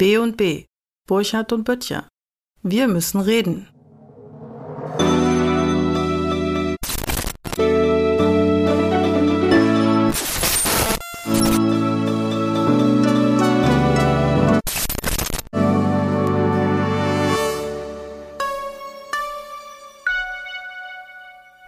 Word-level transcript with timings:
B 0.00 0.16
und 0.16 0.36
B, 0.36 0.66
Burchard 1.08 1.52
und 1.52 1.64
Böttcher. 1.64 2.06
Wir 2.62 2.86
müssen 2.86 3.20
reden. 3.20 3.68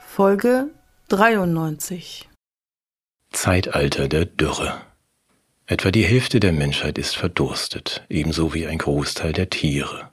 Folge 0.06 0.70
93 1.08 2.28
Zeitalter 3.32 4.06
der 4.06 4.26
Dürre. 4.26 4.89
Etwa 5.70 5.92
die 5.92 6.04
Hälfte 6.04 6.40
der 6.40 6.50
Menschheit 6.50 6.98
ist 6.98 7.16
verdurstet, 7.16 8.04
ebenso 8.08 8.54
wie 8.54 8.66
ein 8.66 8.78
Großteil 8.78 9.32
der 9.32 9.50
Tiere. 9.50 10.10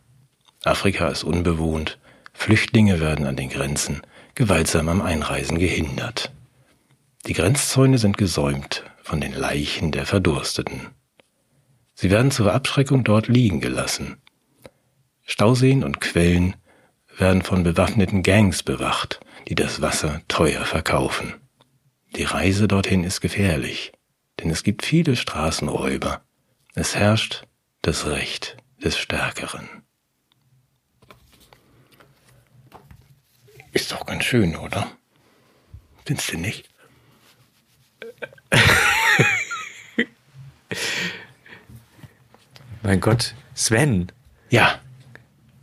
Afrika 0.64 1.08
ist 1.08 1.24
unbewohnt, 1.24 1.98
Flüchtlinge 2.32 3.00
werden 3.00 3.26
an 3.26 3.36
den 3.36 3.50
Grenzen 3.50 4.02
gewaltsam 4.36 4.88
am 4.88 5.02
Einreisen 5.02 5.58
gehindert. 5.58 6.32
Die 7.26 7.34
Grenzzäune 7.34 7.98
sind 7.98 8.20
gesäumt 8.20 8.84
von 9.02 9.20
den 9.20 9.34
Leichen 9.34 9.92
der 9.92 10.06
Verdursteten. 10.06 10.90
Sie 11.96 12.12
werden 12.12 12.30
zur 12.30 12.54
Abschreckung 12.54 13.04
dort 13.04 13.28
liegen 13.28 13.60
gelassen. 13.60 14.18
Stauseen 15.26 15.84
und 15.84 16.00
Quellen 16.00 16.56
werden 17.18 17.42
von 17.42 17.64
bewaffneten 17.64 18.22
Gangs 18.22 18.62
bewacht, 18.62 19.22
die 19.48 19.56
das 19.56 19.82
Wasser 19.82 20.22
teuer 20.28 20.66
verkaufen. 20.66 21.34
Die 22.16 22.26
Reise 22.26 22.68
dorthin 22.68 23.04
ist 23.04 23.22
gefährlich, 23.22 23.92
denn 24.40 24.50
es 24.50 24.64
gibt 24.64 24.86
viele 24.86 25.16
Straßenräuber. 25.16 26.22
Es 26.76 26.96
herrscht 26.96 27.44
das 27.82 28.06
Recht 28.06 28.58
des 28.84 28.98
Stärkeren. 28.98 29.68
Ist 33.72 33.92
doch 33.92 34.06
ganz 34.06 34.24
schön, 34.24 34.56
oder? 34.56 34.92
Findest 36.06 36.32
du 36.34 36.38
nicht? 36.38 36.70
Mein 42.84 43.02
Gott, 43.02 43.34
Sven. 43.54 44.12
Ja. 44.50 44.80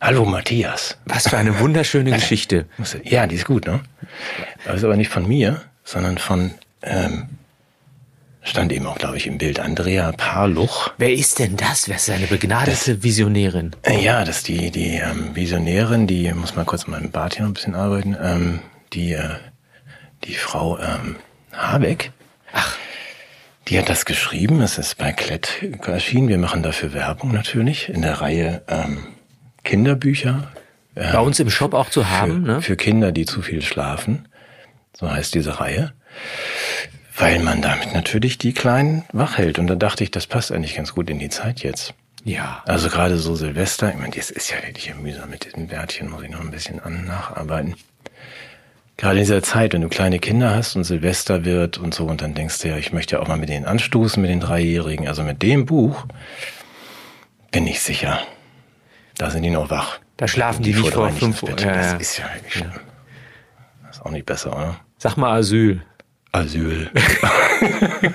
Hallo 0.00 0.24
Matthias. 0.26 0.98
Was 1.06 1.28
für 1.28 1.38
eine 1.38 1.58
wunderschöne 1.60 2.10
Geschichte. 2.14 2.68
Ja, 3.04 3.26
die 3.26 3.36
ist 3.36 3.46
gut, 3.46 3.66
ne? 3.66 3.80
Das 4.64 4.76
ist 4.76 4.84
aber 4.84 4.96
nicht 4.96 5.08
von 5.08 5.26
mir, 5.26 5.64
sondern 5.82 6.18
von, 6.18 6.52
ähm, 6.82 7.30
stand 8.44 8.72
eben 8.72 8.86
auch, 8.86 8.96
glaube 8.98 9.16
ich, 9.16 9.26
im 9.26 9.38
Bild, 9.38 9.58
Andrea 9.58 10.12
Parluch. 10.12 10.90
Wer 10.98 11.12
ist 11.12 11.38
denn 11.38 11.56
das? 11.56 11.88
Wer 11.88 11.96
ist 11.96 12.08
eine 12.10 12.26
begnadete 12.26 13.02
Visionärin? 13.02 13.74
Äh, 13.82 14.00
Ja, 14.02 14.24
das 14.24 14.38
ist 14.38 14.48
die, 14.48 14.70
die 14.70 14.94
ähm, 14.96 15.34
Visionärin, 15.34 16.06
die, 16.06 16.32
muss 16.34 16.54
mal 16.54 16.64
kurz 16.64 16.84
an 16.84 16.92
meinem 16.92 17.10
Bart 17.10 17.34
hier 17.34 17.42
noch 17.42 17.50
ein 17.50 17.54
bisschen 17.54 17.74
arbeiten, 17.74 18.16
ähm, 18.22 18.60
die, 18.92 19.12
äh, 19.14 19.30
die 20.24 20.34
Frau 20.34 20.78
ähm, 20.78 21.16
Habeck. 21.52 22.12
Ach. 22.52 22.76
Die 23.68 23.78
hat 23.78 23.88
das 23.88 24.04
geschrieben, 24.04 24.60
es 24.60 24.76
ist 24.76 24.98
bei 24.98 25.10
Klett 25.12 25.48
erschienen. 25.86 26.28
Wir 26.28 26.36
machen 26.36 26.62
dafür 26.62 26.92
Werbung 26.92 27.32
natürlich 27.32 27.88
in 27.88 28.02
der 28.02 28.20
Reihe 28.20 28.62
ähm, 28.68 28.98
Kinderbücher. 29.64 30.52
äh, 30.94 31.12
Bei 31.12 31.20
uns 31.20 31.40
im 31.40 31.48
Shop 31.48 31.72
auch 31.72 31.88
zu 31.88 32.10
haben, 32.10 32.44
für, 32.44 32.52
ne? 32.52 32.62
für 32.62 32.76
Kinder, 32.76 33.10
die 33.10 33.24
zu 33.24 33.40
viel 33.40 33.62
schlafen. 33.62 34.28
So 34.94 35.10
heißt 35.10 35.34
diese 35.34 35.60
Reihe. 35.60 35.94
Weil 37.16 37.38
man 37.38 37.62
damit 37.62 37.94
natürlich 37.94 38.38
die 38.38 38.52
Kleinen 38.52 39.04
wach 39.12 39.38
hält. 39.38 39.58
Und 39.58 39.68
da 39.68 39.76
dachte 39.76 40.02
ich, 40.02 40.10
das 40.10 40.26
passt 40.26 40.50
eigentlich 40.50 40.74
ganz 40.74 40.94
gut 40.94 41.08
in 41.10 41.18
die 41.18 41.28
Zeit 41.28 41.62
jetzt. 41.62 41.94
Ja. 42.24 42.62
Also 42.66 42.88
gerade 42.88 43.18
so 43.18 43.36
Silvester, 43.36 43.90
ich 43.90 43.96
meine, 43.96 44.14
das 44.16 44.30
ist 44.30 44.50
ja 44.50 44.56
wirklich 44.66 44.92
mühsam 44.96 45.30
mit 45.30 45.44
diesem 45.44 45.68
Bärtchen, 45.68 46.10
muss 46.10 46.22
ich 46.22 46.30
noch 46.30 46.40
ein 46.40 46.50
bisschen 46.50 46.80
an 46.80 47.04
nacharbeiten. 47.04 47.76
Gerade 48.96 49.16
in 49.16 49.24
dieser 49.24 49.42
Zeit, 49.42 49.74
wenn 49.74 49.82
du 49.82 49.88
kleine 49.88 50.18
Kinder 50.18 50.54
hast 50.54 50.74
und 50.76 50.84
Silvester 50.84 51.44
wird 51.44 51.78
und 51.78 51.94
so, 51.94 52.06
und 52.06 52.22
dann 52.22 52.34
denkst 52.34 52.60
du 52.60 52.68
ja, 52.68 52.78
ich 52.78 52.92
möchte 52.92 53.16
ja 53.16 53.22
auch 53.22 53.28
mal 53.28 53.36
mit 53.36 53.48
denen 53.48 53.66
anstoßen, 53.66 54.20
mit 54.22 54.30
den 54.30 54.40
Dreijährigen. 54.40 55.06
Also 55.06 55.22
mit 55.22 55.42
dem 55.42 55.66
Buch 55.66 56.06
bin 57.50 57.66
ich 57.66 57.80
sicher, 57.80 58.20
da 59.18 59.30
sind 59.30 59.42
die 59.42 59.50
noch 59.50 59.70
wach. 59.70 59.98
Da 60.16 60.28
schlafen 60.28 60.62
die, 60.62 60.72
nicht 60.72 60.92
vor 60.92 61.10
fünf 61.10 61.42
Uhr. 61.42 61.50
Ja, 61.50 61.56
Das 61.56 61.92
ja. 61.92 61.96
ist 61.96 62.18
ja 62.18 62.24
wirklich 62.34 62.54
schlimm. 62.54 62.72
Das 63.86 63.96
ist 63.96 64.02
auch 64.06 64.10
nicht 64.10 64.26
besser, 64.26 64.56
oder? 64.56 64.80
Sag 64.98 65.16
mal 65.16 65.36
Asyl. 65.38 65.82
Asyl. 66.34 66.90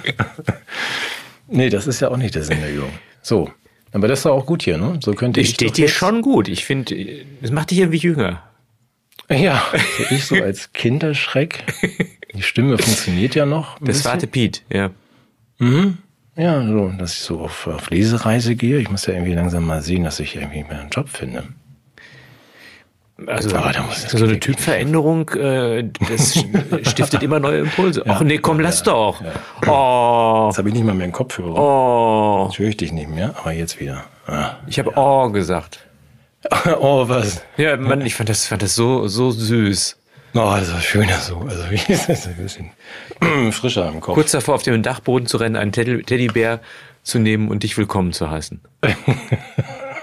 nee, 1.48 1.70
das 1.70 1.88
ist 1.88 2.00
ja 2.00 2.10
auch 2.10 2.18
nicht 2.18 2.36
der 2.36 2.44
Sinn 2.44 2.60
der 2.62 2.74
Übung. 2.74 2.92
So. 3.22 3.50
Aber 3.92 4.08
das 4.08 4.20
ist 4.20 4.26
auch 4.28 4.46
gut 4.46 4.64
hier, 4.64 4.78
ne? 4.78 5.00
So 5.04 5.14
könnte 5.14 5.40
Das 5.42 5.50
ich. 5.50 5.56
steht 5.56 5.70
doch 5.70 5.74
dir 5.76 5.86
jetzt- 5.88 5.96
schon 5.96 6.22
gut. 6.22 6.48
Ich 6.48 6.64
finde, 6.66 6.96
das 7.42 7.52
macht 7.52 7.72
dich 7.72 7.80
irgendwie 7.80 7.98
jünger. 7.98 8.44
Ja, 9.32 9.64
ich 10.10 10.26
so 10.26 10.36
als 10.36 10.74
Kinderschreck. 10.74 11.64
Die 12.34 12.42
Stimme 12.44 12.78
funktioniert 12.78 13.36
ja 13.36 13.46
noch. 13.46 13.80
ein 13.80 13.86
Das 13.86 13.98
bisschen. 13.98 14.12
warte 14.12 14.28
Piet, 14.28 14.64
ja. 14.72 14.92
Ja, 16.36 16.66
so, 16.68 16.90
dass 16.98 17.14
ich 17.14 17.20
so 17.20 17.42
auf, 17.42 17.68
auf 17.68 17.90
Lesereise 17.90 18.56
gehe. 18.56 18.78
Ich 18.80 18.90
muss 18.90 19.06
ja 19.08 19.14
irgendwie 19.14 19.34
langsam 19.34 19.66
mal 19.66 19.82
sehen, 19.82 20.04
dass 20.04 20.20
ich 20.20 20.36
irgendwie 20.36 20.64
mehr 20.64 20.82
einen 20.82 20.90
Job 20.90 21.10
finde. 21.10 21.44
Also 23.28 23.50
es 23.56 24.12
so 24.12 24.24
eine 24.26 24.40
Typveränderung, 24.40 25.30
äh, 25.30 25.90
das 26.10 26.44
stiftet 26.90 27.24
immer 27.24 27.40
neue 27.40 27.60
Impulse. 27.60 28.04
Ach 28.08 28.22
nee, 28.22 28.38
komm, 28.38 28.60
lass 28.60 28.84
doch. 28.84 29.22
Oh, 29.68 30.46
Jetzt 30.50 30.58
habe 30.58 30.70
ich 30.70 30.74
nicht 30.76 30.84
mal 30.86 30.94
mehr 30.96 31.06
einen 31.06 31.14
Kopfhörer. 31.14 31.56
oh. 31.56 32.46
Jetzt 32.50 32.60
höre 32.60 32.70
ich 32.70 32.78
dich 32.78 32.92
nicht 32.92 33.10
mehr, 33.10 33.36
aber 33.40 33.52
jetzt 33.52 33.80
wieder. 33.80 34.04
Ah. 34.28 34.52
Ich 34.68 34.80
habe 34.80 34.92
oh 34.96 35.30
gesagt. 35.30 35.80
Oh, 36.80 37.08
was? 37.10 37.42
Ja, 37.58 37.76
Mann, 37.76 38.02
ich 38.02 38.16
fand 38.16 38.30
das, 38.30 38.46
fand 38.48 38.62
das 38.62 38.74
so, 38.74 39.08
so 39.10 39.30
süß. 39.32 39.98
Oh, 40.36 40.56
das 40.58 40.72
war 40.72 40.80
schöner 40.82 41.18
so. 41.18 41.40
Also, 41.40 41.64
wie 41.70 41.92
ist 41.92 42.08
das 42.08 42.28
ein 42.28 42.36
bisschen 42.38 42.72
frischer 43.52 43.90
im 43.90 44.00
Kopf. 44.00 44.14
Kurz 44.16 44.32
davor, 44.32 44.56
auf 44.56 44.64
dem 44.64 44.82
Dachboden 44.82 45.28
zu 45.28 45.38
rennen, 45.38 45.56
einen 45.58 45.72
Teddy- 45.74 46.04
Teddybär 46.04 46.62
zu 47.04 47.20
nehmen 47.20 47.50
und 47.50 47.64
dich 47.64 47.78
willkommen 47.78 48.14
zu 48.14 48.30
heißen. 48.30 48.62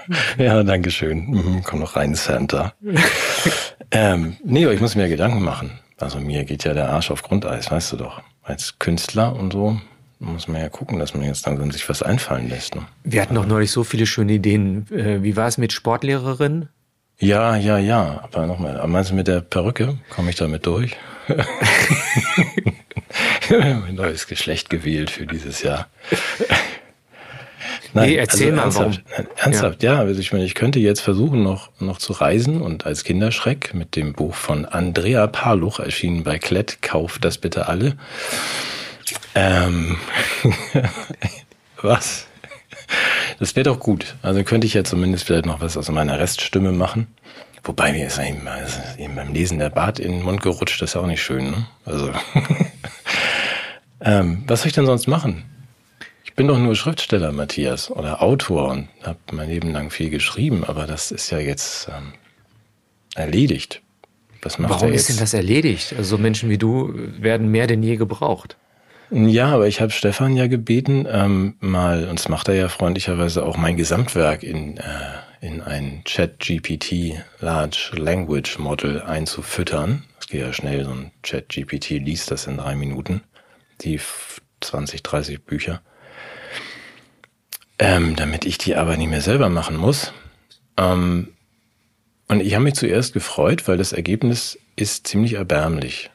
Ja, 0.37 0.63
danke 0.63 0.91
schön. 0.91 1.29
Mhm, 1.29 1.63
komm 1.63 1.79
noch 1.79 1.95
rein, 1.95 2.15
Santa. 2.15 2.73
ähm, 3.91 4.37
nee, 4.43 4.63
aber 4.65 4.73
ich 4.73 4.81
muss 4.81 4.95
mir 4.95 5.09
Gedanken 5.09 5.43
machen. 5.43 5.79
Also 5.97 6.19
mir 6.19 6.43
geht 6.45 6.63
ja 6.63 6.73
der 6.73 6.89
Arsch 6.89 7.11
auf 7.11 7.23
Grundeis, 7.23 7.71
weißt 7.71 7.93
du 7.93 7.97
doch. 7.97 8.21
Als 8.43 8.79
Künstler 8.79 9.35
und 9.35 9.51
so 9.51 9.79
muss 10.19 10.47
man 10.47 10.61
ja 10.61 10.69
gucken, 10.69 10.99
dass 10.99 11.13
man 11.13 11.23
jetzt 11.23 11.45
langsam 11.45 11.71
sich 11.71 11.87
was 11.89 12.01
einfallen 12.01 12.49
lässt. 12.49 12.75
Ne? 12.75 12.85
Wir 13.03 13.21
hatten 13.21 13.35
doch 13.35 13.45
neulich 13.45 13.71
so 13.71 13.83
viele 13.83 14.05
schöne 14.05 14.33
Ideen. 14.33 14.87
Äh, 14.91 15.21
Wie 15.23 15.35
war 15.35 15.47
es 15.47 15.57
mit 15.57 15.73
Sportlehrerin? 15.73 16.69
Ja, 17.19 17.55
ja, 17.55 17.77
ja. 17.77 18.21
Aber 18.23 18.45
nochmal, 18.45 18.85
meinst 18.87 19.11
du 19.11 19.15
mit 19.15 19.27
der 19.27 19.41
Perücke? 19.41 19.97
Komme 20.09 20.29
ich 20.29 20.35
damit 20.35 20.65
durch? 20.65 20.95
mein 23.49 23.95
neues 23.95 24.27
Geschlecht 24.27 24.69
gewählt 24.69 25.09
für 25.09 25.25
dieses 25.25 25.61
Jahr. 25.63 25.87
Nee, 28.05 28.15
erzähl 28.15 28.51
mal, 28.51 28.63
ernsthaft, 28.63 29.03
nein, 29.15 29.27
ernsthaft, 29.37 29.83
ja. 29.83 29.99
Also 29.99 30.19
ich 30.19 30.31
meine, 30.31 30.45
ich 30.45 30.55
könnte 30.55 30.79
jetzt 30.79 31.01
versuchen, 31.01 31.43
noch, 31.43 31.69
noch 31.79 31.97
zu 31.97 32.13
reisen 32.13 32.61
und 32.61 32.85
als 32.85 33.03
Kinderschreck 33.03 33.73
mit 33.73 33.95
dem 33.95 34.13
Buch 34.13 34.35
von 34.35 34.65
Andrea 34.65 35.27
Parluch 35.27 35.79
erschienen 35.79 36.23
bei 36.23 36.39
Klett, 36.39 36.81
kauft 36.81 37.25
das 37.25 37.37
bitte 37.37 37.67
alle. 37.67 37.97
Ähm, 39.35 39.97
was? 41.81 42.27
Das 43.39 43.55
wäre 43.55 43.65
doch 43.65 43.79
gut. 43.79 44.15
Also 44.21 44.43
könnte 44.43 44.67
ich 44.67 44.73
ja 44.73 44.83
zumindest 44.83 45.25
vielleicht 45.25 45.45
noch 45.45 45.61
was 45.61 45.77
aus 45.77 45.89
meiner 45.89 46.19
Reststimme 46.19 46.71
machen. 46.71 47.07
Wobei 47.63 47.91
mir 47.91 48.07
ist 48.07 48.17
eben, 48.17 48.47
also 48.47 48.79
eben 48.97 49.15
beim 49.15 49.33
Lesen 49.33 49.59
der 49.59 49.69
Bart 49.69 49.99
in 49.99 50.11
den 50.11 50.23
Mund 50.23 50.41
gerutscht, 50.41 50.81
das 50.81 50.91
ist 50.91 50.93
ja 50.95 51.01
auch 51.01 51.05
nicht 51.05 51.21
schön. 51.21 51.51
Ne? 51.51 51.67
Also, 51.85 52.11
ähm, 54.01 54.43
was 54.47 54.61
soll 54.61 54.67
ich 54.67 54.73
denn 54.73 54.85
sonst 54.85 55.07
machen? 55.07 55.43
Ich 56.37 56.39
bin 56.39 56.49
doch 56.49 56.59
nur 56.59 56.75
Schriftsteller, 56.75 57.31
Matthias, 57.31 57.89
oder 57.89 58.21
Autor 58.21 58.69
und 58.69 58.89
habe 59.01 59.17
mein 59.31 59.49
Leben 59.49 59.71
lang 59.71 59.89
viel 59.89 60.11
geschrieben, 60.11 60.63
aber 60.63 60.85
das 60.85 61.09
ist 61.09 61.31
ja 61.31 61.39
jetzt 61.39 61.87
ähm, 61.87 62.13
erledigt. 63.15 63.81
Was 64.43 64.59
macht 64.59 64.69
Warum 64.69 64.93
ist 64.93 65.09
denn 65.09 65.17
das 65.17 65.33
erledigt? 65.33 65.95
Also 65.97 66.15
so 66.15 66.21
Menschen 66.21 66.51
wie 66.51 66.59
du 66.59 66.93
werden 66.93 67.49
mehr 67.49 67.65
denn 67.65 67.81
je 67.81 67.95
gebraucht. 67.95 68.55
Ja, 69.09 69.47
aber 69.47 69.67
ich 69.67 69.81
habe 69.81 69.89
Stefan 69.91 70.35
ja 70.37 70.45
gebeten, 70.45 71.07
ähm, 71.11 71.55
mal, 71.59 72.07
und 72.07 72.19
das 72.19 72.29
macht 72.29 72.49
er 72.49 72.53
ja 72.53 72.69
freundlicherweise 72.69 73.43
auch, 73.43 73.57
mein 73.57 73.75
Gesamtwerk 73.75 74.43
in, 74.43 74.77
äh, 74.77 74.83
in 75.41 75.61
ein 75.61 76.03
Chat-GPT 76.05 77.15
Large 77.39 77.93
Language 77.95 78.59
Model 78.59 79.01
einzufüttern. 79.01 80.03
Das 80.19 80.27
geht 80.27 80.41
ja 80.41 80.53
schnell, 80.53 80.85
so 80.85 80.91
ein 80.91 81.09
Chat-GPT 81.23 81.97
liest 81.97 82.29
das 82.29 82.45
in 82.45 82.57
drei 82.57 82.75
Minuten. 82.75 83.23
Die 83.81 83.95
f- 83.95 84.39
20, 84.61 85.01
30 85.01 85.41
Bücher. 85.43 85.81
Ähm, 87.79 88.15
damit 88.15 88.45
ich 88.45 88.57
die 88.57 88.75
aber 88.75 88.97
nicht 88.97 89.09
mehr 89.09 89.21
selber 89.21 89.49
machen 89.49 89.77
muss. 89.77 90.11
Ähm, 90.77 91.29
und 92.27 92.41
ich 92.41 92.53
habe 92.55 92.63
mich 92.63 92.73
zuerst 92.73 93.13
gefreut, 93.13 93.67
weil 93.67 93.77
das 93.77 93.93
Ergebnis 93.93 94.57
ist 94.75 95.07
ziemlich 95.07 95.33
erbärmlich. 95.33 96.09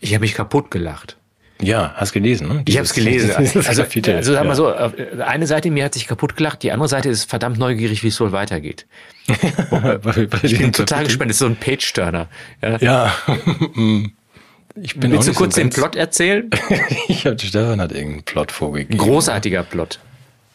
Ich 0.00 0.14
habe 0.14 0.22
mich 0.22 0.34
kaputt 0.34 0.70
gelacht. 0.70 1.16
Ja, 1.60 1.92
hast 1.94 2.12
gelesen, 2.12 2.48
ne? 2.48 2.62
Ich 2.66 2.76
habe 2.76 2.84
es 2.84 2.92
gelesen. 2.92 3.30
Also, 3.36 3.60
also 3.60 4.32
sag 4.32 4.44
mal 4.44 4.54
so, 4.54 4.70
äh, 4.70 5.22
eine 5.24 5.46
Seite 5.46 5.70
mir 5.70 5.84
hat 5.84 5.94
sich 5.94 6.06
kaputt 6.08 6.36
gelacht, 6.36 6.62
die 6.62 6.72
andere 6.72 6.88
Seite 6.88 7.08
ist 7.08 7.30
verdammt 7.30 7.58
neugierig, 7.58 8.02
wie 8.02 8.08
es 8.08 8.20
wohl 8.20 8.32
weitergeht. 8.32 8.86
Bei 9.70 10.16
Ich 10.42 10.58
bin 10.58 10.72
total 10.72 11.04
gespannt, 11.04 11.30
das 11.30 11.36
ist 11.36 11.40
so 11.40 11.46
ein 11.46 11.56
Page-Turner. 11.56 12.28
Ja. 12.60 12.78
Ja. 12.78 13.16
ich 14.74 14.96
bin 14.96 15.12
Willst 15.12 15.28
du 15.28 15.34
kurz 15.34 15.54
so 15.54 15.60
den 15.60 15.70
Plot 15.70 15.94
erzählen? 15.94 16.50
ich 17.08 17.26
habe 17.26 17.38
Stefan 17.38 17.80
hat 17.80 17.92
irgendeinen 17.92 18.24
Plot 18.24 18.50
vorgegeben. 18.50 18.98
Großartiger 18.98 19.62
Plot. 19.62 20.00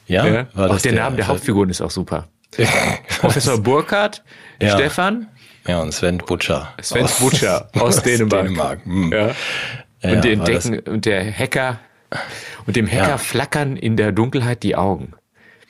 Ja, 0.08 0.26
Ja. 0.26 0.48
Auch 0.56 0.80
der, 0.82 0.94
Name 0.94 1.16
der 1.18 1.28
Hauptfiguren 1.28 1.70
ist 1.70 1.82
auch 1.82 1.92
super. 1.92 2.28
Professor 3.20 3.58
Burkhardt, 3.62 4.24
Ja. 4.62 4.72
Stefan, 4.78 5.28
Ja, 5.68 5.80
und 5.82 5.92
Sven 5.94 6.18
Butcher. 6.20 6.74
Sven 6.82 7.04
Aus- 7.04 7.20
Butcher 7.20 7.70
aus, 7.80 8.02
Dänemark. 8.02 8.44
Dänemark. 8.48 8.86
hm. 8.86 9.12
Ja. 9.12 9.28
Ja, 10.02 10.12
und, 10.14 10.26
das- 10.26 10.66
entdecken, 10.66 10.80
und 10.92 11.06
der 11.06 11.32
Hacker 11.32 11.80
und 12.66 12.76
dem 12.76 12.88
Hacker 12.88 13.10
Ja. 13.10 13.18
flackern 13.18 13.76
in 13.76 13.98
der 13.98 14.12
Dunkelheit 14.14 14.64
die 14.64 14.76
Augen. 14.76 15.14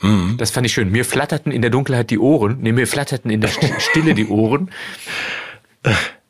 Mhm. 0.01 0.35
Das 0.37 0.51
fand 0.51 0.67
ich 0.67 0.73
schön. 0.73 0.91
Mir 0.91 1.03
flatterten 1.05 1.51
in 1.51 1.61
der 1.63 1.71
Dunkelheit 1.71 2.11
die 2.11 2.19
Ohren. 2.19 2.57
Nee, 2.61 2.71
mir 2.73 2.85
flatterten 2.85 3.31
in 3.31 3.41
der 3.41 3.49
St- 3.49 3.79
Stille 3.79 4.13
die 4.13 4.27
Ohren. 4.27 4.69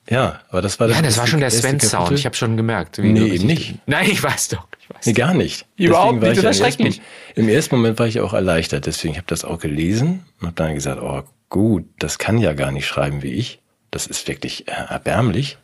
Ja, 0.10 0.40
aber 0.50 0.62
das 0.62 0.80
war 0.80 0.88
Ja, 0.90 1.02
das 1.02 1.18
war 1.18 1.28
schon 1.28 1.42
der 1.42 1.52
Sven-Sound. 1.52 2.12
Ich 2.12 2.26
habe 2.26 2.36
schon 2.36 2.56
gemerkt. 2.56 3.02
wie 3.02 3.12
Nee, 3.12 3.20
du 3.20 3.28
eben 3.28 3.46
nicht. 3.48 3.76
Nein, 3.88 4.08
ich 4.10 4.24
weiß 4.24 4.50
doch. 4.50 4.68
Ich 4.82 4.90
weiß 4.90 5.06
Nee, 5.06 5.14
gar 5.14 5.34
nicht. 5.34 5.66
Überhaupt 5.76 6.22
Deswegen 6.22 6.30
nicht, 6.30 6.38
ich 6.38 6.44
das 6.46 6.60
ja 6.60 6.66
ersten- 6.66 6.84
schrecklich. 6.84 7.02
Im 7.36 7.50
ersten 7.50 7.76
Moment 7.76 8.00
war 8.00 8.08
ich 8.08 8.20
auch 8.22 8.34
erleichtert, 8.34 8.86
deswegen 8.86 9.16
habe 9.16 9.22
ich 9.24 9.28
das 9.28 9.44
auch 9.44 9.60
gelesen 9.60 10.24
und 10.40 10.48
habe 10.48 10.56
dann 10.56 10.74
gesagt, 10.76 11.02
oh 11.02 11.24
gut, 11.50 11.86
das 12.00 12.18
kann 12.20 12.38
ja 12.38 12.54
gar 12.54 12.72
nicht 12.72 12.88
schreiben 12.88 13.22
wie 13.22 13.34
ich. 13.34 13.60
Das 13.92 14.08
ist 14.08 14.28
wirklich 14.28 14.68
äh, 14.68 14.72
erbärmlich. 14.72 15.58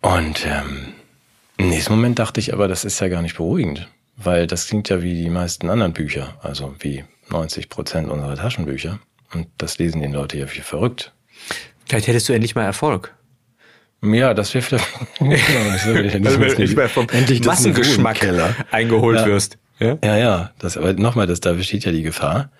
Und 0.00 0.44
ähm, 0.46 0.94
im 1.56 1.68
nächsten 1.68 1.92
Moment 1.94 2.18
dachte 2.18 2.40
ich 2.40 2.52
aber, 2.52 2.68
das 2.68 2.84
ist 2.84 3.00
ja 3.00 3.08
gar 3.08 3.22
nicht 3.22 3.36
beruhigend, 3.36 3.88
weil 4.16 4.46
das 4.46 4.68
klingt 4.68 4.88
ja 4.88 5.02
wie 5.02 5.14
die 5.14 5.30
meisten 5.30 5.70
anderen 5.70 5.92
Bücher, 5.92 6.38
also 6.42 6.74
wie 6.80 7.04
90 7.30 7.68
Prozent 7.68 8.10
unserer 8.10 8.36
Taschenbücher. 8.36 8.98
Und 9.32 9.48
das 9.58 9.78
lesen 9.78 10.00
die 10.02 10.08
Leute 10.08 10.38
ja 10.38 10.46
wie 10.52 10.60
verrückt. 10.60 11.12
Vielleicht 11.88 12.06
hättest 12.06 12.28
du 12.28 12.32
endlich 12.32 12.54
mal 12.54 12.64
Erfolg. 12.64 13.14
Ja, 14.02 14.34
das 14.34 14.52
wäre 14.54 14.62
vielleicht. 14.62 14.86
Also, 15.20 15.92
nicht- 16.58 16.76
mal 16.76 16.88
vom 16.88 17.08
endlich 17.10 17.40
das 17.40 17.46
Massengeschmack 17.64 18.18
eingeholt 18.70 19.20
Ja. 19.20 19.26
wirst. 19.26 19.58
Ja? 19.80 19.98
Ja, 20.04 20.16
ja, 20.16 20.50
das, 20.58 20.76
aber 20.76 20.92
nochmal, 20.92 21.26
das, 21.26 21.40
da 21.40 21.52
besteht 21.54 21.84
ja 21.84 21.92
die 21.92 22.02
Gefahr. 22.02 22.50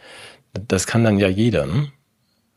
Das 0.69 0.87
kann 0.87 1.05
dann 1.05 1.19
ja 1.19 1.29
jeder, 1.29 1.67
ne? 1.67 1.91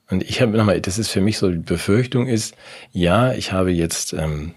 Und 0.09 0.23
ich 0.23 0.41
habe 0.41 0.55
nochmal, 0.57 0.79
das 0.79 0.97
ist 0.97 1.09
für 1.09 1.19
mich 1.21 1.37
so, 1.37 1.49
die 1.51 1.57
Befürchtung 1.57 2.27
ist, 2.27 2.55
ja, 2.91 3.33
ich 3.33 3.51
habe 3.51 3.71
jetzt, 3.71 4.13
ähm, 4.13 4.53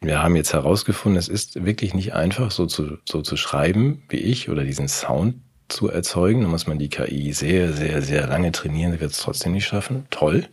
wir 0.00 0.22
haben 0.22 0.34
jetzt 0.34 0.52
herausgefunden, 0.52 1.18
es 1.18 1.28
ist 1.28 1.64
wirklich 1.64 1.94
nicht 1.94 2.14
einfach, 2.14 2.50
so 2.50 2.66
zu, 2.66 2.98
so 3.08 3.22
zu 3.22 3.36
schreiben 3.36 4.02
wie 4.08 4.16
ich 4.16 4.48
oder 4.48 4.64
diesen 4.64 4.88
Sound 4.88 5.36
zu 5.68 5.88
erzeugen. 5.88 6.42
Da 6.42 6.48
muss 6.48 6.66
man 6.66 6.78
die 6.80 6.88
KI 6.88 7.32
sehr, 7.32 7.72
sehr, 7.72 8.02
sehr 8.02 8.26
lange 8.26 8.50
trainieren, 8.50 8.92
sie 8.92 9.00
wird 9.00 9.12
es 9.12 9.18
trotzdem 9.18 9.52
nicht 9.52 9.66
schaffen. 9.66 10.06
Toll. 10.10 10.46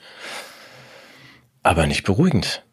Aber 1.68 1.86
nicht 1.86 2.04
beruhigend. 2.04 2.64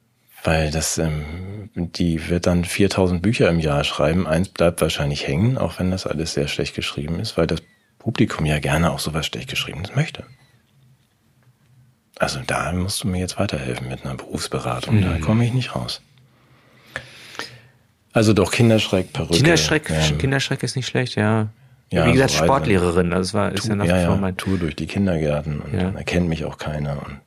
Weil 0.45 0.71
das, 0.71 0.99
ähm, 0.99 1.71
die 1.75 2.29
wird 2.29 2.47
dann 2.47 2.65
4000 2.65 3.23
Bücher 3.23 3.49
im 3.49 3.59
Jahr 3.59 3.83
schreiben. 3.83 4.27
Eins 4.27 4.51
bleibt 4.51 4.81
wahrscheinlich 4.81 5.27
hängen, 5.27 5.57
auch 5.59 5.79
wenn 5.79 5.91
das 5.91 6.07
alles 6.07 6.35
sehr 6.35 6.49
schlecht 6.49 6.75
geschrieben 6.75 7.19
ist, 7.19 7.37
weil 7.37 7.47
das 7.47 7.63
Publikum 7.99 8.45
ja 8.47 8.59
gerne 8.59 8.93
auch 8.93 8.99
sowas 8.99 9.27
schlecht 9.27 9.49
geschriebenes 9.49 9.97
möchte. 9.97 10.25
Also 12.19 12.41
da 12.47 12.73
musst 12.73 13.03
du 13.03 13.09
mir 13.09 13.19
jetzt 13.19 13.39
weiterhelfen 13.39 13.89
mit 13.89 14.05
einer 14.05 14.15
Berufsberatung. 14.15 15.01
Da 15.03 15.19
komme 15.19 15.45
ich 15.45 15.53
nicht 15.53 15.75
raus. 15.75 16.01
Also 18.13 18.33
doch 18.33 18.53
Kinderschreck, 18.53 19.13
Perücke. 19.13 19.35
Kinderschreck, 19.35 19.91
ähm, 19.91 20.19
Kinderschreck 20.19 20.63
ist 20.63 20.77
nicht 20.77 20.87
schlecht, 20.87 21.17
ja. 21.17 21.49
Ja, 21.91 22.07
Wie 22.07 22.13
gesagt, 22.13 22.31
so. 22.31 22.45
Sportlehrerin, 22.45 23.13
also 23.13 23.29
es 23.29 23.35
war, 23.35 23.53
ist 23.53 23.67
ja 23.67 23.75
nach 23.75 23.85
wie 23.87 23.89
ja, 23.89 24.07
vor 24.07 24.17
mein. 24.17 24.37
Tour 24.37 24.59
durch 24.59 24.77
die 24.77 24.87
Kindergärten 24.87 25.61
und 25.61 25.75
Ja. 25.75 25.85
dann 25.85 25.97
erkennt 25.97 26.29
mich 26.29 26.45
auch 26.45 26.59
keiner. 26.59 26.93
Und 27.05 27.21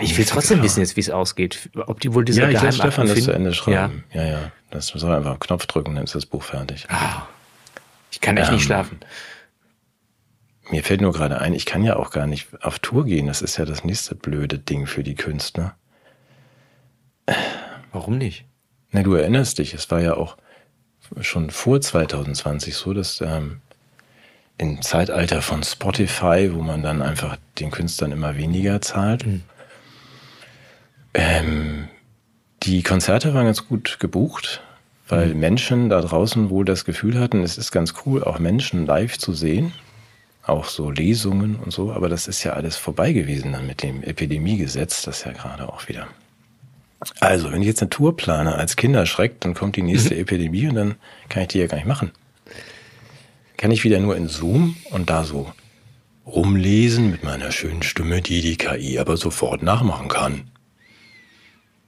Ich 0.00 0.16
will 0.18 0.24
trotzdem 0.24 0.62
wissen 0.62 0.80
jetzt, 0.80 0.96
wie 0.96 1.00
es 1.00 1.10
ausgeht. 1.10 1.70
Ob 1.86 2.00
die 2.00 2.12
wohl 2.14 2.24
diese 2.24 2.42
ja, 2.42 2.48
ich 2.50 2.62
lasse 2.62 2.78
Stefan 2.78 3.06
das 3.08 3.22
zu. 3.24 3.32
Ende 3.32 3.54
schreiben. 3.54 4.04
Ja, 4.12 4.24
ja. 4.24 4.52
Das 4.70 4.86
soll 4.86 5.12
einfach 5.14 5.30
einen 5.30 5.40
Knopf 5.40 5.66
drücken, 5.66 5.94
dann 5.94 6.04
ist 6.04 6.14
das 6.14 6.26
Buch 6.26 6.42
fertig. 6.42 6.86
Ja. 6.90 7.26
Ich 8.10 8.20
kann 8.20 8.36
echt 8.36 8.50
nicht 8.50 8.60
Ähm, 8.60 8.66
schlafen. 8.66 9.00
Mir 10.70 10.82
fällt 10.84 11.00
nur 11.00 11.12
gerade 11.12 11.40
ein, 11.40 11.54
ich 11.54 11.66
kann 11.66 11.82
ja 11.82 11.96
auch 11.96 12.10
gar 12.10 12.26
nicht 12.26 12.48
auf 12.62 12.78
Tour 12.78 13.04
gehen. 13.04 13.26
Das 13.26 13.42
ist 13.42 13.56
ja 13.56 13.64
das 13.64 13.84
nächste 13.84 14.14
blöde 14.14 14.58
Ding 14.58 14.86
für 14.86 15.02
die 15.02 15.14
Künstler. 15.14 15.74
Warum 17.92 18.18
nicht? 18.18 18.44
Na, 18.90 19.02
du 19.02 19.14
erinnerst 19.14 19.58
dich, 19.58 19.74
es 19.74 19.90
war 19.90 20.00
ja 20.00 20.14
auch 20.14 20.36
schon 21.20 21.50
vor 21.50 21.80
2020 21.80 22.74
so, 22.74 22.94
dass 22.94 23.20
ähm, 23.20 23.60
im 24.62 24.80
Zeitalter 24.80 25.42
von 25.42 25.64
Spotify, 25.64 26.50
wo 26.52 26.62
man 26.62 26.82
dann 26.82 27.02
einfach 27.02 27.36
den 27.58 27.72
Künstlern 27.72 28.12
immer 28.12 28.36
weniger 28.36 28.80
zahlt, 28.80 29.24
ähm, 31.14 31.88
die 32.62 32.82
Konzerte 32.84 33.34
waren 33.34 33.46
ganz 33.46 33.66
gut 33.66 33.98
gebucht, 33.98 34.62
weil 35.08 35.34
Menschen 35.34 35.88
da 35.88 36.00
draußen 36.00 36.48
wohl 36.48 36.64
das 36.64 36.84
Gefühl 36.84 37.18
hatten, 37.18 37.42
es 37.42 37.58
ist 37.58 37.72
ganz 37.72 37.94
cool, 38.06 38.22
auch 38.22 38.38
Menschen 38.38 38.86
live 38.86 39.18
zu 39.18 39.32
sehen, 39.32 39.72
auch 40.44 40.66
so 40.66 40.90
Lesungen 40.90 41.56
und 41.56 41.72
so, 41.72 41.92
aber 41.92 42.08
das 42.08 42.28
ist 42.28 42.44
ja 42.44 42.52
alles 42.52 42.76
vorbei 42.76 43.12
gewesen 43.12 43.52
dann 43.52 43.66
mit 43.66 43.82
dem 43.82 44.04
Epidemiegesetz, 44.04 45.02
das 45.02 45.24
ja 45.24 45.32
gerade 45.32 45.68
auch 45.68 45.88
wieder. 45.88 46.06
Also, 47.18 47.50
wenn 47.50 47.62
ich 47.62 47.66
jetzt 47.66 47.82
eine 47.82 47.90
Tour 47.90 48.16
plane 48.16 48.54
als 48.54 48.76
Kinderschreck, 48.76 49.40
dann 49.40 49.54
kommt 49.54 49.74
die 49.74 49.82
nächste 49.82 50.16
Epidemie 50.16 50.68
und 50.68 50.76
dann 50.76 50.94
kann 51.28 51.42
ich 51.42 51.48
die 51.48 51.58
ja 51.58 51.66
gar 51.66 51.78
nicht 51.78 51.88
machen. 51.88 52.12
Kann 53.62 53.70
ich 53.70 53.84
wieder 53.84 54.00
nur 54.00 54.16
in 54.16 54.26
Zoom 54.26 54.74
und 54.90 55.08
da 55.08 55.22
so 55.22 55.52
rumlesen 56.26 57.12
mit 57.12 57.22
meiner 57.22 57.52
schönen 57.52 57.84
Stimme, 57.84 58.20
die 58.20 58.40
die 58.40 58.56
KI 58.56 58.98
aber 58.98 59.16
sofort 59.16 59.62
nachmachen 59.62 60.08
kann. 60.08 60.50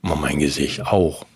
Und 0.03 0.21
mein 0.21 0.39
Gesicht 0.39 0.87
auch. 0.87 1.27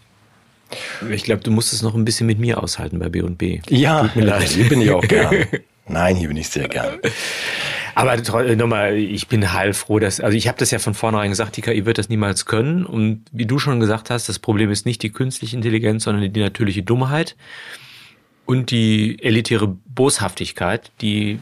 Ich 1.10 1.24
glaube, 1.24 1.42
du 1.42 1.50
musst 1.50 1.72
es 1.72 1.82
noch 1.82 1.96
ein 1.96 2.04
bisschen 2.04 2.28
mit 2.28 2.38
mir 2.38 2.62
aushalten 2.62 3.00
bei 3.00 3.08
B&B. 3.08 3.62
Ja, 3.68 4.08
mir 4.14 4.26
leid. 4.26 4.44
hier 4.50 4.68
bin 4.68 4.80
ich 4.80 4.92
auch 4.92 5.02
gern. 5.02 5.44
Nein, 5.88 6.14
hier 6.14 6.28
bin 6.28 6.36
ich 6.36 6.48
sehr 6.50 6.68
gern. 6.68 7.00
Aber 7.96 8.14
tro- 8.22 8.54
nochmal, 8.54 8.94
ich 8.96 9.26
bin 9.26 9.52
heilfroh, 9.52 9.98
dass, 9.98 10.20
also 10.20 10.36
ich 10.38 10.46
habe 10.46 10.56
das 10.58 10.70
ja 10.70 10.78
von 10.78 10.94
vornherein 10.94 11.30
gesagt, 11.30 11.56
die 11.56 11.62
KI 11.62 11.84
wird 11.84 11.98
das 11.98 12.08
niemals 12.10 12.44
können. 12.46 12.86
Und 12.86 13.24
wie 13.32 13.46
du 13.46 13.58
schon 13.58 13.80
gesagt 13.80 14.08
hast, 14.08 14.28
das 14.28 14.38
Problem 14.38 14.70
ist 14.70 14.86
nicht 14.86 15.02
die 15.02 15.10
künstliche 15.10 15.56
Intelligenz, 15.56 16.04
sondern 16.04 16.32
die 16.32 16.40
natürliche 16.40 16.84
Dummheit 16.84 17.34
und 18.48 18.70
die 18.70 19.22
elitäre 19.22 19.68
Boshaftigkeit, 19.68 20.90
die 21.02 21.38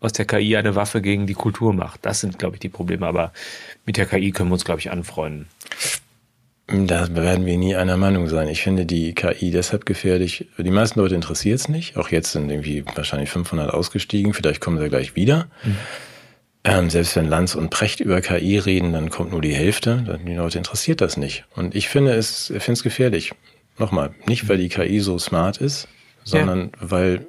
aus 0.00 0.14
der 0.14 0.24
KI 0.24 0.56
eine 0.56 0.74
Waffe 0.74 1.02
gegen 1.02 1.26
die 1.26 1.34
Kultur 1.34 1.74
macht. 1.74 2.00
Das 2.06 2.20
sind, 2.20 2.38
glaube 2.38 2.56
ich, 2.56 2.60
die 2.60 2.70
Probleme. 2.70 3.06
Aber 3.06 3.34
mit 3.84 3.98
der 3.98 4.06
KI 4.06 4.30
können 4.32 4.48
wir 4.48 4.54
uns, 4.54 4.64
glaube 4.64 4.80
ich, 4.80 4.90
anfreunden. 4.90 5.48
Da 6.66 7.14
werden 7.14 7.44
wir 7.44 7.58
nie 7.58 7.76
einer 7.76 7.98
Meinung 7.98 8.26
sein. 8.28 8.48
Ich 8.48 8.62
finde 8.62 8.86
die 8.86 9.12
KI 9.12 9.50
deshalb 9.50 9.84
gefährlich. 9.84 10.46
Die 10.56 10.70
meisten 10.70 10.98
Leute 10.98 11.14
interessiert 11.14 11.60
es 11.60 11.68
nicht. 11.68 11.98
Auch 11.98 12.08
jetzt 12.08 12.32
sind 12.32 12.48
irgendwie 12.48 12.86
wahrscheinlich 12.94 13.28
500 13.28 13.74
ausgestiegen. 13.74 14.32
Vielleicht 14.32 14.62
kommen 14.62 14.78
sie 14.78 14.88
gleich 14.88 15.16
wieder. 15.16 15.48
Ähm, 16.64 16.88
selbst 16.88 17.16
wenn 17.16 17.28
Lanz 17.28 17.54
und 17.54 17.68
Precht 17.68 18.00
über 18.00 18.22
KI 18.22 18.56
reden, 18.56 18.94
dann 18.94 19.10
kommt 19.10 19.32
nur 19.32 19.42
die 19.42 19.54
Hälfte. 19.54 20.18
Die 20.26 20.34
Leute 20.34 20.56
interessiert 20.56 21.02
das 21.02 21.18
nicht. 21.18 21.44
Und 21.54 21.74
ich 21.74 21.90
finde 21.90 22.14
es, 22.14 22.46
finde 22.46 22.72
es 22.72 22.82
gefährlich. 22.82 23.32
Nochmal, 23.76 24.14
nicht 24.26 24.48
weil 24.48 24.56
die 24.56 24.70
KI 24.70 25.00
so 25.00 25.18
smart 25.18 25.58
ist, 25.58 25.86
sondern 26.24 26.72
weil 26.80 27.26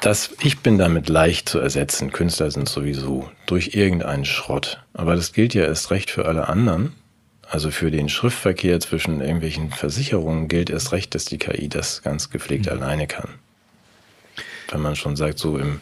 das, 0.00 0.30
ich 0.40 0.60
bin 0.60 0.78
damit 0.78 1.08
leicht 1.08 1.48
zu 1.48 1.58
ersetzen. 1.58 2.10
Künstler 2.10 2.50
sind 2.50 2.68
sowieso 2.68 3.28
durch 3.46 3.74
irgendeinen 3.74 4.24
Schrott. 4.24 4.82
Aber 4.92 5.14
das 5.14 5.32
gilt 5.32 5.54
ja 5.54 5.64
erst 5.64 5.90
recht 5.90 6.10
für 6.10 6.26
alle 6.26 6.48
anderen. 6.48 6.92
Also 7.48 7.70
für 7.70 7.90
den 7.90 8.08
Schriftverkehr 8.08 8.80
zwischen 8.80 9.20
irgendwelchen 9.20 9.70
Versicherungen 9.70 10.48
gilt 10.48 10.70
erst 10.70 10.92
recht, 10.92 11.14
dass 11.14 11.26
die 11.26 11.38
KI 11.38 11.68
das 11.68 12.02
ganz 12.02 12.30
gepflegt 12.30 12.68
alleine 12.68 13.06
kann. 13.06 13.28
Wenn 14.70 14.80
man 14.80 14.96
schon 14.96 15.16
sagt, 15.16 15.38
so 15.38 15.58
im 15.58 15.80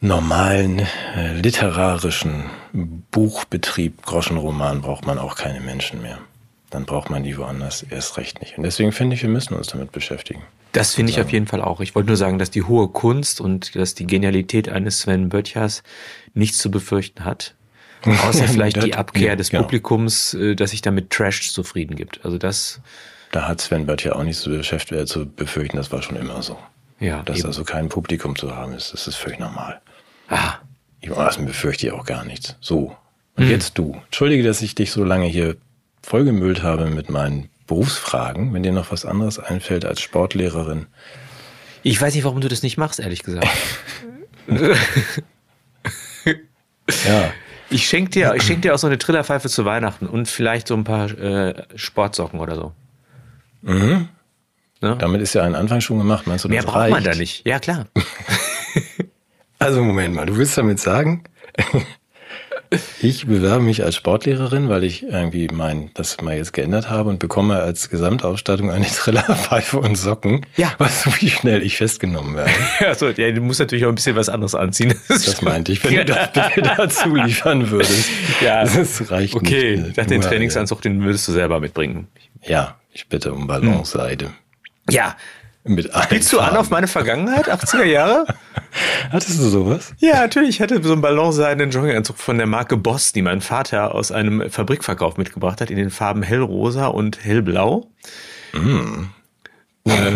normalen 0.00 0.80
äh, 1.16 1.34
literarischen 1.34 2.44
Buchbetrieb, 3.10 4.02
Groschenroman, 4.02 4.80
braucht 4.80 5.06
man 5.06 5.18
auch 5.18 5.36
keine 5.36 5.60
Menschen 5.60 6.02
mehr. 6.02 6.18
Dann 6.74 6.86
braucht 6.86 7.08
man 7.08 7.22
die 7.22 7.38
woanders 7.38 7.84
erst 7.84 8.16
recht 8.16 8.40
nicht. 8.40 8.58
Und 8.58 8.64
deswegen 8.64 8.90
finde 8.90 9.14
ich, 9.14 9.22
wir 9.22 9.28
müssen 9.30 9.54
uns 9.54 9.68
damit 9.68 9.92
beschäftigen. 9.92 10.42
Das 10.72 10.92
finde 10.94 11.12
ich 11.12 11.20
auf 11.20 11.30
jeden 11.30 11.46
Fall 11.46 11.62
auch. 11.62 11.78
Ich 11.80 11.94
wollte 11.94 12.08
nur 12.08 12.16
sagen, 12.16 12.40
dass 12.40 12.50
die 12.50 12.64
hohe 12.64 12.88
Kunst 12.88 13.40
und 13.40 13.76
dass 13.76 13.94
die 13.94 14.08
Genialität 14.08 14.68
eines 14.68 14.98
Sven 15.02 15.28
Böttchers 15.28 15.84
nichts 16.34 16.58
zu 16.58 16.72
befürchten 16.72 17.24
hat. 17.24 17.54
Außer 18.26 18.48
vielleicht 18.48 18.82
die 18.82 18.90
Das- 18.90 18.98
Abkehr 18.98 19.28
ja, 19.28 19.36
des 19.36 19.50
genau. 19.50 19.62
Publikums, 19.62 20.34
äh, 20.34 20.56
dass 20.56 20.72
sich 20.72 20.82
damit 20.82 21.10
Trash 21.10 21.52
zufrieden 21.52 21.94
gibt. 21.94 22.24
Also 22.24 22.38
das, 22.38 22.80
Da 23.30 23.46
hat 23.46 23.60
Sven 23.60 23.86
Bött 23.86 24.02
ja 24.02 24.16
auch 24.16 24.24
nichts 24.24 24.42
zu, 24.42 24.50
beschäft- 24.50 24.90
äh, 24.92 25.06
zu 25.06 25.26
befürchten, 25.26 25.76
das 25.76 25.92
war 25.92 26.02
schon 26.02 26.16
immer 26.16 26.42
so. 26.42 26.58
ja, 26.98 27.22
Dass 27.22 27.38
eben. 27.38 27.46
also 27.46 27.62
kein 27.62 27.88
Publikum 27.88 28.34
zu 28.36 28.54
haben 28.56 28.74
ist, 28.74 28.92
das 28.92 29.06
ist 29.06 29.14
völlig 29.14 29.38
normal. 29.38 29.80
Ah, 30.28 30.54
Ich 31.00 31.08
befürchte 31.10 31.86
ich 31.86 31.92
auch 31.92 32.04
gar 32.04 32.24
nichts. 32.24 32.56
So. 32.60 32.96
Und 33.36 33.48
jetzt 33.48 33.78
du. 33.78 33.96
Entschuldige, 34.06 34.42
dass 34.42 34.60
ich 34.60 34.74
dich 34.74 34.90
so 34.90 35.04
lange 35.04 35.26
hier 35.26 35.56
vollgemüllt 36.04 36.62
habe 36.62 36.86
mit 36.86 37.08
meinen 37.10 37.48
Berufsfragen. 37.66 38.52
Wenn 38.52 38.62
dir 38.62 38.72
noch 38.72 38.92
was 38.92 39.04
anderes 39.06 39.38
einfällt 39.38 39.84
als 39.84 40.00
Sportlehrerin. 40.00 40.86
Ich 41.82 42.00
weiß 42.00 42.14
nicht, 42.14 42.24
warum 42.24 42.40
du 42.40 42.48
das 42.48 42.62
nicht 42.62 42.76
machst, 42.76 43.00
ehrlich 43.00 43.22
gesagt. 43.22 43.46
Ja, 47.06 47.32
Ich 47.70 47.86
schenke 47.86 48.10
dir, 48.10 48.34
ich 48.34 48.42
schenk 48.42 48.60
dir 48.62 48.74
auch 48.74 48.78
so 48.78 48.86
eine 48.86 48.98
Trillerpfeife 48.98 49.48
zu 49.48 49.64
Weihnachten 49.64 50.06
und 50.06 50.28
vielleicht 50.28 50.68
so 50.68 50.74
ein 50.74 50.84
paar 50.84 51.10
äh, 51.18 51.62
Sportsocken 51.76 52.40
oder 52.40 52.54
so. 52.56 52.72
Ne? 53.62 54.08
damit 54.80 55.22
ist 55.22 55.32
ja 55.34 55.42
ein 55.44 55.54
Anfang 55.54 55.80
schon 55.80 55.96
gemacht. 55.96 56.26
Meinst 56.26 56.44
du, 56.44 56.50
Mehr 56.50 56.58
das 56.60 56.66
braucht 56.66 56.76
reicht? 56.76 56.90
man 56.92 57.04
da 57.04 57.14
nicht. 57.14 57.46
Ja, 57.46 57.58
klar. 57.58 57.86
Also 59.60 59.82
Moment 59.82 60.14
mal, 60.14 60.26
du 60.26 60.36
willst 60.36 60.58
damit 60.58 60.78
sagen, 60.78 61.24
ich 63.00 63.26
bewerbe 63.26 63.62
mich 63.62 63.84
als 63.84 63.96
Sportlehrerin, 63.96 64.68
weil 64.68 64.84
ich 64.84 65.02
irgendwie 65.02 65.48
mein, 65.52 65.90
das 65.94 66.20
mal 66.20 66.36
jetzt 66.36 66.52
geändert 66.52 66.90
habe 66.90 67.10
und 67.10 67.18
bekomme 67.18 67.56
als 67.60 67.90
Gesamtausstattung 67.90 68.70
eine 68.70 68.86
Trillerpfeife 68.86 69.78
und 69.78 69.96
Socken. 69.96 70.46
Ja. 70.56 70.72
Weißt 70.78 71.06
du, 71.06 71.10
wie 71.20 71.30
schnell 71.30 71.62
ich 71.62 71.76
festgenommen 71.76 72.36
werde? 72.36 72.50
Also, 72.86 73.08
ja, 73.08 73.30
du 73.32 73.40
musst 73.40 73.60
natürlich 73.60 73.84
auch 73.84 73.88
ein 73.88 73.94
bisschen 73.94 74.16
was 74.16 74.28
anderes 74.28 74.54
anziehen. 74.54 74.94
Das 75.08 75.42
meinte 75.42 75.72
ich, 75.72 75.82
wenn 75.84 75.94
du 75.94 76.04
das 76.04 76.32
bitte 76.32 76.62
dazu 76.62 77.14
liefern 77.14 77.70
würdest. 77.70 78.08
Ja. 78.40 78.64
das 78.64 79.10
reicht 79.10 79.34
Okay, 79.34 79.76
nicht. 79.76 79.88
ich 79.88 79.94
dachte, 79.94 80.10
den 80.10 80.20
Nur, 80.20 80.28
Trainingsanzug, 80.30 80.82
den 80.82 81.02
würdest 81.02 81.26
du 81.28 81.32
selber 81.32 81.60
mitbringen. 81.60 82.08
Ja, 82.42 82.76
ich 82.92 83.08
bitte 83.08 83.32
um 83.32 83.46
Ballonseide. 83.46 84.30
Ja. 84.90 85.16
Mit 85.66 85.90
Spielst 86.04 86.30
du 86.30 86.40
an 86.40 86.56
auf 86.58 86.68
meine 86.68 86.86
Vergangenheit, 86.86 87.50
80er 87.50 87.84
Jahre? 87.84 88.26
Hattest 89.10 89.38
du 89.38 89.44
sowas? 89.44 89.94
Ja, 89.98 90.20
natürlich. 90.20 90.50
Ich 90.50 90.60
hatte 90.60 90.82
so 90.82 90.92
einen 90.92 91.00
ballonseidenen 91.00 91.70
Jogginganzug 91.70 92.18
von 92.18 92.36
der 92.36 92.46
Marke 92.46 92.76
Boss, 92.76 93.14
die 93.14 93.22
mein 93.22 93.40
Vater 93.40 93.94
aus 93.94 94.12
einem 94.12 94.50
Fabrikverkauf 94.50 95.16
mitgebracht 95.16 95.62
hat, 95.62 95.70
in 95.70 95.78
den 95.78 95.88
Farben 95.88 96.22
hellrosa 96.22 96.88
und 96.88 97.24
hellblau. 97.24 97.88
Äh, 99.86 100.12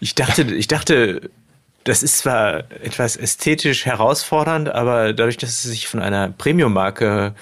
ich 0.00 0.14
dachte, 0.14 0.42
ich 0.42 0.68
dachte, 0.68 1.30
das 1.84 2.02
ist 2.02 2.16
zwar 2.18 2.70
etwas 2.82 3.16
ästhetisch 3.16 3.84
herausfordernd, 3.84 4.70
aber 4.70 5.12
dadurch, 5.12 5.36
dass 5.36 5.50
es 5.50 5.62
sich 5.64 5.86
von 5.86 6.00
einer 6.00 6.30
Premium-Marke 6.30 7.34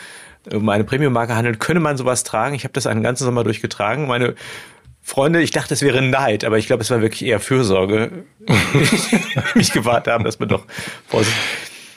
um 0.51 0.69
eine 0.69 0.83
Premium-Marke 0.83 1.37
handelt, 1.37 1.61
könne 1.61 1.79
man 1.79 1.97
sowas 1.97 2.25
tragen. 2.25 2.57
Ich 2.57 2.65
habe 2.65 2.73
das 2.73 2.89
einen 2.89 3.05
ganzen 3.05 3.25
Sommer 3.25 3.45
durchgetragen. 3.45 4.09
Meine 4.09 4.35
Freunde, 5.03 5.43
ich 5.43 5.51
dachte, 5.51 5.75
es 5.75 5.83
wäre 5.83 6.01
Neid, 6.01 6.45
aber 6.45 6.59
ich 6.59 6.67
glaube, 6.67 6.83
es 6.83 6.91
war 6.91 7.03
wirklich 7.03 7.25
eher 7.25 7.41
Fürsorge, 7.41 8.25
die 8.49 9.59
mich 9.59 9.73
gewahrt 9.73 10.07
haben, 10.07 10.25
dass 10.25 10.39
man 10.39 10.49
doch 10.49 10.65
vorsichtig. 11.09 11.43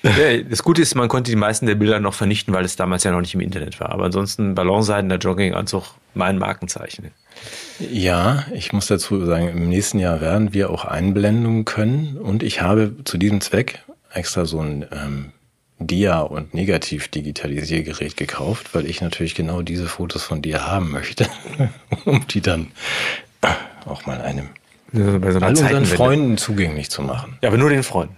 Ja, 0.03 0.37
das 0.37 0.61
Gute 0.61 0.83
ist, 0.83 0.93
man 0.93 1.07
konnte 1.07 1.31
die 1.31 1.35
meisten 1.35 1.65
der 1.65 1.75
Bilder 1.75 1.99
noch 1.99 2.13
vernichten, 2.13 2.53
weil 2.53 2.63
es 2.63 2.75
damals 2.75 3.03
ja 3.03 3.11
noch 3.11 3.21
nicht 3.21 3.33
im 3.33 3.39
Internet 3.39 3.79
war. 3.79 3.89
Aber 3.89 4.05
ansonsten 4.05 4.53
ballonseidener 4.53 5.17
Jogginganzug, 5.17 5.83
mein 6.13 6.37
Markenzeichen. 6.37 7.11
Ja, 7.79 8.45
ich 8.53 8.71
muss 8.71 8.85
dazu 8.85 9.25
sagen, 9.25 9.49
im 9.49 9.67
nächsten 9.67 9.97
Jahr 9.97 10.21
werden 10.21 10.53
wir 10.53 10.69
auch 10.69 10.85
Einblendungen 10.85 11.65
können 11.65 12.17
und 12.17 12.43
ich 12.43 12.61
habe 12.61 12.93
zu 13.03 13.17
diesem 13.17 13.41
Zweck 13.41 13.83
extra 14.13 14.45
so 14.45 14.59
ein 14.59 14.85
ähm, 14.91 15.31
Dia- 15.79 16.21
und 16.21 16.53
Negativ-Digitalisiergerät 16.53 18.15
gekauft, 18.17 18.73
weil 18.73 18.85
ich 18.85 19.01
natürlich 19.01 19.35
genau 19.35 19.61
diese 19.61 19.87
Fotos 19.87 20.23
von 20.23 20.41
dir 20.41 20.65
haben 20.65 20.91
möchte, 20.91 21.27
um 22.05 22.25
die 22.27 22.41
dann 22.41 22.71
auch 23.85 24.05
mal 24.05 24.21
einem 24.21 24.49
Bei 24.93 25.31
so 25.31 25.39
all 25.39 25.49
unseren. 25.49 25.85
Freunden 25.85 26.37
zugänglich 26.37 26.89
zu 26.89 27.01
machen. 27.01 27.37
Ja, 27.41 27.49
aber 27.49 27.57
nur 27.57 27.69
den 27.69 27.83
Freunden. 27.83 28.15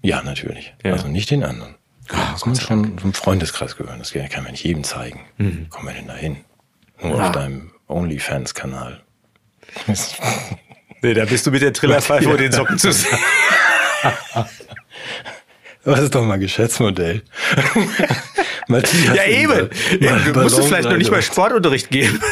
Ja, 0.00 0.22
natürlich. 0.22 0.74
Ja. 0.82 0.92
Also 0.94 1.08
nicht 1.08 1.30
den 1.30 1.44
anderen. 1.44 1.74
Das 2.08 2.44
muss 2.46 2.60
schon 2.60 2.98
zum 2.98 3.12
Freundeskreis 3.14 3.76
gehören. 3.76 3.98
Das 4.00 4.12
kann 4.12 4.42
man 4.42 4.52
nicht 4.52 4.64
jedem 4.64 4.82
zeigen. 4.84 5.20
Wie 5.38 5.66
kommen 5.68 5.86
wir 5.86 5.94
denn 5.94 6.08
da 6.08 6.14
hin? 6.14 6.38
Nur 7.00 7.16
Ja. 7.18 7.26
auf 7.28 7.32
deinem 7.32 7.70
OnlyFans-Kanal. 7.88 9.00
Nee, 11.02 11.14
da 11.14 11.24
bist 11.24 11.46
du 11.46 11.50
mit 11.50 11.62
der 11.62 11.72
Trillerpfeife 11.72 12.28
und 12.30 12.40
den 12.40 12.52
Socken 12.52 12.78
zu 12.78 12.92
sehen. 12.92 13.18
Das 15.84 16.00
ist 16.00 16.14
doch 16.14 16.24
mal 16.24 16.38
Geschäftsmodell. 16.38 17.22
Matthias 18.68 19.16
Ja, 19.16 19.24
eben. 19.24 19.68
Du 20.32 20.40
musst 20.40 20.58
du 20.58 20.62
vielleicht 20.62 20.88
noch 20.88 20.96
nicht 20.96 21.10
mal. 21.10 21.22
Sportunterricht 21.22 21.90
geben. 21.90 22.20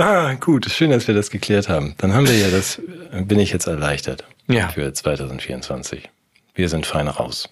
Ah, 0.00 0.34
gut. 0.34 0.70
Schön, 0.70 0.90
dass 0.92 1.08
wir 1.08 1.14
das 1.14 1.28
geklärt 1.28 1.68
haben. 1.68 1.94
Dann 1.98 2.14
haben 2.14 2.28
wir 2.28 2.36
ja 2.36 2.50
das, 2.50 2.80
bin 3.24 3.40
ich 3.40 3.50
jetzt 3.52 3.66
erleichtert. 3.66 4.24
Ja. 4.46 4.68
Für 4.68 4.92
2024. 4.92 6.08
Wir 6.54 6.68
sind 6.68 6.86
fein 6.86 7.08
raus. 7.08 7.48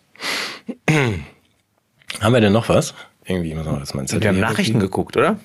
haben 0.88 2.32
wir 2.32 2.40
denn 2.40 2.52
noch 2.52 2.68
was? 2.68 2.94
Irgendwie 3.25 3.52
muss 3.52 3.66
noch 3.66 3.78
jetzt 3.80 3.96
mein 3.96 4.06
Zettel 4.06 4.22
Wir 4.22 4.28
haben 4.28 4.38
Nachrichten 4.38 4.75
weglegen. 4.75 4.80
geguckt, 4.80 5.16
oder? 5.16 5.40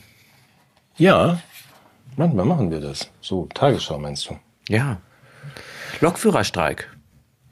Ja. 0.97 1.41
Manchmal 2.17 2.45
machen 2.45 2.69
wir 2.69 2.79
das. 2.79 3.09
So, 3.19 3.47
Tagesschau 3.51 3.97
meinst 3.97 4.29
du? 4.29 4.37
Ja. 4.69 4.97
Lokführerstreik. 6.01 6.87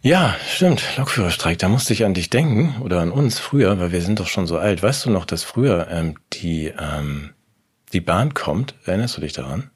Ja, 0.01 0.36
stimmt. 0.50 0.82
Lokführerstreik. 0.98 1.58
Da 1.60 1.68
musste 1.68 1.91
ich 1.94 2.06
an 2.06 2.13
dich 2.13 2.29
denken 2.29 2.82
oder 2.82 3.01
an 3.01 3.12
uns 3.12 3.38
früher, 3.39 3.79
weil 3.79 3.91
wir 3.91 4.01
sind 4.01 4.20
doch 4.20 4.27
schon 4.27 4.48
so 4.48 4.58
alt. 4.58 4.82
Weißt 4.82 5.06
du 5.06 5.10
noch, 5.10 5.25
dass 5.25 5.44
früher 5.44 5.88
ähm, 5.91 6.15
die 6.34 6.68
ähm, 6.79 7.32
die 7.91 8.00
Bahn 8.01 8.34
kommt? 8.34 8.75
Erinnerst 8.86 9.18
du 9.18 9.22
dich 9.22 9.34
daran? 9.34 9.72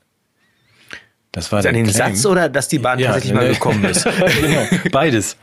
Das 1.34 1.52
war 1.52 1.60
An 1.60 1.64
der 1.64 1.74
den 1.74 1.88
Claim. 1.88 2.16
Satz 2.16 2.26
oder 2.26 2.48
dass 2.48 2.68
die 2.68 2.80
Bahn 2.80 3.00
Ja, 3.00 3.08
tatsächlich 3.12 3.34
mal 3.34 3.48
ne. 3.48 3.54
gekommen 3.54 3.84
ist? 3.90 4.06
genau, 4.06 4.68
beides. 4.92 5.36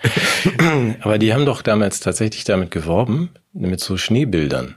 Aber 1.00 1.18
die 1.18 1.34
haben 1.34 1.44
doch 1.44 1.62
damals 1.62 2.00
tatsächlich 2.00 2.44
damit 2.44 2.70
geworben, 2.70 3.30
mit 3.52 3.80
so 3.80 3.96
Schneebildern. 3.98 4.76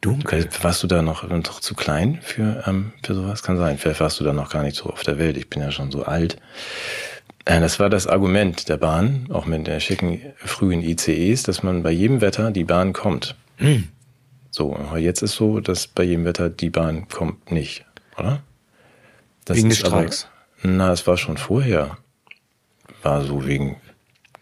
Dunkel. 0.00 0.48
Warst 0.60 0.82
du 0.82 0.86
da 0.88 1.00
noch, 1.00 1.26
noch 1.26 1.60
zu 1.60 1.74
klein 1.74 2.18
für, 2.22 2.64
ähm, 2.66 2.92
für 3.02 3.14
sowas? 3.14 3.42
Kann 3.42 3.56
sein. 3.56 3.78
Vielleicht 3.78 4.00
warst 4.00 4.20
du 4.20 4.24
da 4.24 4.32
noch 4.34 4.50
gar 4.50 4.62
nicht 4.62 4.76
so 4.76 4.90
auf 4.90 5.02
der 5.04 5.18
Welt. 5.18 5.36
Ich 5.38 5.48
bin 5.48 5.62
ja 5.62 5.70
schon 5.70 5.90
so 5.90 6.02
alt. 6.02 6.36
Äh, 7.44 7.60
Das 7.60 7.78
war 7.80 7.90
das 7.90 8.06
Argument 8.06 8.68
der 8.68 8.76
Bahn, 8.76 9.26
auch 9.30 9.46
mit 9.46 9.66
der 9.66 9.80
schicken 9.80 10.20
frühen 10.36 10.82
ICEs, 10.82 11.42
dass 11.42 11.62
man 11.62 11.82
bei 11.82 11.90
jedem 11.90 12.20
Wetter 12.20 12.50
die 12.50 12.64
Bahn 12.64 12.92
kommt. 12.92 13.36
So, 14.50 14.74
aber 14.76 14.98
jetzt 14.98 15.22
ist 15.22 15.34
so, 15.34 15.60
dass 15.60 15.86
bei 15.86 16.04
jedem 16.04 16.24
Wetter 16.24 16.48
die 16.50 16.70
Bahn 16.70 17.08
kommt 17.08 17.50
nicht, 17.50 17.84
oder? 18.18 18.40
Das 19.44 19.56
Wegen 19.58 19.68
des 19.70 19.84
aber- 19.84 19.98
Streiks? 19.98 20.28
Na, 20.62 20.92
es 20.92 21.06
war 21.06 21.16
schon 21.18 21.36
vorher. 21.36 21.98
War 23.02 23.22
so 23.24 23.44
wegen 23.46 23.76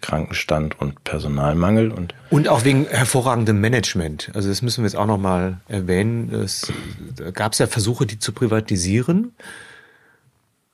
Krankenstand 0.01 0.81
und 0.81 1.03
Personalmangel 1.05 1.91
und 1.91 2.15
Und 2.31 2.47
auch 2.49 2.65
wegen 2.65 2.87
hervorragendem 2.89 3.61
Management. 3.61 4.31
Also 4.35 4.49
das 4.49 4.63
müssen 4.63 4.83
wir 4.85 4.89
jetzt 4.89 4.97
auch 4.97 5.07
nochmal 5.07 5.59
erwähnen. 5.69 6.33
Es 6.33 6.73
da 7.17 7.31
gab 7.33 7.53
es 7.53 7.59
ja 7.59 7.67
Versuche, 7.67 8.07
die 8.07 8.19
zu 8.21 8.33
privatisieren 8.33 9.33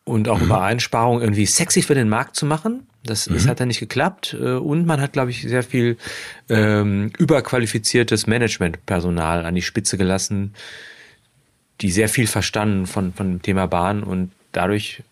und 0.08 0.28
auch 0.28 0.40
über 0.40 0.62
Einsparungen 0.62 1.22
irgendwie 1.22 1.46
sexy 1.46 1.82
für 1.82 1.94
den 1.94 2.08
Markt 2.08 2.36
zu 2.36 2.46
machen. 2.46 2.86
Das, 3.04 3.26
das 3.26 3.46
hat 3.46 3.60
dann 3.60 3.68
nicht 3.68 3.80
geklappt. 3.80 4.36
Äh, 4.38 4.54
Und 4.54 4.86
man 4.86 5.00
hat, 5.00 5.12
glaube 5.12 5.30
ich, 5.30 5.42
sehr 5.42 5.62
viel 5.62 5.96
ähm, 6.48 7.12
überqualifiziertes 7.18 8.26
Managementpersonal 8.26 9.46
an 9.46 9.54
die 9.54 9.62
Spitze 9.62 9.96
gelassen, 9.96 10.54
die 11.80 11.90
sehr 11.90 12.08
viel 12.08 12.26
verstanden 12.26 12.86
von, 12.86 13.12
von 13.12 13.30
dem 13.30 13.42
Thema 13.42 13.66
Bahn 13.66 14.02
und 14.02 14.32
dadurch 14.52 15.02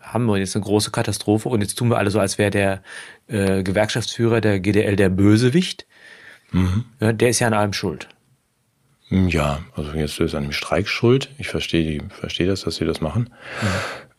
haben 0.00 0.26
wir 0.26 0.36
jetzt 0.38 0.54
eine 0.54 0.64
große 0.64 0.92
Katastrophe 0.92 1.48
und 1.48 1.62
jetzt 1.62 1.74
tun 1.74 1.88
wir 1.88 1.98
alle 1.98 2.10
so, 2.10 2.20
als 2.20 2.38
wäre 2.38 2.50
der 2.52 2.82
äh, 3.26 3.64
Gewerkschaftsführer 3.64 4.40
der 4.40 4.60
GDL 4.60 4.94
der 4.94 5.08
Bösewicht. 5.08 5.84
Ja, 7.00 7.12
der 7.12 7.28
ist 7.28 7.40
ja 7.40 7.48
an 7.48 7.54
allem 7.54 7.72
schuld. 7.72 8.08
Ja, 9.10 9.60
also 9.74 9.92
jetzt 9.92 10.18
ist 10.20 10.34
an 10.34 10.44
dem 10.44 10.52
Streik 10.52 10.88
schuld. 10.88 11.30
Ich 11.38 11.48
verstehe 11.48 11.84
die, 11.84 12.08
verstehe 12.08 12.46
das, 12.46 12.62
dass 12.62 12.76
sie 12.76 12.84
das 12.84 13.00
machen. 13.00 13.30
Ähm, 13.62 13.68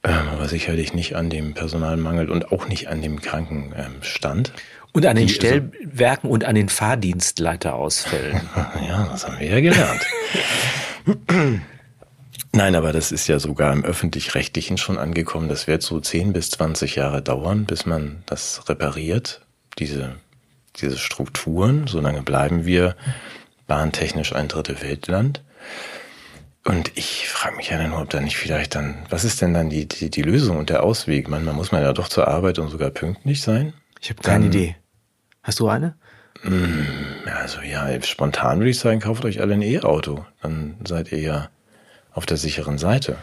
aber 0.07 0.47
sicherlich 0.47 0.93
nicht 0.93 1.15
an 1.15 1.29
dem 1.29 1.53
Personalmangel 1.53 2.29
und 2.29 2.51
auch 2.51 2.67
nicht 2.67 2.87
an 2.87 3.01
dem 3.01 3.21
Krankenstand. 3.21 4.53
Und 4.93 5.05
an 5.05 5.15
den 5.15 5.27
Die- 5.27 5.33
Stellwerken 5.33 6.29
und 6.29 6.45
an 6.45 6.55
den 6.55 6.69
Fahrdienstleiterausfällen. 6.69 8.41
Ja, 8.87 9.07
das 9.11 9.27
haben 9.27 9.39
wir 9.39 9.47
ja 9.49 9.59
gelernt. 9.59 10.01
Nein, 12.53 12.75
aber 12.75 12.93
das 12.93 13.11
ist 13.11 13.27
ja 13.27 13.39
sogar 13.39 13.73
im 13.73 13.83
öffentlich-rechtlichen 13.83 14.77
schon 14.77 14.97
angekommen. 14.97 15.49
Das 15.49 15.67
wird 15.67 15.83
so 15.83 15.99
10 15.99 16.33
bis 16.33 16.49
20 16.51 16.95
Jahre 16.95 17.21
dauern, 17.21 17.65
bis 17.65 17.85
man 17.85 18.23
das 18.25 18.67
repariert, 18.69 19.41
diese, 19.77 20.15
diese 20.77 20.97
Strukturen. 20.97 21.85
Solange 21.87 22.21
bleiben 22.23 22.65
wir 22.65 22.95
bahntechnisch 23.67 24.33
ein 24.33 24.47
dritte 24.47 24.81
Weltland. 24.81 25.43
Und 26.67 26.91
ich 26.95 27.29
frage 27.29 27.55
mich 27.55 27.69
ja 27.69 27.87
nur, 27.87 28.01
ob 28.01 28.09
da 28.09 28.19
nicht 28.19 28.37
vielleicht 28.37 28.75
dann, 28.75 28.95
was 29.09 29.23
ist 29.23 29.41
denn 29.41 29.53
dann 29.53 29.69
die, 29.69 29.87
die, 29.87 30.09
die 30.09 30.21
Lösung 30.21 30.57
und 30.57 30.69
der 30.69 30.83
Ausweg? 30.83 31.29
Manchmal 31.29 31.53
muss 31.53 31.71
man 31.71 31.81
ja 31.81 31.93
doch 31.93 32.09
zur 32.09 32.27
Arbeit 32.27 32.59
und 32.59 32.69
sogar 32.69 32.89
pünktlich 32.89 33.41
sein. 33.41 33.73
Ich 34.01 34.09
habe 34.09 34.21
keine 34.21 34.45
Dann- 34.45 34.53
Idee. 34.53 34.75
Hast 35.43 35.59
du 35.61 35.69
eine? 35.69 35.95
Ja, 37.25 37.35
Also 37.37 37.61
ja, 37.61 37.87
spontan 38.03 38.59
würde 38.59 38.69
ich 38.69 38.79
sagen, 38.79 38.99
kauft 38.99 39.23
euch 39.25 39.39
alle 39.41 39.53
ein 39.53 39.61
E-Auto. 39.61 40.25
Dann 40.41 40.75
seid 40.85 41.11
ihr 41.11 41.19
ja 41.19 41.49
auf 42.13 42.25
der 42.25 42.37
sicheren 42.37 42.77
Seite. 42.77 43.15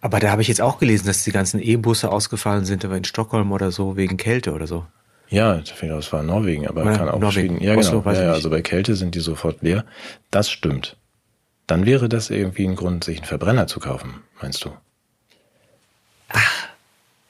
Aber 0.00 0.20
da 0.20 0.30
habe 0.30 0.42
ich 0.42 0.48
jetzt 0.48 0.60
auch 0.60 0.78
gelesen, 0.78 1.06
dass 1.06 1.24
die 1.24 1.32
ganzen 1.32 1.60
E-Busse 1.60 2.10
ausgefallen 2.10 2.64
sind, 2.66 2.84
aber 2.84 2.96
in 2.96 3.04
Stockholm 3.04 3.52
oder 3.52 3.72
so, 3.72 3.96
wegen 3.96 4.16
Kälte 4.16 4.52
oder 4.52 4.66
so. 4.66 4.86
Ja, 5.28 5.56
das 5.80 6.12
war 6.12 6.22
Norwegen, 6.22 6.68
aber 6.68 6.82
Oder 6.82 6.96
kann 6.96 7.08
auch 7.08 7.18
Norwegen. 7.18 7.56
Schweden. 7.56 7.64
Ja, 7.64 7.74
genau. 7.74 8.02
Ja, 8.04 8.22
ja, 8.22 8.32
also 8.32 8.48
bei 8.50 8.62
Kälte 8.62 8.94
sind 8.94 9.14
die 9.16 9.20
sofort 9.20 9.62
leer. 9.62 9.84
Das 10.30 10.48
stimmt. 10.50 10.96
Dann 11.66 11.84
wäre 11.86 12.08
das 12.08 12.30
irgendwie 12.30 12.66
ein 12.66 12.76
Grund, 12.76 13.04
sich 13.04 13.18
einen 13.18 13.26
Verbrenner 13.26 13.66
zu 13.66 13.80
kaufen, 13.80 14.22
meinst 14.40 14.64
du? 14.64 14.70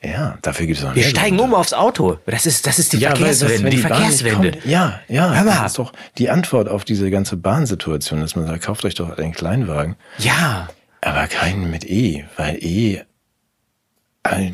Ja, 0.03 0.39
dafür 0.43 0.67
gibt 0.67 0.79
es 0.79 0.85
noch 0.85 0.95
Wir 0.95 1.03
steigen 1.05 1.41
um 1.41 1.55
aufs 1.55 1.73
Auto. 1.73 2.19
Das 2.27 2.47
ist, 2.47 2.67
das 2.67 2.79
ist 2.79 2.93
die 2.93 2.99
Ja, 2.99 3.11
das, 3.11 3.19
Verkehrswende. 3.19 3.65
wenn 3.65 3.71
die 3.71 3.77
Verkehrswende. 3.79 4.51
kommt, 4.53 4.65
ja, 4.67 5.01
ja, 5.09 5.33
Hör 5.33 5.45
mal. 5.45 5.55
das 5.63 5.73
ist 5.73 5.79
doch 5.79 5.93
die 6.19 6.31
Antwort 6.31 6.69
auf 6.69 6.85
diese 6.85 7.11
ganze 7.11 7.37
Bahnsituation, 7.37 8.21
dass 8.21 8.37
man 8.37 8.47
sagt, 8.47 8.65
kauft 8.65 8.85
euch 8.85 8.95
doch 8.95 9.17
einen 9.17 9.33
Kleinwagen, 9.33 9.97
Ja. 10.19 10.69
aber 11.01 11.27
keinen 11.27 11.71
mit 11.71 11.85
E, 11.85 12.25
weil 12.37 12.63
E, 12.63 13.03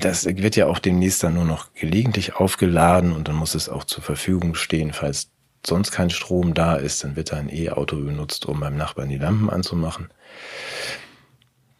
das 0.00 0.24
wird 0.26 0.54
ja 0.56 0.66
auch 0.66 0.78
demnächst 0.78 1.22
dann 1.22 1.34
nur 1.34 1.44
noch 1.44 1.72
gelegentlich 1.74 2.36
aufgeladen 2.36 3.12
und 3.12 3.28
dann 3.28 3.34
muss 3.34 3.54
es 3.54 3.68
auch 3.68 3.84
zur 3.84 4.02
Verfügung 4.02 4.54
stehen, 4.54 4.92
falls 4.92 5.31
sonst 5.66 5.90
kein 5.90 6.10
Strom 6.10 6.54
da 6.54 6.76
ist, 6.76 7.04
dann 7.04 7.16
wird 7.16 7.32
da 7.32 7.36
ein 7.36 7.48
E-Auto 7.52 7.96
benutzt, 7.96 8.46
um 8.46 8.60
beim 8.60 8.76
Nachbarn 8.76 9.08
die 9.08 9.18
Lampen 9.18 9.50
anzumachen. 9.50 10.08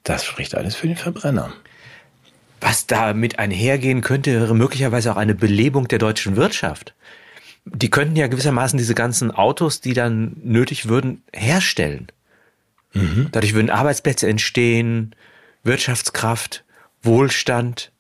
Das 0.05 0.25
spricht 0.25 0.55
alles 0.55 0.75
für 0.75 0.89
den 0.89 0.97
Verbrenner. 0.97 1.53
Was 2.61 2.87
damit 2.87 3.39
einhergehen 3.39 4.03
könnte, 4.03 4.33
wäre 4.33 4.55
möglicherweise 4.55 5.13
auch 5.13 5.17
eine 5.17 5.35
Belebung 5.35 5.89
der 5.89 5.99
deutschen 5.99 6.37
Wirtschaft. 6.37 6.95
Die 7.65 7.91
könnten 7.91 8.17
ja 8.17 8.27
gewissermaßen 8.29 8.77
diese 8.77 8.95
ganzen 8.95 9.31
Autos, 9.31 9.81
die 9.81 9.95
dann 9.95 10.37
nötig 10.43 10.89
würden, 10.89 11.23
herstellen. 11.33 12.09
Dadurch 13.33 13.55
würden 13.55 13.71
Arbeitsplätze 13.71 14.29
entstehen, 14.29 15.15
Wirtschaftskraft, 15.65 16.65
Wohlstand. 17.03 17.91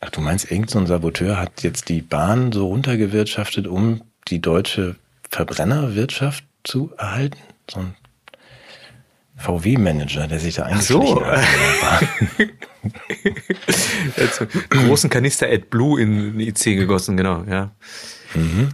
Ach, 0.00 0.10
du 0.10 0.20
meinst, 0.20 0.50
irgendein 0.50 0.68
so 0.68 0.78
ein 0.78 0.86
Saboteur 0.86 1.38
hat 1.38 1.62
jetzt 1.62 1.88
die 1.88 2.02
Bahn 2.02 2.52
so 2.52 2.66
runtergewirtschaftet, 2.68 3.66
um 3.66 4.02
die 4.28 4.40
deutsche 4.40 4.96
Verbrennerwirtschaft 5.30 6.44
zu 6.64 6.92
erhalten? 6.98 7.38
So 7.70 7.80
ein 7.80 7.94
VW-Manager, 9.36 10.26
der 10.28 10.38
sich 10.38 10.54
da 10.54 10.68
so. 10.80 11.00
eingeschlichen 11.00 11.26
hat. 11.82 12.02
Also, 14.16 14.46
großen 14.70 15.10
Kanister 15.10 15.48
AdBlue 15.48 16.00
in 16.00 16.38
den 16.38 16.40
IC 16.40 16.76
gegossen, 16.76 17.16
genau, 17.16 17.42
ja. 17.50 17.72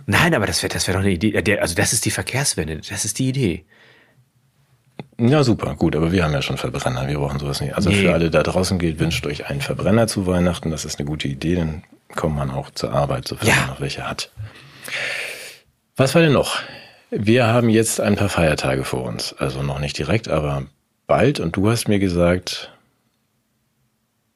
Nein, 0.06 0.34
aber 0.34 0.46
das 0.46 0.62
wäre 0.62 0.72
das 0.72 0.86
wär 0.86 0.94
doch 0.94 1.00
eine 1.00 1.10
Idee. 1.12 1.58
Also 1.58 1.74
das 1.74 1.92
ist 1.92 2.04
die 2.04 2.10
Verkehrswende, 2.10 2.76
das 2.86 3.04
ist 3.04 3.18
die 3.18 3.28
Idee. 3.28 3.64
Ja, 5.18 5.44
super, 5.44 5.74
gut, 5.76 5.94
aber 5.96 6.10
wir 6.12 6.24
haben 6.24 6.32
ja 6.32 6.42
schon 6.42 6.58
Verbrenner, 6.58 7.06
wir 7.08 7.18
brauchen 7.18 7.38
sowas 7.38 7.60
nicht. 7.60 7.74
Also 7.74 7.88
Nee. 7.90 8.02
für 8.02 8.12
alle 8.12 8.28
da 8.30 8.42
draußen 8.42 8.78
gilt, 8.78 8.98
wünscht 8.98 9.24
euch 9.26 9.46
einen 9.48 9.60
Verbrenner 9.60 10.08
zu 10.08 10.26
Weihnachten, 10.26 10.70
das 10.70 10.84
ist 10.84 10.98
eine 10.98 11.06
gute 11.06 11.28
Idee, 11.28 11.54
dann 11.54 11.84
kommt 12.16 12.34
man 12.36 12.50
auch 12.50 12.70
zur 12.70 12.92
Arbeit, 12.92 13.28
sofern 13.28 13.48
Ja. 13.48 13.56
man 13.56 13.66
noch 13.68 13.80
welche 13.80 14.06
hat. 14.08 14.30
Was 15.96 16.14
war 16.14 16.22
denn 16.22 16.32
noch? 16.32 16.58
Wir 17.10 17.46
haben 17.46 17.68
jetzt 17.68 18.00
ein 18.00 18.16
paar 18.16 18.30
Feiertage 18.30 18.84
vor 18.84 19.04
uns, 19.04 19.34
also 19.34 19.62
noch 19.62 19.78
nicht 19.78 19.98
direkt, 19.98 20.28
aber 20.28 20.64
bald 21.06 21.40
und 21.40 21.54
du 21.56 21.68
hast 21.68 21.88
mir 21.88 21.98
gesagt, 21.98 22.72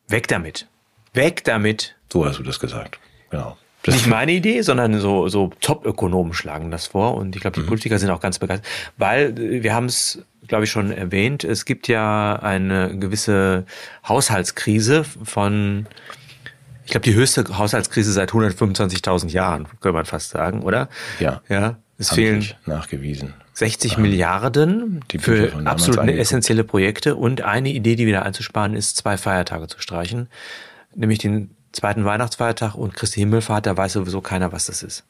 Weg 0.08 0.28
damit. 0.28 0.66
Weg 1.14 1.44
damit. 1.44 1.96
so 2.12 2.26
hast 2.26 2.38
du 2.38 2.42
das 2.42 2.60
gesagt, 2.60 2.98
genau. 3.30 3.56
Das 3.82 3.94
Nicht 3.94 4.08
meine 4.08 4.32
Idee, 4.32 4.62
sondern 4.62 4.98
so, 4.98 5.28
so 5.28 5.52
Top-Ökonomen 5.60 6.32
schlagen 6.34 6.72
das 6.72 6.88
vor. 6.88 7.14
Und 7.14 7.36
ich 7.36 7.42
glaube, 7.42 7.60
die 7.60 7.66
Politiker 7.66 8.00
sind 8.00 8.10
auch 8.10 8.20
ganz 8.20 8.40
begeistert. 8.40 8.68
Weil, 8.96 9.38
äh, 9.38 9.62
wir 9.62 9.74
haben 9.74 9.86
es, 9.86 10.24
glaube 10.48 10.64
ich, 10.64 10.70
schon 10.70 10.90
erwähnt, 10.90 11.44
es 11.44 11.64
gibt 11.64 11.86
ja 11.86 12.34
eine 12.34 12.98
gewisse 12.98 13.64
Haushaltskrise 14.06 15.04
von, 15.04 15.86
ich 16.86 16.92
glaube, 16.92 17.02
die 17.02 17.14
höchste 17.14 17.58
Haushaltskrise 17.58 18.12
seit 18.12 18.30
125.000 18.30 19.30
Jahren, 19.30 19.66
könnte 19.80 19.92
man 19.92 20.04
fast 20.04 20.30
sagen, 20.30 20.62
oder? 20.62 20.88
Ja. 21.18 21.42
Ja. 21.48 21.78
Es 21.98 22.10
fehlen 22.10 22.46
nachgewiesen. 22.64 23.34
60 23.54 23.98
Milliarden 23.98 24.80
Ähm, 24.80 25.00
die 25.10 25.18
Bücher 25.18 25.48
für 25.48 25.66
absolut 25.66 25.98
angeguckt. 25.98 26.20
essentielle 26.20 26.62
Projekte 26.62 27.16
und 27.16 27.40
eine 27.42 27.70
Idee, 27.70 27.96
die 27.96 28.06
wieder 28.06 28.24
einzusparen 28.24 28.74
ist, 28.74 28.96
zwei 28.98 29.16
Feiertage 29.16 29.66
zu 29.66 29.80
streichen, 29.80 30.28
nämlich 30.94 31.18
den 31.18 31.50
zweiten 31.72 32.04
Weihnachtsfeiertag 32.04 32.76
und 32.76 32.94
Christi 32.94 33.18
Himmelfahrt, 33.18 33.66
da 33.66 33.76
weiß 33.76 33.94
sowieso 33.94 34.20
keiner, 34.20 34.52
was 34.52 34.66
das 34.66 34.84
ist. 34.84 35.04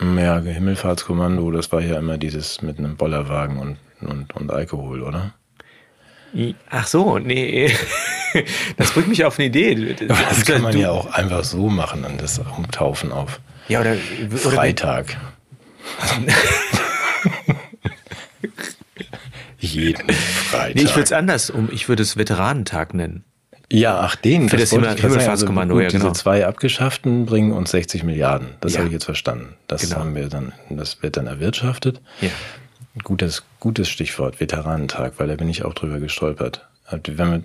Ja, 0.00 0.38
Himmelfahrtskommando, 0.40 1.50
das 1.50 1.70
war 1.72 1.82
ja 1.82 1.98
immer 1.98 2.16
dieses 2.16 2.62
mit 2.62 2.78
einem 2.78 2.96
Bollerwagen 2.96 3.58
und, 3.58 3.76
und, 4.00 4.34
und 4.34 4.50
Alkohol, 4.50 5.02
oder? 5.02 5.34
Ach 6.70 6.86
so, 6.86 7.18
nee, 7.18 7.70
das 8.78 8.92
bringt 8.92 9.08
mich 9.08 9.24
auf 9.24 9.38
eine 9.38 9.46
Idee. 9.48 9.94
Das 10.08 10.44
kann 10.46 10.62
man 10.62 10.72
Du- 10.72 10.78
ja 10.80 10.90
auch 10.90 11.06
einfach 11.12 11.44
so 11.44 11.68
machen, 11.68 12.04
an 12.04 12.16
das 12.18 12.38
Umtaufen 12.56 13.12
auf 13.12 13.40
Ja, 13.68 13.80
oder, 13.80 13.96
oder 14.30 14.38
Freitag. 14.38 15.16
Jeden 19.58 20.10
Freitag. 20.10 20.74
Nee, 20.74 20.82
ich 20.82 20.90
würde 20.90 21.02
es 21.04 21.12
anders 21.12 21.50
um, 21.50 21.68
ich 21.72 21.88
würde 21.88 22.02
es 22.02 22.16
Veteranentag 22.16 22.94
nennen. 22.94 23.24
ja, 23.70 24.00
ach, 24.00 24.16
den. 24.16 24.48
Für 24.48 24.56
das 24.56 24.72
wollte 24.72 24.86
Himmel- 24.86 24.96
sagen. 24.98 25.08
Himmelfahrtskommando, 25.12 25.74
gut, 25.74 25.82
ja, 25.84 25.88
genau. 25.90 26.08
Diese 26.10 26.20
zwei 26.20 26.46
Abgeschafften 26.46 27.26
bringen 27.26 27.52
uns 27.52 27.70
60 27.70 28.02
Milliarden. 28.02 28.48
Das 28.60 28.72
Ja. 28.72 28.78
habe 28.78 28.88
ich 28.88 28.92
jetzt 28.92 29.04
verstanden. 29.04 29.54
Das 29.68 29.82
Genau. 29.82 29.96
haben 30.00 30.14
wir 30.14 30.28
dann, 30.28 30.52
das 30.70 31.02
wird 31.02 31.16
dann 31.16 31.26
erwirtschaftet. 31.26 32.00
Ja. 32.20 32.30
Gutes, 33.02 33.42
gutes 33.58 33.88
Stichwort, 33.88 34.40
Veteranentag, 34.40 35.14
weil 35.18 35.28
da 35.28 35.36
bin 35.36 35.48
ich 35.48 35.64
auch 35.64 35.74
drüber 35.74 35.98
gestolpert. 35.98 36.66
Wenn 36.90 37.30
wir, 37.30 37.42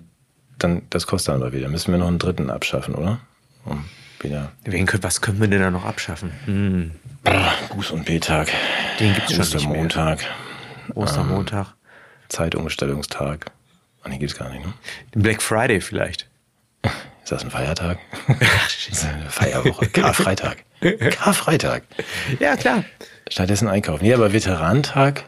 dann, 0.58 0.82
das 0.90 1.06
kostet 1.06 1.34
dann 1.34 1.42
aber 1.42 1.52
wieder. 1.52 1.68
Müssen 1.68 1.92
wir 1.92 1.98
noch 1.98 2.08
einen 2.08 2.18
dritten 2.18 2.50
abschaffen, 2.50 2.94
oder? 2.94 3.20
Um 3.64 3.84
wieder 4.20 4.52
Wen 4.64 4.86
können, 4.86 5.02
was 5.02 5.20
können 5.20 5.40
wir 5.40 5.48
denn 5.48 5.60
da 5.60 5.70
noch 5.70 5.84
abschaffen? 5.84 6.32
Hm, 6.44 6.90
Buß- 7.24 7.92
und 7.92 8.04
B-Tag. 8.04 8.48
Den 9.00 9.14
gibt's 9.14 9.32
schon 9.32 9.40
nicht 9.40 9.52
mehr. 9.52 9.84
Ostermontag. 9.84 10.20
Ostermontag. 10.94 11.66
Zeitumstellungstag. 12.28 13.46
Ah, 14.02 14.08
nee, 14.08 14.18
gibt's 14.18 14.36
gar 14.36 14.50
nicht, 14.50 14.64
ne? 14.64 14.72
Den 15.14 15.22
Black 15.22 15.42
Friday 15.42 15.80
vielleicht. 15.80 16.26
Ist 16.82 17.32
das 17.32 17.44
ein 17.44 17.50
Feiertag? 17.50 17.98
das 18.28 18.88
ist 18.90 19.04
eine 19.04 19.30
Feierwoche. 19.30 19.86
Karfreitag. 19.88 20.64
Karfreitag. 21.10 21.82
Ja, 22.40 22.56
klar. 22.56 22.84
Stattdessen 23.28 23.68
einkaufen. 23.68 24.04
Nee, 24.04 24.14
aber 24.14 24.32
Veteranentag 24.32 25.24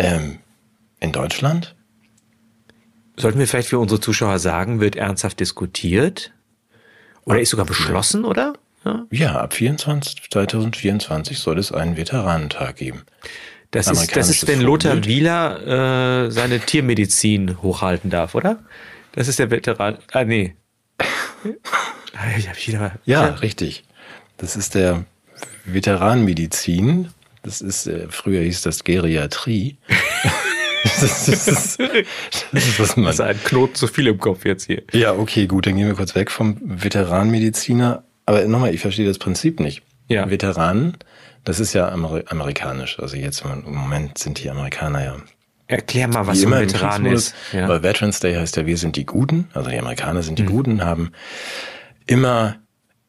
ähm, 0.00 0.38
in 1.00 1.12
Deutschland? 1.12 1.74
Sollten 3.16 3.38
wir 3.38 3.46
vielleicht 3.46 3.68
für 3.68 3.78
unsere 3.78 4.00
Zuschauer 4.00 4.38
sagen, 4.38 4.80
wird 4.80 4.96
ernsthaft 4.96 5.40
diskutiert? 5.40 6.32
Oder 7.24 7.40
ist 7.40 7.50
sogar 7.50 7.66
beschlossen, 7.66 8.24
oder? 8.24 8.54
Ja. 8.84 9.06
Ja, 9.10 9.40
ab 9.40 9.52
24, 9.52 10.30
2024 10.30 11.38
soll 11.38 11.58
es 11.58 11.70
einen 11.70 11.96
Veteranentag 11.96 12.76
geben. 12.76 13.02
Das, 13.70 13.88
ist, 13.88 14.16
das 14.16 14.30
ist, 14.30 14.48
wenn 14.48 14.60
Lothar 14.60 14.92
Vorbild. 14.92 15.06
Wieler 15.06 16.24
äh, 16.26 16.30
seine 16.30 16.60
Tiermedizin 16.60 17.62
hochhalten 17.62 18.10
darf, 18.10 18.34
oder? 18.34 18.58
Das 19.12 19.28
ist 19.28 19.38
der 19.38 19.50
Veteran. 19.50 19.98
Ah, 20.12 20.24
nee. 20.24 20.56
Wieder, 22.66 22.98
Ja, 23.04 23.26
richtig. 23.26 23.84
Das 24.38 24.56
ist 24.56 24.74
der 24.74 25.04
Veteranmedizin. 25.64 27.10
Das 27.42 27.60
ist, 27.60 27.86
äh, 27.86 28.06
früher 28.10 28.42
hieß 28.42 28.62
das 28.62 28.84
Geriatrie. 28.84 29.78
das, 30.84 31.02
ist, 31.02 31.28
das, 31.28 31.48
ist, 31.48 31.78
das 32.52 32.66
ist, 32.66 32.80
was 32.80 32.96
man 32.96 33.06
Das 33.06 33.14
ist 33.14 33.20
ein 33.20 33.42
Knoten 33.44 33.74
zu 33.74 33.86
viel 33.86 34.06
im 34.06 34.18
Kopf 34.18 34.44
jetzt 34.44 34.66
hier. 34.66 34.82
Ja, 34.92 35.12
okay, 35.12 35.46
gut, 35.46 35.66
dann 35.66 35.76
gehen 35.76 35.86
wir 35.86 35.94
kurz 35.94 36.14
weg 36.14 36.30
vom 36.30 36.58
Veteranmediziner. 36.60 38.04
Aber 38.26 38.44
nochmal, 38.44 38.74
ich 38.74 38.80
verstehe 38.80 39.06
das 39.06 39.18
Prinzip 39.18 39.60
nicht. 39.60 39.82
Ja. 40.08 40.28
Veteranen, 40.28 40.96
das 41.44 41.60
ist 41.60 41.72
ja 41.72 41.88
Ameri 41.88 42.24
amerikanisch. 42.26 42.98
Also 42.98 43.16
jetzt 43.16 43.42
im 43.44 43.74
Moment 43.74 44.18
sind 44.18 44.42
die 44.42 44.50
Amerikaner 44.50 45.04
ja 45.04 45.16
Erklär 45.70 46.08
mal, 46.08 46.26
was 46.26 46.44
ein 46.44 46.50
Veteran 46.50 47.06
ist. 47.06 47.32
Ja. 47.52 47.64
Aber 47.64 47.84
Veterans 47.84 48.18
Day 48.18 48.34
heißt 48.34 48.56
ja, 48.56 48.66
wir 48.66 48.76
sind 48.76 48.96
die 48.96 49.06
Guten. 49.06 49.48
Also 49.54 49.70
die 49.70 49.78
Amerikaner 49.78 50.24
sind 50.24 50.40
die 50.40 50.42
Mhm. 50.42 50.48
Guten, 50.48 50.84
haben 50.84 51.12
immer 52.06 52.56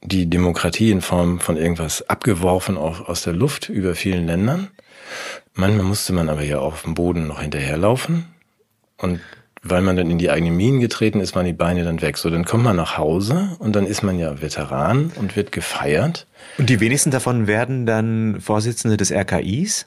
die 0.03 0.29
Demokratie 0.29 0.91
in 0.91 1.01
Form 1.01 1.39
von 1.39 1.57
irgendwas 1.57 2.07
abgeworfen 2.09 2.77
auf, 2.77 3.07
aus 3.07 3.23
der 3.23 3.33
Luft 3.33 3.69
über 3.69 3.95
vielen 3.95 4.25
Ländern. 4.25 4.69
Manchmal 5.53 5.85
musste 5.85 6.13
man 6.13 6.29
aber 6.29 6.43
ja 6.43 6.59
auf 6.59 6.83
dem 6.83 6.93
Boden 6.93 7.27
noch 7.27 7.41
hinterherlaufen. 7.41 8.25
Und 8.97 9.19
weil 9.63 9.81
man 9.81 9.95
dann 9.95 10.09
in 10.09 10.17
die 10.17 10.31
eigenen 10.31 10.55
Minen 10.55 10.79
getreten 10.79 11.19
ist, 11.19 11.35
waren 11.35 11.45
die 11.45 11.53
Beine 11.53 11.83
dann 11.83 12.01
weg. 12.01 12.17
So, 12.17 12.29
dann 12.29 12.45
kommt 12.45 12.63
man 12.63 12.75
nach 12.75 12.97
Hause 12.97 13.55
und 13.59 13.75
dann 13.75 13.85
ist 13.85 14.01
man 14.01 14.17
ja 14.17 14.41
Veteran 14.41 15.11
und 15.15 15.35
wird 15.35 15.51
gefeiert. 15.51 16.25
Und 16.57 16.69
die 16.69 16.79
wenigsten 16.79 17.11
davon 17.11 17.45
werden 17.45 17.85
dann 17.85 18.41
Vorsitzende 18.41 18.97
des 18.97 19.11
RKIs, 19.11 19.85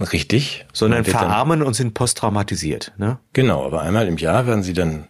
Richtig. 0.00 0.66
sondern 0.72 1.04
verarmen 1.04 1.62
und 1.62 1.74
sind 1.74 1.92
posttraumatisiert. 1.92 2.92
Ne? 2.96 3.18
Genau, 3.34 3.66
aber 3.66 3.82
einmal 3.82 4.08
im 4.08 4.16
Jahr 4.16 4.46
werden 4.46 4.62
sie 4.62 4.72
dann 4.72 5.08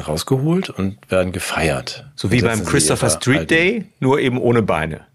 rausgeholt 0.00 0.70
und 0.70 1.10
werden 1.10 1.32
gefeiert. 1.32 2.06
So 2.14 2.30
wie 2.30 2.40
beim 2.40 2.64
Christopher 2.64 3.10
Street 3.10 3.50
Day, 3.50 3.86
nur 4.00 4.20
eben 4.20 4.38
ohne 4.38 4.62
Beine. 4.62 5.06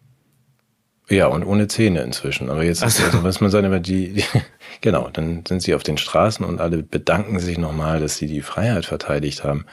Ja, 1.09 1.27
und 1.27 1.45
ohne 1.45 1.67
Zähne 1.67 2.01
inzwischen. 2.01 2.49
Aber 2.49 2.63
jetzt, 2.63 2.79
so. 2.79 2.85
also, 2.85 3.23
was 3.23 3.39
man 3.39 3.49
sagt, 3.49 3.65
aber 3.65 3.79
die, 3.79 4.13
die, 4.13 4.23
genau, 4.81 5.09
dann 5.11 5.45
sind 5.47 5.61
sie 5.61 5.73
auf 5.73 5.83
den 5.83 5.97
Straßen 5.97 6.45
und 6.45 6.59
alle 6.59 6.83
bedanken 6.83 7.39
sich 7.39 7.57
nochmal, 7.57 7.99
dass 7.99 8.17
sie 8.17 8.27
die 8.27 8.41
Freiheit 8.41 8.85
verteidigt 8.85 9.43
haben. 9.43 9.65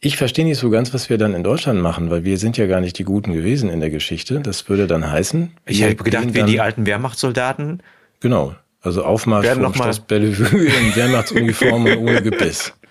Ich 0.00 0.16
verstehe 0.16 0.44
nicht 0.44 0.58
so 0.58 0.70
ganz, 0.70 0.94
was 0.94 1.10
wir 1.10 1.18
dann 1.18 1.34
in 1.34 1.42
Deutschland 1.42 1.80
machen, 1.80 2.10
weil 2.10 2.24
wir 2.24 2.38
sind 2.38 2.56
ja 2.56 2.66
gar 2.66 2.80
nicht 2.80 2.98
die 2.98 3.04
Guten 3.04 3.32
gewesen 3.32 3.70
in 3.70 3.80
der 3.80 3.90
Geschichte. 3.90 4.38
Das 4.40 4.68
würde 4.68 4.86
dann 4.86 5.10
heißen. 5.10 5.50
Ich 5.64 5.80
wir 5.80 5.88
hätte 5.88 6.04
gedacht, 6.04 6.36
dann- 6.36 6.46
die 6.46 6.60
alten 6.60 6.86
Wehrmachtssoldaten. 6.86 7.82
Genau. 8.20 8.54
Also 8.82 9.02
Aufmarsch 9.02 9.48
vom 9.48 9.74
Schloss 9.74 9.98
Bellevue 9.98 10.66
in 10.66 10.94
Wehrmachtsuniform 10.94 11.86
und 11.86 11.96
ohne 11.96 12.22
Gebiss. 12.22 12.72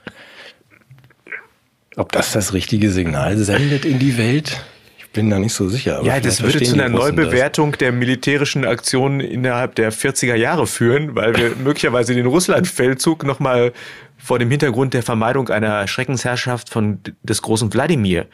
Ob 1.96 2.12
das 2.12 2.32
das 2.34 2.54
richtige 2.54 2.92
Signal 2.92 3.38
sendet 3.38 3.86
in 3.86 4.00
die 4.00 4.18
Welt? 4.18 4.62
Ich 4.98 5.10
bin 5.12 5.30
da 5.30 5.40
nicht 5.40 5.54
so 5.54 5.70
sicher. 5.70 6.02
Ja, 6.04 6.20
das 6.20 6.42
würde 6.44 6.62
zu 6.62 6.74
einer 6.74 6.92
Russen 6.92 7.16
das. 7.16 7.26
Neubewertung 7.26 7.72
der 7.78 7.94
militärischen 7.94 8.66
Aktionen 8.66 9.22
innerhalb 9.22 9.76
der 9.76 9.94
40er 9.94 10.36
Jahre 10.36 10.68
führen, 10.68 11.16
weil 11.16 11.36
wir 11.38 11.56
möglicherweise 11.64 12.14
den 12.14 12.26
Russlandfeldzug 12.26 13.24
nochmal 13.24 13.72
vor 14.18 14.40
dem 14.40 14.50
Hintergrund 14.52 14.94
der 14.94 15.04
Vermeidung 15.04 15.48
einer 15.50 15.88
Schreckensherrschaft 15.88 16.70
von 16.70 17.00
des 17.24 17.42
großen 17.42 17.74
Wladimir 17.74 18.28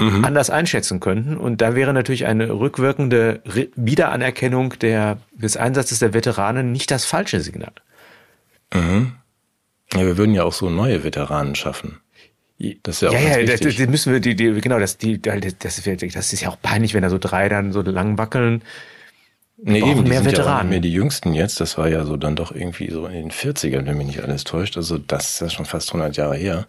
Mhm. 0.00 0.24
anders 0.24 0.48
einschätzen 0.48 1.00
könnten. 1.00 1.36
Und 1.36 1.60
da 1.60 1.74
wäre 1.74 1.92
natürlich 1.92 2.24
eine 2.26 2.50
rückwirkende 2.50 3.42
Wiederanerkennung 3.74 4.78
der, 4.78 5.18
des 5.32 5.56
Einsatzes 5.56 5.98
der 5.98 6.14
Veteranen 6.14 6.70
nicht 6.70 6.92
das 6.92 7.04
falsche 7.04 7.40
Signal. 7.40 7.72
Ja, 8.72 10.06
wir 10.06 10.16
würden 10.16 10.34
ja 10.34 10.44
auch 10.44 10.52
so 10.52 10.70
neue 10.70 11.02
Veteranen 11.02 11.56
schaffen. 11.56 11.98
Das 12.82 12.96
ist 12.96 13.02
ja 13.02 13.08
auch 13.10 13.12
ja, 13.12 13.38
ja, 13.38 13.44
das, 13.44 13.60
das 13.60 13.88
müssen 13.88 14.12
wir, 14.12 14.18
die, 14.18 14.34
die, 14.34 14.60
genau, 14.60 14.80
das, 14.80 14.96
die, 14.96 15.22
das, 15.22 15.38
das 15.58 16.32
ist 16.32 16.40
ja 16.40 16.48
auch 16.48 16.60
peinlich, 16.60 16.92
wenn 16.92 17.02
da 17.02 17.10
so 17.10 17.18
drei 17.18 17.48
dann 17.48 17.72
so 17.72 17.82
lang 17.82 18.18
wackeln. 18.18 18.62
Nee, 19.60 19.80
brauchen 19.80 19.90
eben, 19.90 20.04
die 20.04 20.10
mehr 20.10 20.22
sind 20.22 20.32
ja 20.32 20.38
auch 20.38 20.44
Veteranen. 20.44 20.62
nicht 20.68 20.70
mehr 20.70 20.80
die 20.80 20.92
jüngsten 20.92 21.34
jetzt. 21.34 21.60
Das 21.60 21.78
war 21.78 21.88
ja 21.88 22.04
so 22.04 22.16
dann 22.16 22.36
doch 22.36 22.52
irgendwie 22.52 22.90
so 22.90 23.06
in 23.06 23.14
den 23.14 23.30
40ern, 23.30 23.86
wenn 23.86 23.96
mich 23.96 24.06
nicht 24.06 24.22
alles 24.22 24.44
täuscht. 24.44 24.76
Also 24.76 24.98
das 24.98 25.30
ist 25.30 25.40
ja 25.40 25.50
schon 25.50 25.66
fast 25.66 25.88
100 25.90 26.16
Jahre 26.16 26.36
her. 26.36 26.66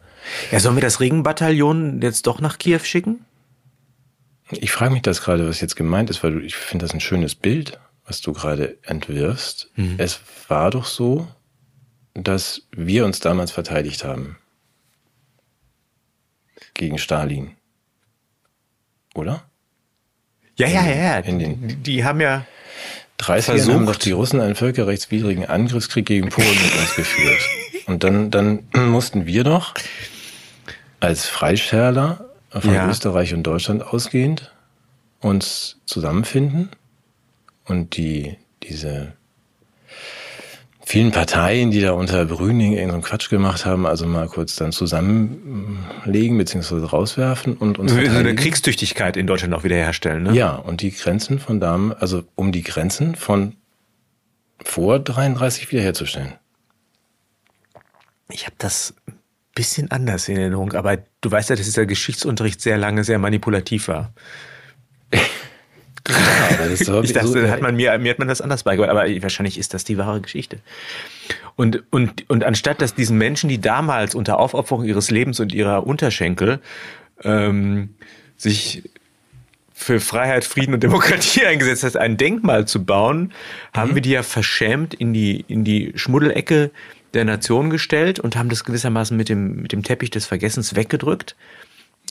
Ja, 0.52 0.60
sollen 0.60 0.76
wir 0.76 0.82
das 0.82 1.00
Regenbataillon 1.00 2.02
jetzt 2.02 2.28
doch 2.28 2.42
nach 2.42 2.58
Kiew 2.58 2.80
schicken? 2.80 3.26
Ich 4.52 4.72
frage 4.72 4.94
mich 4.94 5.04
das 5.04 5.22
gerade, 5.22 5.48
was 5.48 5.62
jetzt 5.62 5.76
gemeint 5.76 6.10
ist, 6.10 6.24
weil 6.24 6.34
du, 6.34 6.40
ich 6.40 6.56
finde 6.56 6.86
das 6.86 6.94
ein 6.94 7.00
schönes 7.00 7.36
Bild, 7.36 7.80
was 8.06 8.22
du 8.22 8.34
gerade 8.34 8.78
entwirfst. 8.84 9.70
Mhm. 9.76 9.96
Es 9.98 10.20
war 10.48 10.72
doch 10.72 10.86
so, 10.86 11.28
dass 12.16 12.64
wir 12.72 13.06
uns 13.06 13.20
damals 13.20 13.52
verteidigt 13.52 14.04
haben. 14.04 14.38
Gegen 16.80 16.98
Stalin. 16.98 17.52
Oder? 19.14 19.44
Ja, 20.56 20.66
ja, 20.70 20.86
ja, 20.86 20.96
ja. 20.96 21.18
In 21.20 21.38
den- 21.40 21.68
Die, 21.68 21.76
die 21.76 22.04
haben 22.06 22.22
ja. 22.22 22.46
30 23.18 23.46
Versucht. 23.56 23.76
haben 23.76 23.86
doch 23.86 23.98
die 23.98 24.14
Russen 24.14 24.40
einen 24.40 24.56
völkerrechtswidrigen 24.56 25.46
Angriffskrieg 25.46 26.06
gegen 26.06 26.30
Polen 26.30 26.48
mit 26.48 26.74
uns 26.80 26.96
geführt. 26.96 27.42
Und 27.88 28.06
dann, 28.06 28.32
dann 28.32 28.64
mussten 28.74 29.26
wir 29.26 29.44
doch 29.44 29.74
als 31.02 31.26
Freischärler 31.28 32.30
von 32.50 32.74
Ja. 32.74 32.90
Österreich 32.90 33.34
und 33.34 33.44
Deutschland 33.44 33.84
ausgehend 33.84 34.54
uns 35.20 35.82
zusammenfinden 35.86 36.70
und 37.66 37.98
die, 37.98 38.38
diese 38.64 39.12
vielen 40.90 41.12
Parteien, 41.12 41.70
die 41.70 41.82
da 41.82 41.92
unter 41.92 42.26
Brüning 42.26 42.74
irgendeinen 42.74 43.04
Quatsch 43.04 43.30
gemacht 43.30 43.64
haben, 43.64 43.86
also 43.86 44.08
mal 44.08 44.28
kurz 44.28 44.56
dann 44.56 44.72
zusammenlegen 44.72 46.36
bzw. 46.36 46.84
rauswerfen 46.84 47.56
und 47.56 47.78
uns 47.78 47.92
So 47.92 48.00
eine. 48.00 48.34
Kriegstüchtigkeit 48.34 49.16
in 49.16 49.28
Deutschland 49.28 49.54
auch 49.54 49.64
wiederherstellen, 49.64 50.24
ne? 50.24 50.34
Ja, 50.34 50.56
und 50.56 50.82
die 50.82 50.90
Grenzen 50.90 51.38
von 51.38 51.60
Damen, 51.60 51.94
also 51.94 52.24
um 52.34 52.52
die 52.52 52.64
Grenzen 52.64 53.14
von 53.14 53.56
vor 54.64 54.98
33 54.98 55.72
wiederherzustellen. 55.72 56.34
Ich 58.32 58.48
habe 58.48 58.56
das 58.58 58.96
ein 59.08 59.20
bisschen 59.54 59.92
anders 59.92 60.28
in 60.28 60.38
Erinnerung, 60.38 60.74
aber 60.74 60.98
du 61.22 61.30
weißt 61.30 61.52
ja, 61.52 61.56
dass 61.56 61.66
dieser 61.66 61.86
Geschichtsunterricht 61.86 62.62
sehr 62.62 62.80
lange 62.80 63.04
sehr 63.04 63.20
manipulativ 63.20 63.90
war. 63.90 64.12
Ja, 66.10 66.66
Ich 67.04 67.14
dachte, 67.14 67.28
so, 67.28 67.48
hat 67.50 67.62
man 67.62 67.76
mir, 67.76 67.98
mir 68.00 68.12
hat 68.12 68.20
man 68.20 68.28
das 68.28 68.42
anders 68.42 68.64
beigebracht, 68.64 68.92
aber 68.92 69.08
wahrscheinlich 69.22 69.58
ist 69.58 69.74
das 69.74 69.84
die 69.84 69.98
wahre 69.98 70.22
Geschichte. 70.22 70.60
Und, 71.56 71.84
und, 71.92 72.30
und 72.30 72.44
anstatt 72.44 72.82
dass 72.82 72.96
diesen 72.96 73.18
Menschen, 73.18 73.50
die 73.50 73.60
damals 73.60 74.16
unter 74.16 74.40
Aufopferung 74.40 74.86
ihres 74.86 75.12
Lebens 75.12 75.40
und 75.40 75.54
ihrer 75.54 75.86
Unterschenkel 75.86 76.60
ähm, 77.24 77.90
sich 78.38 78.84
für 79.74 80.00
Freiheit, 80.00 80.44
Frieden 80.44 80.74
und 80.74 80.84
Demokratie 80.84 81.46
eingesetzt 81.46 81.84
hat, 81.84 81.98
ein 81.98 82.18
Denkmal 82.18 82.68
zu 82.68 82.84
bauen, 82.84 83.34
haben 83.74 83.96
wir 83.96 84.02
die 84.02 84.12
ja 84.12 84.24
verschämt 84.24 84.94
in 84.94 85.14
die, 85.14 85.46
in 85.48 85.64
die 85.64 85.94
Schmuddelecke 85.96 86.72
der 87.14 87.26
Nation 87.26 87.70
gestellt 87.70 88.20
und 88.20 88.36
haben 88.36 88.50
das 88.50 88.64
gewissermaßen 88.64 89.16
mit 89.16 89.30
dem, 89.30 89.62
mit 89.62 89.72
dem 89.72 89.84
Teppich 89.84 90.12
des 90.12 90.26
Vergessens 90.26 90.76
weggedrückt. 90.76 91.36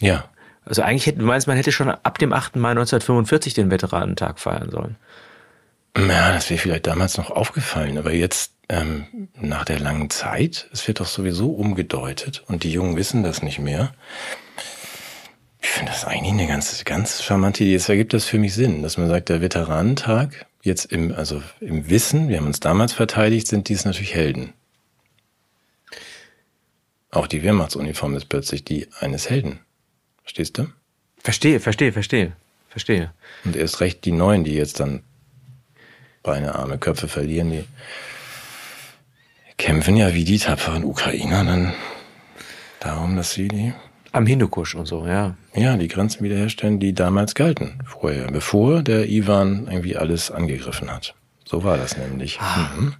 ja, 0.01 0.29
Also 0.69 0.83
eigentlich 0.83 1.07
hätte, 1.07 1.19
du 1.19 1.25
meinst, 1.25 1.47
man 1.47 1.57
hätte 1.57 1.73
schon 1.73 1.89
ab 1.89 2.19
dem 2.19 2.33
8. 2.33 2.57
Mai 2.57 2.71
1945 2.71 3.55
den 3.55 3.71
Veteranentag 3.71 4.39
feiern 4.39 4.71
sollen. 4.71 4.97
ja, 5.97 6.33
das 6.33 6.51
wäre 6.51 6.61
vielleicht 6.61 6.87
damals 6.87 7.17
noch 7.17 7.31
aufgefallen, 7.31 7.97
aber 7.97 8.13
jetzt 8.13 8.53
ähm, 8.69 9.29
nach 9.41 9.65
der 9.65 9.81
langen 9.81 10.11
Zeit, 10.11 10.69
es 10.71 10.87
wird 10.87 11.01
doch 11.01 11.07
sowieso 11.07 11.51
umgedeutet 11.53 12.45
und 12.47 12.65
die 12.65 12.73
Jungen 12.73 12.97
wissen 12.97 13.23
das 13.23 13.43
nicht 13.43 13.59
mehr. 13.59 13.93
Ich 15.61 15.69
finde 15.69 15.91
das 15.91 16.05
eigentlich 16.05 16.35
eine 16.35 16.47
ganz, 16.47 16.85
ganz 16.85 17.23
charmante 17.23 17.65
Idee. 17.65 17.75
Es 17.75 17.89
ergibt 17.89 18.13
das 18.13 18.27
für 18.27 18.39
mich 18.39 18.55
Sinn, 18.55 18.83
dass 18.83 18.99
man 18.99 19.09
sagt, 19.09 19.31
der 19.31 19.41
Veteranentag 19.41 20.47
jetzt 20.63 20.85
im, 20.93 21.13
also 21.15 21.43
im 21.61 21.89
Wissen, 21.89 22.29
wir 22.29 22.37
haben 22.37 22.47
uns 22.47 22.61
damals 22.61 22.93
verteidigt, 22.93 23.49
sind 23.49 23.69
dies 23.71 23.87
natürlich 23.87 24.15
Helden. 24.15 24.53
Auch 27.11 27.27
die 27.27 27.43
Wehrmachtsuniform 27.43 28.15
ist 28.17 28.29
plötzlich 28.29 28.65
die 28.65 28.87
eines 29.01 29.31
Helden. 29.31 29.61
Verstehst 30.29 30.59
du? 30.59 30.67
Verstehe, 31.23 31.59
verstehe, 31.59 31.91
verstehe, 31.91 32.33
verstehe. 32.69 33.15
Und 33.47 33.57
erst 33.57 33.81
recht 33.81 34.05
die 34.05 34.13
Neuen, 34.13 34.45
die 34.45 34.53
jetzt 34.53 34.79
dann 34.79 35.03
Beine, 36.23 36.55
Arme, 36.55 36.77
Köpfe 36.77 37.09
verlieren, 37.09 37.51
die 37.51 37.65
kämpfen 39.57 39.97
ja 39.97 40.13
wie 40.13 40.25
die 40.25 40.37
tapferen 40.37 40.85
Ukrainer 40.85 41.45
dann 41.45 41.73
darum, 42.79 43.17
dass 43.17 43.33
sie 43.33 43.49
die, 43.49 43.73
Am 44.13 44.27
Hindukusch 44.27 44.75
und 44.75 44.85
so, 44.85 45.07
ja. 45.07 45.35
ja, 45.55 45.79
die 45.79 45.89
Grenzen 45.89 46.23
wiederherstellen, 46.23 46.79
die 46.79 46.93
damals 46.93 47.35
galten 47.35 47.79
vorher, 47.87 48.27
bevor 48.31 48.83
der 48.83 49.09
Ivan 49.09 49.67
irgendwie 49.71 49.97
alles 49.97 50.31
angegriffen 50.31 50.93
hat. 50.93 51.15
So 51.47 51.65
war 51.65 51.79
das 51.79 51.97
nämlich. 51.97 52.39
Mhm. 52.39 52.97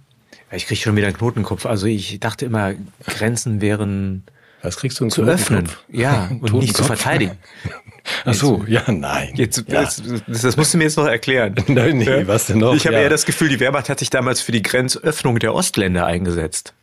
Ich 0.51 0.65
kriege 0.65 0.81
schon 0.81 0.95
wieder 0.95 1.05
einen 1.05 1.15
Knotenkopf. 1.15 1.67
Also 1.67 1.85
ich 1.85 2.19
dachte 2.19 2.45
immer, 2.45 2.73
Grenzen 3.05 3.61
wären 3.61 4.23
Was 4.61 4.75
kriegst 4.77 4.99
du 4.99 5.05
einen 5.05 5.11
zu 5.11 5.23
öffnen. 5.23 5.69
Ja, 5.89 6.29
und 6.41 6.53
nicht 6.53 6.75
zu 6.75 6.83
verteidigen. 6.83 7.37
Ach 8.25 8.33
so, 8.33 8.63
ja, 8.67 8.83
nein. 8.91 9.31
Jetzt, 9.35 9.57
ja. 9.67 9.81
das, 9.81 10.01
das, 10.27 10.41
das 10.41 10.57
musst 10.57 10.73
du 10.73 10.77
mir 10.77 10.85
jetzt 10.85 10.97
noch 10.97 11.05
erklären. 11.05 11.53
Nein, 11.67 11.97
nee, 11.99 12.25
was 12.27 12.47
denn 12.47 12.57
noch? 12.57 12.73
Ich 12.73 12.85
habe 12.87 12.95
Ja. 12.95 13.01
eher 13.03 13.09
das 13.09 13.25
Gefühl, 13.25 13.49
die 13.49 13.59
Wehrmacht 13.59 13.87
hat 13.89 13.99
sich 13.99 14.09
damals 14.09 14.41
für 14.41 14.51
die 14.51 14.61
Grenzöffnung 14.63 15.37
der 15.37 15.53
Ostländer 15.53 16.05
eingesetzt. 16.07 16.73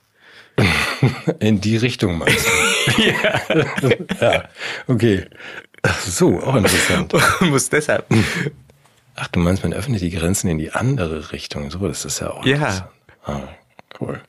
In 1.40 1.60
die 1.60 1.76
Richtung 1.78 2.18
meinst 2.18 2.46
du? 2.46 3.02
ja. 3.02 3.40
ja, 4.20 4.44
okay. 4.86 5.24
Ach 5.82 6.00
so, 6.00 6.40
auch 6.40 6.54
interessant. 6.54 7.12
Muss 7.40 7.68
deshalb. 7.70 8.06
Ach, 9.16 9.26
du 9.28 9.40
meinst, 9.40 9.62
man 9.62 9.72
öffnet 9.72 10.00
die 10.00 10.10
Grenzen 10.10 10.48
in 10.48 10.58
die 10.58 10.72
andere 10.72 11.32
Richtung. 11.32 11.70
So, 11.70 11.78
das 11.88 12.04
ist 12.04 12.20
ja 12.20 12.30
auch 12.30 12.44
Ja. 12.44 12.54
interessant. 12.56 12.90
Ah, 13.24 13.40
cool. 14.00 14.20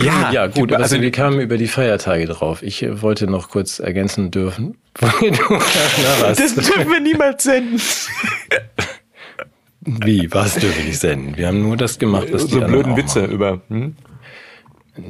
Ja, 0.00 0.30
ja, 0.32 0.46
gut. 0.46 0.72
also- 0.72 0.82
Also 0.94 1.00
wir 1.02 1.10
kamen 1.10 1.40
über 1.40 1.56
die 1.58 1.66
Feiertage 1.66 2.26
drauf. 2.26 2.62
Ich 2.62 2.82
äh, 2.82 3.02
wollte 3.02 3.26
noch 3.26 3.48
kurz 3.50 3.78
ergänzen 3.80 4.30
dürfen. 4.30 4.76
Das 5.00 6.36
dürfen 6.54 6.90
wir 6.90 7.00
niemals 7.00 7.42
senden. 7.42 7.80
Wie? 9.80 10.32
Was 10.32 10.54
dürfen 10.54 10.78
wir 10.78 10.84
nicht 10.84 10.98
senden? 11.00 11.36
Wir 11.36 11.48
haben 11.48 11.62
nur 11.62 11.76
das 11.76 11.98
gemacht, 11.98 12.28
was 12.32 12.46
die 12.46 12.52
so 12.54 12.60
anderen 12.62 12.82
blöden 12.84 12.96
Witze 12.96 13.20
machen. 13.22 13.32
über. 13.32 13.60
Hm? 13.68 13.96
Äh, 14.96 15.00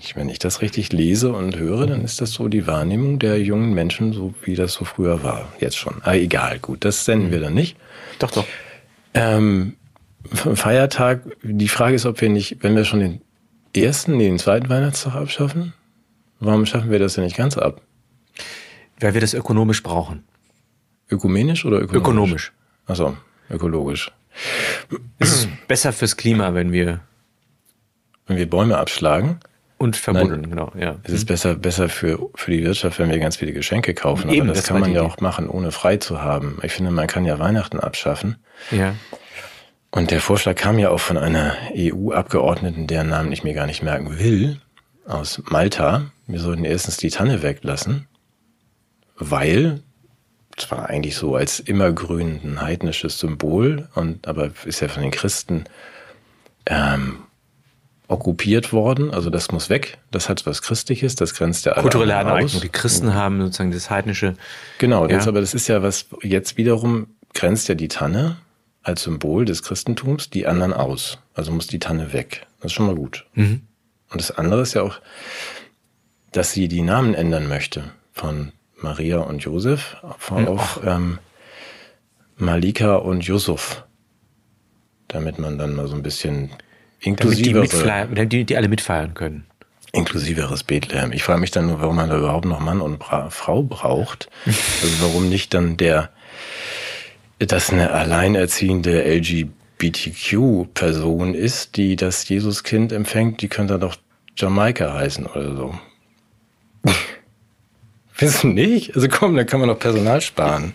ich- 0.00 0.16
Wenn 0.16 0.28
ich 0.28 0.38
das 0.38 0.62
richtig 0.62 0.92
lese 0.92 1.32
und 1.32 1.56
höre, 1.56 1.86
dann 1.86 2.02
ist 2.04 2.20
das 2.20 2.30
so 2.32 2.48
die 2.48 2.66
Wahrnehmung 2.66 3.18
der 3.18 3.40
jungen 3.40 3.74
Menschen, 3.74 4.12
so 4.12 4.32
wie 4.44 4.54
das 4.54 4.72
so 4.74 4.84
früher 4.84 5.22
war. 5.22 5.52
Jetzt 5.60 5.76
schon. 5.76 5.94
Aber 6.02 6.14
egal, 6.16 6.58
gut, 6.60 6.84
das 6.84 7.04
senden 7.04 7.30
wir 7.32 7.40
dann 7.40 7.54
nicht. 7.54 7.76
Doch, 8.18 8.30
doch. 8.30 8.46
Ähm, 9.14 9.74
Feiertag, 10.32 11.22
die 11.42 11.68
Frage 11.68 11.94
ist, 11.94 12.06
ob 12.06 12.20
wir 12.20 12.28
nicht, 12.28 12.62
wenn 12.62 12.76
wir 12.76 12.84
schon 12.84 13.00
den 13.00 13.20
ersten, 13.76 14.18
den 14.18 14.38
zweiten 14.38 14.68
Weihnachtstag 14.68 15.14
abschaffen, 15.14 15.74
warum 16.40 16.66
schaffen 16.66 16.90
wir 16.90 16.98
das 16.98 17.14
denn 17.14 17.24
nicht 17.24 17.36
ganz 17.36 17.58
ab? 17.58 17.82
Weil 19.00 19.14
wir 19.14 19.20
das 19.20 19.34
ökonomisch 19.34 19.82
brauchen. 19.82 20.24
Ökumenisch 21.10 21.64
oder 21.64 21.78
ökonomisch? 21.78 22.00
Ökonomisch. 22.00 22.52
Achso, 22.86 23.16
ökologisch. 23.50 24.10
Es 25.18 25.32
ist 25.32 25.48
besser 25.68 25.92
fürs 25.92 26.16
Klima, 26.16 26.54
wenn 26.54 26.72
wir 26.72 27.00
Wenn 28.26 28.36
wir 28.36 28.48
Bäume 28.48 28.78
abschlagen, 28.78 29.40
und 29.76 29.96
verbunden, 29.96 30.48
genau, 30.48 30.72
ja. 30.78 30.96
ist 31.02 31.12
es 31.12 31.24
besser, 31.24 31.56
besser 31.56 31.88
für, 31.88 32.30
für 32.36 32.50
die 32.50 32.64
Wirtschaft, 32.64 32.98
wenn 32.98 33.10
wir 33.10 33.18
ganz 33.18 33.36
viele 33.36 33.52
Geschenke 33.52 33.92
kaufen. 33.92 34.30
Eben, 34.30 34.42
Aber 34.42 34.48
das, 34.48 34.58
das 34.58 34.66
kann 34.68 34.80
man 34.80 34.92
ja 34.92 35.02
auch 35.02 35.20
machen, 35.20 35.48
ohne 35.48 35.72
frei 35.72 35.96
zu 35.98 36.22
haben. 36.22 36.58
Ich 36.62 36.72
finde, 36.72 36.90
man 36.90 37.06
kann 37.06 37.24
ja 37.24 37.38
Weihnachten 37.38 37.80
abschaffen. 37.80 38.36
Ja. 38.70 38.94
Und 39.94 40.10
der 40.10 40.20
Vorschlag 40.20 40.56
kam 40.56 40.80
ja 40.80 40.90
auch 40.90 40.98
von 40.98 41.16
einer 41.16 41.54
EU-Abgeordneten, 41.72 42.88
deren 42.88 43.10
Namen 43.10 43.30
ich 43.30 43.44
mir 43.44 43.54
gar 43.54 43.66
nicht 43.66 43.80
merken 43.84 44.18
will. 44.18 44.60
aus 45.06 45.40
Malta. 45.50 46.10
Wir 46.26 46.40
sollten 46.40 46.64
erstens 46.64 46.96
die 46.96 47.10
Tanne 47.10 47.42
weglassen, 47.42 48.08
weil 49.16 49.82
zwar 50.56 50.88
eigentlich 50.88 51.14
so 51.14 51.36
als 51.36 51.60
immergrün 51.60 52.40
ein 52.42 52.60
heidnisches 52.60 53.20
Symbol, 53.20 53.88
und 53.94 54.26
aber 54.26 54.50
ist 54.64 54.80
ja 54.80 54.88
von 54.88 55.02
den 55.04 55.12
Christen 55.12 55.64
ähm, 56.66 57.18
okkupiert 58.08 58.72
worden. 58.72 59.14
Also 59.14 59.30
das 59.30 59.52
muss 59.52 59.70
weg. 59.70 59.98
Das 60.10 60.28
hat 60.28 60.44
was 60.44 60.60
Christliches. 60.62 61.14
Das 61.14 61.34
grenzt 61.34 61.66
ja 61.66 61.72
alle 61.72 61.82
Kulturelle 61.82 62.16
Aneignung. 62.16 62.60
Die 62.62 62.68
Christen 62.68 63.14
haben 63.14 63.40
sozusagen 63.40 63.70
das 63.70 63.90
heidnische. 63.90 64.34
Genau, 64.78 65.02
Ja. 65.02 65.18
das, 65.18 65.28
aber 65.28 65.40
das 65.40 65.54
ist 65.54 65.68
ja 65.68 65.84
was, 65.84 66.06
jetzt 66.22 66.56
wiederum 66.56 67.06
grenzt 67.32 67.68
ja 67.68 67.76
die 67.76 67.88
Tanne 67.88 68.38
als 68.84 69.02
Symbol 69.02 69.44
des 69.44 69.62
Christentums 69.62 70.30
die 70.30 70.46
anderen 70.46 70.72
aus. 70.72 71.18
Also 71.34 71.50
muss 71.50 71.66
die 71.66 71.78
Tanne 71.78 72.12
weg. 72.12 72.46
Das 72.60 72.66
ist 72.66 72.74
schon 72.74 72.86
mal 72.86 72.94
gut. 72.94 73.26
Mhm. 73.34 73.62
Und 74.10 74.20
das 74.20 74.30
andere 74.30 74.62
ist 74.62 74.74
ja 74.74 74.82
auch, 74.82 75.00
dass 76.32 76.52
sie 76.52 76.68
die 76.68 76.82
Namen 76.82 77.14
ändern 77.14 77.48
möchte 77.48 77.90
von 78.12 78.52
Maria 78.76 79.18
und 79.18 79.42
Josef 79.42 79.96
auf, 80.02 80.30
auf 80.30 80.80
ähm, 80.84 81.18
Malika 82.36 82.96
und 82.96 83.24
Yusuf. 83.24 83.84
Damit 85.08 85.38
man 85.38 85.58
dann 85.58 85.74
mal 85.74 85.88
so 85.88 85.94
ein 85.94 86.02
bisschen 86.02 86.48
Damit 86.48 86.60
die, 87.02 87.08
inklusivere, 87.08 87.62
mitfeiern, 87.62 88.14
damit 88.14 88.32
die, 88.32 88.44
die 88.44 88.56
alle 88.56 88.68
mitfeiern 88.68 89.14
können. 89.14 89.46
inklusiveres 89.92 90.64
Bethlehem. 90.64 91.12
Ich 91.12 91.22
frage 91.22 91.40
mich 91.40 91.50
dann 91.50 91.66
nur, 91.66 91.80
warum 91.80 91.96
man 91.96 92.10
da 92.10 92.18
überhaupt 92.18 92.46
noch 92.46 92.60
Mann 92.60 92.80
und 92.80 92.98
Bra 92.98 93.30
Frau 93.30 93.62
braucht. 93.62 94.28
Also 94.46 95.02
warum 95.02 95.28
nicht 95.28 95.54
dann 95.54 95.76
der, 95.76 96.10
das 97.46 97.70
eine 97.70 97.90
alleinerziehende 97.90 99.04
LGBTQ-Person 99.04 101.34
ist, 101.34 101.76
die 101.76 101.96
das 101.96 102.28
Jesuskind 102.28 102.92
empfängt, 102.92 103.42
die 103.42 103.48
könnte 103.48 103.78
doch 103.78 103.96
Jamaika 104.36 104.94
heißen 104.94 105.26
oder 105.26 105.56
so. 105.56 105.74
Du 108.16 108.46
nicht? 108.46 108.94
Also 108.94 109.08
komm, 109.08 109.34
da 109.34 109.42
kann 109.44 109.60
man 109.60 109.68
doch 109.68 109.78
Personal 109.78 110.20
sparen. 110.20 110.72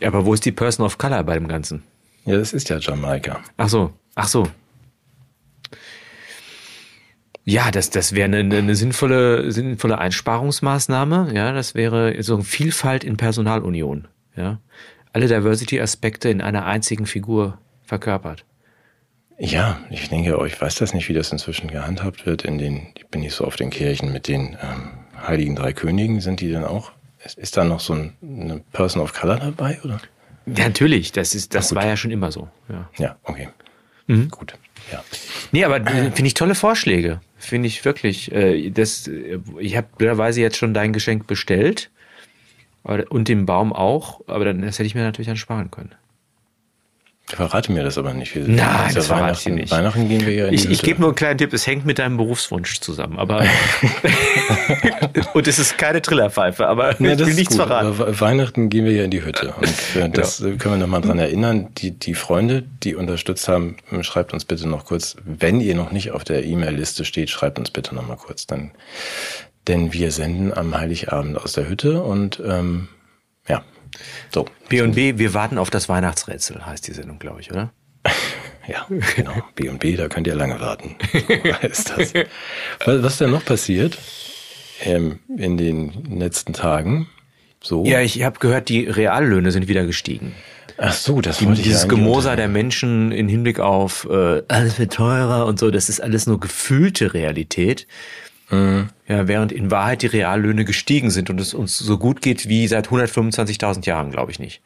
Ja, 0.00 0.08
aber 0.08 0.24
wo 0.24 0.32
ist 0.32 0.44
die 0.44 0.52
Person 0.52 0.86
of 0.86 0.96
Color 0.96 1.24
bei 1.24 1.34
dem 1.34 1.48
Ganzen? 1.48 1.82
Ja, 2.24 2.38
das 2.38 2.52
ist 2.52 2.68
ja 2.68 2.78
Jamaika. 2.78 3.40
Ach 3.56 3.68
so, 3.68 3.92
ach 4.14 4.28
so. 4.28 4.48
Ja, 7.44 7.70
das, 7.70 7.90
das 7.90 8.14
wäre 8.14 8.24
eine, 8.24 8.56
eine 8.56 8.74
sinnvolle, 8.74 9.52
sinnvolle 9.52 9.98
Einsparungsmaßnahme. 9.98 11.32
Ja, 11.34 11.52
das 11.52 11.74
wäre 11.74 12.22
so 12.22 12.36
eine 12.36 12.44
Vielfalt 12.44 13.04
in 13.04 13.18
Personalunion. 13.18 14.08
Ja, 14.36 14.60
alle 15.14 15.28
Diversity-Aspekte 15.28 16.28
in 16.28 16.42
einer 16.42 16.66
einzigen 16.66 17.06
Figur 17.06 17.58
verkörpert. 17.84 18.44
Ja, 19.38 19.80
ich 19.90 20.08
denke, 20.08 20.38
ich 20.46 20.60
weiß 20.60 20.74
das 20.76 20.92
nicht, 20.92 21.08
wie 21.08 21.14
das 21.14 21.32
inzwischen 21.32 21.68
gehandhabt 21.68 22.26
wird. 22.26 22.44
In 22.44 22.58
den, 22.58 22.88
ich 22.96 23.06
bin 23.06 23.22
nicht 23.22 23.34
so 23.34 23.44
auf 23.44 23.56
den 23.56 23.70
Kirchen 23.70 24.12
mit 24.12 24.28
den 24.28 24.56
ähm, 24.60 24.90
Heiligen 25.26 25.56
Drei 25.56 25.72
Königen. 25.72 26.20
Sind 26.20 26.40
die 26.40 26.50
denn 26.50 26.64
auch? 26.64 26.92
Ist, 27.24 27.38
ist 27.38 27.56
da 27.56 27.64
noch 27.64 27.80
so 27.80 27.94
ein, 27.94 28.12
eine 28.22 28.60
Person 28.72 29.02
of 29.02 29.12
Color 29.12 29.38
dabei, 29.38 29.78
oder? 29.84 30.00
Ja, 30.46 30.64
natürlich, 30.64 31.12
das 31.12 31.34
ist, 31.34 31.54
das 31.54 31.74
war 31.74 31.86
ja 31.86 31.96
schon 31.96 32.10
immer 32.10 32.30
so. 32.30 32.48
Ja. 32.68 32.90
Ja, 32.98 33.16
okay. 33.22 33.48
Mhm. 34.06 34.28
Gut. 34.28 34.54
Ja. 34.92 35.02
Nee, 35.52 35.64
aber 35.64 35.76
äh, 35.80 36.10
finde 36.10 36.26
ich 36.26 36.34
tolle 36.34 36.54
Vorschläge. 36.54 37.20
Finde 37.38 37.68
ich 37.68 37.84
wirklich. 37.84 38.30
Äh, 38.32 38.70
das, 38.70 39.06
äh, 39.08 39.38
ich 39.58 39.76
habe 39.76 39.86
blöderweise 39.96 40.40
jetzt 40.40 40.56
schon 40.56 40.74
dein 40.74 40.92
Geschenk 40.92 41.26
bestellt. 41.26 41.90
Aber, 42.84 43.04
und 43.10 43.28
den 43.28 43.46
Baum 43.46 43.72
auch, 43.72 44.20
aber 44.26 44.44
dann, 44.44 44.60
das 44.62 44.78
hätte 44.78 44.86
ich 44.86 44.94
mir 44.94 45.02
natürlich 45.02 45.26
dann 45.28 45.36
sparen 45.36 45.70
können. 45.70 45.92
Verrate 47.26 47.72
mir 47.72 47.82
das 47.82 47.96
aber 47.96 48.12
nicht. 48.12 48.36
Nein, 48.36 48.92
das 48.94 49.06
verrate 49.06 49.38
ich 49.48 49.54
nicht. 49.54 49.70
Weihnachten 49.72 50.10
gehen 50.10 50.26
wir 50.26 50.34
ja 50.34 50.46
in 50.48 50.52
Ich, 50.52 50.66
die 50.66 50.72
ich 50.72 50.78
Hütte. 50.80 50.86
gebe 50.88 51.00
nur 51.00 51.08
einen 51.08 51.16
kleinen 51.16 51.38
Tipp, 51.38 51.54
es 51.54 51.66
hängt 51.66 51.86
mit 51.86 51.98
deinem 51.98 52.18
Berufswunsch 52.18 52.80
zusammen, 52.80 53.18
aber 53.18 53.46
und 55.32 55.48
es 55.48 55.58
ist 55.58 55.78
keine 55.78 56.02
Trillerpfeife, 56.02 56.66
aber 56.66 57.00
Ja, 57.00 57.12
ich 57.12 57.16
das 57.16 57.20
will 57.20 57.28
ist 57.28 57.36
nichts 57.38 57.56
gut, 57.56 57.66
verraten. 57.66 57.86
aber 57.88 58.08
We- 58.08 58.20
Weihnachten 58.20 58.68
gehen 58.68 58.84
wir 58.84 58.92
ja 58.92 59.04
in 59.04 59.10
die 59.10 59.24
Hütte. 59.24 59.54
Und 59.58 59.96
äh, 60.02 60.10
das 60.10 60.40
äh, 60.42 60.56
können 60.56 60.74
wir 60.74 60.78
nochmal 60.86 61.00
dran 61.00 61.18
erinnern. 61.18 61.68
Die, 61.78 61.92
die 61.92 62.14
Freunde, 62.14 62.62
die 62.82 62.94
unterstützt 62.94 63.48
haben, 63.48 63.76
schreibt 64.02 64.34
uns 64.34 64.44
bitte 64.44 64.68
noch 64.68 64.84
kurz, 64.84 65.16
wenn 65.24 65.60
ihr 65.60 65.74
noch 65.74 65.92
nicht 65.92 66.10
auf 66.12 66.24
der 66.24 66.44
E-Mail-Liste 66.44 67.06
steht, 67.06 67.30
schreibt 67.30 67.58
uns 67.58 67.70
bitte 67.70 67.94
nochmal 67.94 68.18
kurz. 68.18 68.46
Dann, 68.46 68.72
denn 69.66 69.92
wir 69.92 70.12
senden 70.12 70.52
am 70.52 70.76
Heiligabend 70.76 71.38
aus 71.38 71.52
der 71.52 71.68
Hütte 71.68 72.02
und 72.02 72.42
ähm, 72.44 72.88
ja, 73.48 73.62
so. 74.32 74.46
B&B, 74.68 75.18
wir 75.18 75.34
warten 75.34 75.58
auf 75.58 75.70
das 75.70 75.88
Weihnachtsrätsel, 75.88 76.64
heißt 76.64 76.86
die 76.86 76.92
Sendung, 76.92 77.18
glaube 77.18 77.40
ich, 77.40 77.50
oder? 77.50 77.72
Ja, 78.66 78.86
genau. 79.14 79.34
B 79.56 79.68
und 79.68 79.78
B, 79.80 79.94
da 79.94 80.08
könnt 80.08 80.26
ihr 80.26 80.34
lange 80.34 80.58
warten. 80.58 80.96
Ist 81.60 81.90
das. 81.90 82.14
Was, 82.82 83.02
was 83.02 83.18
denn 83.18 83.30
noch 83.30 83.44
passiert 83.44 83.98
ähm, 84.82 85.18
in 85.36 85.58
den 85.58 86.18
letzten 86.18 86.54
Tagen? 86.54 87.06
So. 87.62 87.84
Ja, 87.84 88.00
ich 88.00 88.22
habe 88.22 88.38
gehört, 88.38 88.70
die 88.70 88.86
Reallöhne 88.86 89.52
sind 89.52 89.68
wieder 89.68 89.84
gestiegen. 89.84 90.34
Ach 90.76 90.92
so, 90.92 91.20
das 91.20 91.38
Die, 91.38 91.46
wollte 91.46 91.60
ich 91.60 91.66
dieses 91.66 91.88
Gemoser 91.88 92.36
der 92.36 92.48
Menschen 92.48 93.12
in 93.12 93.28
Hinblick 93.28 93.60
auf 93.60 94.08
äh, 94.10 94.42
alles 94.48 94.78
wird 94.78 94.94
teurer 94.94 95.46
und 95.46 95.58
so, 95.58 95.70
das 95.70 95.88
ist 95.88 96.00
alles 96.00 96.26
nur 96.26 96.40
gefühlte 96.40 97.14
Realität. 97.14 97.86
Mhm. 98.50 98.88
Ja, 99.06 99.28
während 99.28 99.52
in 99.52 99.70
Wahrheit 99.70 100.02
die 100.02 100.06
Reallöhne 100.06 100.64
gestiegen 100.64 101.10
sind 101.10 101.30
und 101.30 101.40
es 101.40 101.54
uns 101.54 101.78
so 101.78 101.98
gut 101.98 102.20
geht 102.22 102.48
wie 102.48 102.66
seit 102.68 102.88
125.000 102.88 103.86
Jahren, 103.86 104.10
glaube 104.10 104.30
ich 104.32 104.38
nicht. 104.38 104.62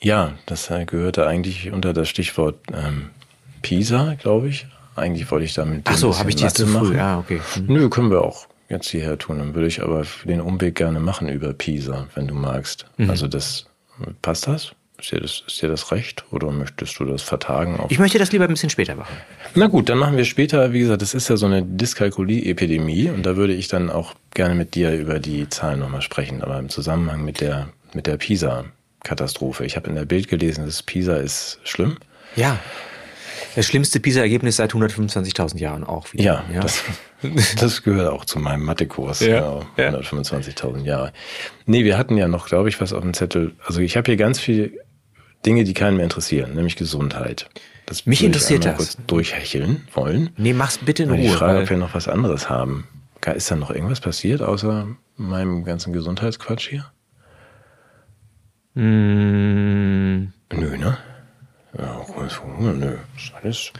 Ja, 0.00 0.32
das 0.46 0.68
äh, 0.70 0.84
gehörte 0.84 1.26
eigentlich 1.26 1.70
unter 1.70 1.92
das 1.92 2.08
Stichwort 2.08 2.58
ähm, 2.72 3.10
Pisa, 3.62 4.14
glaube 4.14 4.48
ich. 4.48 4.66
Eigentlich 4.96 5.30
wollte 5.30 5.44
ich 5.44 5.54
damit 5.54 5.82
Ach 5.84 5.96
so, 5.96 6.18
habe 6.18 6.28
ich 6.28 6.36
die 6.36 6.42
jetzt 6.42 6.56
zu 6.56 6.66
Mathe 6.66 6.86
früh? 6.86 6.88
machen. 6.88 6.96
Ja, 6.98 7.18
okay. 7.18 7.40
Hm. 7.54 7.66
Nö, 7.68 7.88
können 7.88 8.10
wir 8.10 8.22
auch 8.22 8.46
jetzt 8.68 8.88
hierher 8.88 9.16
tun. 9.18 9.38
Dann 9.38 9.54
würde 9.54 9.68
ich 9.68 9.82
aber 9.82 10.04
den 10.24 10.40
Umweg 10.40 10.74
gerne 10.74 11.00
machen 11.00 11.28
über 11.28 11.52
Pisa, 11.52 12.08
wenn 12.14 12.26
du 12.26 12.34
magst. 12.34 12.86
Mhm. 12.96 13.10
Also 13.10 13.28
das 13.28 13.66
passt 14.22 14.48
das? 14.48 14.72
Ist 15.02 15.10
dir 15.10 15.20
das, 15.20 15.42
ist 15.48 15.60
dir 15.60 15.68
das 15.68 15.90
recht? 15.90 16.24
Oder 16.30 16.52
möchtest 16.52 16.96
du 17.00 17.04
das 17.04 17.22
vertagen? 17.22 17.84
Ich 17.88 17.98
möchte 17.98 18.18
das 18.20 18.30
lieber 18.30 18.44
ein 18.44 18.50
bisschen 18.50 18.70
später 18.70 18.94
machen. 18.94 19.16
Na 19.56 19.66
gut, 19.66 19.88
dann 19.88 19.98
machen 19.98 20.16
wir 20.16 20.24
später, 20.24 20.72
wie 20.72 20.78
gesagt, 20.78 21.02
das 21.02 21.12
ist 21.12 21.28
ja 21.28 21.36
so 21.36 21.46
eine 21.46 21.64
Dyskalkulie-Epidemie 21.64 23.10
und 23.10 23.26
da 23.26 23.34
würde 23.36 23.52
ich 23.52 23.66
dann 23.66 23.90
auch 23.90 24.14
gerne 24.32 24.54
mit 24.54 24.76
dir 24.76 24.92
über 24.94 25.18
die 25.18 25.48
Zahlen 25.48 25.80
nochmal 25.80 26.02
sprechen, 26.02 26.40
aber 26.40 26.56
im 26.58 26.68
Zusammenhang 26.68 27.24
mit 27.24 27.40
der, 27.40 27.70
mit 27.94 28.06
der 28.06 28.16
PISA-Katastrophe. 28.16 29.64
Ich 29.64 29.74
habe 29.74 29.88
in 29.88 29.96
der 29.96 30.04
Bild 30.04 30.28
gelesen, 30.28 30.64
dass 30.66 30.84
PISA 30.84 31.16
ist 31.16 31.58
schlimm. 31.64 31.96
Ja. 32.36 32.58
Das 33.56 33.66
schlimmste 33.66 33.98
PISA-Ergebnis 34.00 34.56
seit 34.56 34.72
125.000 34.72 35.58
Jahren 35.58 35.84
auch 35.84 36.12
wieder. 36.12 36.44
Ja, 36.54 36.60
Das, 36.62 36.82
das 37.60 37.82
gehört 37.82 38.10
auch 38.10 38.24
zu 38.24 38.38
meinem 38.38 38.64
Mathekurs. 38.64 39.20
Ja, 39.20 39.40
Genau, 39.40 39.66
ja. 39.76 39.90
125.000 39.90 40.84
Jahre. 40.84 41.12
Nee, 41.66 41.84
wir 41.84 41.98
hatten 41.98 42.16
ja 42.16 42.28
noch, 42.28 42.46
glaube 42.46 42.68
ich, 42.70 42.80
was 42.80 42.92
auf 42.92 43.02
dem 43.02 43.12
Zettel. 43.14 43.52
Also 43.66 43.80
ich 43.80 43.96
habe 43.96 44.06
hier 44.06 44.16
ganz 44.16 44.38
viele 44.40 44.70
Dinge, 45.44 45.64
die 45.64 45.74
keinen 45.74 45.96
mehr 45.96 46.04
interessieren, 46.04 46.54
nämlich 46.54 46.76
Gesundheit. 46.76 47.48
Das 47.86 48.06
Mich 48.06 48.22
interessiert 48.22 48.64
das. 48.64 48.76
kurz 48.76 48.96
durchhecheln 49.06 49.86
wollen. 49.92 50.30
nee, 50.36 50.52
mach's 50.52 50.78
bitte 50.78 51.02
in 51.02 51.10
Weil 51.10 51.20
ich 51.20 51.30
Ruhe. 51.30 51.36
frage, 51.36 51.54
Weil, 51.56 51.62
ob 51.64 51.70
wir 51.70 51.76
noch 51.76 51.94
was 51.94 52.08
anderes 52.08 52.48
haben. 52.48 52.86
Ist 53.34 53.50
da 53.50 53.56
noch 53.56 53.70
irgendwas 53.70 54.00
passiert 54.00 54.42
außer 54.42 54.88
meinem 55.16 55.64
ganzen 55.64 55.92
Gesundheitsquatsch 55.92 56.68
hier? 56.70 56.86
Mm, 58.74 60.32
Nö, 60.52 60.76
ne? 60.78 60.96
Ja, 61.78 62.04
nö. 62.74 62.96
Ist 63.16 63.32
alles. 63.40 63.72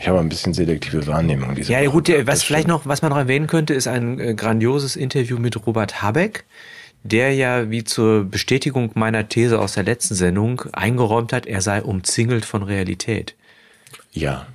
Ich 0.00 0.08
habe 0.08 0.18
ein 0.18 0.28
bisschen 0.28 0.52
selektive 0.52 1.06
Wahrnehmung. 1.06 1.54
Diese 1.54 1.72
ja, 1.72 1.84
gut, 1.88 2.08
was 2.26 2.42
vielleicht 2.42 2.66
noch, 2.66 2.86
was 2.86 3.02
man 3.02 3.10
noch 3.10 3.18
erwähnen 3.18 3.46
könnte, 3.46 3.72
ist 3.74 3.86
ein 3.86 4.18
äh, 4.18 4.34
grandioses 4.34 4.96
Interview 4.96 5.38
mit 5.38 5.64
Robert 5.66 6.02
Habeck, 6.02 6.44
der 7.06 7.34
ja 7.34 7.70
wie 7.70 7.84
zur 7.84 8.24
Bestätigung 8.24 8.90
meiner 8.94 9.28
These 9.28 9.58
aus 9.58 9.74
der 9.74 9.84
letzten 9.84 10.14
Sendung 10.14 10.62
eingeräumt 10.72 11.32
hat, 11.32 11.46
er 11.46 11.60
sei 11.60 11.82
umzingelt 11.82 12.44
von 12.44 12.62
Realität. 12.62 13.34
Ja, 14.12 14.46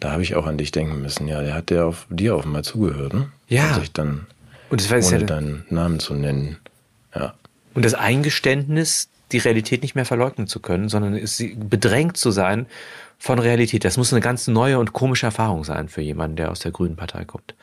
da 0.00 0.12
habe 0.12 0.22
ich 0.22 0.34
auch 0.36 0.46
an 0.46 0.58
dich 0.58 0.70
denken 0.72 1.00
müssen. 1.02 1.28
Ja, 1.28 1.42
der 1.42 1.54
hat 1.54 1.70
der 1.70 1.86
auf 1.86 2.06
dir 2.10 2.36
offenbar 2.36 2.62
zugehört, 2.62 3.14
ne? 3.14 3.28
Ja. 3.48 3.76
Und 3.76 3.96
dann, 3.98 4.26
Und 4.70 4.80
das, 4.80 4.90
jetzt 4.90 5.08
ohne 5.12 5.20
ja, 5.20 5.26
deinen 5.26 5.64
Namen 5.70 5.98
zu 6.00 6.14
nennen. 6.14 6.58
Ja. 7.14 7.34
und 7.74 7.84
das 7.84 7.94
Eingeständnis, 7.94 9.08
die 9.32 9.38
Realität 9.38 9.82
nicht 9.82 9.94
mehr 9.94 10.04
verleugnen 10.04 10.46
zu 10.48 10.60
können, 10.60 10.88
sondern 10.88 11.14
es, 11.14 11.36
sie- 11.36 11.54
bedrängt 11.54 12.16
zu 12.16 12.30
sein 12.30 12.66
von 13.18 13.38
Realität. 13.38 13.84
Das 13.84 13.96
muss 13.96 14.12
eine 14.12 14.20
ganz 14.20 14.48
neue 14.48 14.78
und 14.78 14.92
komische 14.92 15.26
Erfahrung 15.26 15.64
sein 15.64 15.88
für 15.88 16.02
jemanden, 16.02 16.36
der 16.36 16.50
aus 16.50 16.58
der 16.60 16.72
Grünen 16.72 16.96
Partei 16.96 17.24
kommt. 17.24 17.54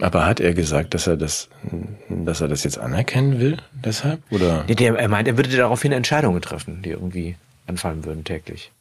Aber 0.00 0.26
hat 0.26 0.40
er 0.40 0.54
gesagt, 0.54 0.92
dass 0.94 1.06
er 1.06 1.16
das, 1.16 1.48
dass 2.08 2.40
er 2.40 2.48
das 2.48 2.64
jetzt 2.64 2.78
anerkennen 2.78 3.38
will, 3.38 3.58
deshalb? 3.72 4.20
Oder? 4.30 4.64
Nee, 4.66 4.74
der, 4.74 4.94
er 4.98 5.08
meint, 5.08 5.28
er 5.28 5.36
würde 5.36 5.56
daraufhin 5.56 5.92
Entscheidungen 5.92 6.42
treffen, 6.42 6.82
die 6.82 6.90
irgendwie 6.90 7.36
anfallen 7.66 8.04
würden 8.04 8.24
täglich. 8.24 8.72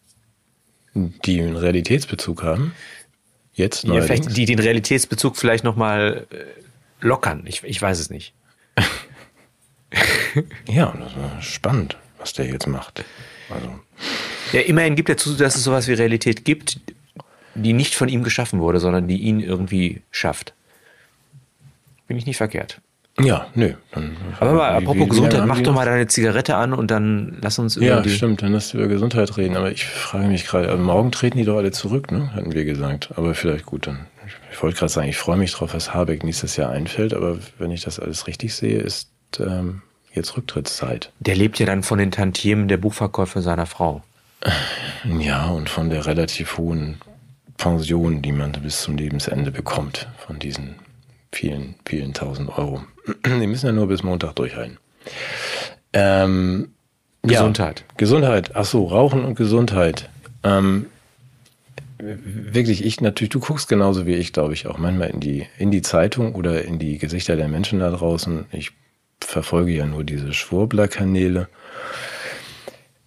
Die 0.95 1.39
einen 1.41 1.55
Realitätsbezug 1.55 2.41
haben? 2.43 2.73
Jetzt 3.53 3.83
Ja, 3.83 3.89
neuerdings? 3.89 4.25
vielleicht 4.25 4.37
die 4.37 4.45
den 4.45 4.59
Realitätsbezug 4.59 5.37
vielleicht 5.37 5.63
nochmal 5.63 6.25
äh, 6.31 6.35
lockern. 7.05 7.43
Ich, 7.45 7.63
ich 7.63 7.81
weiß 7.81 7.99
es 7.99 8.09
nicht. 8.09 8.33
Ja, 10.67 10.91
das 10.99 11.15
war 11.15 11.39
spannend, 11.43 11.97
was 12.17 12.33
der 12.33 12.47
jetzt 12.47 12.65
macht. 12.67 13.03
Also, 13.51 13.69
Ja, 14.51 14.61
immerhin 14.61 14.95
gibt 14.95 15.09
er 15.09 15.17
zu, 15.17 15.35
dass 15.35 15.55
es 15.55 15.63
sowas 15.63 15.87
wie 15.87 15.93
Realität 15.93 16.43
gibt, 16.45 16.79
die 17.53 17.73
nicht 17.73 17.93
von 17.93 18.09
ihm 18.09 18.23
geschaffen 18.23 18.59
wurde, 18.59 18.79
sondern 18.79 19.07
die 19.07 19.17
ihn 19.17 19.39
irgendwie 19.39 20.01
schafft. 20.09 20.53
Bin 22.07 22.17
ich 22.17 22.25
nicht 22.25 22.37
verkehrt. 22.37 22.81
Ja, 23.19 23.45
nö. 23.53 23.73
Dann, 23.91 24.17
Aber 24.39 24.53
mal, 24.53 24.71
apropos 24.71 25.07
Gesundheit, 25.09 25.45
mach 25.45 25.61
doch 25.61 25.73
mal 25.73 25.85
deine 25.85 26.07
Zigarette 26.07 26.55
an 26.55 26.73
und 26.73 26.89
dann 26.89 27.37
lass 27.41 27.59
uns 27.59 27.75
über 27.77 27.85
Ja, 27.85 28.01
die. 28.01 28.09
stimmt, 28.09 28.41
dann 28.41 28.53
lass 28.53 28.73
über 28.73 28.87
Gesundheit 28.87 29.37
reden. 29.37 29.55
Aber 29.55 29.71
ich 29.71 29.85
frage 29.85 30.25
mich 30.27 30.47
gerade, 30.47 30.69
also 30.69 30.81
morgen 30.81 31.11
treten 31.11 31.37
die 31.37 31.45
doch 31.45 31.57
alle 31.57 31.71
zurück, 31.71 32.11
ne? 32.11 32.33
Hatten 32.33 32.53
wir 32.53 32.65
gesagt. 32.65 33.09
Aber 33.15 33.35
vielleicht 33.35 33.67
gut, 33.67 33.85
dann. 33.85 34.07
Ich 34.51 34.61
wollte 34.63 34.77
gerade 34.79 34.91
sagen, 34.91 35.07
ich 35.09 35.17
freue 35.17 35.37
mich 35.37 35.51
drauf, 35.51 35.73
was 35.75 35.93
Habeck 35.93 36.23
nächstes 36.23 36.55
Jahr 36.55 36.71
einfällt, 36.71 37.13
aber 37.13 37.37
wenn 37.59 37.69
ich 37.71 37.81
das 37.81 37.99
alles 37.99 38.25
richtig 38.25 38.55
sehe, 38.55 38.79
ist 38.79 39.09
ähm, 39.39 39.83
jetzt 40.13 40.35
Rücktrittszeit. 40.35 41.11
Der 41.19 41.35
lebt 41.35 41.59
ja 41.59 41.65
dann 41.67 41.83
von 41.83 41.99
den 41.99 42.09
Tantiemen 42.11 42.67
der 42.67 42.77
Buchverkäufe 42.77 43.41
seiner 43.41 43.65
Frau. 43.67 44.01
Ja, 45.19 45.47
und 45.49 45.69
von 45.69 45.89
der 45.89 46.05
relativ 46.05 46.57
hohen 46.57 46.97
Pension, 47.57 48.21
die 48.21 48.31
man 48.31 48.53
bis 48.53 48.81
zum 48.81 48.95
Lebensende 48.97 49.51
bekommt, 49.51 50.07
von 50.25 50.39
diesen 50.39 50.75
vielen, 51.35 51.75
vielen 51.85 52.13
tausend 52.13 52.49
Euro. 52.57 52.83
Die 53.25 53.47
müssen 53.47 53.65
ja 53.65 53.71
nur 53.71 53.87
bis 53.87 54.03
Montag 54.03 54.35
durchhalten. 54.35 54.77
Ähm, 55.93 56.69
Gesundheit. 57.21 57.85
Ja, 57.87 57.95
Gesundheit. 57.97 58.51
Ach 58.55 58.65
so, 58.65 58.87
Rauchen 58.87 59.23
und 59.23 59.35
Gesundheit. 59.35 60.09
Ähm, 60.43 60.87
wirklich, 61.99 62.83
ich 62.83 63.01
natürlich, 63.01 63.29
du 63.29 63.39
guckst 63.39 63.69
genauso 63.69 64.05
wie 64.05 64.15
ich, 64.15 64.33
glaube 64.33 64.53
ich, 64.53 64.67
auch 64.67 64.77
manchmal 64.77 65.09
in 65.09 65.19
die, 65.19 65.47
in 65.57 65.71
die 65.71 65.81
Zeitung 65.81 66.35
oder 66.35 66.63
in 66.63 66.79
die 66.79 66.97
Gesichter 66.97 67.35
der 67.35 67.47
Menschen 67.47 67.79
da 67.79 67.91
draußen. 67.91 68.45
Ich 68.51 68.71
verfolge 69.21 69.71
ja 69.71 69.85
nur 69.85 70.03
diese 70.03 70.33
Schwurbler-Kanäle. 70.33 71.47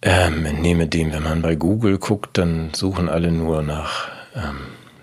Ähm, 0.01 0.43
nehme 0.61 0.87
dem, 0.87 1.11
wenn 1.11 1.23
man 1.23 1.41
bei 1.41 1.55
Google 1.55 1.97
guckt, 1.97 2.37
dann 2.37 2.73
suchen 2.73 3.09
alle 3.09 3.31
nur 3.31 3.61
nach, 3.61 4.09
ähm, 4.35 4.57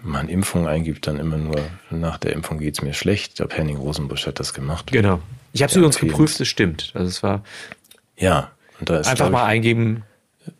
man 0.04 0.28
Impfung 0.28 0.66
eingibt, 0.68 1.06
dann 1.06 1.18
immer 1.18 1.36
nur 1.38 1.56
nach 1.90 2.18
der 2.18 2.32
Impfung 2.32 2.58
geht's 2.58 2.82
mir 2.82 2.94
schlecht. 2.94 3.32
Ich 3.32 3.34
glaube, 3.36 3.54
Henning 3.56 3.76
Rosenbusch 3.76 4.26
hat 4.26 4.38
das 4.40 4.54
gemacht. 4.54 4.92
Genau. 4.92 5.20
Ich 5.52 5.62
habe 5.62 5.68
es 5.70 5.74
Ja, 5.74 5.80
übrigens 5.80 5.98
geprüft, 5.98 6.40
es 6.40 6.48
stimmt. 6.48 6.90
Also 6.94 7.08
es 7.08 7.22
war 7.22 7.42
Ja, 8.16 8.50
und 8.80 8.90
da 8.90 8.98
ist 8.98 9.06
einfach 9.06 9.26
glaub 9.26 9.32
mal 9.32 9.44
eingeben. 9.46 10.02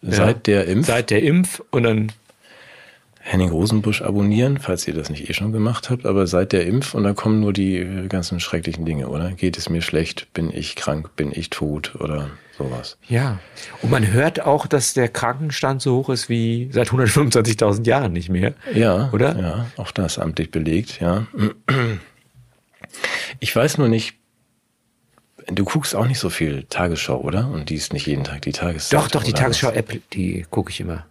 ich, 0.03 0.15
seit 0.17 0.47
der 0.47 0.67
Impf 0.67 0.87
Seit 0.87 1.11
der 1.11 1.23
Impf 1.23 1.63
und 1.71 1.83
dann 1.83 2.13
Henning 3.27 3.49
Rosenbusch 3.49 4.03
abonnieren, 4.03 4.59
falls 4.59 4.87
ihr 4.87 4.93
das 4.93 5.09
nicht 5.09 5.31
eh 5.31 5.33
schon 5.33 5.51
gemacht 5.51 5.89
habt, 5.89 6.05
aber 6.05 6.27
seit 6.27 6.53
der 6.53 6.67
Impf 6.67 6.93
und 6.93 7.05
da 7.05 7.15
kommen 7.15 7.41
nur 7.41 7.55
die 7.55 7.79
äh, 7.79 8.07
ganzen 8.07 8.39
schrecklichen 8.39 8.85
Dinge, 8.85 9.09
oder? 9.09 9.33
Geht 9.33 9.57
es 9.57 9.71
mir 9.71 9.81
schlecht? 9.81 10.31
Bin 10.35 10.53
ich 10.53 10.77
krank? 10.77 11.17
Bin 11.17 11.33
ich 11.33 11.49
tot? 11.49 11.95
Oder 11.99 12.29
sowas. 12.59 12.99
Ja. 13.09 13.39
Und 13.81 13.91
man 13.91 14.13
hört 14.13 14.43
auch, 14.43 14.67
dass 14.67 14.93
der 14.93 15.09
Krankenstand 15.09 15.81
so 15.81 15.97
hoch 15.97 16.11
ist 16.11 16.29
wie 16.29 16.69
seit 16.71 16.91
125.000 16.91 17.87
Jahren 17.87 18.13
nicht 18.13 18.29
mehr. 18.29 18.53
Ja, 18.75 19.09
Oder? 19.13 19.39
Ja, 19.39 19.67
auch 19.79 19.91
das 19.91 20.19
amtlich 20.19 20.51
belegt, 20.51 21.01
ja. 21.01 21.27
Ich 23.41 23.57
weiß 23.57 23.79
nur 23.79 23.89
nicht, 23.89 24.17
du 25.47 25.65
guckst 25.65 25.97
auch 25.97 26.07
nicht 26.07 26.19
so 26.19 26.29
viel 26.29 26.65
Tagesschau, 26.65 27.23
oder? 27.23 27.49
Und 27.49 27.71
die 27.71 27.77
ist 27.77 27.95
nicht 27.95 28.07
jeden 28.07 28.25
Tag 28.25 28.43
die 28.43 28.53
Tageszeit. 28.53 29.01
Doch, 29.01 29.09
doch, 29.09 29.23
die 29.23 29.33
Tagesschau-App, 29.33 30.03
die 30.13 30.45
gucke 30.51 30.71
ich 30.71 30.81
immer. 30.81 31.07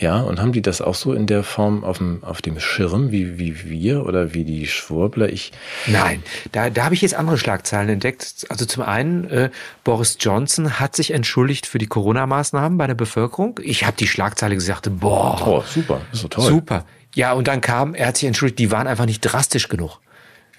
Ja, 0.00 0.20
und 0.20 0.40
haben 0.40 0.52
die 0.52 0.62
das 0.62 0.80
auch 0.80 0.94
so 0.94 1.12
in 1.12 1.26
der 1.26 1.42
Form 1.42 1.82
auf 1.82 1.98
dem, 1.98 2.22
auf 2.22 2.40
dem 2.40 2.60
Schirm 2.60 3.10
wie, 3.10 3.36
wie 3.38 3.68
wir 3.68 4.06
oder 4.06 4.32
wie 4.32 4.44
die 4.44 4.68
Schwurbler? 4.68 5.28
Ich, 5.28 5.50
Nein, 5.88 6.22
da, 6.52 6.70
da 6.70 6.84
habe 6.84 6.94
ich 6.94 7.02
jetzt 7.02 7.14
andere 7.14 7.36
Schlagzeilen 7.36 7.88
entdeckt. 7.88 8.46
Also 8.48 8.64
zum 8.64 8.84
einen, 8.84 9.28
äh, 9.28 9.50
Boris 9.82 10.16
Johnson 10.20 10.78
hat 10.78 10.94
sich 10.94 11.10
entschuldigt 11.10 11.66
für 11.66 11.78
die 11.78 11.88
Corona-Maßnahmen 11.88 12.78
bei 12.78 12.86
der 12.86 12.94
Bevölkerung. 12.94 13.58
Ich 13.62 13.84
habe 13.84 13.96
die 13.96 14.06
Schlagzeile 14.06 14.54
gesagt, 14.54 14.88
boah, 15.00 15.44
oh, 15.44 15.62
super, 15.66 16.00
ist 16.12 16.20
so 16.22 16.28
toll. 16.28 16.48
super. 16.48 16.84
Ja, 17.16 17.32
und 17.32 17.48
dann 17.48 17.60
kam, 17.60 17.94
er 17.96 18.06
hat 18.08 18.16
sich 18.18 18.28
entschuldigt, 18.28 18.60
die 18.60 18.70
waren 18.70 18.86
einfach 18.86 19.06
nicht 19.06 19.20
drastisch 19.22 19.68
genug. 19.68 19.98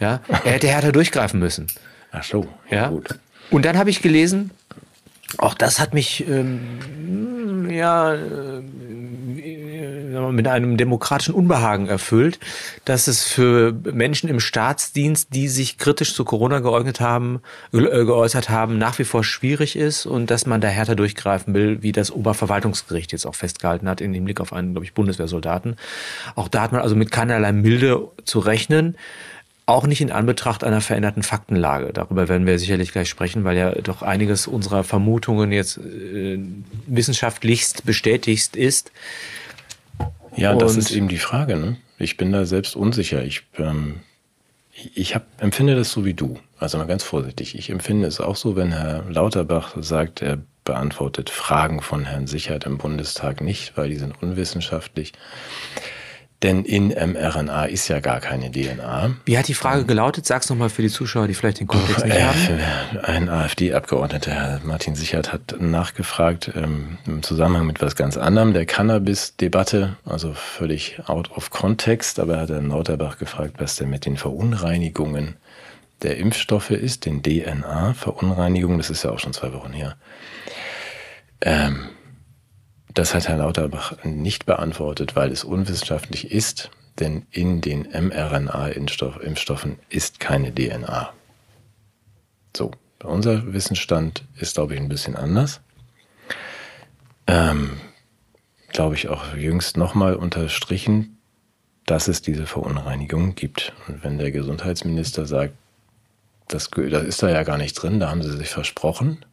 Ja, 0.02 0.20
er 0.28 0.52
hätte 0.52 0.68
härter 0.68 0.92
durchgreifen 0.92 1.40
müssen. 1.40 1.68
Ach 2.12 2.24
so, 2.24 2.46
Ja. 2.70 2.90
gut. 2.90 3.18
Und 3.52 3.64
dann 3.66 3.78
habe 3.78 3.90
ich 3.90 4.02
gelesen, 4.02 4.52
auch 5.38 5.54
das 5.54 5.80
hat 5.80 5.94
mich 5.94 6.28
ähm, 6.28 7.70
ja 7.70 8.14
äh, 8.14 8.62
mit 10.32 10.48
einem 10.48 10.78
demokratischen 10.78 11.34
Unbehagen 11.34 11.88
erfüllt, 11.88 12.40
dass 12.86 13.08
es 13.08 13.26
für 13.26 13.72
Menschen 13.72 14.30
im 14.30 14.40
Staatsdienst, 14.40 15.34
die 15.34 15.48
sich 15.48 15.78
kritisch 15.78 16.14
zu 16.14 16.26
Corona 16.26 16.60
geäußert 16.60 17.00
haben, 17.00 17.42
äh, 17.72 17.80
geäußert 17.80 18.50
haben, 18.50 18.78
nach 18.78 19.00
wie 19.00 19.04
vor 19.04 19.24
schwierig 19.24 19.76
ist 19.76 20.06
und 20.06 20.32
dass 20.32 20.46
man 20.46 20.62
da 20.62 20.68
härter 20.68 20.96
durchgreifen 20.96 21.54
will, 21.54 21.82
wie 21.82 21.92
das 21.92 22.12
Oberverwaltungsgericht 22.12 23.12
jetzt 23.12 23.26
auch 23.26 23.36
festgehalten 23.36 23.88
hat 23.88 24.02
im 24.02 24.14
Hinblick 24.14 24.42
auf 24.42 24.54
einen, 24.54 24.74
glaube 24.74 24.86
ich, 24.86 24.94
Bundeswehrsoldaten. 24.94 25.76
Auch 26.36 26.48
da 26.48 26.62
hat 26.62 26.72
man 26.72 26.82
also 26.82 26.96
mit 26.96 27.12
keinerlei 27.12 27.52
Milde 27.52 28.08
zu 28.26 28.40
rechnen. 28.40 28.98
Auch 29.70 29.86
nicht 29.86 30.02
in 30.02 30.12
Anbetracht 30.12 30.64
einer 30.64 30.82
veränderten 30.82 31.22
Faktenlage. 31.22 31.94
Darüber 31.94 32.28
werden 32.28 32.48
wir 32.48 32.58
sicherlich 32.58 32.92
gleich 32.92 33.08
sprechen, 33.08 33.44
weil 33.44 33.56
ja 33.56 33.72
doch 33.72 34.02
einiges 34.02 34.48
unserer 34.48 34.84
Vermutungen 34.84 35.52
jetzt 35.52 35.78
äh, 35.78 36.40
wissenschaftlichst 36.88 37.86
bestätigt 37.86 38.56
ist. 38.56 38.92
Ja, 40.36 40.56
das 40.56 40.74
Und- 40.74 40.80
ist 40.80 40.92
eben 40.92 41.08
die 41.08 41.20
Frage. 41.20 41.56
Ne? 41.56 41.78
Ich 42.00 42.18
bin 42.18 42.32
da 42.32 42.46
selbst 42.46 42.76
unsicher. 42.76 43.24
Ich, 43.24 43.44
ähm, 43.60 44.00
ich 44.96 45.14
hab, 45.14 45.26
empfinde 45.42 45.76
das 45.76 45.92
so 45.92 46.04
wie 46.04 46.16
du. 46.16 46.40
Also 46.58 46.80
mal 46.80 46.88
ganz 46.88 47.04
vorsichtig. 47.04 47.56
Ich 47.56 47.70
empfinde 47.70 48.08
es 48.08 48.20
auch 48.20 48.38
so, 48.38 48.56
wenn 48.56 48.72
Herr 48.72 49.04
Lauterbach 49.08 49.76
sagt, 49.80 50.24
er 50.24 50.40
beantwortet 50.66 51.30
Fragen 51.30 51.82
von 51.82 52.06
Herrn 52.06 52.26
Sichert 52.26 52.66
im 52.66 52.78
Bundestag 52.80 53.42
nicht, 53.42 53.78
weil 53.78 53.90
die 53.90 53.98
sind 53.98 54.22
unwissenschaftlich. 54.22 55.14
Denn 56.42 56.64
in 56.64 56.88
mRNA 56.88 57.66
ist 57.66 57.90
ja 57.90 58.00
gar 58.00 58.22
keine 58.22 58.50
DNA. 58.50 59.12
Wie 59.26 59.38
hat 59.38 59.50
die 59.50 59.54
Frage 59.54 59.84
gelautet? 59.84 60.26
Sag's 60.26 60.50
nochmal 60.50 60.70
für 60.70 60.82
die 60.82 60.90
Zuschauer, 60.90 61.28
die 61.28 61.34
vielleicht 61.34 61.60
den 61.60 61.68
Kontext 61.68 62.06
nicht 62.06 62.22
haben. 62.22 62.60
Äh, 62.60 63.00
ein 63.04 63.28
AfD-Abgeordneter, 63.28 64.32
Herr 64.32 64.62
Martin 64.64 64.96
Sichert, 64.96 65.34
hat 65.34 65.58
nachgefragt 65.60 66.52
ähm, 66.56 66.98
im 67.06 67.24
Zusammenhang 67.24 67.68
mit 67.68 67.82
was 67.82 67.98
ganz 67.98 68.16
anderem, 68.16 68.54
der 68.54 68.66
Cannabis-Debatte, 68.66 69.98
also 70.06 70.34
völlig 70.34 71.02
out 71.08 71.30
of 71.32 71.50
context, 71.50 72.22
aber 72.22 72.36
er 72.36 72.42
hat 72.44 72.50
Herrn 72.50 72.70
Lauterbach 72.70 73.18
gefragt, 73.18 73.56
was 73.58 73.76
denn 73.76 73.90
mit 73.90 74.06
den 74.06 74.16
Verunreinigungen 74.16 75.36
der 76.04 76.16
Impfstoffe 76.18 76.72
ist, 76.72 77.06
den 77.06 77.22
DNA-Verunreinigungen, 77.22 78.78
das 78.78 78.90
ist 78.90 79.04
ja 79.04 79.12
auch 79.12 79.20
schon 79.20 79.34
zwei 79.34 79.52
Wochen 79.52 79.74
her. 79.74 79.98
Ähm, 81.42 81.90
das 82.94 83.14
hat 83.14 83.28
Herr 83.28 83.38
Lauterbach 83.38 84.04
nicht 84.04 84.46
beantwortet, 84.46 85.16
weil 85.16 85.32
es 85.32 85.44
unwissenschaftlich 85.44 86.32
ist, 86.32 86.72
denn 87.00 87.26
in 87.32 87.62
den 87.62 87.84
mRNA-Impfstoffen 87.84 89.80
ist 89.90 90.20
keine 90.20 90.54
DNA. 90.54 91.14
So, 92.56 92.72
unser 93.04 93.54
Wissensstand 93.54 94.24
ist, 94.36 94.56
glaube 94.56 94.74
ich, 94.74 94.80
ein 94.80 94.90
bisschen 94.90 95.16
anders. 95.16 95.62
Ähm, 97.28 97.78
glaube 98.70 98.96
ich, 98.96 99.08
auch 99.08 99.36
jüngst 99.36 99.78
nochmal 99.78 100.16
unterstrichen, 100.16 101.18
dass 101.86 102.08
es 102.08 102.22
diese 102.22 102.46
Verunreinigung 102.46 103.36
gibt. 103.36 103.74
Und 103.88 104.04
wenn 104.04 104.18
der 104.18 104.32
Gesundheitsminister 104.32 105.26
sagt, 105.26 105.54
das, 106.48 106.70
das 106.70 107.04
ist 107.04 107.24
da 107.24 107.30
ja 107.30 107.44
gar 107.44 107.58
nicht 107.58 107.76
drin, 107.76 108.00
da 108.00 108.10
haben 108.10 108.24
sie 108.24 108.36
sich 108.36 108.50
versprochen, 108.50 109.24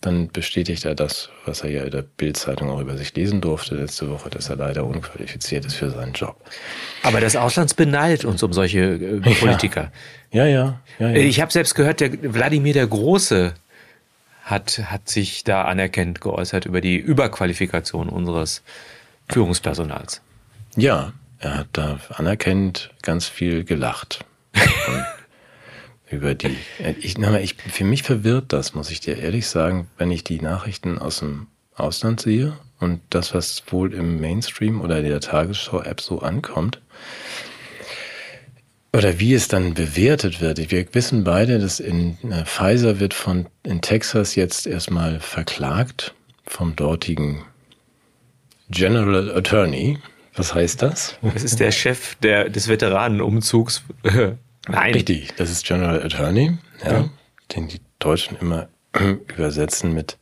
dann 0.00 0.28
bestätigt 0.28 0.84
er 0.84 0.94
das, 0.94 1.30
was 1.46 1.62
er 1.62 1.70
ja 1.70 1.82
in 1.84 1.90
der 1.90 2.02
Bildzeitung 2.02 2.70
auch 2.70 2.80
über 2.80 2.96
sich 2.96 3.14
lesen 3.14 3.40
durfte 3.40 3.74
letzte 3.74 4.10
Woche, 4.10 4.30
dass 4.30 4.48
er 4.48 4.56
leider 4.56 4.84
unqualifiziert 4.84 5.64
ist 5.64 5.74
für 5.74 5.90
seinen 5.90 6.12
Job. 6.12 6.36
Aber 7.02 7.20
das 7.20 7.34
Ausland 7.34 7.74
beneidet 7.76 8.24
uns 8.24 8.42
um 8.42 8.52
solche 8.52 8.80
äh, 8.80 9.20
Politiker. 9.34 9.90
Ja, 10.30 10.44
ja, 10.46 10.80
ja, 10.98 11.08
ja. 11.08 11.14
Äh, 11.16 11.22
Ich 11.22 11.40
habe 11.40 11.52
selbst 11.52 11.74
gehört, 11.74 12.00
der 12.00 12.12
Wladimir 12.34 12.74
der 12.74 12.86
Große 12.86 13.54
hat, 14.44 14.78
hat 14.90 15.08
sich 15.08 15.44
da 15.44 15.62
anerkennt 15.62 16.20
geäußert 16.20 16.66
über 16.66 16.80
die 16.80 16.96
Überqualifikation 16.96 18.08
unseres 18.08 18.62
Führungspersonals. 19.28 20.20
Ja, 20.76 21.12
er 21.38 21.58
hat 21.58 21.68
da 21.72 21.98
anerkennend 22.10 22.90
ganz 23.02 23.26
viel 23.26 23.64
gelacht. 23.64 24.24
Über 26.08 26.34
die. 26.34 26.56
Ich, 27.00 27.18
na, 27.18 27.40
ich, 27.40 27.54
für 27.54 27.84
mich 27.84 28.02
verwirrt 28.02 28.52
das, 28.52 28.74
muss 28.74 28.90
ich 28.90 29.00
dir 29.00 29.18
ehrlich 29.18 29.48
sagen, 29.48 29.88
wenn 29.98 30.10
ich 30.10 30.22
die 30.22 30.40
Nachrichten 30.40 30.98
aus 30.98 31.18
dem 31.18 31.48
Ausland 31.74 32.20
sehe 32.20 32.56
und 32.78 33.00
das, 33.10 33.34
was 33.34 33.64
wohl 33.68 33.92
im 33.92 34.20
Mainstream 34.20 34.80
oder 34.80 35.02
der 35.02 35.20
Tagesschau-App 35.20 36.00
so 36.00 36.20
ankommt. 36.20 36.80
Oder 38.92 39.18
wie 39.18 39.34
es 39.34 39.48
dann 39.48 39.74
bewertet 39.74 40.40
wird. 40.40 40.70
Wir 40.70 40.86
wissen 40.94 41.24
beide, 41.24 41.58
dass 41.58 41.80
in 41.80 42.16
äh, 42.30 42.44
Pfizer 42.46 42.98
wird 42.98 43.12
von 43.12 43.46
in 43.62 43.82
Texas 43.82 44.36
jetzt 44.36 44.66
erstmal 44.66 45.20
verklagt 45.20 46.14
vom 46.46 46.76
dortigen 46.76 47.42
General 48.70 49.36
Attorney. 49.36 49.98
Was 50.34 50.54
heißt 50.54 50.82
das? 50.82 51.18
Das 51.20 51.42
ist 51.42 51.60
der 51.60 51.72
Chef 51.72 52.14
der, 52.16 52.48
des 52.48 52.68
Veteranenumzugs. 52.68 53.82
Nein. 54.68 54.94
Richtig, 54.94 55.34
das 55.36 55.50
ist 55.50 55.64
General 55.66 56.02
Attorney, 56.02 56.58
ja, 56.84 56.92
Ja. 56.92 57.08
den 57.54 57.68
die 57.68 57.80
Deutschen 57.98 58.36
immer 58.38 58.68
übersetzen 59.36 59.92
mit 59.94 60.18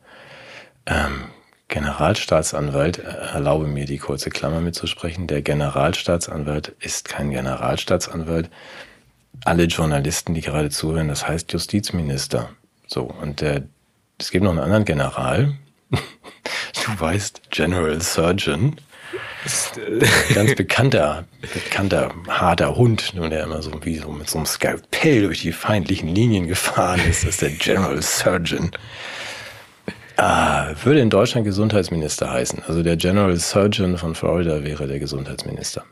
ähm, 0.85 1.25
Generalstaatsanwalt, 1.67 2.99
erlaube 2.99 3.65
mir 3.67 3.85
die 3.85 3.97
kurze 3.97 4.29
Klammer 4.29 4.61
mitzusprechen, 4.61 5.25
der 5.27 5.41
Generalstaatsanwalt 5.41 6.69
ist 6.79 7.09
kein 7.09 7.31
Generalstaatsanwalt. 7.31 8.49
Alle 9.43 9.63
Journalisten, 9.65 10.33
die 10.33 10.41
gerade 10.41 10.69
zuhören, 10.69 11.07
das 11.07 11.27
heißt 11.27 11.51
Justizminister. 11.51 12.49
So, 12.87 13.01
und 13.03 13.41
der, 13.41 13.63
es 14.19 14.29
gibt 14.31 14.43
noch 14.43 14.51
einen 14.51 14.59
anderen 14.59 14.85
General, 14.85 15.53
du 15.91 16.99
weißt, 16.99 17.49
General 17.49 17.99
Surgeon. 18.01 18.75
Ganz 20.33 20.55
bekannter, 20.55 21.25
bekannter, 21.53 22.11
harter 22.27 22.75
Hund, 22.75 23.13
nur 23.13 23.29
der 23.29 23.43
immer 23.43 23.61
so 23.61 23.71
wie 23.83 23.97
so 23.97 24.11
mit 24.11 24.29
so 24.29 24.37
einem 24.39 24.45
Skalpell 24.45 25.23
durch 25.23 25.41
die 25.41 25.51
feindlichen 25.51 26.13
Linien 26.13 26.47
gefahren 26.47 27.01
ist, 27.07 27.23
das 27.23 27.31
ist 27.31 27.41
der 27.41 27.51
General 27.51 28.01
Surgeon. 28.01 28.71
Ah, 30.17 30.73
würde 30.83 31.01
in 31.01 31.09
Deutschland 31.09 31.45
Gesundheitsminister 31.45 32.31
heißen. 32.31 32.63
Also 32.67 32.83
der 32.83 32.95
General 32.95 33.35
Surgeon 33.35 33.97
von 33.97 34.15
Florida 34.15 34.63
wäre 34.63 34.87
der 34.87 34.99
Gesundheitsminister. 34.99 35.83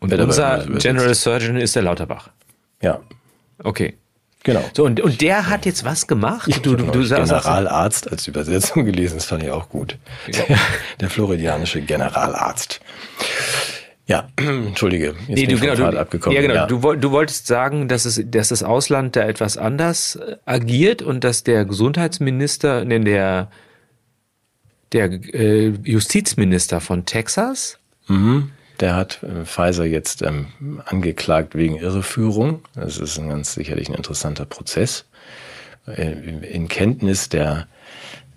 Und 0.00 0.12
unser 0.12 0.64
General 0.78 1.14
Surgeon 1.14 1.56
ist 1.56 1.74
der 1.74 1.82
Lauterbach. 1.82 2.30
Ja. 2.80 3.00
Okay. 3.62 3.96
Genau. 4.44 4.62
So, 4.74 4.84
und, 4.84 5.00
und 5.00 5.22
der 5.22 5.48
hat 5.48 5.64
jetzt 5.64 5.84
was 5.84 6.06
gemacht? 6.06 6.48
Ich 6.48 6.60
du, 6.60 6.76
du, 6.76 6.84
du 6.84 7.02
sagst, 7.02 7.32
Generalarzt 7.32 8.12
als 8.12 8.28
Übersetzung 8.28 8.84
gelesen, 8.84 9.16
das 9.16 9.24
fand 9.24 9.42
ich 9.42 9.50
auch 9.50 9.70
gut. 9.70 9.98
Der, 10.28 10.58
der 11.00 11.10
floridianische 11.10 11.80
Generalarzt. 11.80 12.80
Ja, 14.06 14.28
entschuldige, 14.36 15.14
jetzt 15.26 15.28
nee, 15.28 15.46
bin 15.46 15.48
du, 15.48 15.54
ich 15.54 15.60
genau, 15.62 15.90
du, 15.90 15.98
abgekommen. 15.98 16.36
Ja, 16.36 16.42
genau. 16.42 16.54
Ja. 16.54 16.66
Du, 16.66 16.94
du 16.94 17.10
wolltest 17.10 17.46
sagen, 17.46 17.88
dass, 17.88 18.04
es, 18.04 18.22
dass 18.26 18.50
das 18.50 18.62
Ausland 18.62 19.16
da 19.16 19.22
etwas 19.22 19.56
anders 19.56 20.16
äh, 20.16 20.36
agiert 20.44 21.00
und 21.00 21.24
dass 21.24 21.42
der 21.42 21.64
Gesundheitsminister, 21.64 22.84
ne, 22.84 23.00
der, 23.00 23.50
der 24.92 25.10
äh, 25.32 25.68
Justizminister 25.84 26.82
von 26.82 27.06
Texas, 27.06 27.78
mhm. 28.08 28.50
Der 28.80 28.96
hat 28.96 29.22
äh, 29.22 29.44
Pfizer 29.44 29.84
jetzt 29.84 30.22
ähm, 30.22 30.48
angeklagt 30.86 31.54
wegen 31.54 31.76
Irreführung. 31.76 32.62
Das 32.74 32.98
ist 32.98 33.18
ein 33.18 33.28
ganz 33.28 33.54
sicherlich 33.54 33.88
ein 33.88 33.94
interessanter 33.94 34.44
Prozess. 34.44 35.04
Äh, 35.86 36.12
in 36.12 36.68
Kenntnis 36.68 37.28
der, 37.28 37.66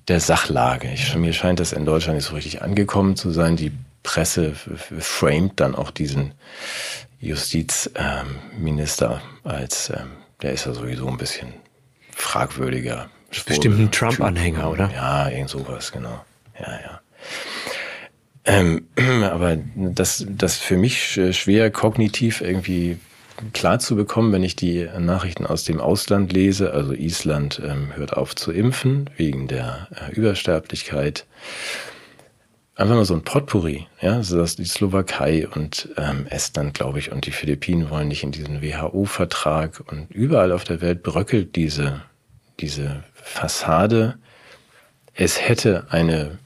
der 0.08 0.20
Sachlage. 0.20 0.92
Ich, 0.94 1.16
mir 1.16 1.34
scheint 1.34 1.60
das 1.60 1.74
in 1.74 1.86
Deutschland 1.86 2.18
nicht 2.18 2.28
so 2.28 2.36
richtig 2.36 2.62
angekommen 2.62 3.16
zu 3.16 3.32
sein. 3.32 3.56
Die 3.56 3.72
Presse 4.04 4.54
framed 5.00 5.60
dann 5.60 5.76
auch 5.76 5.92
diesen 5.92 6.34
Justizminister 7.20 9.22
ähm, 9.44 9.52
als, 9.52 9.90
ähm, 9.90 10.12
der 10.42 10.54
ist 10.54 10.66
ja 10.66 10.74
sowieso 10.74 11.08
ein 11.08 11.18
bisschen 11.18 11.54
fragwürdiger. 12.16 13.10
Bestimmt 13.30 13.80
ein 13.80 13.92
Trump-Anhänger, 13.92 14.70
oder? 14.70 14.90
Ja, 14.94 15.30
irgend 15.30 15.50
sowas, 15.50 15.92
genau. 15.92 16.24
Ja, 16.60 16.72
ja. 16.72 17.02
Ähm, 18.48 18.88
aber 19.24 19.58
das, 19.76 20.26
das 20.28 20.58
für 20.58 20.78
mich 20.78 21.20
schwer 21.32 21.70
kognitiv 21.70 22.42
irgendwie 22.42 22.98
klar 23.54 23.78
zu 23.78 23.96
bekommen, 23.96 24.32
wenn 24.32 24.44
ich 24.44 24.56
die 24.56 24.88
Nachrichten 24.98 25.46
aus 25.46 25.64
dem 25.64 25.80
Ausland 25.80 26.34
lese. 26.34 26.74
Also 26.74 26.94
Island 26.94 27.62
ähm, 27.64 27.96
hört 27.96 28.14
auf 28.14 28.36
zu 28.36 28.52
impfen 28.52 29.10
wegen 29.16 29.48
der 29.48 29.88
äh, 29.92 30.12
Übersterblichkeit. 30.14 31.26
Einfach 32.74 32.96
mal 32.96 33.06
so 33.06 33.16
ein 33.16 33.24
Potpourri, 33.24 33.88
ja, 34.02 34.14
also 34.14 34.38
dass 34.38 34.56
die 34.56 34.66
Slowakei 34.66 35.48
und 35.48 35.90
ähm, 35.98 36.28
Estland, 36.30 36.76
glaube 36.76 37.00
ich, 37.00 37.12
und 37.12 37.26
die 37.26 37.32
Philippinen 37.32 37.90
wollen 37.90 38.08
nicht 38.08 38.24
in 38.24 38.32
diesen 38.32 38.62
WHO-Vertrag 38.62 39.84
und 39.88 40.12
überall 40.12 40.52
auf 40.52 40.64
der 40.64 40.80
Welt 40.82 41.02
bröckelt 41.02 41.56
diese, 41.56 42.04
diese 42.60 43.04
Fassade. 43.16 44.20
Es 45.16 45.42
hätte 45.42 45.88
eine 45.90 46.38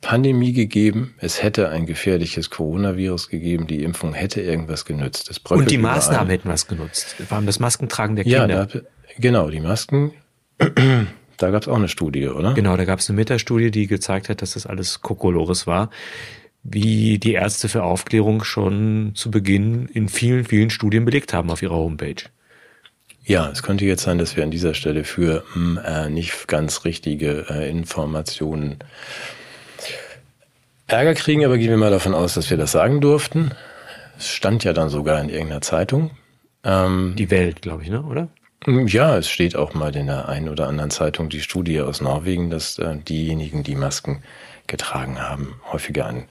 Pandemie 0.00 0.52
gegeben, 0.52 1.14
es 1.18 1.42
hätte 1.42 1.68
ein 1.68 1.84
gefährliches 1.84 2.48
Coronavirus 2.48 3.28
gegeben, 3.28 3.66
die 3.66 3.82
Impfung 3.82 4.14
hätte 4.14 4.40
irgendwas 4.40 4.84
genützt. 4.84 5.40
Und 5.50 5.70
die 5.70 5.78
Maßnahmen 5.78 6.30
hätten 6.30 6.48
was 6.48 6.66
genutzt. 6.66 7.16
Vor 7.28 7.36
allem 7.36 7.46
das 7.46 7.60
Maskentragen 7.60 8.16
der 8.16 8.24
Kinder. 8.24 8.48
Ja, 8.48 8.66
da, 8.66 8.80
genau, 9.18 9.50
die 9.50 9.60
Masken. 9.60 10.12
da 11.36 11.50
gab 11.50 11.62
es 11.62 11.68
auch 11.68 11.76
eine 11.76 11.88
Studie, 11.88 12.28
oder? 12.28 12.54
Genau, 12.54 12.76
da 12.76 12.84
gab 12.86 13.00
es 13.00 13.10
eine 13.10 13.16
Metastudie, 13.16 13.70
die 13.70 13.86
gezeigt 13.86 14.30
hat, 14.30 14.40
dass 14.40 14.54
das 14.54 14.66
alles 14.66 15.02
Kokolores 15.02 15.66
war. 15.66 15.90
Wie 16.62 17.18
die 17.18 17.32
Ärzte 17.32 17.68
für 17.68 17.82
Aufklärung 17.82 18.42
schon 18.44 19.12
zu 19.14 19.30
Beginn 19.30 19.86
in 19.86 20.08
vielen, 20.08 20.44
vielen 20.44 20.70
Studien 20.70 21.04
belegt 21.04 21.32
haben 21.32 21.50
auf 21.50 21.62
ihrer 21.62 21.76
Homepage. 21.76 22.22
Ja, 23.24 23.50
es 23.50 23.62
könnte 23.62 23.84
jetzt 23.84 24.02
sein, 24.02 24.18
dass 24.18 24.36
wir 24.36 24.44
an 24.44 24.50
dieser 24.50 24.74
Stelle 24.74 25.04
für 25.04 25.44
mh, 25.54 25.54
hm, 25.54 25.80
äh, 25.84 26.10
nicht 26.10 26.48
ganz 26.48 26.84
richtige 26.84 27.46
äh, 27.50 27.70
Informationen 27.70 28.78
Ärger 30.92 31.14
kriegen, 31.14 31.44
aber 31.44 31.58
gehen 31.58 31.70
wir 31.70 31.76
mal 31.76 31.90
davon 31.90 32.14
aus, 32.14 32.34
dass 32.34 32.50
wir 32.50 32.56
das 32.56 32.72
sagen 32.72 33.00
durften. 33.00 33.52
Es 34.18 34.28
stand 34.28 34.64
ja 34.64 34.72
dann 34.72 34.88
sogar 34.88 35.20
in 35.20 35.28
irgendeiner 35.28 35.60
Zeitung. 35.60 36.10
Ähm, 36.64 37.14
die 37.16 37.30
Welt, 37.30 37.62
glaube 37.62 37.82
ich, 37.82 37.90
ne? 37.90 38.02
oder? 38.02 38.28
Ja, 38.66 39.16
es 39.16 39.30
steht 39.30 39.56
auch 39.56 39.72
mal 39.72 39.94
in 39.96 40.06
der 40.06 40.28
einen 40.28 40.50
oder 40.50 40.68
anderen 40.68 40.90
Zeitung 40.90 41.30
die 41.30 41.40
Studie 41.40 41.80
aus 41.80 42.02
Norwegen, 42.02 42.50
dass 42.50 42.78
äh, 42.78 42.96
diejenigen, 42.96 43.62
die 43.62 43.74
Masken 43.74 44.22
getragen 44.66 45.20
haben, 45.20 45.60
häufiger 45.72 46.06
an 46.06 46.28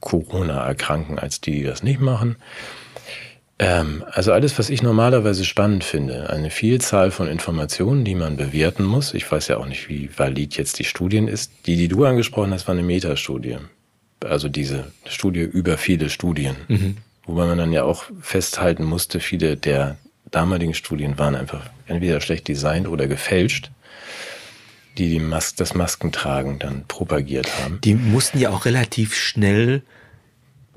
Corona 0.00 0.64
erkranken 0.66 1.18
als 1.18 1.42
die, 1.42 1.52
die 1.52 1.62
das 1.64 1.82
nicht 1.82 2.00
machen. 2.00 2.36
Ähm, 3.60 4.02
also 4.10 4.32
alles, 4.32 4.58
was 4.58 4.70
ich 4.70 4.82
normalerweise 4.82 5.44
spannend 5.44 5.84
finde, 5.84 6.30
eine 6.30 6.50
Vielzahl 6.50 7.10
von 7.10 7.28
Informationen, 7.28 8.06
die 8.06 8.14
man 8.14 8.38
bewerten 8.38 8.84
muss. 8.84 9.12
Ich 9.12 9.30
weiß 9.30 9.48
ja 9.48 9.58
auch 9.58 9.66
nicht, 9.66 9.90
wie 9.90 10.08
valid 10.16 10.56
jetzt 10.56 10.78
die 10.78 10.84
Studien 10.84 11.28
ist. 11.28 11.52
Die, 11.66 11.76
die 11.76 11.88
du 11.88 12.06
angesprochen 12.06 12.54
hast, 12.54 12.66
war 12.66 12.74
eine 12.74 12.82
Metastudie. 12.82 13.58
Also 14.24 14.48
diese 14.48 14.86
Studie 15.06 15.42
über 15.42 15.76
viele 15.76 16.08
Studien. 16.08 16.56
Mhm. 16.68 16.96
Wobei 17.26 17.44
man 17.44 17.58
dann 17.58 17.72
ja 17.72 17.84
auch 17.84 18.04
festhalten 18.22 18.84
musste, 18.84 19.20
viele 19.20 19.58
der 19.58 19.98
damaligen 20.30 20.74
Studien 20.74 21.18
waren 21.18 21.34
einfach 21.34 21.68
entweder 21.86 22.22
schlecht 22.22 22.48
designt 22.48 22.88
oder 22.88 23.08
gefälscht 23.08 23.70
die, 24.98 25.08
die 25.08 25.20
Mas 25.20 25.54
das 25.54 25.74
Maskentragen 25.74 26.58
dann 26.58 26.84
propagiert 26.86 27.48
haben. 27.62 27.80
Die 27.82 27.94
mussten 27.94 28.38
ja 28.38 28.50
auch 28.50 28.64
relativ 28.64 29.14
schnell 29.14 29.82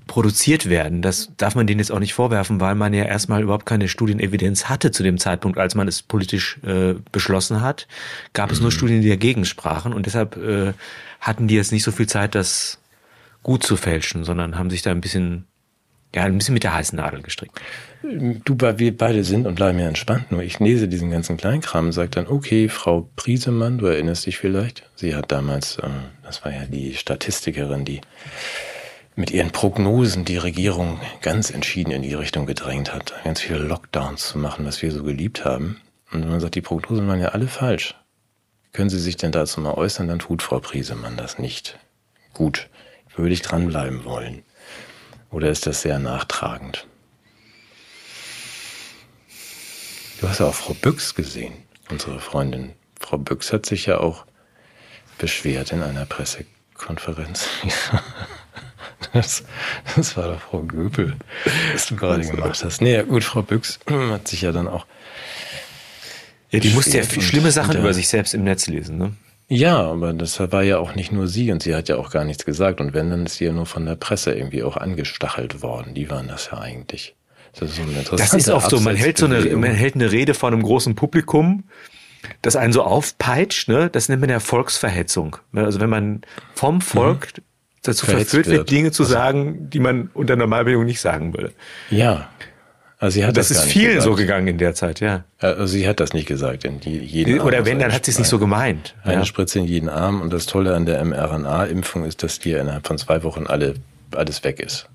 produziert 0.07 0.69
werden. 0.69 1.01
Das 1.01 1.31
darf 1.37 1.55
man 1.55 1.67
denen 1.67 1.79
jetzt 1.79 1.91
auch 1.91 1.99
nicht 1.99 2.13
vorwerfen, 2.13 2.59
weil 2.59 2.75
man 2.75 2.93
ja 2.93 3.03
erstmal 3.03 3.41
überhaupt 3.41 3.65
keine 3.65 3.87
Studienevidenz 3.87 4.65
hatte 4.65 4.91
zu 4.91 5.03
dem 5.03 5.17
Zeitpunkt, 5.17 5.57
als 5.57 5.75
man 5.75 5.87
es 5.87 6.01
politisch 6.01 6.59
äh, 6.65 6.95
beschlossen 7.11 7.61
hat. 7.61 7.87
Gab 8.33 8.49
mhm. 8.49 8.53
es 8.53 8.59
nur 8.59 8.69
mhm. 8.69 8.75
Studien, 8.75 9.01
die 9.01 9.09
dagegen 9.09 9.45
sprachen 9.45 9.93
und 9.93 10.05
deshalb 10.05 10.37
äh, 10.37 10.73
hatten 11.19 11.47
die 11.47 11.55
jetzt 11.55 11.71
nicht 11.71 11.83
so 11.83 11.91
viel 11.91 12.07
Zeit, 12.07 12.35
das 12.35 12.79
gut 13.43 13.63
zu 13.63 13.75
fälschen, 13.75 14.23
sondern 14.23 14.57
haben 14.57 14.69
sich 14.69 14.81
da 14.81 14.91
ein 14.91 15.01
bisschen, 15.01 15.45
ja, 16.13 16.23
ein 16.23 16.37
bisschen 16.37 16.53
mit 16.53 16.63
der 16.63 16.73
heißen 16.73 16.97
Nadel 16.97 17.21
gestrickt. 17.21 17.59
Du, 18.01 18.57
wir 18.59 18.97
beide 18.97 19.23
sind 19.23 19.47
und 19.47 19.55
bleiben 19.55 19.79
ja 19.79 19.87
entspannt, 19.87 20.31
nur 20.31 20.43
ich 20.43 20.59
lese 20.59 20.89
diesen 20.89 21.11
ganzen 21.11 21.37
Kleinkram 21.37 21.87
und 21.87 21.91
sage 21.93 22.09
dann, 22.09 22.27
okay, 22.27 22.67
Frau 22.67 23.09
Priesemann, 23.15 23.77
du 23.77 23.85
erinnerst 23.85 24.25
dich 24.25 24.37
vielleicht, 24.37 24.83
sie 24.95 25.15
hat 25.15 25.31
damals, 25.31 25.77
äh, 25.77 25.87
das 26.23 26.43
war 26.43 26.53
ja 26.53 26.65
die 26.65 26.95
Statistikerin, 26.95 27.85
die 27.85 28.01
mit 29.15 29.31
ihren 29.31 29.51
Prognosen 29.51 30.25
die 30.25 30.37
Regierung 30.37 30.99
ganz 31.21 31.51
entschieden 31.51 31.91
in 31.91 32.01
die 32.01 32.13
Richtung 32.13 32.45
gedrängt 32.45 32.93
hat, 32.93 33.13
ganz 33.23 33.41
viele 33.41 33.59
Lockdowns 33.59 34.29
zu 34.29 34.37
machen, 34.37 34.65
was 34.65 34.81
wir 34.81 34.91
so 34.91 35.03
geliebt 35.03 35.45
haben. 35.45 35.81
Und 36.11 36.27
man 36.27 36.39
sagt, 36.39 36.55
die 36.55 36.61
Prognosen 36.61 37.07
waren 37.07 37.21
ja 37.21 37.29
alle 37.29 37.47
falsch. 37.47 37.95
Können 38.71 38.89
Sie 38.89 38.99
sich 38.99 39.17
denn 39.17 39.31
dazu 39.31 39.61
mal 39.61 39.73
äußern, 39.73 40.07
dann 40.07 40.19
tut 40.19 40.41
Frau 40.41 40.59
Priesemann 40.59 41.15
das 41.15 41.37
nicht. 41.37 41.77
Gut, 42.33 42.69
würde 43.15 43.33
ich 43.33 43.41
dranbleiben 43.41 44.03
wollen. 44.03 44.43
Oder 45.29 45.49
ist 45.49 45.67
das 45.67 45.81
sehr 45.81 45.99
nachtragend? 45.99 46.87
Du 50.19 50.29
hast 50.29 50.39
ja 50.39 50.47
auch 50.47 50.55
Frau 50.55 50.73
Büchs 50.73 51.13
gesehen, 51.13 51.53
unsere 51.89 52.19
Freundin. 52.19 52.73
Frau 52.99 53.17
Büchs 53.17 53.51
hat 53.53 53.65
sich 53.65 53.85
ja 53.85 53.99
auch 53.99 54.25
beschwert 55.17 55.71
in 55.71 55.83
einer 55.83 56.05
Pressekonferenz. 56.05 57.47
Das, 59.11 59.43
das 59.95 60.15
war 60.17 60.29
doch 60.29 60.39
Frau 60.39 60.61
Göbel, 60.61 61.15
was 61.73 61.87
du 61.87 61.95
gerade 61.95 62.25
gemacht 62.25 62.63
hast. 62.63 62.81
Nee, 62.81 63.03
gut, 63.03 63.23
Frau 63.23 63.41
Büchs 63.41 63.79
hat 63.87 64.27
sich 64.27 64.41
ja 64.41 64.51
dann 64.51 64.67
auch. 64.67 64.85
Ja, 66.49 66.59
die 66.59 66.69
musste 66.69 66.97
ja 66.97 67.03
schlimme 67.03 67.51
Sachen 67.51 67.77
über 67.77 67.93
sich 67.93 68.07
selbst 68.07 68.33
im 68.33 68.43
Netz 68.43 68.67
lesen, 68.67 68.97
ne? 68.97 69.13
Ja, 69.49 69.77
aber 69.77 70.13
das 70.13 70.39
war 70.39 70.63
ja 70.63 70.77
auch 70.77 70.95
nicht 70.95 71.11
nur 71.11 71.27
sie 71.27 71.51
und 71.51 71.61
sie 71.61 71.75
hat 71.75 71.89
ja 71.89 71.97
auch 71.97 72.09
gar 72.09 72.23
nichts 72.23 72.45
gesagt. 72.45 72.79
Und 72.79 72.93
wenn, 72.93 73.09
dann 73.09 73.25
ist 73.25 73.35
sie 73.35 73.45
ja 73.45 73.51
nur 73.51 73.65
von 73.65 73.85
der 73.85 73.95
Presse 73.95 74.33
irgendwie 74.33 74.63
auch 74.63 74.77
angestachelt 74.77 75.61
worden. 75.61 75.93
Die 75.93 76.09
waren 76.09 76.27
das 76.27 76.49
ja 76.51 76.59
eigentlich. 76.59 77.15
Das 77.59 77.69
ist, 77.69 77.75
so 77.75 77.83
eine 77.83 78.17
das 78.17 78.33
ist 78.33 78.49
oft 78.49 78.69
so, 78.69 78.79
man 78.79 78.95
hält 78.95 79.17
so 79.17 79.25
eine, 79.25 79.41
man 79.55 79.73
hält 79.73 79.95
eine 79.95 80.11
Rede 80.11 80.33
vor 80.33 80.49
einem 80.51 80.63
großen 80.63 80.95
Publikum, 80.95 81.65
das 82.41 82.55
einen 82.55 82.73
so 82.73 82.83
aufpeitscht, 82.83 83.67
ne? 83.67 83.89
Das 83.91 84.09
nennt 84.09 84.21
man 84.21 84.29
ja 84.29 84.39
Volksverhetzung. 84.39 85.37
Also 85.53 85.79
wenn 85.79 85.89
man 85.89 86.21
vom 86.55 86.81
Volk 86.81 87.33
mhm 87.37 87.43
dazu 87.83 88.05
verführt 88.05 88.47
wird, 88.47 88.69
Dinge 88.71 88.91
zu 88.91 89.03
also, 89.03 89.13
sagen, 89.13 89.69
die 89.69 89.79
man 89.79 90.09
unter 90.13 90.35
Normalbedingungen 90.35 90.87
nicht 90.87 91.01
sagen 91.01 91.33
würde. 91.33 91.51
Ja. 91.89 92.29
Also 92.99 93.15
sie 93.15 93.25
hat 93.25 93.35
Das 93.35 93.49
das, 93.49 93.57
ist 93.57 93.63
vielen 93.65 93.95
gesagt. 93.95 94.03
so 94.05 94.15
gegangen 94.15 94.47
in 94.47 94.57
der 94.57 94.73
Zeit, 94.75 95.01
ja. 95.01 95.25
Also 95.39 95.65
sie 95.65 95.87
hat 95.87 95.99
das 95.99 96.13
nicht 96.13 96.25
gesagt. 96.25 96.63
In 96.63 96.79
jeden 96.79 97.39
Arm 97.39 97.47
Oder 97.47 97.65
wenn, 97.65 97.77
dann 97.79 97.91
hat 97.91 98.05
sie 98.05 98.11
es 98.11 98.17
nicht 98.19 98.29
so 98.29 98.39
gemeint. 98.39 98.95
Eine 99.03 99.15
Ja. 99.15 99.25
Spritze 99.25 99.59
in 99.59 99.65
jeden 99.65 99.89
Arm. 99.89 100.21
Und 100.21 100.31
das 100.31 100.45
Tolle 100.45 100.73
an 100.73 100.85
der 100.85 101.03
mRNA-Impfung 101.03 102.05
ist, 102.05 102.23
dass 102.23 102.39
dir 102.39 102.61
innerhalb 102.61 102.87
von 102.87 102.97
zwei 102.97 103.23
Wochen 103.23 103.45
alle, 103.45 103.73
alles 104.15 104.43
weg 104.45 104.61
ist. 104.61 104.87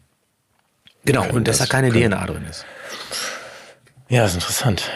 Genau, 1.04 1.26
und 1.28 1.46
dass 1.48 1.58
da 1.58 1.64
das- 1.64 1.70
keine 1.70 1.90
können- 1.90 2.10
DNA 2.12 2.26
drin 2.26 2.46
ist. 2.48 2.64
Ja, 4.08 4.24
ist 4.24 4.34
interessant. 4.34 4.90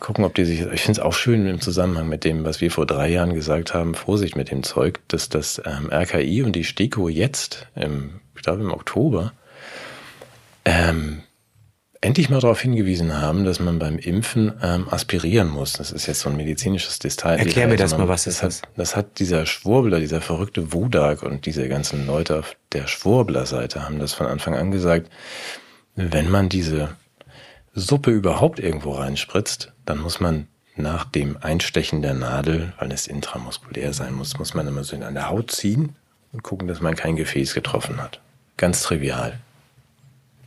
Gucken, 0.00 0.24
ob 0.24 0.34
die 0.34 0.44
sich. 0.44 0.60
Ich 0.60 0.82
finde 0.82 1.00
es 1.00 1.04
auch 1.04 1.14
schön 1.14 1.46
im 1.46 1.60
Zusammenhang 1.60 2.08
mit 2.08 2.24
dem, 2.24 2.44
was 2.44 2.60
wir 2.60 2.70
vor 2.70 2.86
drei 2.86 3.08
Jahren 3.08 3.34
gesagt 3.34 3.74
haben, 3.74 3.94
Vorsicht 3.94 4.36
mit 4.36 4.50
dem 4.50 4.62
Zeug, 4.62 5.00
dass 5.08 5.28
das 5.28 5.62
ähm, 5.64 5.90
RKI 5.90 6.42
und 6.42 6.54
die 6.54 6.64
STIKO 6.64 7.08
jetzt, 7.08 7.68
im, 7.74 8.20
ich 8.36 8.42
glaube 8.42 8.62
im 8.62 8.72
Oktober, 8.72 9.32
ähm, 10.64 11.22
endlich 12.04 12.28
mal 12.28 12.40
darauf 12.40 12.60
hingewiesen 12.60 13.18
haben, 13.18 13.44
dass 13.44 13.60
man 13.60 13.78
beim 13.78 13.98
Impfen 13.98 14.52
ähm, 14.62 14.88
aspirieren 14.90 15.48
muss. 15.48 15.72
Das 15.72 15.90
ist 15.90 16.06
jetzt 16.06 16.20
so 16.20 16.28
ein 16.28 16.36
medizinisches 16.36 16.98
Detail. 16.98 17.38
Erklär 17.38 17.66
mir 17.66 17.76
das 17.76 17.90
sondern 17.90 18.08
mal, 18.08 18.12
was 18.12 18.26
ist 18.26 18.42
das? 18.42 18.62
Hat, 18.62 18.68
das 18.76 18.96
hat 18.96 19.18
dieser 19.18 19.46
Schwurbler, 19.46 20.00
dieser 20.00 20.20
verrückte 20.20 20.72
Wodak 20.72 21.22
und 21.22 21.46
diese 21.46 21.66
ganzen 21.68 22.06
Leute 22.06 22.38
auf 22.40 22.56
der 22.72 22.86
Schwurbler-Seite 22.86 23.84
haben 23.84 23.98
das 23.98 24.12
von 24.12 24.26
Anfang 24.26 24.54
an 24.54 24.70
gesagt, 24.70 25.10
wenn 25.96 26.30
man 26.30 26.50
diese 26.50 26.90
Suppe 27.74 28.10
überhaupt 28.10 28.60
irgendwo 28.60 28.92
reinspritzt, 28.92 29.72
dann 29.84 29.98
muss 29.98 30.20
man 30.20 30.46
nach 30.76 31.04
dem 31.04 31.36
Einstechen 31.40 32.02
der 32.02 32.14
Nadel, 32.14 32.72
weil 32.78 32.92
es 32.92 33.06
intramuskulär 33.06 33.92
sein 33.92 34.14
muss, 34.14 34.38
muss 34.38 34.54
man 34.54 34.66
immer 34.66 34.84
so 34.84 34.96
an 34.96 35.14
der 35.14 35.28
Haut 35.28 35.50
ziehen 35.50 35.94
und 36.32 36.42
gucken, 36.42 36.68
dass 36.68 36.80
man 36.80 36.96
kein 36.96 37.16
Gefäß 37.16 37.54
getroffen 37.54 38.00
hat. 38.02 38.20
Ganz 38.56 38.82
trivial. 38.82 39.38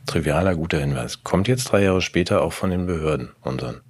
Trivialer, 0.06 0.54
guter 0.54 0.80
Hinweis. 0.80 1.22
Kommt 1.22 1.48
jetzt 1.48 1.64
drei 1.64 1.82
Jahre 1.82 2.00
später 2.00 2.42
auch 2.42 2.52
von 2.52 2.70
den 2.70 2.86
Behörden, 2.86 3.30
unseren. 3.42 3.80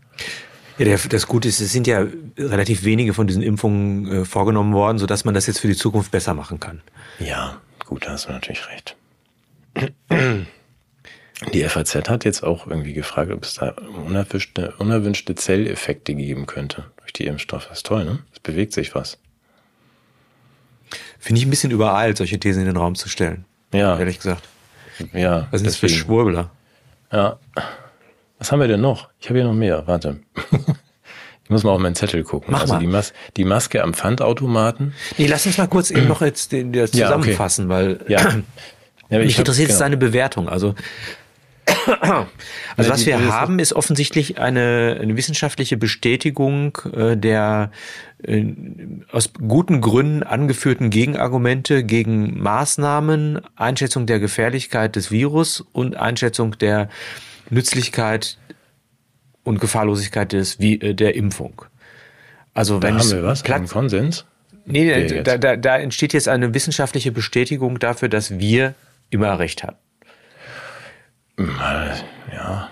Ja, 0.79 0.85
der, 0.85 0.99
das 0.99 1.27
Gute 1.27 1.49
ist, 1.49 1.61
es 1.61 1.73
sind 1.73 1.87
ja 1.87 2.07
relativ 2.37 2.85
wenige 2.85 3.15
von 3.15 3.27
diesen 3.27 3.43
Impfungen 3.43 4.07
äh, 4.07 4.25
vorgenommen 4.25 4.75
worden, 4.75 4.99
sodass 4.99 5.25
man 5.25 5.35
das 5.35 5.47
jetzt 5.47 5.61
für 5.61 5.69
die 5.69 5.77
Zukunft 5.77 6.11
besser 6.11 6.35
machen 6.35 6.61
kann. 6.61 6.83
Ja, 7.19 7.61
gut, 7.85 8.07
da 8.07 8.13
hast 8.13 8.27
du 8.27 8.33
natürlich 8.33 8.63
recht. 8.69 8.97
Die 11.53 11.63
FAZ 11.63 11.95
hat 12.09 12.25
jetzt 12.25 12.43
auch 12.43 12.67
irgendwie 12.67 12.93
gefragt, 12.95 13.31
ob 13.31 13.45
es 13.45 13.55
da 13.55 13.75
unerwünschte, 14.07 14.75
unerwünschte 14.79 15.35
Zelleffekte 15.37 16.15
geben 16.15 16.47
könnte 16.47 16.85
durch 16.99 17.13
die 17.13 17.27
Impfstoffe. 17.27 17.69
Das 17.69 17.79
ist 17.79 17.87
toll, 17.87 18.05
ne? 18.05 18.19
Es 18.33 18.41
bewegt 18.41 18.73
sich 18.73 18.95
was. 18.95 19.19
Finde 21.19 21.41
ich 21.41 21.47
ein 21.47 21.51
bisschen 21.51 21.71
übereilt, 21.71 22.17
solche 22.17 22.39
Thesen 22.41 22.61
in 22.63 22.67
den 22.67 22.77
Raum 22.77 22.95
zu 22.95 23.09
stellen. 23.09 23.45
Ja, 23.73 23.99
Ehrlich 23.99 24.17
gesagt. 24.19 24.43
ja. 25.13 25.47
Was 25.51 25.61
sind 25.61 25.67
das 25.67 25.77
für. 25.77 25.89
Schwurbler? 25.89 26.51
Ja. 27.13 27.39
Was 28.39 28.51
haben 28.53 28.61
wir 28.61 28.69
denn 28.69 28.81
noch? 28.81 29.09
Ich 29.21 29.29
habe 29.29 29.39
hier 29.39 29.47
noch 29.47 29.55
mehr. 29.55 29.87
Warte. 29.87 30.21
Ich 31.45 31.51
muss 31.51 31.63
mal 31.65 31.71
auf 31.71 31.81
meinen 31.81 31.95
Zettel 31.95 32.25
gucken. 32.25 32.53
Mach 32.53 32.61
also 32.61 32.75
mal. 32.75 32.81
Die, 32.81 32.87
Mas 32.87 33.15
die 33.39 33.47
Maske 33.47 33.83
am 33.83 33.95
Pfandautomaten. 33.95 34.93
Nee, 35.17 35.29
lass 35.29 35.47
uns 35.47 35.57
mal 35.57 35.67
kurz 35.67 35.91
eben 35.91 36.07
noch 36.07 36.21
jetzt 36.21 36.53
den, 36.53 36.75
das 36.75 36.93
Ja, 36.93 37.07
okay. 37.07 37.21
zusammenfassen, 37.21 37.71
weil 37.71 38.01
Ja. 38.07 38.21
ja 39.09 39.19
mich 39.19 39.39
interessiert 39.39 39.69
jetzt 39.71 39.79
genau. 39.79 39.87
deine 39.87 39.97
Bewertung. 39.97 40.47
Also, 40.51 40.75
also 42.77 42.91
was 42.91 43.01
die- 43.01 43.07
wir 43.07 43.33
haben, 43.33 43.59
ist 43.59 43.73
offensichtlich 43.73 44.39
eine, 44.39 44.99
eine 45.01 45.17
wissenschaftliche 45.17 45.77
Bestätigung 45.77 46.79
äh, 46.95 47.17
der 47.17 47.71
äh, 48.23 48.45
aus 49.13 49.33
guten 49.35 49.81
Gründen 49.81 50.23
angeführten 50.23 50.91
Gegenargumente 50.91 51.85
gegen 51.85 52.41
Maßnahmen, 52.41 53.41
Einschätzung 53.57 54.07
der 54.07 54.21
Gefährlichkeit 54.21 54.97
des 54.97 55.11
Virus 55.11 55.61
und 55.73 55.97
Einschätzung 55.97 56.59
der 56.59 56.89
Nützlichkeit 57.51 58.39
und 59.45 59.61
Gefahrlosigkeit 59.61 60.33
des, 60.33 60.59
wie, 60.61 60.81
äh, 60.81 60.95
der 60.95 61.15
Impfung. 61.15 61.63
Also 62.55 62.79
Da 62.81 62.89
wenn 62.89 62.95
haben 62.95 63.01
es 63.01 63.13
wir 63.13 63.23
was? 63.23 63.43
Platz, 63.43 63.59
Einen 63.59 63.69
Konsens? 63.69 64.25
Nee, 64.67 64.91
da, 64.91 64.97
jetzt? 64.99 65.27
da, 65.27 65.39
da, 65.39 65.57
da 65.57 65.79
entsteht 65.79 66.13
jetzt 66.13 66.29
eine 66.29 66.53
wissenschaftliche 66.53 67.11
Bestätigung 67.13 67.79
dafür, 67.79 68.09
dass 68.11 68.39
wir 68.39 68.75
immer 69.09 69.39
recht 69.39 69.63
hatten. 69.63 69.79
Ja, 72.33 72.71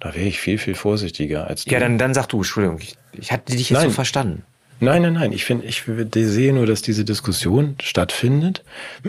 da 0.00 0.14
wäre 0.14 0.26
ich 0.26 0.40
viel, 0.40 0.58
viel 0.58 0.74
vorsichtiger 0.74 1.46
als 1.46 1.64
du. 1.64 1.70
Ja, 1.70 1.80
dann, 1.80 1.98
dann 1.98 2.14
sag 2.14 2.26
du, 2.26 2.38
Entschuldigung, 2.38 2.78
ich, 2.80 2.96
ich 3.12 3.30
hatte 3.32 3.52
dich 3.52 3.70
jetzt 3.70 3.78
Nein. 3.78 3.88
so 3.90 3.94
verstanden. 3.94 4.44
Nein, 4.82 5.02
nein, 5.02 5.12
nein. 5.12 5.32
Ich 5.32 5.44
finde, 5.44 5.64
ich 5.64 5.84
sehe 5.84 6.52
nur, 6.52 6.66
dass 6.66 6.82
diese 6.82 7.04
Diskussion 7.04 7.76
stattfindet. 7.80 8.64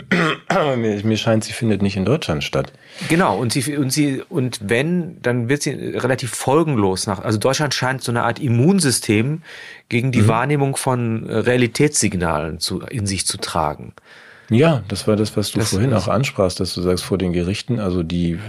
mir, 0.77 1.03
mir 1.03 1.17
scheint, 1.17 1.45
sie 1.45 1.53
findet 1.53 1.81
nicht 1.81 1.97
in 1.97 2.05
Deutschland 2.05 2.43
statt. 2.43 2.71
Genau, 3.09 3.39
und 3.39 3.51
sie, 3.51 3.75
und 3.75 3.91
sie, 3.91 4.21
und 4.29 4.59
wenn, 4.61 5.19
dann 5.23 5.49
wird 5.49 5.63
sie 5.63 5.71
relativ 5.71 6.29
folgenlos 6.29 7.07
nach. 7.07 7.23
Also 7.23 7.39
Deutschland 7.39 7.73
scheint 7.73 8.03
so 8.03 8.11
eine 8.11 8.21
Art 8.21 8.37
Immunsystem 8.37 9.41
gegen 9.89 10.11
die 10.11 10.27
Wahrnehmung 10.27 10.75
von 10.75 11.27
äh, 11.27 11.37
Realitätssignalen 11.37 12.59
zu, 12.59 12.81
in 12.81 13.07
sich 13.07 13.25
zu 13.25 13.37
tragen. 13.37 13.93
Ja, 14.49 14.83
das 14.87 15.07
war 15.07 15.15
das, 15.15 15.35
was 15.37 15.51
du 15.51 15.59
Das- 15.59 15.69
vorhin 15.69 15.93
auch 15.93 16.07
ansprachst, 16.07 16.59
dass 16.59 16.73
du 16.73 16.81
sagst, 16.81 17.03
vor 17.03 17.17
den 17.17 17.33
Gerichten, 17.33 17.79
also 17.79 18.03
die, 18.03 18.39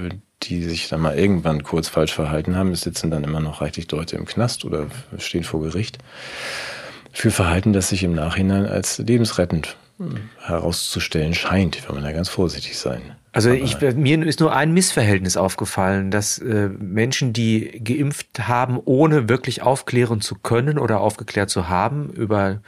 die 0.43 0.63
sich 0.63 0.89
dann 0.89 1.01
mal 1.01 1.17
irgendwann 1.19 1.63
kurz 1.63 1.89
falsch 1.89 2.13
verhalten 2.15 2.57
haben, 2.57 2.75
sitzen 2.75 3.11
dann 3.11 3.25
immer 3.25 3.41
noch 3.41 3.61
reichlich 3.61 3.91
Leute 3.91 4.17
im 4.17 4.25
Knast 4.27 4.65
oder 4.65 4.87
stehen 5.19 5.45
vor 5.45 5.63
Gericht 5.63 5.99
für 7.13 7.31
Verhalten, 7.31 7.73
das 7.73 7.91
sich 7.91 8.03
im 8.03 8.13
Nachhinein 8.15 8.67
als 8.67 8.99
lebensrettend 8.99 9.77
hm, 9.99 10.17
herauszustellen 10.45 11.33
scheint, 11.35 11.87
wenn 11.89 11.95
man 11.95 12.05
da 12.05 12.11
ganz 12.13 12.29
vorsichtig 12.29 12.77
sein. 12.77 13.01
Also 13.31 13.51
ich, 13.51 13.81
mir 13.81 14.25
ist 14.27 14.39
nur 14.41 14.55
ein 14.55 14.73
Missverhältnis 14.73 15.37
aufgefallen, 15.37 16.13
dass 16.13 16.39
äh, 16.39 16.69
Menschen, 16.69 17.33
die 17.33 17.81
geimpft 17.83 18.47
haben, 18.49 18.81
ohne 18.85 19.29
wirklich 19.29 19.63
aufklären 19.63 20.21
zu 20.21 20.37
können 20.37 20.79
oder 20.79 21.01
aufgeklärt 21.01 21.51
zu 21.51 21.69
haben 21.69 22.11
über 22.11 22.61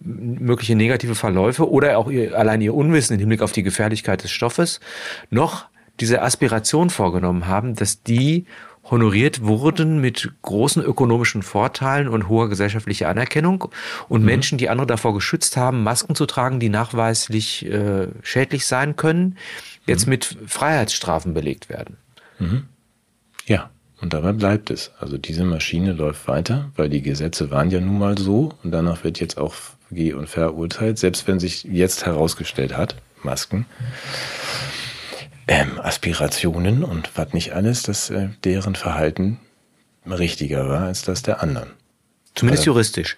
mögliche 0.00 0.74
negative 0.74 1.14
Verläufe 1.14 1.70
oder 1.70 1.98
auch 1.98 2.10
ihr, 2.10 2.36
allein 2.38 2.60
ihr 2.60 2.74
Unwissen 2.74 3.14
im 3.14 3.20
Hinblick 3.20 3.42
auf 3.42 3.52
die 3.52 3.62
Gefährlichkeit 3.62 4.22
des 4.22 4.30
Stoffes, 4.30 4.80
noch 5.30 5.66
diese 6.00 6.22
Aspiration 6.22 6.90
vorgenommen 6.90 7.46
haben, 7.46 7.74
dass 7.74 8.02
die 8.02 8.46
honoriert 8.90 9.42
wurden 9.42 10.00
mit 10.00 10.32
großen 10.42 10.82
ökonomischen 10.82 11.42
Vorteilen 11.42 12.08
und 12.08 12.28
hoher 12.28 12.48
gesellschaftlicher 12.48 13.08
Anerkennung 13.08 13.68
und 14.08 14.24
Menschen, 14.24 14.56
die 14.58 14.70
andere 14.70 14.86
davor 14.86 15.14
geschützt 15.14 15.56
haben, 15.56 15.82
Masken 15.82 16.14
zu 16.14 16.26
tragen, 16.26 16.60
die 16.60 16.68
nachweislich 16.70 17.66
äh, 17.66 18.08
schädlich 18.22 18.66
sein 18.66 18.96
können, 18.96 19.36
jetzt 19.86 20.06
mit 20.06 20.38
Freiheitsstrafen 20.46 21.34
belegt 21.34 21.68
werden. 21.68 21.96
Ja, 23.46 23.70
und 24.00 24.12
dabei 24.12 24.32
bleibt 24.32 24.70
es. 24.70 24.92
Also 24.98 25.18
diese 25.18 25.44
Maschine 25.44 25.92
läuft 25.92 26.28
weiter, 26.28 26.70
weil 26.76 26.88
die 26.88 27.02
Gesetze 27.02 27.50
waren 27.50 27.70
ja 27.70 27.80
nun 27.80 27.98
mal 27.98 28.16
so 28.16 28.54
und 28.62 28.70
danach 28.70 29.04
wird 29.04 29.20
jetzt 29.20 29.38
auch 29.38 29.54
ge- 29.90 30.12
und 30.14 30.28
verurteilt, 30.28 30.98
selbst 30.98 31.26
wenn 31.28 31.40
sich 31.40 31.64
jetzt 31.64 32.06
herausgestellt 32.06 32.76
hat, 32.76 32.96
Masken, 33.22 33.66
ähm, 35.46 35.80
Aspirationen 35.80 36.84
und 36.84 37.10
was 37.16 37.32
nicht 37.32 37.52
alles, 37.52 37.82
dass 37.82 38.10
äh, 38.10 38.28
deren 38.44 38.74
Verhalten 38.74 39.38
richtiger 40.06 40.68
war 40.68 40.82
als 40.82 41.02
das 41.02 41.22
der 41.22 41.42
anderen. 41.42 41.70
Zumindest 42.34 42.62
Weil- 42.62 42.66
juristisch. 42.66 43.16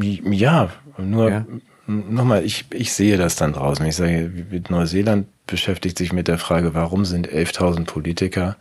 Ja, 0.00 0.70
nur 0.98 1.30
Ja. 1.30 1.46
nochmal, 1.86 2.44
ich, 2.44 2.66
ich 2.72 2.92
sehe 2.92 3.16
das 3.16 3.36
dann 3.36 3.52
draußen. 3.52 3.84
Ich 3.86 3.96
sage, 3.96 4.30
Neuseeland 4.68 5.26
beschäftigt 5.46 5.98
sich 5.98 6.12
mit 6.12 6.28
der 6.28 6.38
Frage, 6.38 6.74
warum 6.74 7.04
sind 7.04 7.28
11.000 7.28 7.84
Politiker 7.84 8.56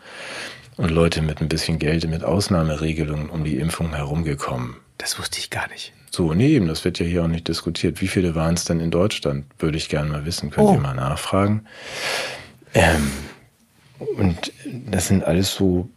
und 0.75 0.89
Leute 0.89 1.21
mit 1.21 1.39
ein 1.41 1.47
bisschen 1.49 1.79
Geld 1.79 2.07
mit 2.09 2.23
Ausnahmeregelungen 2.23 3.29
um 3.29 3.43
die 3.43 3.57
Impfung 3.57 3.93
herumgekommen. 3.93 4.75
Das 4.97 5.19
wusste 5.19 5.39
ich 5.39 5.49
gar 5.49 5.67
nicht. 5.69 5.93
So, 6.15 6.31
nee, 6.35 6.49
eben, 6.49 6.67
das 6.67 6.85
wird 6.85 6.99
ja 6.99 7.07
hier 7.07 7.23
auch 7.23 7.27
nicht 7.27 7.47
diskutiert. 7.47 7.99
Wie 7.99 8.07
viele 8.07 8.35
waren 8.35 8.53
es 8.53 8.65
denn 8.65 8.79
in 8.79 8.91
Deutschland? 8.91 9.45
Würde 9.57 9.77
ich 9.77 9.89
gerne 9.89 10.11
mal 10.11 10.25
wissen. 10.27 10.51
Könnt 10.51 10.67
Oh. 10.67 10.73
ihr 10.73 10.79
mal 10.79 10.93
nachfragen. 10.93 11.65
Ähm, 12.75 13.11
und 14.17 14.51
das 14.91 15.07
sind 15.07 15.23
alles 15.23 15.55
so 15.55 15.89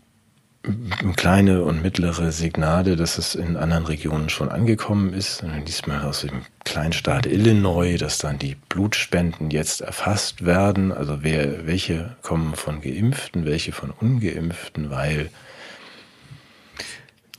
kleine 1.17 1.64
und 1.64 1.83
mittlere 1.83 2.33
Signale, 2.33 2.97
dass 2.97 3.19
es 3.19 3.35
in 3.35 3.59
anderen 3.59 3.85
Regionen 3.85 4.31
schon 4.31 4.49
angekommen 4.49 5.12
ist. 5.12 5.43
Und 5.43 5.51
dann 5.51 5.67
liest 5.67 5.87
man 5.87 6.01
aus 6.01 6.23
dem 6.23 6.47
Kleinstaat 6.64 7.27
Illinois, 7.27 7.99
dass 7.99 8.17
dann 8.17 8.39
die 8.39 8.57
Blutspenden 8.71 9.51
jetzt 9.51 9.83
erfasst 9.83 10.47
werden. 10.47 10.93
Also 10.93 11.19
wer, 11.25 11.67
welche 11.67 12.17
kommen 12.23 12.55
von 12.55 12.81
Geimpften, 12.81 13.45
welche 13.45 13.73
von 13.73 13.91
Ungeimpften, 13.91 14.89
weil 14.91 15.29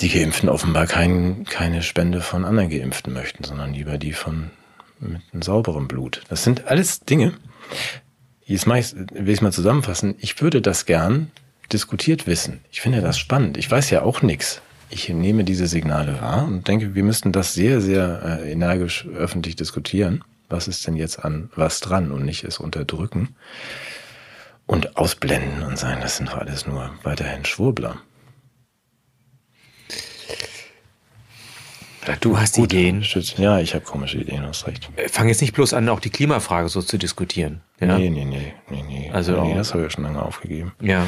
die 0.02 0.10
Geimpften 0.10 0.50
offenbar 0.50 0.88
kein, 0.88 1.46
keine 1.46 1.82
Spende 1.82 2.22
von 2.22 2.46
anderen 2.46 2.70
Geimpften 2.70 3.14
möchten, 3.14 3.44
sondern 3.44 3.74
lieber 3.74 3.98
die 3.98 4.14
von 4.14 4.52
mit 5.00 5.22
einem 5.32 5.42
sauberen 5.42 5.88
Blut. 5.88 6.24
Das 6.30 6.44
sind 6.44 6.68
alles 6.68 7.02
Dinge. 7.02 7.34
Jetzt 8.46 8.66
mach 8.66 8.78
ich's, 8.78 8.96
will 8.96 9.30
ich 9.30 9.36
es 9.36 9.42
mal 9.42 9.52
zusammenfassen. 9.52 10.16
Ich 10.20 10.42
würde 10.42 10.62
das 10.62 10.86
gern 10.86 11.32
diskutiert 11.72 12.28
wissen. 12.28 12.62
Ich 12.72 12.82
finde 12.82 13.02
das 13.02 13.20
spannend. 13.20 13.58
Ich 13.58 13.70
weiß 13.70 13.90
ja 13.90 14.02
auch 14.02 14.22
nichts. 14.22 14.62
Ich 14.90 15.10
nehme 15.10 15.44
diese 15.44 15.68
Signale 15.68 16.22
wahr 16.22 16.46
und 16.46 16.68
denke, 16.68 16.96
wir 16.96 17.04
müssten 17.04 17.32
das 17.32 17.54
sehr, 17.54 17.82
sehr 17.82 18.40
äh, 18.42 18.52
energisch 18.52 19.06
öffentlich 19.16 19.56
diskutieren. 19.56 20.24
Was 20.50 20.68
ist 20.68 20.88
denn 20.88 20.96
jetzt 20.96 21.24
an 21.24 21.50
was 21.56 21.82
dran 21.82 22.12
und 22.12 22.24
nicht 22.24 22.46
es 22.46 22.58
unterdrücken? 22.58 23.36
und 24.68 24.98
ausblenden 24.98 25.64
und 25.64 25.80
sagen, 25.80 26.02
das 26.02 26.18
sind 26.18 26.30
doch 26.30 26.38
alles 26.38 26.68
nur 26.68 26.92
weiterhin 27.04 27.46
Schwurbler. 27.46 27.98
Du 32.16 32.38
hast 32.38 32.56
Gut, 32.56 32.72
Ideen. 32.74 33.04
Ja, 33.38 33.60
ich 33.60 33.74
habe 33.74 33.84
komische 33.84 34.18
Ideen, 34.20 34.46
hast 34.46 34.68
recht. 34.68 34.90
Äh, 34.96 35.10
Fang 35.10 35.28
jetzt 35.28 35.42
nicht 35.42 35.54
bloß 35.54 35.74
an, 35.74 35.90
auch 35.90 36.00
die 36.00 36.10
Klimafrage 36.10 36.70
so 36.70 36.82
zu 36.82 36.98
diskutieren. 36.98 37.62
Ja. 37.80 37.98
Nee, 37.98 38.10
nee, 38.10 38.26
nee, 38.26 38.54
nee, 38.70 38.84
nee. 38.88 39.12
Also 39.12 39.42
nee, 39.44 39.54
das 39.56 39.74
habe 39.74 39.84
ich 39.84 39.88
ja 39.88 39.90
schon 39.92 40.04
lange 40.04 40.22
aufgegeben. 40.22 40.74
ja. 40.82 41.06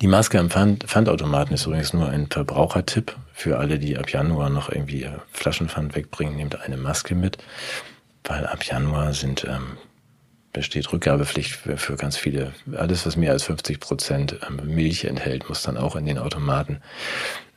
Die 0.00 0.06
Maske 0.06 0.38
am 0.38 0.50
Pfand, 0.50 0.84
Pfandautomaten 0.84 1.54
ist 1.54 1.66
übrigens 1.66 1.92
nur 1.92 2.08
ein 2.08 2.28
Verbrauchertipp 2.28 3.16
für 3.32 3.58
alle, 3.58 3.78
die 3.78 3.98
ab 3.98 4.10
Januar 4.10 4.48
noch 4.48 4.70
irgendwie 4.70 5.00
ihr 5.02 5.22
Flaschenpfand 5.32 5.96
wegbringen. 5.96 6.36
Nehmt 6.36 6.60
eine 6.60 6.76
Maske 6.76 7.14
mit, 7.14 7.38
weil 8.24 8.46
ab 8.46 8.62
Januar 8.64 9.14
sind, 9.14 9.44
ähm, 9.48 9.78
besteht 10.52 10.92
Rückgabepflicht 10.92 11.52
für, 11.52 11.76
für 11.76 11.96
ganz 11.96 12.16
viele. 12.16 12.52
Alles, 12.76 13.04
was 13.04 13.16
mehr 13.16 13.32
als 13.32 13.42
50 13.44 13.80
Prozent 13.80 14.36
ähm, 14.46 14.60
Milch 14.74 15.04
enthält, 15.04 15.48
muss 15.48 15.62
dann 15.62 15.76
auch 15.76 15.96
in 15.96 16.06
den 16.06 16.18
Automaten. 16.18 16.80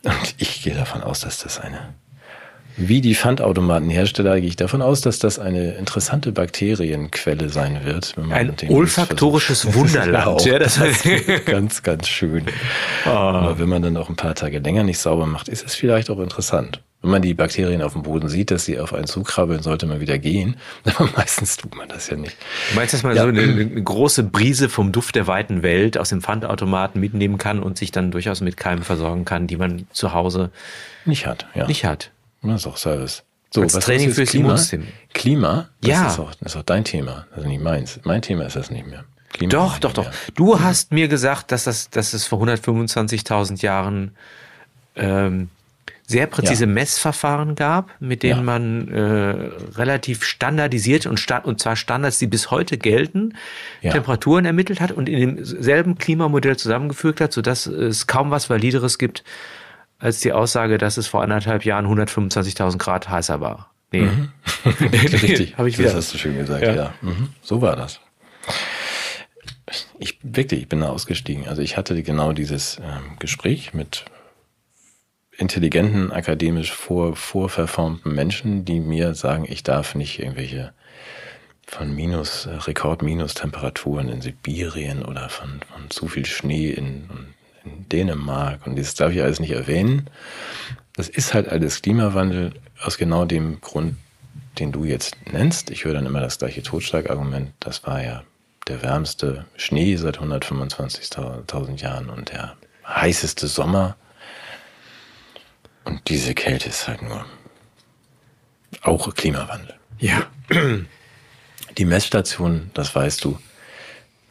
Und 0.05 0.35
ich 0.37 0.61
gehe 0.63 0.73
davon 0.73 1.01
aus, 1.01 1.21
dass 1.21 1.37
das 1.39 1.59
eine 1.59 1.93
wie 2.75 3.01
die 3.01 3.13
Pfandautomatenhersteller 3.13 4.39
gehe 4.39 4.49
ich 4.49 4.55
davon 4.55 4.81
aus, 4.81 5.01
dass 5.01 5.19
das 5.19 5.37
eine 5.37 5.73
interessante 5.73 6.31
Bakterienquelle 6.31 7.49
sein 7.49 7.85
wird. 7.85 8.13
Wenn 8.17 8.27
man 8.27 8.37
Ein 8.37 8.55
olfaktorisches. 8.69 9.73
Wunderland. 9.75 10.43
Ja, 10.45 10.57
das- 10.59 10.77
ist 10.77 11.05
ganz, 11.45 11.83
ganz 11.83 12.07
schön. 12.07 12.45
Aber 13.05 13.59
wenn 13.59 13.69
man 13.69 13.81
dann 13.83 13.97
auch 13.97 14.09
ein 14.09 14.15
paar 14.15 14.33
Tage 14.35 14.59
länger 14.59 14.83
nicht 14.83 14.97
sauber 14.99 15.27
macht, 15.27 15.49
ist 15.49 15.65
es 15.65 15.75
vielleicht 15.75 16.09
auch 16.09 16.19
interessant. 16.19 16.81
Wenn 17.03 17.11
man 17.11 17.21
die 17.21 17.33
Bakterien 17.33 17.81
auf 17.81 17.93
dem 17.93 18.01
Boden 18.03 18.29
sieht, 18.29 18.49
dass 18.49 18.63
sie 18.65 18.79
auf 18.79 18.93
einen 18.93 19.07
zukrabbeln, 19.07 19.61
sollte 19.61 19.85
man 19.85 19.99
wieder 19.99 20.17
gehen. 20.17 20.55
Aber 20.95 21.09
meistens 21.15 21.57
tut 21.57 21.75
man 21.75 21.89
das 21.89 22.09
ja 22.09 22.15
nicht. 22.15 22.35
Du 22.71 22.75
meinst, 22.77 22.93
dass 22.93 23.03
man 23.03 23.15
Ja. 23.15 23.23
so 23.23 23.27
eine, 23.27 23.41
eine 23.41 23.83
große 23.83 24.23
Brise 24.23 24.69
vom 24.69 24.91
Duft 24.93 25.15
der 25.15 25.27
weiten 25.27 25.61
Welt 25.63 25.97
aus 25.97 26.09
dem 26.09 26.21
Pfandautomaten 26.21 26.99
mitnehmen 27.01 27.37
kann 27.37 27.61
und 27.61 27.77
sich 27.77 27.91
dann 27.91 28.09
durchaus 28.09 28.39
mit 28.41 28.55
Keimen 28.57 28.83
versorgen 28.83 29.25
kann, 29.25 29.47
die 29.47 29.57
man 29.57 29.85
zu 29.91 30.13
Hause 30.13 30.49
Nicht 31.05 31.27
hat, 31.27 31.45
ja. 31.53 31.67
nicht 31.67 31.83
hat. 31.85 32.09
Das 32.41 32.61
ist 32.61 32.67
auch 32.67 32.77
Service. 32.77 33.23
So, 33.51 33.61
Als 33.61 33.75
was 33.75 33.85
Training 33.85 34.09
ist 34.09 34.15
fürs 34.15 34.29
Klima? 34.29 34.45
Immunsystem. 34.47 34.87
Klima? 35.13 35.69
Das 35.81 35.89
Ja. 35.91 36.07
Ist 36.07 36.19
auch, 36.19 36.33
das 36.35 36.53
ist 36.53 36.57
auch 36.59 36.63
dein 36.63 36.85
Thema. 36.85 37.27
Also 37.35 37.47
nicht 37.47 37.61
meins. 37.61 37.99
Mein 38.03 38.21
Thema 38.21 38.45
ist 38.45 38.55
das 38.55 38.71
nicht 38.71 38.87
mehr. 38.87 39.03
Klima 39.33 39.51
Doch, 39.51 39.73
ist 39.75 39.83
doch, 39.83 39.91
doch. 39.93 40.05
mehr. 40.05 40.13
Du 40.35 40.59
hast 40.59 40.91
mir 40.93 41.07
gesagt, 41.09 41.51
dass, 41.51 41.65
das, 41.65 41.89
dass 41.89 42.13
es 42.13 42.25
vor 42.25 42.41
125.000 42.41 43.61
Jahren 43.61 44.15
ähm, 44.95 45.49
sehr 46.13 46.27
präzise 46.27 46.65
Ja. 46.65 46.71
Messverfahren 46.71 47.55
gab, 47.55 47.89
mit 47.99 48.23
denen 48.23 48.39
Ja. 48.39 48.43
man 48.43 48.87
äh, 48.87 48.99
relativ 49.77 50.23
standardisiert 50.23 51.05
und, 51.05 51.19
sta 51.19 51.39
und 51.39 51.59
zwar 51.59 51.75
Standards, 51.75 52.19
die 52.19 52.27
bis 52.27 52.51
heute 52.51 52.77
gelten, 52.77 53.33
Ja. 53.81 53.91
Temperaturen 53.91 54.45
ermittelt 54.45 54.79
hat 54.79 54.91
und 54.91 55.09
in 55.09 55.19
demselben 55.37 55.97
Klimamodell 55.97 56.55
zusammengefügt 56.57 57.19
hat, 57.21 57.33
sodass 57.33 57.65
es 57.65 58.07
kaum 58.07 58.31
was 58.31 58.49
Valideres 58.49 58.97
gibt 58.97 59.23
als 59.99 60.19
die 60.19 60.31
Aussage, 60.33 60.77
dass 60.77 60.97
es 60.97 61.07
vor 61.07 61.21
anderthalb 61.23 61.65
Jahren 61.65 61.85
125.000 61.87 62.77
Grad 62.77 63.09
heißer 63.09 63.39
war. 63.41 63.71
Nee. 63.91 64.07
Richtig, 64.65 65.57
Habe 65.57 65.69
ich 65.69 65.75
das 65.75 65.85
wieder. 65.85 65.93
hast 65.95 66.13
du 66.13 66.17
schön 66.17 66.37
gesagt, 66.37 66.63
Ja. 66.63 66.73
ja. 66.75 66.93
Mhm. 67.01 67.29
So 67.41 67.61
war 67.61 67.75
das. 67.75 67.99
Ich 69.99 70.19
wirklich, 70.21 70.61
ich 70.63 70.67
bin 70.69 70.81
da 70.81 70.89
ausgestiegen. 70.89 71.47
Also 71.47 71.61
ich 71.61 71.77
hatte 71.77 72.01
genau 72.03 72.33
dieses 72.33 72.77
ähm, 72.79 73.17
Gespräch 73.19 73.73
mit 73.73 74.05
intelligenten, 75.37 76.11
akademisch 76.11 76.71
vor, 76.71 77.15
vorverformten 77.15 78.13
Menschen, 78.13 78.65
die 78.65 78.79
mir 78.79 79.15
sagen, 79.15 79.45
ich 79.47 79.63
darf 79.63 79.95
nicht 79.95 80.19
irgendwelche 80.19 80.73
von 81.65 81.93
Minus, 81.95 82.45
äh, 82.45 82.51
Rekord-Minus-Temperaturen 82.51 84.09
in 84.09 84.21
Sibirien 84.21 85.03
oder 85.03 85.29
von, 85.29 85.61
von 85.71 85.89
zu 85.89 86.07
viel 86.07 86.25
Schnee 86.25 86.69
in, 86.69 87.09
in 87.63 87.89
Dänemark 87.89 88.67
und 88.67 88.77
das 88.77 88.93
darf 88.95 89.11
ich 89.11 89.21
alles 89.21 89.39
nicht 89.39 89.51
erwähnen. 89.51 90.09
Das 90.95 91.09
ist 91.09 91.33
halt 91.33 91.49
alles 91.49 91.81
Klimawandel 91.81 92.53
aus 92.83 92.97
genau 92.97 93.25
dem 93.25 93.59
Grund, 93.61 93.95
den 94.59 94.71
du 94.71 94.83
jetzt 94.83 95.15
nennst. 95.31 95.71
Ich 95.71 95.85
höre 95.85 95.93
dann 95.93 96.05
immer 96.05 96.21
das 96.21 96.37
gleiche 96.37 96.61
Totschlagargument. 96.61 97.53
Das 97.59 97.85
war 97.87 98.03
ja 98.03 98.23
der 98.67 98.83
wärmste 98.83 99.45
Schnee 99.57 99.95
seit 99.95 100.19
125.000 100.19 101.81
Jahren 101.81 102.09
und 102.09 102.31
der 102.31 102.55
heißeste 102.85 103.47
Sommer. 103.47 103.95
Und 105.85 106.01
diese 106.07 106.33
Kälte 106.33 106.69
ist 106.69 106.87
halt 106.87 107.01
nur 107.01 107.25
auch 108.81 109.13
Klimawandel. 109.13 109.75
Ja. 109.99 110.23
Die 111.77 111.85
Messstation, 111.85 112.71
das 112.73 112.95
weißt 112.95 113.23
du. 113.23 113.37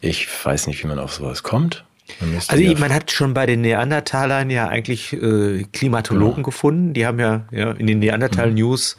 Ich 0.01 0.27
weiß 0.45 0.67
nicht, 0.67 0.83
wie 0.83 0.87
man 0.87 0.99
auf 0.99 1.13
sowas 1.13 1.43
kommt. 1.43 1.85
Man 2.19 2.35
Also 2.35 2.61
ja- 2.61 2.77
man 2.77 2.93
hat 2.93 3.11
schon 3.11 3.33
bei 3.33 3.45
den 3.45 3.61
Neandertalern 3.61 4.49
ja 4.49 4.67
eigentlich 4.67 5.13
äh, 5.13 5.63
Klimatologen 5.71 6.35
Genau. 6.37 6.45
gefunden. 6.45 6.93
Die 6.93 7.05
haben 7.05 7.19
ja, 7.19 7.45
ja 7.51 7.71
in 7.71 7.87
den 7.87 7.99
Neandertal-News 7.99 8.97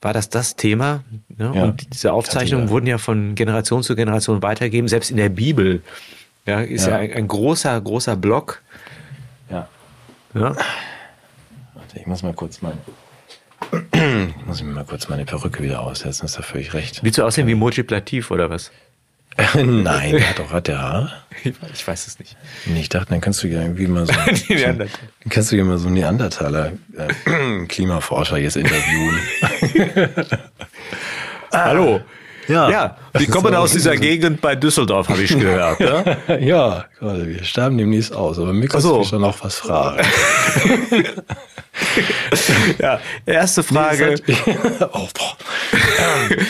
war 0.00 0.12
das 0.12 0.28
das 0.28 0.56
Thema. 0.56 1.04
Ne? 1.36 1.48
Mhm. 1.48 1.54
Ja. 1.54 1.62
Und 1.64 1.94
diese 1.94 2.12
Aufzeichnungen 2.12 2.66
ja. 2.66 2.70
wurden 2.70 2.86
ja 2.86 2.98
von 2.98 3.34
Generation 3.34 3.82
zu 3.82 3.94
Generation 3.94 4.42
weitergegeben. 4.42 4.88
Selbst 4.88 5.10
in 5.10 5.16
der 5.16 5.28
Bibel 5.28 5.82
ja, 6.46 6.60
ist 6.60 6.86
ja, 6.86 6.92
Ja. 6.92 6.96
ein, 6.98 7.12
ein 7.12 7.28
großer, 7.28 7.80
großer 7.80 8.16
Block. 8.16 8.60
ja. 9.50 9.68
Ja. 10.34 10.56
Warte, 11.92 12.00
ich 12.00 12.06
muss 12.06 12.22
mal 12.22 12.32
kurz 12.32 12.60
ich 13.92 14.46
muss 14.46 14.62
mir 14.62 14.72
mal 14.72 14.84
kurz 14.84 15.08
meine 15.08 15.26
Perücke 15.26 15.62
wieder 15.62 15.80
aussetzen, 15.80 16.24
ist 16.24 16.38
da 16.38 16.42
völlig 16.42 16.72
recht. 16.72 17.02
Willst 17.02 17.18
du 17.18 17.22
aussehen 17.22 17.46
wie 17.46 17.54
Moji 17.54 17.82
Plativ 17.82 18.30
oder 18.30 18.48
was? 18.48 18.70
Nein, 19.54 20.12
der 20.12 20.30
hat 20.30 20.38
doch 20.38 20.52
hat 20.52 20.68
der 20.68 20.78
Haare. 20.78 21.12
Ich 21.72 21.86
weiß 21.86 22.06
es 22.06 22.18
nicht. 22.18 22.36
Nee, 22.66 22.80
ich 22.80 22.88
dachte, 22.88 23.10
dann 23.10 23.20
kannst 23.20 23.42
du 23.42 23.48
ja 23.48 23.60
irgendwie 23.60 23.86
mal 23.88 24.06
so, 24.06 24.12
dann 24.48 24.88
kannst 25.28 25.52
du 25.52 25.56
ja 25.56 25.64
mal 25.64 25.76
so 25.76 25.88
einen 25.88 25.96
Neandertaler 25.96 26.72
äh, 26.96 27.66
Klimaforscher 27.68 28.38
jetzt 28.38 28.56
interviewen. 28.56 29.18
Hallo. 31.52 32.00
Ja. 32.52 32.70
Ja, 32.70 32.96
die 33.18 33.26
kommen 33.26 33.54
aus 33.54 33.72
dieser 33.72 33.96
Gegend 33.96 34.40
bei 34.40 34.54
Düsseldorf, 34.54 35.08
habe 35.08 35.22
ich 35.22 35.38
gehört. 35.38 35.80
Ne? 35.80 36.18
ja, 36.40 36.84
wir 37.00 37.44
sterben 37.44 37.78
demnächst 37.78 38.14
aus, 38.14 38.38
aber 38.38 38.52
mir 38.52 38.68
kannst 38.68 38.86
so. 38.86 38.98
du 38.98 39.04
schon 39.04 39.22
noch 39.22 39.42
was 39.42 39.56
fragen. 39.56 40.04
Ja, 42.78 43.00
erste 43.24 43.62
Frage. 43.62 44.16
oh, 44.92 45.08
boah. 45.14 45.36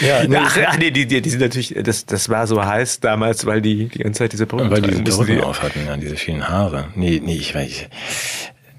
ja, 0.03 0.27
nee, 0.27 0.37
Ach, 0.37 0.59
ach 0.67 0.79
nee, 0.79 0.91
die, 0.91 1.07
die, 1.07 1.21
die 1.23 1.31
sind 1.31 1.41
natürlich, 1.41 1.75
das, 1.83 2.07
das 2.07 2.29
war 2.29 2.47
so 2.47 2.65
heiß 2.65 3.01
damals, 3.01 3.47
weil 3.47 3.63
die 3.63 3.89
die 3.89 4.01
ganze 4.01 4.19
Zeit 4.19 4.33
diese 4.33 4.47
Brille 4.47 4.71
Weil 4.71 4.83
die 4.83 5.03
diese. 5.03 5.25
Perücken 5.25 5.45
auf 5.45 5.63
hatten, 5.63 5.87
ja, 5.87 5.97
diese 5.97 6.17
vielen 6.17 6.49
Haare. 6.49 6.89
Nee, 6.95 7.21
nee, 7.25 7.37
ich 7.37 7.55
weiß. 7.55 7.87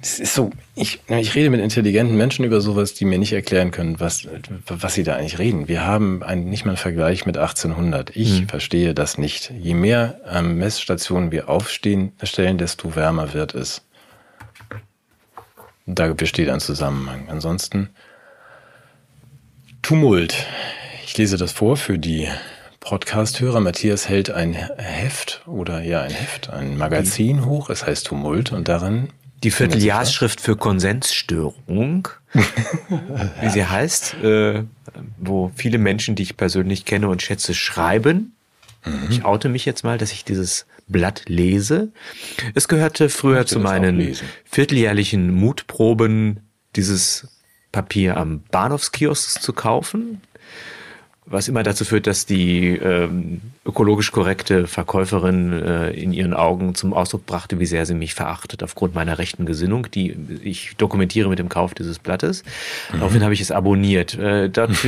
Es 0.03 0.19
ist 0.19 0.33
so, 0.35 0.49
ich, 0.75 0.99
ich 1.07 1.33
rede 1.33 1.49
mit 1.49 1.61
intelligenten 1.61 2.17
Menschen 2.17 2.43
über 2.43 2.59
sowas, 2.59 2.93
die 2.93 3.05
mir 3.05 3.17
nicht 3.17 3.31
erklären 3.31 3.71
können, 3.71 4.01
was, 4.01 4.27
was 4.67 4.93
sie 4.95 5.03
da 5.03 5.15
eigentlich 5.15 5.39
reden. 5.39 5.69
Wir 5.69 5.85
haben 5.85 6.21
einen, 6.23 6.49
nicht 6.49 6.65
mal 6.65 6.71
einen 6.71 6.77
Vergleich 6.77 7.25
mit 7.25 7.37
1800. 7.37 8.13
Ich 8.13 8.39
Hm. 8.39 8.49
verstehe 8.49 8.93
das 8.93 9.17
nicht. 9.17 9.49
Je 9.57 9.73
mehr 9.73 10.19
ähm, 10.29 10.57
Messstationen 10.57 11.31
wir 11.31 11.47
aufstehen, 11.47 12.11
stellen, 12.21 12.57
desto 12.57 12.97
wärmer 12.97 13.33
wird 13.33 13.55
es. 13.55 13.81
Da 15.85 16.11
besteht 16.11 16.49
ein 16.49 16.59
Zusammenhang. 16.59 17.29
Ansonsten 17.29 17.89
Tumult. 19.81 20.35
Ich 21.05 21.17
lese 21.17 21.37
das 21.37 21.53
vor 21.53 21.77
für 21.77 21.97
die 21.97 22.27
Podcast-Hörer. 22.81 23.61
Matthias 23.61 24.09
hält 24.09 24.29
ein 24.31 24.53
Heft 24.53 25.43
oder 25.47 25.81
ja 25.81 26.01
ein 26.01 26.11
Heft, 26.11 26.49
ein 26.49 26.77
Magazin 26.77 27.45
hoch. 27.45 27.69
Es 27.69 27.85
heißt 27.85 28.07
Tumult 28.07 28.51
und 28.51 28.67
darin 28.67 29.07
Die 29.43 29.51
Vierteljahrsschrift 29.51 30.41
für 30.41 30.55
Konsensstörung, 30.55 32.07
wie 32.33 33.49
sie 33.49 33.65
heißt, 33.65 34.15
äh, 34.15 34.63
wo 35.19 35.51
viele 35.55 35.77
Menschen, 35.77 36.15
die 36.15 36.23
ich 36.23 36.37
persönlich 36.37 36.85
kenne 36.85 37.09
und 37.09 37.21
schätze, 37.21 37.53
schreiben. 37.53 38.35
Ich 39.09 39.23
oute 39.23 39.47
mich 39.47 39.65
jetzt 39.65 39.83
mal, 39.83 39.97
dass 39.97 40.11
ich 40.11 40.25
dieses 40.25 40.65
Blatt 40.87 41.23
lese. 41.27 41.93
Es 42.53 42.67
gehörte 42.67 43.09
früher 43.09 43.45
zu 43.45 43.59
meinen 43.59 44.15
vierteljährlichen 44.43 45.33
Mutproben, 45.33 46.41
dieses 46.75 47.27
Papier 47.71 48.17
am 48.17 48.41
Bahnhofskiosk 48.51 49.41
zu 49.41 49.53
kaufen. 49.53 50.21
Was 51.25 51.47
immer 51.47 51.63
dazu 51.63 51.85
führt, 51.85 52.05
dass 52.05 52.25
die 52.25 52.69
ähm, 52.75 53.39
ökologisch 53.65 54.11
korrekte 54.11 54.67
Verkäuferin 54.67 55.53
äh, 55.53 55.91
in 55.91 56.11
ihren 56.11 56.33
Augen 56.33 56.75
zum 56.75 56.93
Ausdruck 56.93 57.25
brachte, 57.25 57.59
wie 57.59 57.65
sehr 57.65 57.85
sie 57.85 57.93
mich 57.93 58.13
verachtet 58.13 58.61
aufgrund 58.61 58.93
meiner 58.93 59.17
rechten 59.17 59.45
Gesinnung, 59.45 59.87
die 59.89 60.15
ich 60.43 60.75
dokumentiere 60.77 61.29
mit 61.29 61.39
dem 61.39 61.47
Kauf 61.47 61.73
dieses 61.73 61.97
Blattes. 61.99 62.43
Daraufhin 62.91 63.23
habe 63.23 63.33
ich 63.33 63.39
es 63.41 63.51
abonniert. 63.51 64.15
Äh, 64.19 64.49
dort 64.49 64.71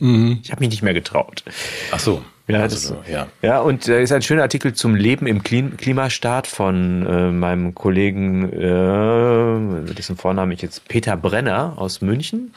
ich 0.00 0.50
habe 0.52 0.60
mich 0.60 0.70
nicht 0.70 0.82
mehr 0.82 0.94
getraut. 0.94 1.42
Ach 1.90 1.98
so. 1.98 2.22
Ja, 2.46 2.60
also 2.60 2.76
das- 2.76 2.84
so, 2.84 3.02
ja. 3.10 3.26
Ja, 3.42 3.60
und 3.60 3.88
da 3.88 3.98
ist 3.98 4.12
ein 4.12 4.22
schöner 4.22 4.42
Artikel 4.42 4.72
zum 4.72 4.94
Leben 4.94 5.26
im 5.26 5.42
Klim 5.42 5.76
Klimastaat 5.76 6.46
von 6.46 7.04
äh, 7.04 7.30
meinem 7.30 7.74
Kollegen, 7.74 8.44
äh, 8.52 9.92
dessen 9.92 10.16
Vorname 10.16 10.54
ich 10.54 10.62
jetzt 10.62 10.88
Peter 10.88 11.16
Brenner 11.16 11.74
aus 11.76 12.00
München. 12.00 12.54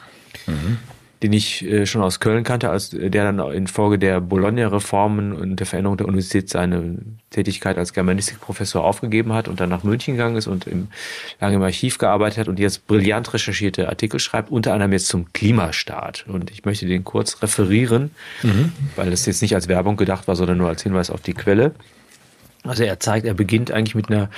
Den 1.22 1.32
ich 1.32 1.64
äh, 1.64 1.86
schon 1.86 2.02
aus 2.02 2.20
Köln 2.20 2.42
kannte, 2.42 2.70
als 2.70 2.90
der 2.90 3.10
dann 3.10 3.38
infolge 3.52 3.98
der 3.98 4.20
Bologna-Reformen 4.20 5.32
und 5.32 5.56
der 5.56 5.66
Veränderung 5.66 5.96
der 5.96 6.08
Universität 6.08 6.48
seine 6.48 6.98
Tätigkeit 7.30 7.78
als 7.78 7.92
Germanistikprofessor 7.92 8.84
aufgegeben 8.84 9.32
hat 9.32 9.48
und 9.48 9.60
dann 9.60 9.68
nach 9.68 9.84
München 9.84 10.14
gegangen 10.14 10.36
ist 10.36 10.48
und 10.48 10.66
im, 10.66 10.88
lange 11.40 11.56
im 11.56 11.62
Archiv 11.62 11.98
gearbeitet 11.98 12.38
hat 12.38 12.48
und 12.48 12.58
jetzt 12.58 12.86
brillant 12.86 13.32
recherchierte 13.32 13.88
Artikel 13.88 14.18
schreibt, 14.18 14.50
unter 14.50 14.72
anderem 14.72 14.92
jetzt 14.92 15.08
zum 15.08 15.32
Klimastaat. 15.32 16.26
Und 16.26 16.50
ich 16.50 16.64
möchte 16.64 16.86
den 16.86 17.04
kurz 17.04 17.40
referieren, 17.42 18.10
mhm. 18.42 18.72
weil 18.96 19.12
es 19.12 19.24
jetzt 19.26 19.42
nicht 19.42 19.54
als 19.54 19.68
Werbung 19.68 19.96
gedacht 19.96 20.26
war, 20.26 20.34
sondern 20.36 20.58
nur 20.58 20.68
als 20.68 20.82
Hinweis 20.82 21.10
auf 21.10 21.20
die 21.20 21.34
Quelle. 21.34 21.72
Also 22.64 22.84
er 22.84 23.00
zeigt, 23.00 23.26
er 23.26 23.34
beginnt 23.34 23.72
eigentlich 23.72 23.96
mit 23.96 24.08
einer 24.08 24.30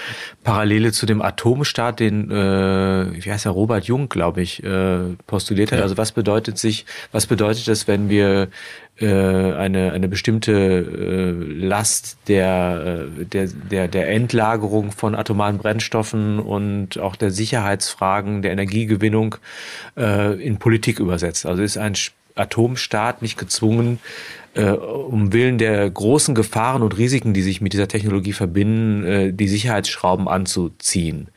Parallele 0.45 0.93
zu 0.93 1.05
dem 1.05 1.21
Atomstaat, 1.21 2.01
den, 2.01 2.31
äh, 2.31 3.25
wie 3.25 3.31
heißt 3.31 3.45
er, 3.45 3.53
Robert 3.53 3.85
Jung, 3.85 4.09
glaube 4.09 4.41
ich, 4.41 4.65
äh, 4.65 5.01
postuliert 5.27 5.73
hat. 5.73 5.79
Ja. 5.79 5.83
Also 5.83 5.99
was 5.99 6.13
bedeutet 6.13 6.57
sich, 6.57 6.87
was 7.13 7.27
bedeutet 7.27 7.69
es, 7.69 7.87
wenn 7.87 8.09
wir 8.09 8.49
äh, 8.99 9.07
eine, 9.07 9.93
eine 9.93 10.09
bestimmte 10.09 10.53
äh, 10.53 11.31
Last 11.67 12.17
der, 12.29 13.09
äh, 13.19 13.25
der, 13.27 13.49
der, 13.49 13.89
der 13.89 14.09
Endlagerung 14.09 14.93
von 14.93 15.15
atomaren 15.15 15.59
Brennstoffen 15.59 16.39
und 16.39 16.99
auch 16.99 17.17
der 17.17 17.31
Sicherheitsfragen, 17.31 18.41
der 18.41 18.53
Energiegewinnung 18.53 19.37
äh, 19.99 20.41
in 20.43 20.59
Politik 20.59 20.99
übersetzt. 20.99 21.45
Also 21.45 21.63
ist 21.63 21.77
ein 21.77 21.95
Atomstaat 22.37 23.21
nicht 23.21 23.37
gezwungen, 23.37 23.99
äh, 24.55 24.71
um 24.71 25.33
Willen 25.33 25.59
der 25.59 25.89
großen 25.91 26.35
Gefahren 26.35 26.83
und 26.83 26.97
Risiken, 26.97 27.35
die 27.35 27.43
sich 27.43 27.61
mit 27.61 27.73
dieser 27.73 27.89
Technologie 27.89 28.33
verbinden, 28.33 29.05
äh, 29.05 29.33
die 29.33 29.49
Sicherheitsschrauben 29.49 30.29
anzuziehen. 30.29 31.29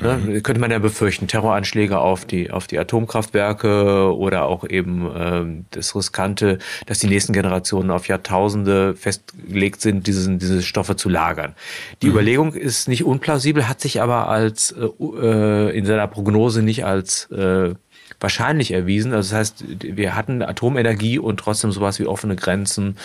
Ne? 0.00 0.16
Mhm. 0.16 0.42
Könnte 0.42 0.60
man 0.60 0.70
ja 0.70 0.78
befürchten, 0.78 1.26
Terroranschläge 1.26 1.98
auf 1.98 2.24
die, 2.24 2.50
auf 2.50 2.66
die 2.66 2.78
Atomkraftwerke 2.78 4.16
oder 4.16 4.44
auch 4.44 4.66
eben 4.66 5.14
äh, 5.14 5.64
das 5.70 5.94
Riskante, 5.94 6.58
dass 6.86 6.98
die 6.98 7.08
nächsten 7.08 7.34
Generationen 7.34 7.90
auf 7.90 8.08
Jahrtausende 8.08 8.94
festgelegt 8.94 9.82
sind, 9.82 10.06
diese, 10.06 10.36
diese 10.38 10.62
Stoffe 10.62 10.96
zu 10.96 11.10
lagern. 11.10 11.54
Die 12.00 12.06
mhm. 12.06 12.12
Überlegung 12.12 12.54
ist 12.54 12.88
nicht 12.88 13.04
unplausibel, 13.04 13.68
hat 13.68 13.80
sich 13.80 14.00
aber 14.00 14.28
als 14.28 14.72
äh, 14.72 14.86
äh 14.86 15.76
in 15.76 15.84
seiner 15.84 16.06
Prognose 16.06 16.62
nicht 16.62 16.84
als 16.84 17.30
äh, 17.30 17.74
wahrscheinlich 18.22 18.72
erwiesen. 18.72 19.12
Also 19.12 19.30
das 19.30 19.38
heißt, 19.38 19.64
wir 19.82 20.14
hatten 20.14 20.42
Atomenergie 20.42 21.18
und 21.18 21.38
trotzdem 21.38 21.72
sowas 21.72 21.98
wie 21.98 22.06
offene 22.06 22.36
Grenzen, 22.36 22.96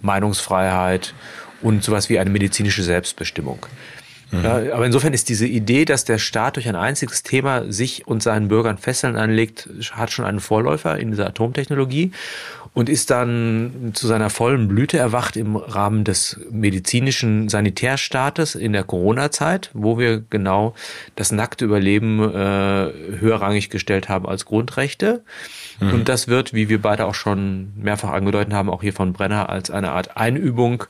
Meinungsfreiheit 0.00 1.14
und 1.62 1.82
sowas 1.82 2.08
wie 2.08 2.18
eine 2.18 2.30
medizinische 2.30 2.82
Selbstbestimmung. 2.82 3.66
Mhm. 4.38 4.44
Ja, 4.44 4.74
aber 4.74 4.86
insofern 4.86 5.12
ist 5.12 5.28
diese 5.28 5.46
Idee, 5.46 5.84
dass 5.84 6.04
der 6.04 6.18
Staat 6.18 6.56
durch 6.56 6.68
ein 6.68 6.76
einziges 6.76 7.22
Thema 7.22 7.70
sich 7.70 8.06
und 8.06 8.22
seinen 8.22 8.48
Bürgern 8.48 8.78
Fesseln 8.78 9.16
anlegt, 9.16 9.68
hat 9.92 10.10
schon 10.10 10.24
einen 10.24 10.40
Vorläufer 10.40 10.98
in 10.98 11.10
dieser 11.10 11.26
Atomtechnologie 11.26 12.12
und 12.74 12.88
ist 12.88 13.10
dann 13.10 13.92
zu 13.94 14.08
seiner 14.08 14.30
vollen 14.30 14.66
Blüte 14.66 14.98
erwacht 14.98 15.36
im 15.36 15.54
Rahmen 15.54 16.02
des 16.02 16.40
medizinischen 16.50 17.48
Sanitärstaates 17.48 18.56
in 18.56 18.72
der 18.72 18.82
Corona-Zeit, 18.82 19.70
wo 19.74 19.96
wir 19.96 20.24
genau 20.28 20.74
das 21.14 21.30
nackte 21.30 21.64
Überleben 21.64 22.18
äh, 22.20 22.90
höherrangig 23.20 23.70
gestellt 23.70 24.08
haben 24.08 24.26
als 24.26 24.44
Grundrechte. 24.44 25.22
Mhm. 25.78 25.92
Und 25.92 26.08
das 26.08 26.26
wird, 26.26 26.52
wie 26.52 26.68
wir 26.68 26.82
beide 26.82 27.06
auch 27.06 27.14
schon 27.14 27.72
mehrfach 27.76 28.10
angedeutet 28.10 28.52
haben, 28.52 28.68
auch 28.68 28.82
hier 28.82 28.92
von 28.92 29.12
Brenner 29.12 29.48
als 29.48 29.70
eine 29.70 29.92
Art 29.92 30.16
Einübung 30.16 30.84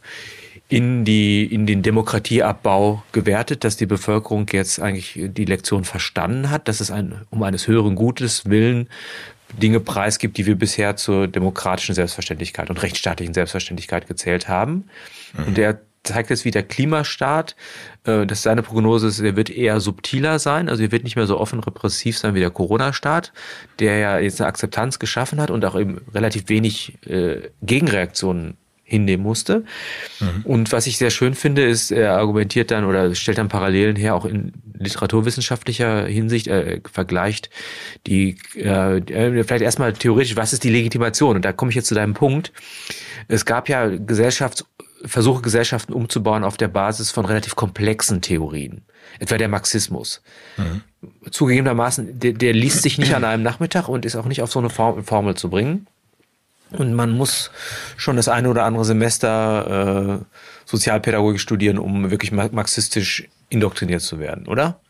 in 0.74 1.04
die, 1.04 1.44
in 1.44 1.66
den 1.66 1.82
Demokratieabbau 1.82 3.04
gewertet, 3.12 3.62
dass 3.62 3.76
die 3.76 3.86
Bevölkerung 3.86 4.48
jetzt 4.50 4.80
eigentlich 4.80 5.16
die 5.16 5.44
Lektion 5.44 5.84
verstanden 5.84 6.50
hat, 6.50 6.66
dass 6.66 6.80
es 6.80 6.90
ein, 6.90 7.22
um 7.30 7.44
eines 7.44 7.68
höheren 7.68 7.94
Gutes 7.94 8.50
willen 8.50 8.88
Dinge 9.62 9.78
preisgibt, 9.78 10.36
die 10.36 10.46
wir 10.46 10.56
bisher 10.56 10.96
zur 10.96 11.28
demokratischen 11.28 11.94
Selbstverständlichkeit 11.94 12.70
und 12.70 12.82
rechtsstaatlichen 12.82 13.34
Selbstverständlichkeit 13.34 14.08
gezählt 14.08 14.48
haben. 14.48 14.88
Mhm. 15.38 15.44
Und 15.44 15.58
er 15.58 15.78
zeigt 16.02 16.30
jetzt, 16.30 16.44
wie 16.44 16.50
der 16.50 16.64
Klimastaat, 16.64 17.54
äh, 18.02 18.26
dass 18.26 18.42
seine 18.42 18.64
Prognose 18.64 19.06
ist, 19.06 19.20
er 19.20 19.36
wird 19.36 19.50
eher 19.50 19.78
subtiler 19.78 20.40
sein, 20.40 20.68
also 20.68 20.82
er 20.82 20.90
wird 20.90 21.04
nicht 21.04 21.14
mehr 21.14 21.28
so 21.28 21.38
offen 21.38 21.60
repressiv 21.60 22.18
sein 22.18 22.34
wie 22.34 22.40
der 22.40 22.50
Corona-Staat, 22.50 23.32
der 23.78 23.98
ja 23.98 24.18
jetzt 24.18 24.40
eine 24.40 24.48
Akzeptanz 24.48 24.98
geschaffen 24.98 25.40
hat 25.40 25.52
und 25.52 25.64
auch 25.64 25.78
eben 25.78 26.00
relativ 26.12 26.48
wenig 26.48 26.98
äh, 27.06 27.42
Gegenreaktionen 27.62 28.56
hinnehmen 28.84 29.24
musste. 29.24 29.64
Mhm. 30.20 30.42
Und 30.44 30.72
was 30.72 30.86
ich 30.86 30.98
sehr 30.98 31.10
schön 31.10 31.34
finde, 31.34 31.64
ist, 31.64 31.90
er 31.90 32.16
argumentiert 32.16 32.70
dann 32.70 32.84
oder 32.84 33.14
stellt 33.14 33.38
dann 33.38 33.48
Parallelen 33.48 33.96
her, 33.96 34.14
auch 34.14 34.26
in 34.26 34.52
literaturwissenschaftlicher 34.78 36.06
Hinsicht, 36.06 36.46
er 36.46 36.80
vergleicht 36.92 37.48
die, 38.06 38.36
äh, 38.54 39.00
vielleicht 39.44 39.62
erstmal 39.62 39.94
theoretisch, 39.94 40.36
was 40.36 40.52
ist 40.52 40.64
die 40.64 40.70
Legitimation? 40.70 41.36
Und 41.36 41.44
da 41.44 41.52
komme 41.52 41.70
ich 41.70 41.76
jetzt 41.76 41.88
zu 41.88 41.94
deinem 41.94 42.14
Punkt. 42.14 42.52
Es 43.26 43.46
gab 43.46 43.68
ja 43.68 43.88
Gesellschafts 43.88 44.64
Versuche, 45.06 45.42
Gesellschaften 45.42 45.92
umzubauen 45.92 46.44
auf 46.44 46.56
der 46.56 46.68
Basis 46.68 47.10
von 47.10 47.26
relativ 47.26 47.56
komplexen 47.56 48.22
Theorien. 48.22 48.86
Etwa 49.18 49.36
der 49.36 49.48
Marxismus. 49.48 50.22
Mhm. 50.56 50.80
Zugegebenermaßen, 51.30 52.18
der, 52.18 52.32
der 52.32 52.54
liest 52.54 52.82
sich 52.82 52.96
nicht 52.96 53.14
an 53.14 53.24
einem 53.24 53.42
Nachmittag 53.42 53.88
und 53.88 54.06
ist 54.06 54.16
auch 54.16 54.24
nicht 54.24 54.40
auf 54.40 54.50
so 54.50 54.60
eine 54.60 54.70
Formel 54.70 55.34
zu 55.34 55.50
bringen. 55.50 55.86
Und 56.78 56.94
man 56.94 57.10
muss 57.10 57.50
schon 57.96 58.16
das 58.16 58.28
eine 58.28 58.48
oder 58.48 58.64
andere 58.64 58.84
Semester 58.84 60.20
äh, 60.20 60.24
Sozialpädagogik 60.64 61.40
studieren, 61.40 61.78
um 61.78 62.10
wirklich 62.10 62.32
marxistisch 62.32 63.28
indoktriniert 63.48 64.02
zu 64.02 64.18
werden, 64.18 64.46
oder? 64.46 64.80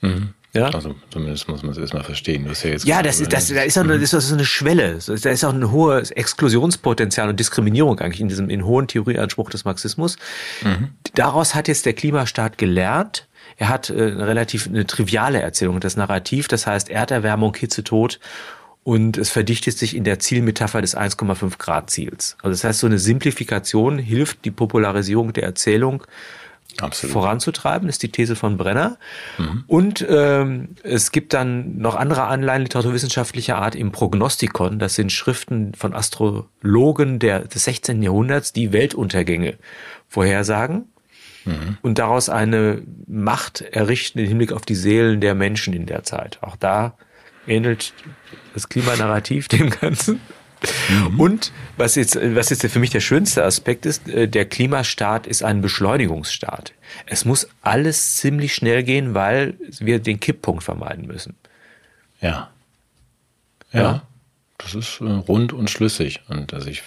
Mhm. 0.00 0.34
Ja? 0.54 0.68
Also 0.68 0.94
zumindest 1.10 1.48
muss 1.48 1.62
man 1.62 1.72
es 1.72 1.78
erstmal 1.78 2.04
verstehen. 2.04 2.46
Das 2.46 2.62
ja, 2.62 2.70
jetzt 2.70 2.86
ja 2.86 3.02
das, 3.02 3.20
ist, 3.20 3.32
das, 3.32 3.48
da 3.48 3.62
ist 3.62 3.76
auch 3.76 3.82
eine, 3.82 3.96
mhm. 3.96 4.02
ist 4.02 4.32
eine 4.32 4.44
Schwelle. 4.44 4.98
Da 5.04 5.30
ist 5.30 5.44
auch 5.44 5.52
ein 5.52 5.72
hohes 5.72 6.12
Exklusionspotenzial 6.12 7.28
und 7.28 7.40
Diskriminierung 7.40 7.98
eigentlich 7.98 8.20
in 8.20 8.28
diesem 8.28 8.48
in 8.48 8.64
hohen 8.64 8.86
Theorieanspruch 8.86 9.50
des 9.50 9.64
Marxismus. 9.64 10.16
Mhm. 10.62 10.90
Daraus 11.14 11.56
hat 11.56 11.66
jetzt 11.66 11.86
der 11.86 11.92
Klimastaat 11.92 12.56
gelernt. 12.56 13.26
Er 13.56 13.68
hat 13.68 13.90
äh, 13.90 13.94
eine 13.94 14.28
relativ 14.28 14.68
eine 14.68 14.86
triviale 14.86 15.40
Erzählung, 15.40 15.80
das 15.80 15.96
Narrativ, 15.96 16.46
das 16.46 16.68
heißt 16.68 16.88
Erderwärmung, 16.88 17.54
Hitze, 17.56 17.82
Tod 17.82 18.20
und 18.84 19.16
es 19.16 19.30
verdichtet 19.30 19.76
sich 19.78 19.96
in 19.96 20.04
der 20.04 20.18
Zielmetapher 20.18 20.82
des 20.82 20.96
1,5 20.96 21.58
Grad 21.58 21.90
Ziels. 21.90 22.36
Also 22.42 22.50
das 22.50 22.64
heißt, 22.64 22.80
so 22.80 22.86
eine 22.86 22.98
Simplifikation 22.98 23.98
hilft, 23.98 24.44
die 24.44 24.50
Popularisierung 24.50 25.32
der 25.32 25.44
Erzählung 25.44 26.04
Absolut. 26.78 27.12
voranzutreiben, 27.14 27.88
ist 27.88 28.02
die 28.02 28.10
These 28.10 28.36
von 28.36 28.58
Brenner. 28.58 28.98
Mhm. 29.38 29.64
Und 29.66 30.06
ähm, 30.08 30.76
es 30.82 31.12
gibt 31.12 31.32
dann 31.32 31.78
noch 31.78 31.94
andere 31.94 32.24
Anleihen 32.24 32.62
literaturwissenschaftlicher 32.62 33.56
Art 33.56 33.74
im 33.74 33.90
Prognostikon. 33.90 34.78
Das 34.78 34.94
sind 34.94 35.12
Schriften 35.12 35.74
von 35.74 35.94
Astrologen 35.94 37.18
der, 37.18 37.40
des 37.40 37.64
16. 37.64 38.02
Jahrhunderts, 38.02 38.52
die 38.52 38.72
Weltuntergänge 38.72 39.56
vorhersagen 40.08 40.92
mhm. 41.46 41.78
und 41.80 41.98
daraus 41.98 42.28
eine 42.28 42.82
Macht 43.06 43.62
errichten 43.62 44.18
im 44.18 44.26
Hinblick 44.26 44.52
auf 44.52 44.66
die 44.66 44.74
Seelen 44.74 45.22
der 45.22 45.34
Menschen 45.34 45.72
in 45.72 45.86
der 45.86 46.02
Zeit. 46.02 46.38
Auch 46.42 46.56
da 46.56 46.98
ähnelt 47.46 47.94
das 48.54 48.68
Klimanarrativ 48.68 49.48
dem 49.48 49.70
Ganzen. 49.70 50.20
Mhm. 50.88 51.20
Und 51.20 51.52
was 51.76 51.94
jetzt, 51.94 52.16
was 52.16 52.50
jetzt 52.50 52.66
für 52.66 52.78
mich 52.78 52.90
der 52.90 53.00
schönste 53.00 53.44
Aspekt 53.44 53.86
ist, 53.86 54.08
äh, 54.08 54.28
der 54.28 54.46
Klimastaat 54.46 55.26
ist 55.26 55.42
ein 55.42 55.60
Beschleunigungsstaat. 55.60 56.72
Es 57.06 57.24
muss 57.24 57.48
alles 57.62 58.16
ziemlich 58.16 58.54
schnell 58.54 58.82
gehen, 58.82 59.14
weil 59.14 59.54
wir 59.78 59.98
den 59.98 60.20
Kipppunkt 60.20 60.62
vermeiden 60.62 61.06
müssen. 61.06 61.34
Ja. 62.20 62.50
Ja. 63.72 63.82
ja. 63.82 64.02
Das 64.58 64.74
ist 64.74 65.00
äh, 65.00 65.04
rund 65.04 65.52
und 65.52 65.68
schlüssig. 65.68 66.20
Und 66.28 66.54
also 66.54 66.68
ich, 66.68 66.82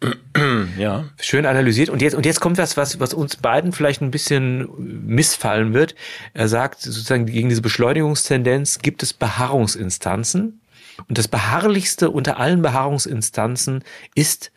ja. 0.78 1.04
Schön 1.20 1.46
analysiert. 1.46 1.90
Und 1.90 2.00
jetzt, 2.00 2.14
und 2.14 2.24
jetzt 2.24 2.40
kommt 2.40 2.58
was, 2.58 2.76
was, 2.76 3.00
was 3.00 3.12
uns 3.12 3.36
beiden 3.36 3.72
vielleicht 3.72 4.00
ein 4.00 4.10
bisschen 4.10 4.68
missfallen 4.78 5.74
wird. 5.74 5.94
Er 6.32 6.48
sagt 6.48 6.80
sozusagen, 6.80 7.26
gegen 7.26 7.48
diese 7.48 7.60
Beschleunigungstendenz 7.60 8.78
gibt 8.78 9.02
es 9.02 9.12
Beharrungsinstanzen, 9.12 10.60
und 11.06 11.18
das 11.18 11.28
beharrlichste 11.28 12.10
unter 12.10 12.38
allen 12.38 12.62
Beharrungsinstanzen 12.62 13.84
ist 14.14 14.50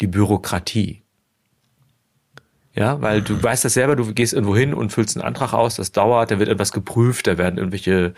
die 0.00 0.06
Bürokratie. 0.06 1.02
Ja, 2.74 3.00
weil 3.00 3.22
du 3.22 3.42
weißt 3.42 3.64
das 3.64 3.74
selber, 3.74 3.96
du 3.96 4.12
gehst 4.12 4.32
irgendwo 4.32 4.56
hin 4.56 4.72
und 4.72 4.92
füllst 4.92 5.16
einen 5.16 5.26
Antrag 5.26 5.52
aus, 5.52 5.76
das 5.76 5.90
dauert, 5.90 6.30
da 6.30 6.38
wird 6.38 6.48
etwas 6.48 6.70
geprüft, 6.70 7.26
da 7.26 7.38
werden 7.38 7.58
irgendwelche 7.58 8.14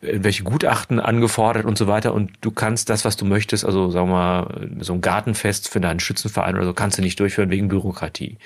irgendwelche 0.00 0.42
Gutachten 0.42 0.98
angefordert 0.98 1.64
und 1.64 1.78
so 1.78 1.86
weiter 1.86 2.12
und 2.12 2.32
du 2.40 2.50
kannst 2.50 2.90
das, 2.90 3.04
was 3.04 3.16
du 3.16 3.24
möchtest, 3.24 3.64
also 3.64 3.90
sagen 3.90 4.08
wir 4.08 4.12
mal, 4.12 4.68
so 4.80 4.94
ein 4.94 5.00
Gartenfest 5.00 5.68
für 5.68 5.80
deinen 5.80 6.00
Schützenverein 6.00 6.56
oder 6.56 6.64
so, 6.64 6.74
kannst 6.74 6.98
du 6.98 7.02
nicht 7.02 7.20
durchführen 7.20 7.50
wegen 7.50 7.68
Bürokratie. 7.68 8.36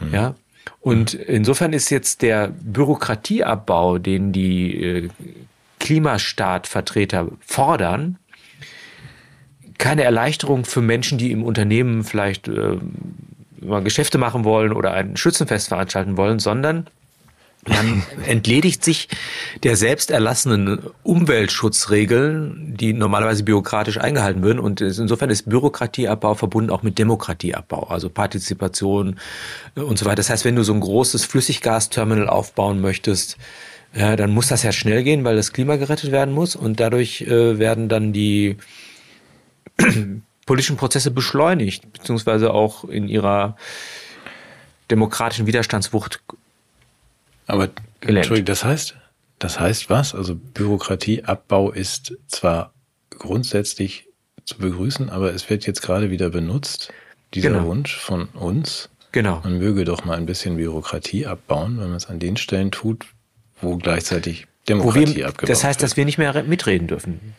Mhm. 0.00 0.12
Ja. 0.14 0.34
Und 0.80 1.14
insofern 1.14 1.72
ist 1.72 1.90
jetzt 1.90 2.22
der 2.22 2.48
Bürokratieabbau, 2.48 3.98
den 3.98 4.32
die 4.32 4.82
äh, 4.82 5.08
Klimastaatvertreter 5.82 7.28
fordern, 7.40 8.18
keine 9.78 10.04
Erleichterung 10.04 10.64
für 10.64 10.80
Menschen, 10.80 11.18
die 11.18 11.32
im 11.32 11.42
Unternehmen 11.42 12.04
vielleicht 12.04 12.46
äh, 12.46 12.78
Geschäfte 13.82 14.16
machen 14.16 14.44
wollen 14.44 14.72
oder 14.72 14.92
ein 14.92 15.16
Schützenfest 15.16 15.68
veranstalten 15.68 16.16
wollen, 16.16 16.38
sondern 16.38 16.86
Man 17.66 18.02
entledigt 18.26 18.84
sich 18.84 19.08
der 19.62 19.76
selbst 19.76 20.10
erlassenen 20.10 20.80
Umweltschutzregeln, 21.02 22.76
die 22.76 22.92
normalerweise 22.92 23.42
bürokratisch 23.42 23.98
eingehalten 23.98 24.42
würden. 24.42 24.60
Und 24.60 24.80
insofern 24.80 25.30
ist 25.30 25.48
Bürokratieabbau 25.48 26.34
verbunden 26.34 26.70
auch 26.70 26.82
mit 26.82 26.98
Demokratieabbau, 26.98 27.84
also 27.88 28.08
Partizipation 28.08 29.18
und 29.74 29.98
so 29.98 30.04
weiter. 30.04 30.16
Das 30.16 30.30
heißt, 30.30 30.44
wenn 30.44 30.56
du 30.56 30.62
so 30.62 30.74
ein 30.74 30.80
großes 30.80 31.24
Flüssiggasterminal 31.24 32.28
aufbauen 32.28 32.80
möchtest, 32.80 33.36
ja, 33.94 34.16
dann 34.16 34.30
muss 34.30 34.48
das 34.48 34.62
ja 34.62 34.72
schnell 34.72 35.02
gehen, 35.02 35.24
weil 35.24 35.36
das 35.36 35.52
Klima 35.52 35.76
gerettet 35.76 36.12
werden 36.12 36.34
muss. 36.34 36.56
Und 36.56 36.80
dadurch 36.80 37.22
äh, 37.22 37.58
werden 37.58 37.88
dann 37.88 38.12
die 38.12 38.56
politischen 40.46 40.76
Prozesse 40.76 41.10
beschleunigt, 41.10 41.92
beziehungsweise 41.92 42.52
auch 42.52 42.84
in 42.84 43.08
ihrer 43.08 43.56
demokratischen 44.90 45.46
Widerstandswucht 45.46 46.20
aber 47.46 47.68
gelenkt. 48.00 48.26
Entschuldigung, 48.26 48.46
das 48.46 48.64
heißt, 48.64 48.94
das 49.38 49.60
heißt 49.60 49.90
was? 49.90 50.14
Also 50.14 50.34
Bürokratieabbau 50.34 51.70
ist 51.72 52.16
zwar 52.28 52.72
grundsätzlich 53.10 54.06
zu 54.44 54.58
begrüßen, 54.58 55.10
aber 55.10 55.34
es 55.34 55.50
wird 55.50 55.66
jetzt 55.66 55.82
gerade 55.82 56.10
wieder 56.10 56.30
benutzt, 56.30 56.92
dieser 57.34 57.50
genau. 57.50 57.66
Wunsch 57.66 57.96
von 57.96 58.26
uns. 58.28 58.88
Genau. 59.12 59.40
Man 59.44 59.58
möge 59.58 59.84
doch 59.84 60.04
mal 60.04 60.16
ein 60.16 60.26
bisschen 60.26 60.56
Bürokratie 60.56 61.26
abbauen, 61.26 61.78
wenn 61.78 61.88
man 61.88 61.96
es 61.96 62.06
an 62.06 62.18
den 62.18 62.36
Stellen 62.36 62.70
tut, 62.70 63.06
wo 63.62 63.76
gleichzeitig 63.76 64.46
Demokratie 64.68 65.12
wo 65.12 65.16
wir, 65.16 65.28
abgebaut 65.28 65.50
Das 65.50 65.64
heißt, 65.64 65.80
wird. 65.80 65.90
dass 65.90 65.96
wir 65.96 66.04
nicht 66.04 66.18
mehr 66.18 66.42
mitreden 66.44 66.86
dürfen. 66.88 67.34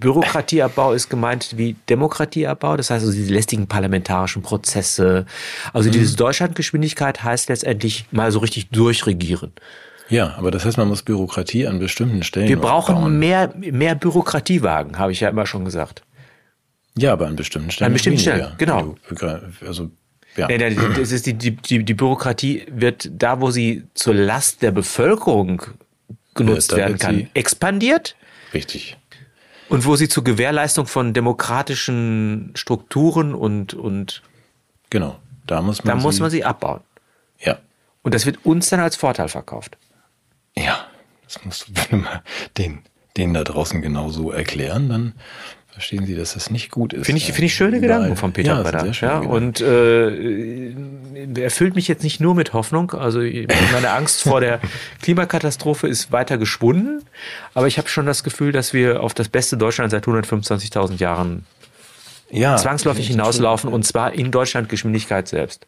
Bürokratieabbau 0.00 0.92
ist 0.92 1.10
gemeint 1.10 1.56
wie 1.58 1.76
Demokratieabbau, 1.88 2.76
das 2.76 2.90
heißt 2.90 3.04
also 3.04 3.14
diese 3.14 3.32
lästigen 3.32 3.66
parlamentarischen 3.66 4.42
Prozesse. 4.42 5.26
Also 5.72 5.88
mhm. 5.88 5.92
diese 5.92 6.16
Deutschlandgeschwindigkeit 6.16 7.22
heißt 7.22 7.50
letztendlich 7.50 8.06
mal 8.10 8.32
so 8.32 8.38
richtig 8.38 8.70
durchregieren. 8.70 9.52
Ja, 10.08 10.34
aber 10.36 10.50
das 10.50 10.64
heißt, 10.64 10.76
man 10.76 10.88
muss 10.88 11.02
Bürokratie 11.02 11.66
an 11.66 11.78
bestimmten 11.78 12.24
Stellen. 12.24 12.48
Wir 12.48 12.58
brauchen 12.58 12.96
bauen. 12.96 13.18
mehr, 13.18 13.54
mehr 13.56 13.94
Bürokratiewagen, 13.94 14.98
habe 14.98 15.12
ich 15.12 15.20
ja 15.20 15.28
immer 15.28 15.46
schon 15.46 15.64
gesagt. 15.64 16.02
Ja, 16.98 17.12
aber 17.12 17.28
an 17.28 17.36
bestimmten 17.36 17.70
Stellen. 17.70 17.86
An 17.86 17.92
bestimmten 17.92 18.18
Stellen, 18.18 18.52
genau. 18.58 18.96
Also, 19.64 19.90
ja. 20.36 20.46
Nee, 20.46 20.58
nee, 20.58 20.74
das 20.96 21.12
ist 21.12 21.26
die, 21.26 21.34
die, 21.34 21.84
die 21.84 21.94
Bürokratie 21.94 22.66
wird 22.70 23.10
da, 23.12 23.40
wo 23.40 23.50
sie 23.50 23.84
zur 23.94 24.14
Last 24.14 24.62
der 24.62 24.70
Bevölkerung 24.70 25.62
genutzt 26.34 26.72
ja, 26.72 26.78
werden 26.78 26.98
kann, 26.98 27.28
expandiert. 27.34 28.16
Richtig. 28.54 28.96
Und 29.68 29.84
wo 29.86 29.96
sie 29.96 30.08
zur 30.08 30.24
Gewährleistung 30.24 30.86
von 30.86 31.14
demokratischen 31.14 32.52
Strukturen 32.54 33.34
und, 33.34 33.74
und 33.74 34.22
genau, 34.90 35.18
da 35.46 35.62
muss 35.62 35.84
man, 35.84 35.96
da 35.96 36.02
muss 36.02 36.18
man 36.18 36.30
sie 36.30 36.44
abbauen. 36.44 36.80
Ja. 37.38 37.58
Und 38.02 38.14
das 38.14 38.26
wird 38.26 38.44
uns 38.44 38.68
dann 38.68 38.80
als 38.80 38.96
Vorteil 38.96 39.28
verkauft. 39.28 39.76
Ja, 40.56 40.86
das 41.24 41.44
musst 41.44 41.68
du 41.68 41.96
mal 41.96 42.22
den, 42.58 42.82
denen 43.16 43.34
da 43.34 43.44
draußen 43.44 43.82
genau 43.82 44.08
so 44.10 44.32
erklären, 44.32 44.88
dann 44.88 45.14
verstehen 45.80 46.04
Sie, 46.04 46.14
dass 46.14 46.34
das 46.34 46.50
nicht 46.50 46.70
gut 46.70 46.92
ist. 46.92 47.06
Finde 47.06 47.22
ich, 47.22 47.24
finde 47.24 47.46
ich 47.46 47.54
schöne 47.54 47.80
Gedanken 47.80 48.14
von 48.14 48.34
Peter 48.34 48.56
ja, 48.56 48.62
Bretter. 48.62 48.92
Ja, 49.00 49.18
und 49.20 49.62
äh, 49.62 50.74
erfüllt 51.40 51.74
mich 51.74 51.88
jetzt 51.88 52.04
nicht 52.04 52.20
nur 52.20 52.34
mit 52.34 52.52
Hoffnung. 52.52 52.92
Also 52.92 53.20
meine 53.20 53.90
Angst 53.90 54.22
vor 54.22 54.40
der 54.40 54.60
Klimakatastrophe 55.02 55.88
ist 55.88 56.12
weiter 56.12 56.36
geschwunden. 56.36 57.02
Aber 57.54 57.66
ich 57.66 57.78
habe 57.78 57.88
schon 57.88 58.04
das 58.04 58.22
Gefühl, 58.22 58.52
dass 58.52 58.74
wir 58.74 59.02
auf 59.02 59.14
das 59.14 59.30
beste 59.30 59.56
Deutschland 59.56 59.90
seit 59.90 60.04
125.000 60.04 60.98
Jahren 60.98 61.46
ja, 62.30 62.58
zwangsläufig 62.58 63.06
hinauslaufen 63.06 63.72
und 63.72 63.86
zwar 63.86 64.12
in 64.12 64.30
Deutschland 64.30 64.68
Geschwindigkeit 64.68 65.28
selbst. 65.28 65.66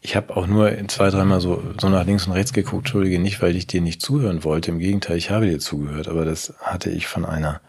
Ich 0.00 0.16
habe 0.16 0.36
auch 0.36 0.48
nur 0.48 0.72
zwei, 0.88 1.10
dreimal 1.10 1.40
so, 1.40 1.62
so 1.80 1.88
nach 1.88 2.04
links 2.04 2.26
und 2.26 2.32
rechts 2.32 2.52
geguckt, 2.52 2.86
Entschuldige, 2.86 3.20
nicht, 3.20 3.40
weil 3.40 3.54
ich 3.54 3.68
dir 3.68 3.80
nicht 3.80 4.02
zuhören 4.02 4.42
wollte. 4.42 4.72
Im 4.72 4.80
Gegenteil, 4.80 5.16
ich 5.16 5.30
habe 5.30 5.46
dir 5.46 5.60
zugehört, 5.60 6.08
aber 6.08 6.24
das 6.24 6.54
hatte 6.60 6.90
ich 6.90 7.06
von 7.06 7.24
einer 7.24 7.60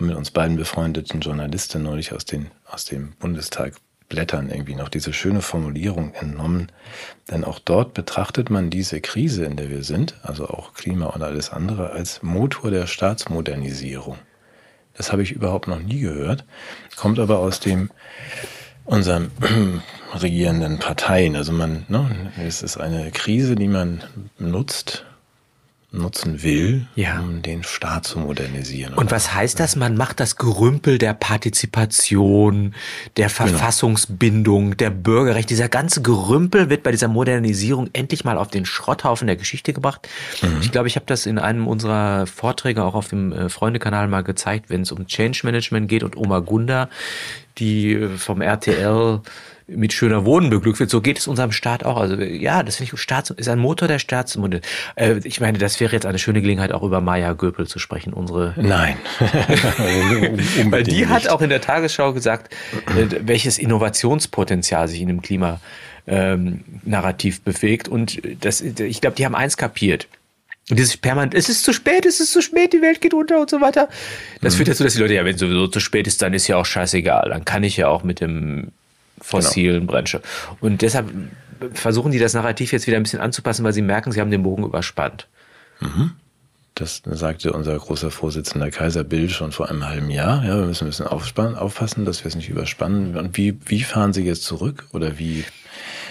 mit 0.00 0.16
uns 0.16 0.30
beiden 0.30 0.56
befreundeten 0.56 1.20
Journalistin 1.20 1.82
neulich 1.82 2.12
aus, 2.12 2.24
den, 2.24 2.50
aus 2.66 2.84
dem 2.84 3.12
Bundestag 3.12 3.74
Blättern 4.08 4.50
irgendwie 4.50 4.74
noch 4.74 4.88
diese 4.88 5.12
schöne 5.12 5.42
Formulierung 5.42 6.14
entnommen. 6.14 6.72
Denn 7.30 7.44
auch 7.44 7.58
dort 7.58 7.94
betrachtet 7.94 8.50
man 8.50 8.70
diese 8.70 9.00
Krise, 9.00 9.44
in 9.44 9.56
der 9.56 9.70
wir 9.70 9.84
sind, 9.84 10.14
also 10.22 10.48
auch 10.48 10.72
Klima 10.72 11.06
und 11.06 11.22
alles 11.22 11.50
andere, 11.50 11.90
als 11.90 12.22
Motor 12.22 12.70
der 12.70 12.86
Staatsmodernisierung. 12.86 14.16
Das 14.94 15.12
habe 15.12 15.22
ich 15.22 15.32
überhaupt 15.32 15.68
noch 15.68 15.80
nie 15.80 16.00
gehört, 16.00 16.44
kommt 16.96 17.18
aber 17.18 17.38
aus 17.38 17.60
dem 17.60 17.90
unseren 18.84 19.30
regierenden 20.14 20.78
Parteien. 20.78 21.36
Also 21.36 21.52
man, 21.52 21.84
ne, 21.88 22.32
es 22.44 22.62
ist 22.62 22.78
eine 22.78 23.10
Krise, 23.10 23.54
die 23.54 23.68
man 23.68 24.02
nutzt, 24.38 25.04
nutzen 25.90 26.42
will, 26.42 26.86
ja. 26.96 27.18
um 27.18 27.40
den 27.40 27.62
Staat 27.62 28.06
zu 28.06 28.18
modernisieren. 28.18 28.92
Und 28.92 29.10
was 29.10 29.32
heißt 29.32 29.58
das? 29.58 29.74
Man 29.74 29.96
macht 29.96 30.20
das 30.20 30.36
Gerümpel 30.36 30.98
der 30.98 31.14
Partizipation, 31.14 32.74
der 33.16 33.28
genau. 33.28 33.48
Verfassungsbindung, 33.48 34.76
der 34.76 34.90
Bürgerrecht. 34.90 35.48
Dieser 35.48 35.70
ganze 35.70 36.02
Gerümpel 36.02 36.68
wird 36.68 36.82
bei 36.82 36.90
dieser 36.90 37.08
Modernisierung 37.08 37.88
endlich 37.94 38.24
mal 38.24 38.36
auf 38.36 38.48
den 38.48 38.66
Schrotthaufen 38.66 39.26
der 39.26 39.36
Geschichte 39.36 39.72
gebracht. 39.72 40.06
Mhm. 40.42 40.58
Ich 40.60 40.72
glaube, 40.72 40.88
ich 40.88 40.96
habe 40.96 41.06
das 41.06 41.24
in 41.24 41.38
einem 41.38 41.66
unserer 41.66 42.26
Vorträge 42.26 42.84
auch 42.84 42.94
auf 42.94 43.08
dem 43.08 43.32
äh, 43.32 43.48
Freundekanal 43.48 44.08
mal 44.08 44.22
gezeigt, 44.22 44.68
wenn 44.68 44.82
es 44.82 44.92
um 44.92 45.06
Change 45.06 45.40
Management 45.44 45.88
geht 45.88 46.02
und 46.02 46.18
Oma 46.18 46.40
Gunda, 46.40 46.90
die 47.56 47.94
äh, 47.94 48.18
vom 48.18 48.42
RTL 48.42 49.22
mit 49.68 49.92
schöner 49.92 50.24
Wohnen 50.24 50.50
beglückt 50.50 50.80
wird. 50.80 50.90
So 50.90 51.00
geht 51.00 51.18
es 51.18 51.28
unserem 51.28 51.52
Staat 51.52 51.84
auch. 51.84 51.98
Also 51.98 52.16
ja, 52.16 52.62
das 52.62 52.76
finde 52.76 52.92
ich 52.94 53.00
Staats 53.00 53.30
ist 53.30 53.48
ein 53.48 53.58
Motor 53.58 53.86
der 53.86 53.98
Staatsmodell. 53.98 54.62
Äh, 54.96 55.20
ich 55.24 55.40
meine, 55.40 55.58
das 55.58 55.78
wäre 55.78 55.92
jetzt 55.92 56.06
eine 56.06 56.18
schöne 56.18 56.40
Gelegenheit, 56.40 56.72
auch 56.72 56.82
über 56.82 57.00
Maya 57.00 57.34
Göpel 57.34 57.66
zu 57.66 57.78
sprechen. 57.78 58.12
Unsere 58.12 58.54
Nein, 58.56 58.96
weil 60.70 60.82
die 60.82 61.06
hat 61.06 61.24
nicht. 61.24 61.30
auch 61.30 61.42
in 61.42 61.50
der 61.50 61.60
Tagesschau 61.60 62.12
gesagt, 62.12 62.52
äh, 62.96 63.06
welches 63.20 63.58
Innovationspotenzial 63.58 64.88
sich 64.88 65.00
in 65.00 65.08
dem 65.08 65.22
Klima 65.22 65.60
ähm, 66.06 66.64
Narrativ 66.84 67.42
bewegt. 67.42 67.88
Und 67.88 68.20
das, 68.40 68.60
ich 68.60 69.00
glaube, 69.00 69.16
die 69.16 69.26
haben 69.26 69.34
eins 69.34 69.56
kapiert. 69.56 70.08
Und 70.70 70.78
dieses 70.78 70.96
permanent, 70.96 71.34
es 71.34 71.48
ist 71.48 71.64
zu 71.64 71.72
spät, 71.72 72.04
es 72.04 72.20
ist 72.20 72.32
zu 72.32 72.42
spät, 72.42 72.72
die 72.72 72.82
Welt 72.82 73.00
geht 73.00 73.14
unter 73.14 73.40
und 73.40 73.48
so 73.48 73.60
weiter. 73.60 73.88
Das 74.40 74.54
mhm. 74.54 74.58
führt 74.58 74.68
dazu, 74.68 74.84
dass 74.84 74.94
die 74.94 75.00
Leute, 75.00 75.14
ja, 75.14 75.24
wenn 75.24 75.34
es 75.34 75.40
sowieso 75.40 75.66
zu 75.68 75.80
spät 75.80 76.06
ist, 76.06 76.20
dann 76.20 76.34
ist 76.34 76.46
ja 76.46 76.56
auch 76.56 76.66
scheißegal. 76.66 77.30
Dann 77.30 77.44
kann 77.44 77.62
ich 77.64 77.76
ja 77.76 77.88
auch 77.88 78.02
mit 78.02 78.20
dem 78.20 78.68
fossilen 79.20 79.80
genau. 79.80 79.92
Brennstoff. 79.92 80.56
Und 80.60 80.82
deshalb 80.82 81.10
versuchen 81.72 82.12
die 82.12 82.18
das 82.18 82.34
Narrativ 82.34 82.72
jetzt 82.72 82.86
wieder 82.86 82.96
ein 82.96 83.02
bisschen 83.02 83.20
anzupassen, 83.20 83.64
weil 83.64 83.72
sie 83.72 83.82
merken, 83.82 84.12
sie 84.12 84.20
haben 84.20 84.30
den 84.30 84.42
Bogen 84.42 84.64
überspannt. 84.64 85.26
Mhm. 85.80 86.12
Das 86.74 87.02
sagte 87.04 87.52
unser 87.52 87.76
großer 87.76 88.12
Vorsitzender 88.12 88.70
Kaiser 88.70 89.02
Bill 89.02 89.28
schon 89.30 89.50
vor 89.50 89.68
einem 89.68 89.88
halben 89.88 90.10
Jahr. 90.10 90.44
Ja, 90.44 90.56
wir 90.56 90.66
müssen 90.66 90.84
ein 90.84 90.90
bisschen 90.90 91.08
aufpassen, 91.08 92.04
dass 92.04 92.22
wir 92.22 92.28
es 92.28 92.36
nicht 92.36 92.48
überspannen. 92.48 93.16
Und 93.16 93.36
wie, 93.36 93.58
wie 93.66 93.82
fahren 93.82 94.12
Sie 94.12 94.22
jetzt 94.22 94.44
zurück? 94.44 94.86
Oder 94.92 95.18
wie? 95.18 95.44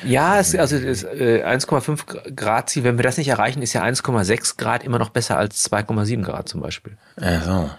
Ja, 0.05 0.39
es, 0.39 0.53
also 0.55 0.77
das, 0.77 1.03
äh, 1.03 1.43
1,5 1.45 2.35
Grad 2.35 2.69
Ziel, 2.69 2.83
wenn 2.83 2.97
wir 2.97 3.03
das 3.03 3.17
nicht 3.17 3.29
erreichen, 3.29 3.61
ist 3.61 3.71
ja 3.71 3.83
1,6 3.83 4.57
Grad 4.57 4.83
immer 4.83 4.99
noch 4.99 5.09
besser 5.09 5.37
als 5.37 5.69
2,7 5.71 6.21
Grad 6.23 6.49
zum 6.49 6.59
Beispiel. 6.59 6.97
Ach 7.15 7.43
so. 7.43 7.69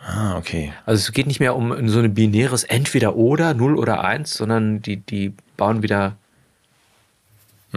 Ah, 0.00 0.36
okay. 0.36 0.72
Also 0.86 1.00
es 1.00 1.12
geht 1.12 1.26
nicht 1.26 1.40
mehr 1.40 1.56
um 1.56 1.88
so 1.88 1.98
ein 1.98 2.14
binäres 2.14 2.64
Entweder 2.64 3.16
oder, 3.16 3.54
0 3.54 3.76
oder 3.76 4.04
1, 4.04 4.32
sondern 4.32 4.80
die, 4.80 4.96
die 4.96 5.34
bauen 5.56 5.82
wieder 5.82 6.16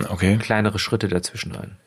okay. 0.09 0.37
kleinere 0.37 0.79
Schritte 0.79 1.07
dazwischen 1.07 1.55
ein. 1.55 1.77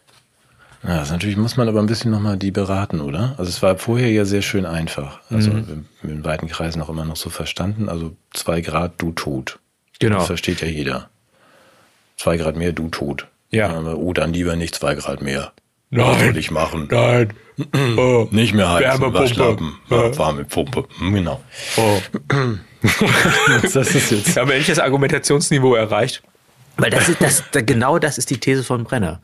Ja, 0.82 0.98
das 0.98 1.10
natürlich 1.10 1.38
muss 1.38 1.56
man 1.56 1.68
aber 1.68 1.80
ein 1.80 1.86
bisschen 1.86 2.10
nochmal 2.10 2.36
die 2.36 2.50
beraten, 2.50 3.00
oder? 3.00 3.34
Also 3.38 3.48
es 3.48 3.62
war 3.62 3.78
vorher 3.78 4.10
ja 4.10 4.26
sehr 4.26 4.42
schön 4.42 4.66
einfach. 4.66 5.20
Also 5.30 5.50
mhm. 5.50 5.86
in 6.02 6.24
weiten 6.24 6.48
Kreisen 6.48 6.82
auch 6.82 6.90
immer 6.90 7.06
noch 7.06 7.16
so 7.16 7.30
verstanden. 7.30 7.88
Also 7.88 8.14
zwei 8.34 8.60
Grad, 8.60 8.94
du 8.98 9.12
tot. 9.12 9.58
Genau. 9.98 10.18
Das 10.18 10.26
versteht 10.26 10.60
ja 10.60 10.68
jeder. 10.68 11.08
Zwei 12.18 12.36
Grad 12.36 12.56
mehr, 12.56 12.72
du 12.72 12.88
tot. 12.88 13.28
Ja. 13.50 13.80
oh, 13.80 14.12
dann 14.12 14.34
lieber 14.34 14.56
nicht 14.56 14.74
zwei 14.74 14.94
Grad 14.94 15.22
mehr. 15.22 15.52
Nein. 15.94 16.06
Was 16.06 16.20
soll 16.20 16.36
ich 16.36 16.50
machen? 16.50 16.88
Nein. 16.90 17.32
Oh. 17.96 18.26
Nicht 18.32 18.52
mehr 18.52 18.68
heizen, 18.68 18.84
Wärmepumpe. 18.84 19.18
Waschlappen, 19.20 19.76
ja. 19.88 20.18
Wärmepumpe. 20.18 20.88
Hm, 20.98 21.14
genau. 21.14 21.40
Oh. 21.76 22.00
das 23.62 23.76
ist 23.76 24.10
jetzt. 24.10 24.36
Haben 24.36 24.48
wir 24.48 24.56
endlich 24.56 24.66
das 24.66 24.80
Argumentationsniveau 24.80 25.76
erreicht? 25.76 26.24
Weil 26.78 26.90
das 26.90 27.08
ist, 27.08 27.20
das, 27.20 27.44
genau 27.64 28.00
das 28.00 28.18
ist 28.18 28.30
die 28.30 28.38
These 28.38 28.64
von 28.64 28.82
Brenner. 28.82 29.20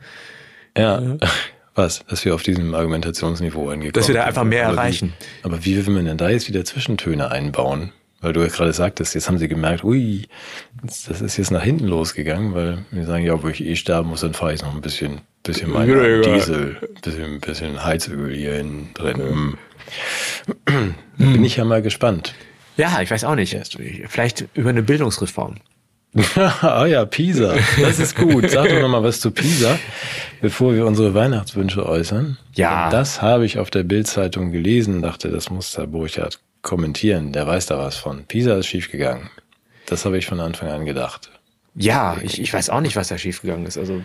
Ja. 0.77 1.01
Was? 1.75 2.05
Dass 2.07 2.23
wir 2.23 2.33
auf 2.33 2.43
diesem 2.43 2.73
Argumentationsniveau 2.73 3.69
angekommen 3.69 3.91
Dass 3.91 4.07
wir 4.07 4.15
da 4.15 4.23
einfach 4.23 4.45
mehr 4.45 4.67
aber 4.67 4.77
erreichen. 4.77 5.13
Wie, 5.19 5.45
aber 5.45 5.65
wie 5.65 5.85
will 5.85 5.93
man 5.93 6.05
denn 6.05 6.17
da 6.17 6.29
jetzt 6.29 6.47
wieder 6.47 6.63
Zwischentöne 6.63 7.31
einbauen? 7.31 7.91
Weil 8.21 8.33
du 8.33 8.41
ja 8.41 8.47
gerade 8.47 8.71
sagtest, 8.71 9.15
jetzt 9.15 9.27
haben 9.27 9.39
sie 9.39 9.47
gemerkt, 9.47 9.83
ui, 9.83 10.27
das 10.83 11.21
ist 11.21 11.37
jetzt 11.37 11.49
nach 11.49 11.63
hinten 11.63 11.87
losgegangen, 11.87 12.53
weil 12.53 12.85
wir 12.91 13.05
sagen, 13.05 13.25
ja, 13.25 13.41
wo 13.41 13.47
ich 13.47 13.65
eh 13.65 13.75
sterben 13.75 14.09
muss, 14.09 14.21
dann 14.21 14.35
fahre 14.35 14.53
ich 14.53 14.61
noch 14.61 14.75
ein 14.75 14.81
bisschen, 14.81 15.21
bisschen 15.41 15.71
mein 15.71 15.87
Diesel, 15.87 16.77
bisschen, 17.01 17.39
bisschen 17.39 17.83
Heizöl 17.83 18.33
hier 18.35 18.53
hin 18.53 18.89
drin. 18.93 19.57
Okay. 20.47 20.93
Bin 21.17 21.43
ich 21.43 21.57
ja 21.57 21.65
mal 21.65 21.81
gespannt. 21.81 22.35
Ja, 22.77 23.01
ich 23.01 23.09
weiß 23.09 23.23
auch 23.23 23.35
nicht. 23.35 23.57
Vielleicht 24.07 24.45
über 24.53 24.69
eine 24.69 24.83
Bildungsreform. 24.83 25.55
ah 26.61 26.85
ja, 26.85 27.05
Pisa. 27.05 27.55
Das 27.79 27.97
ist 27.97 28.15
gut. 28.15 28.49
Sag 28.49 28.69
doch 28.69 28.81
noch 28.81 28.89
mal 28.89 29.03
was 29.03 29.19
zu 29.19 29.31
Pisa, 29.31 29.79
bevor 30.41 30.75
wir 30.75 30.85
unsere 30.85 31.13
Weihnachtswünsche 31.13 31.85
äußern. 31.85 32.37
Ja. 32.53 32.89
Das 32.89 33.21
habe 33.21 33.45
ich 33.45 33.59
auf 33.59 33.69
der 33.69 33.83
Bildzeitung 33.83 34.51
gelesen, 34.51 35.01
dachte, 35.01 35.29
das 35.29 35.49
muss 35.49 35.71
der 35.71 35.87
Burchard 35.87 36.39
kommentieren. 36.61 37.33
Der 37.33 37.47
weiß 37.47 37.67
da 37.67 37.77
was 37.77 37.97
von. 37.97 38.25
Pisa 38.25 38.57
ist 38.57 38.67
schiefgegangen. 38.67 39.29
Das 39.85 40.05
habe 40.05 40.17
ich 40.17 40.25
von 40.25 40.39
Anfang 40.39 40.69
an 40.69 40.85
gedacht. 40.85 41.31
Ja, 41.75 42.17
ich, 42.21 42.41
ich 42.41 42.53
weiß 42.53 42.69
auch 42.69 42.81
nicht, 42.81 42.95
was 42.95 43.07
da 43.07 43.17
schiefgegangen 43.17 43.65
ist. 43.65 43.77
Also 43.77 44.01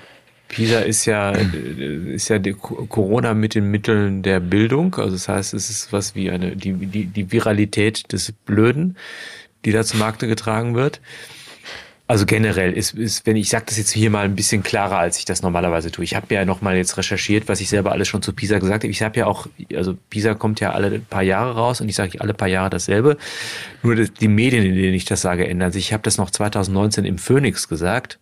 PISA 0.48 0.80
ist 0.80 1.04
ja, 1.06 1.32
äh, 1.32 2.14
ist 2.14 2.28
ja 2.28 2.38
Corona 2.38 3.34
mit 3.34 3.54
den 3.54 3.70
Mitteln 3.70 4.22
der 4.22 4.40
Bildung. 4.40 4.94
Also 4.94 5.12
das 5.12 5.28
heißt, 5.28 5.54
es 5.54 5.70
ist 5.70 5.92
was 5.92 6.14
wie 6.14 6.30
eine, 6.30 6.56
die, 6.56 6.72
die, 6.72 7.06
die 7.06 7.32
Viralität 7.32 8.12
des 8.12 8.32
Blöden, 8.32 8.96
die 9.64 9.72
da 9.72 9.84
zum 9.84 9.98
Markte 9.98 10.28
getragen 10.28 10.74
wird. 10.74 11.00
Also 12.08 12.24
generell 12.24 12.72
ist, 12.72 12.94
ist 12.94 13.26
wenn 13.26 13.34
ich 13.34 13.48
sage 13.48 13.64
das 13.66 13.78
jetzt 13.78 13.90
hier 13.90 14.10
mal 14.10 14.24
ein 14.24 14.36
bisschen 14.36 14.62
klarer, 14.62 14.98
als 14.98 15.18
ich 15.18 15.24
das 15.24 15.42
normalerweise 15.42 15.90
tue. 15.90 16.04
Ich 16.04 16.14
habe 16.14 16.32
ja 16.32 16.44
noch 16.44 16.60
mal 16.60 16.76
jetzt 16.76 16.96
recherchiert, 16.96 17.48
was 17.48 17.60
ich 17.60 17.68
selber 17.68 17.90
alles 17.90 18.06
schon 18.06 18.22
zu 18.22 18.32
PISA 18.32 18.60
gesagt 18.60 18.84
habe. 18.84 18.90
Ich 18.90 19.02
habe 19.02 19.18
ja 19.18 19.26
auch, 19.26 19.48
also 19.74 19.96
PISA 20.10 20.34
kommt 20.34 20.60
ja 20.60 20.70
alle 20.70 21.00
paar 21.00 21.24
Jahre 21.24 21.56
raus 21.56 21.80
und 21.80 21.88
ich 21.88 21.96
sage 21.96 22.20
alle 22.20 22.32
paar 22.32 22.46
Jahre 22.46 22.70
dasselbe. 22.70 23.16
Nur 23.82 23.96
die 23.96 24.28
Medien, 24.28 24.64
in 24.64 24.76
denen 24.76 24.94
ich 24.94 25.04
das 25.04 25.20
sage, 25.20 25.48
ändern 25.48 25.72
sich. 25.72 25.86
Ich 25.86 25.92
habe 25.92 26.04
das 26.04 26.16
noch 26.16 26.30
2019 26.30 27.04
im 27.04 27.18
Phoenix 27.18 27.68
gesagt. 27.68 28.20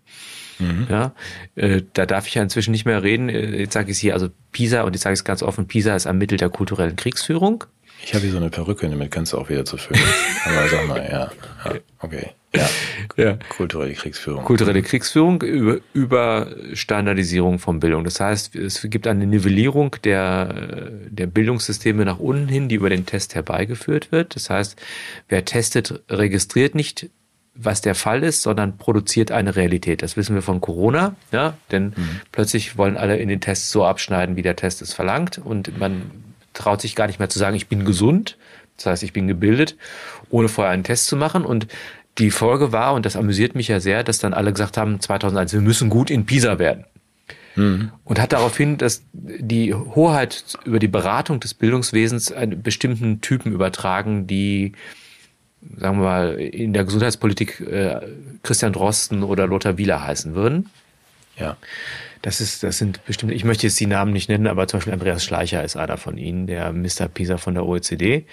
Mhm. 0.59 0.87
Ja, 0.89 1.13
äh, 1.57 1.83
da 1.93 2.07
darf 2.07 2.27
ich 2.27 2.35
ja 2.35 2.43
inzwischen 2.43 2.71
nicht 2.71 2.87
mehr 2.87 3.03
reden. 3.03 3.29
Äh, 3.29 3.59
jetzt 3.59 3.75
sage 3.75 3.91
ich 3.91 3.97
es 3.97 4.01
hier, 4.01 4.15
also 4.15 4.29
PISA, 4.53 4.83
und 4.83 4.95
jetzt 4.95 5.03
sage 5.03 5.13
ich 5.13 5.21
es 5.21 5.25
ganz 5.25 5.43
offen, 5.43 5.67
PISA 5.67 5.95
ist 5.95 6.07
ein 6.07 6.17
Mittel 6.17 6.39
der 6.39 6.49
kulturellen 6.49 6.97
Kriegsführung. 6.97 7.65
Ich 8.03 8.15
habe 8.15 8.23
hier 8.23 8.33
so 8.33 8.39
eine 8.39 8.51
Perücke, 8.51 8.89
damit 8.89 9.11
kannst 9.11 9.33
du 9.33 9.39
auch 9.39 9.49
wieder 9.49 9.65
zu 9.65 9.77
Phoenix. 9.77 10.07
Aber 10.45 10.69
sag 10.69 10.89
mal, 10.89 11.03
ja, 11.03 11.31
ja 11.65 11.81
okay. 12.01 12.31
Ja. 12.55 12.69
ja. 13.17 13.39
Kulturelle 13.49 13.95
Kriegsführung. 13.95 14.45
Kulturelle 14.45 14.83
Kriegsführung 14.83 15.43
über, 15.43 15.79
über 15.93 16.55
Standardisierung 16.73 17.59
von 17.59 17.81
Bildung. 17.81 18.05
Das 18.05 18.21
heißt, 18.21 18.55
es 18.57 18.87
gibt 18.91 19.07
eine 19.07 19.27
Nivellierung 19.27 19.97
der, 20.05 20.91
der 21.09 21.27
Bildungssysteme 21.27 22.05
nach 22.05 22.19
unten 22.19 22.49
hin, 22.49 22.69
die 22.69 22.77
über 22.77 22.91
den 22.91 23.07
Test 23.07 23.35
herbeigeführt 23.35 24.13
wird. 24.13 24.37
Das 24.37 24.51
heißt, 24.51 24.81
wer 25.29 25.45
testet, 25.45 26.03
registriert 26.09 26.75
nicht, 26.75 27.11
was 27.55 27.81
der 27.81 27.95
Fall 27.95 28.25
ist, 28.25 28.43
sondern 28.43 28.77
produziert 28.79 29.31
eine 29.31 29.55
Realität. 29.55 30.03
Das 30.03 30.17
wissen 30.17 30.35
wir 30.35 30.43
von 30.43 30.61
Corona, 30.61 31.15
ja, 31.31 31.57
denn 31.71 31.95
mhm. 31.97 32.21
plötzlich 32.33 32.77
wollen 32.77 32.97
alle 32.97 33.17
in 33.17 33.29
den 33.29 33.41
Tests 33.41 33.71
so 33.71 33.85
abschneiden, 33.85 34.35
wie 34.37 34.43
der 34.43 34.57
Test 34.57 34.83
es 34.83 34.93
verlangt 34.93 35.39
und 35.39 35.79
man 35.79 36.11
traut 36.53 36.81
sich 36.81 36.97
gar 36.97 37.07
nicht 37.07 37.19
mehr 37.21 37.29
zu 37.29 37.39
sagen, 37.39 37.57
ich 37.57 37.69
bin 37.69 37.85
gesund, 37.85 38.37
das 38.77 38.87
heißt, 38.87 39.03
ich 39.05 39.13
bin 39.13 39.29
gebildet, 39.29 39.77
ohne 40.31 40.49
vorher 40.49 40.73
einen 40.73 40.85
Test 40.85 41.07
zu 41.07 41.17
machen 41.17 41.45
und 41.45 41.69
die 42.19 42.31
Folge 42.31 42.73
war, 42.73 42.95
und 42.95 43.07
das 43.07 43.17
amüsiert 43.17 43.55
mich 43.55 43.69
ja 43.69 43.81
sehr, 43.81 44.05
dass 44.05 44.19
dann 44.19 44.35
alle 44.35 44.53
gesagt 44.53 44.77
haben, 44.77 45.01
2001, 45.01 45.53
wir 45.53 45.61
müssen 45.61 45.91
gut 45.91 46.11
in 46.11 46.27
Pisa 46.27 46.59
werden. 46.59 46.85
Mhm. 47.57 47.93
Und 48.05 48.21
hat 48.21 48.33
daraufhin, 48.33 48.79
dass 48.79 49.03
die 49.13 49.75
Hoheit 49.75 50.45
über 50.65 50.79
die 50.79 50.89
Beratung 50.89 51.41
des 51.41 51.55
Bildungswesens 51.55 52.33
einen 52.33 52.63
bestimmten 52.63 53.21
Typen 53.21 53.53
übertragen, 53.53 54.27
die, 54.27 54.73
sagen 55.77 55.99
wir 55.99 56.05
mal, 56.05 56.35
in 56.35 56.73
der 56.73 56.85
Gesundheitspolitik 56.85 57.61
äh, 57.61 58.01
Christian 58.43 58.73
Drosten 58.73 59.23
oder 59.23 59.47
Lothar 59.47 59.79
Wieler 59.79 60.05
heißen 60.05 60.35
würden. 60.35 60.71
Ja. 61.39 61.57
Das 62.23 62.41
ist, 62.41 62.63
das 62.63 62.79
sind 62.79 63.05
bestimmte, 63.05 63.35
ich 63.35 63.45
möchte 63.45 63.67
jetzt 63.67 63.79
die 63.79 63.87
Namen 63.87 64.13
nicht 64.13 64.31
nennen, 64.31 64.47
aber 64.47 64.67
zum 64.67 64.79
Beispiel 64.79 64.95
Andreas 64.95 65.23
Schleicher 65.23 65.63
ist 65.63 65.77
einer 65.77 65.99
von 65.99 66.17
ihnen, 66.17 66.47
der 66.47 66.73
Mr. 66.73 67.07
Pisa 67.13 67.37
von 67.37 67.55
der 67.55 67.67
OECD. 67.67 68.25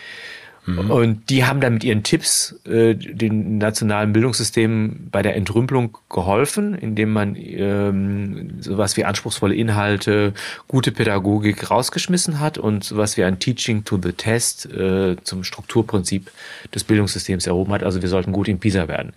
Mhm. 0.66 0.91
Und 0.91 1.30
die 1.30 1.45
haben 1.45 1.59
dann 1.59 1.74
mit 1.74 1.84
ihren 1.84 2.03
Tipps 2.03 2.55
äh, 2.66 2.93
den 2.93 3.57
nationalen 3.57 4.14
Bildungssystemen 4.14 5.09
bei 5.12 5.22
der 5.22 5.36
Entrümpelung 5.36 5.97
geholfen, 6.09 6.76
indem 6.76 7.12
man 7.12 7.36
ähm, 7.36 8.62
sowas 8.62 8.95
wie 8.95 9.05
anspruchsvolle 9.05 9.55
Inhalte, 9.55 10.34
gute 10.68 10.91
Pädagogik 10.91 11.72
rausgeschmissen 11.72 12.39
hat 12.39 12.57
und 12.57 12.84
sowas 12.84 13.18
wie 13.18 13.24
ein 13.24 13.39
Teaching 13.39 13.86
to 13.86 13.99
the 14.01 14.12
Test 14.12 14.72
äh, 14.72 15.16
zum 15.24 15.43
Strukturprinzip 15.43 16.30
des 16.74 16.84
Bildungssystems 16.84 17.47
erhoben 17.47 17.74
hat. 17.74 17.84
Also 17.84 18.01
wir 18.01 18.09
sollten 18.09 18.32
gut 18.32 18.47
in 18.47 18.59
PISA 18.59 18.88
werden. 18.88 19.14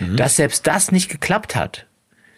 Mhm. 0.00 0.16
Dass 0.16 0.36
selbst 0.36 0.66
das 0.66 0.92
nicht 0.92 1.10
geklappt 1.10 1.54
hat, 1.54 1.84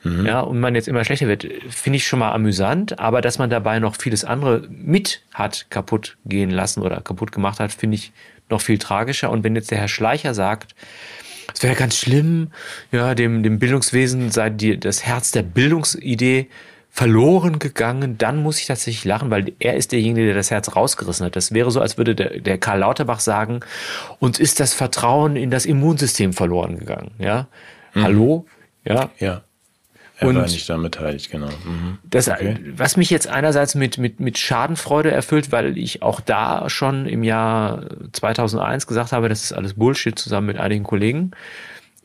mhm. 0.02 0.26
ja, 0.26 0.40
und 0.40 0.58
man 0.58 0.74
jetzt 0.74 0.88
immer 0.88 1.04
schlechter 1.04 1.28
wird, 1.28 1.46
finde 1.68 1.98
ich 1.98 2.08
schon 2.08 2.18
mal 2.18 2.32
amüsant, 2.32 2.98
aber 2.98 3.20
dass 3.20 3.38
man 3.38 3.50
dabei 3.50 3.78
noch 3.78 3.94
vieles 3.94 4.24
andere 4.24 4.66
mit 4.68 5.22
hat 5.32 5.66
kaputt 5.70 6.16
gehen 6.24 6.50
lassen 6.50 6.82
oder 6.82 7.00
kaputt 7.00 7.30
gemacht 7.30 7.60
hat, 7.60 7.72
finde 7.72 7.94
ich 7.94 8.12
noch 8.50 8.60
viel 8.60 8.78
tragischer. 8.78 9.30
Und 9.30 9.44
wenn 9.44 9.54
jetzt 9.54 9.70
der 9.70 9.78
Herr 9.78 9.88
Schleicher 9.88 10.34
sagt, 10.34 10.74
es 11.54 11.62
wäre 11.62 11.74
ganz 11.74 11.96
schlimm, 11.96 12.52
ja, 12.92 13.14
dem, 13.14 13.42
dem 13.42 13.58
Bildungswesen 13.58 14.30
sei 14.30 14.50
die, 14.50 14.78
das 14.78 15.04
Herz 15.04 15.30
der 15.30 15.42
Bildungsidee 15.42 16.48
verloren 16.90 17.58
gegangen, 17.58 18.18
dann 18.18 18.42
muss 18.42 18.58
ich 18.58 18.66
tatsächlich 18.66 19.04
lachen, 19.04 19.30
weil 19.30 19.52
er 19.58 19.74
ist 19.74 19.92
derjenige, 19.92 20.26
der 20.26 20.34
das 20.34 20.50
Herz 20.50 20.74
rausgerissen 20.74 21.26
hat. 21.26 21.36
Das 21.36 21.52
wäre 21.52 21.70
so, 21.70 21.80
als 21.80 21.96
würde 21.96 22.14
der, 22.14 22.40
der 22.40 22.58
Karl 22.58 22.80
Lauterbach 22.80 23.20
sagen, 23.20 23.60
uns 24.18 24.38
ist 24.38 24.58
das 24.60 24.74
Vertrauen 24.74 25.36
in 25.36 25.50
das 25.50 25.64
Immunsystem 25.64 26.32
verloren 26.32 26.78
gegangen. 26.78 27.12
Ja, 27.18 27.46
mhm. 27.94 28.02
hallo, 28.02 28.46
ja, 28.84 29.10
ja. 29.18 29.42
Er 30.20 30.28
und 30.28 30.34
war 30.34 30.42
nicht 30.42 30.68
daran 30.68 30.82
beteiligt, 30.82 31.30
genau. 31.30 31.46
Mhm. 31.46 31.98
Das, 32.02 32.28
okay. 32.28 32.56
Was 32.76 32.96
mich 32.96 33.08
jetzt 33.08 33.28
einerseits 33.28 33.76
mit, 33.76 33.98
mit, 33.98 34.18
mit 34.18 34.36
Schadenfreude 34.36 35.12
erfüllt, 35.12 35.52
weil 35.52 35.78
ich 35.78 36.02
auch 36.02 36.20
da 36.20 36.68
schon 36.68 37.06
im 37.06 37.22
Jahr 37.22 37.86
2001 38.12 38.88
gesagt 38.88 39.12
habe, 39.12 39.28
das 39.28 39.44
ist 39.44 39.52
alles 39.52 39.74
Bullshit 39.74 40.18
zusammen 40.18 40.48
mit 40.48 40.58
einigen 40.58 40.82
Kollegen. 40.82 41.30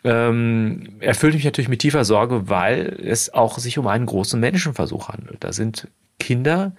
Ähm, 0.04 0.98
erfüllt 1.00 1.34
mich 1.34 1.44
natürlich 1.44 1.70
mit 1.70 1.80
tiefer 1.80 2.06
Sorge, 2.06 2.50
weil 2.50 3.00
es 3.04 3.34
auch 3.34 3.58
sich 3.58 3.80
um 3.80 3.88
einen 3.88 4.06
großen 4.06 4.40
Menschenversuch 4.40 5.10
handelt. 5.10 5.44
Da 5.44 5.52
sind 5.52 5.88
Kinder 6.20 6.74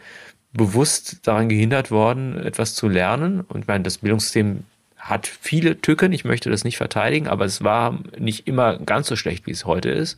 bewusst 0.52 1.26
daran 1.26 1.48
gehindert 1.48 1.90
worden, 1.90 2.38
etwas 2.38 2.76
zu 2.76 2.88
lernen. 2.88 3.40
Und 3.40 3.62
ich 3.62 3.66
meine, 3.66 3.82
das 3.82 3.98
Bildungssystem 3.98 4.62
hat 4.98 5.26
viele 5.26 5.80
Tücken. 5.80 6.12
Ich 6.12 6.24
möchte 6.24 6.48
das 6.48 6.62
nicht 6.62 6.76
verteidigen, 6.76 7.26
aber 7.26 7.44
es 7.44 7.64
war 7.64 7.98
nicht 8.16 8.46
immer 8.46 8.78
ganz 8.78 9.08
so 9.08 9.16
schlecht, 9.16 9.48
wie 9.48 9.50
es 9.50 9.64
heute 9.64 9.90
ist. 9.90 10.16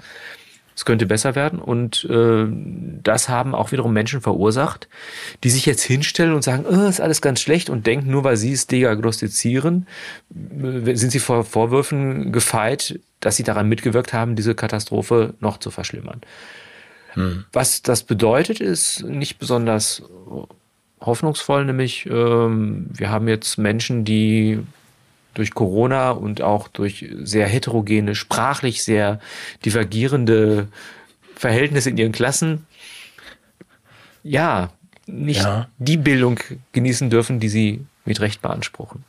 Es 0.76 0.84
könnte 0.84 1.06
besser 1.06 1.34
werden. 1.34 1.58
Und 1.58 2.04
äh, 2.04 2.46
das 3.02 3.30
haben 3.30 3.54
auch 3.54 3.72
wiederum 3.72 3.94
Menschen 3.94 4.20
verursacht, 4.20 4.88
die 5.42 5.48
sich 5.48 5.64
jetzt 5.64 5.82
hinstellen 5.82 6.34
und 6.34 6.44
sagen, 6.44 6.66
oh, 6.68 6.86
ist 6.86 7.00
alles 7.00 7.22
ganz 7.22 7.40
schlecht 7.40 7.70
und 7.70 7.86
denken, 7.86 8.10
nur 8.10 8.24
weil 8.24 8.36
sie 8.36 8.52
es 8.52 8.66
diagnostizieren, 8.66 9.86
äh, 10.30 10.94
sind 10.94 11.10
sie 11.10 11.18
vor 11.18 11.44
Vorwürfen 11.44 12.30
gefeit, 12.30 13.00
dass 13.20 13.36
sie 13.36 13.42
daran 13.42 13.70
mitgewirkt 13.70 14.12
haben, 14.12 14.36
diese 14.36 14.54
Katastrophe 14.54 15.32
noch 15.40 15.56
zu 15.56 15.70
verschlimmern. 15.70 16.20
Hm. 17.14 17.46
Was 17.54 17.80
das 17.80 18.02
bedeutet, 18.02 18.60
ist 18.60 19.02
nicht 19.02 19.38
besonders 19.38 20.02
hoffnungsvoll, 21.00 21.64
nämlich 21.64 22.04
ähm, 22.04 22.90
wir 22.92 23.08
haben 23.08 23.28
jetzt 23.28 23.56
Menschen, 23.56 24.04
die 24.04 24.60
durch 25.36 25.52
Corona 25.52 26.10
und 26.12 26.40
auch 26.40 26.66
durch 26.68 27.06
sehr 27.22 27.46
heterogene, 27.46 28.14
sprachlich 28.14 28.82
sehr 28.82 29.20
divergierende 29.64 30.68
Verhältnisse 31.34 31.90
in 31.90 31.98
ihren 31.98 32.12
Klassen, 32.12 32.66
ja, 34.22 34.72
nicht 35.06 35.42
ja. 35.42 35.68
die 35.78 35.98
Bildung 35.98 36.40
genießen 36.72 37.10
dürfen, 37.10 37.38
die 37.38 37.50
sie 37.50 37.86
mit 38.06 38.20
Recht 38.20 38.40
beanspruchen. 38.40 39.04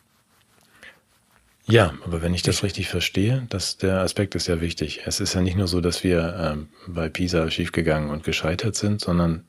Ja, 1.65 1.93
aber 2.05 2.21
wenn 2.21 2.33
ich 2.33 2.43
das 2.43 2.63
richtig 2.63 2.87
verstehe, 2.89 3.45
das, 3.49 3.77
der 3.77 3.99
Aspekt 4.01 4.35
ist 4.35 4.47
ja 4.47 4.61
wichtig. 4.61 5.01
Es 5.05 5.19
ist 5.19 5.33
ja 5.33 5.41
nicht 5.41 5.57
nur 5.57 5.67
so, 5.67 5.81
dass 5.81 6.03
wir 6.03 6.35
ähm, 6.39 6.67
bei 6.87 7.09
PISA 7.09 7.49
schiefgegangen 7.49 8.09
und 8.09 8.23
gescheitert 8.23 8.75
sind, 8.75 9.01
sondern 9.01 9.43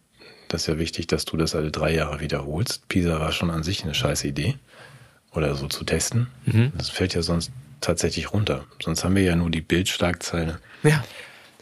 das 0.48 0.62
ist 0.62 0.66
ja 0.68 0.78
wichtig, 0.78 1.06
dass 1.08 1.24
du 1.24 1.36
das 1.36 1.54
alle 1.54 1.70
drei 1.70 1.94
Jahre 1.94 2.20
wiederholst. 2.20 2.88
PISA 2.88 3.20
war 3.20 3.32
schon 3.32 3.50
an 3.50 3.62
sich 3.62 3.84
eine 3.84 3.94
scheiß 3.94 4.24
Idee 4.24 4.56
oder 5.38 5.54
so 5.54 5.66
zu 5.68 5.84
testen. 5.84 6.28
Mhm. 6.44 6.72
Das 6.76 6.90
fällt 6.90 7.14
ja 7.14 7.22
sonst 7.22 7.50
tatsächlich 7.80 8.32
runter. 8.32 8.64
Sonst 8.82 9.04
haben 9.04 9.16
wir 9.16 9.22
ja 9.22 9.36
nur 9.36 9.50
die 9.50 9.60
Bildschlagzeile. 9.60 10.58
Ja. 10.82 11.02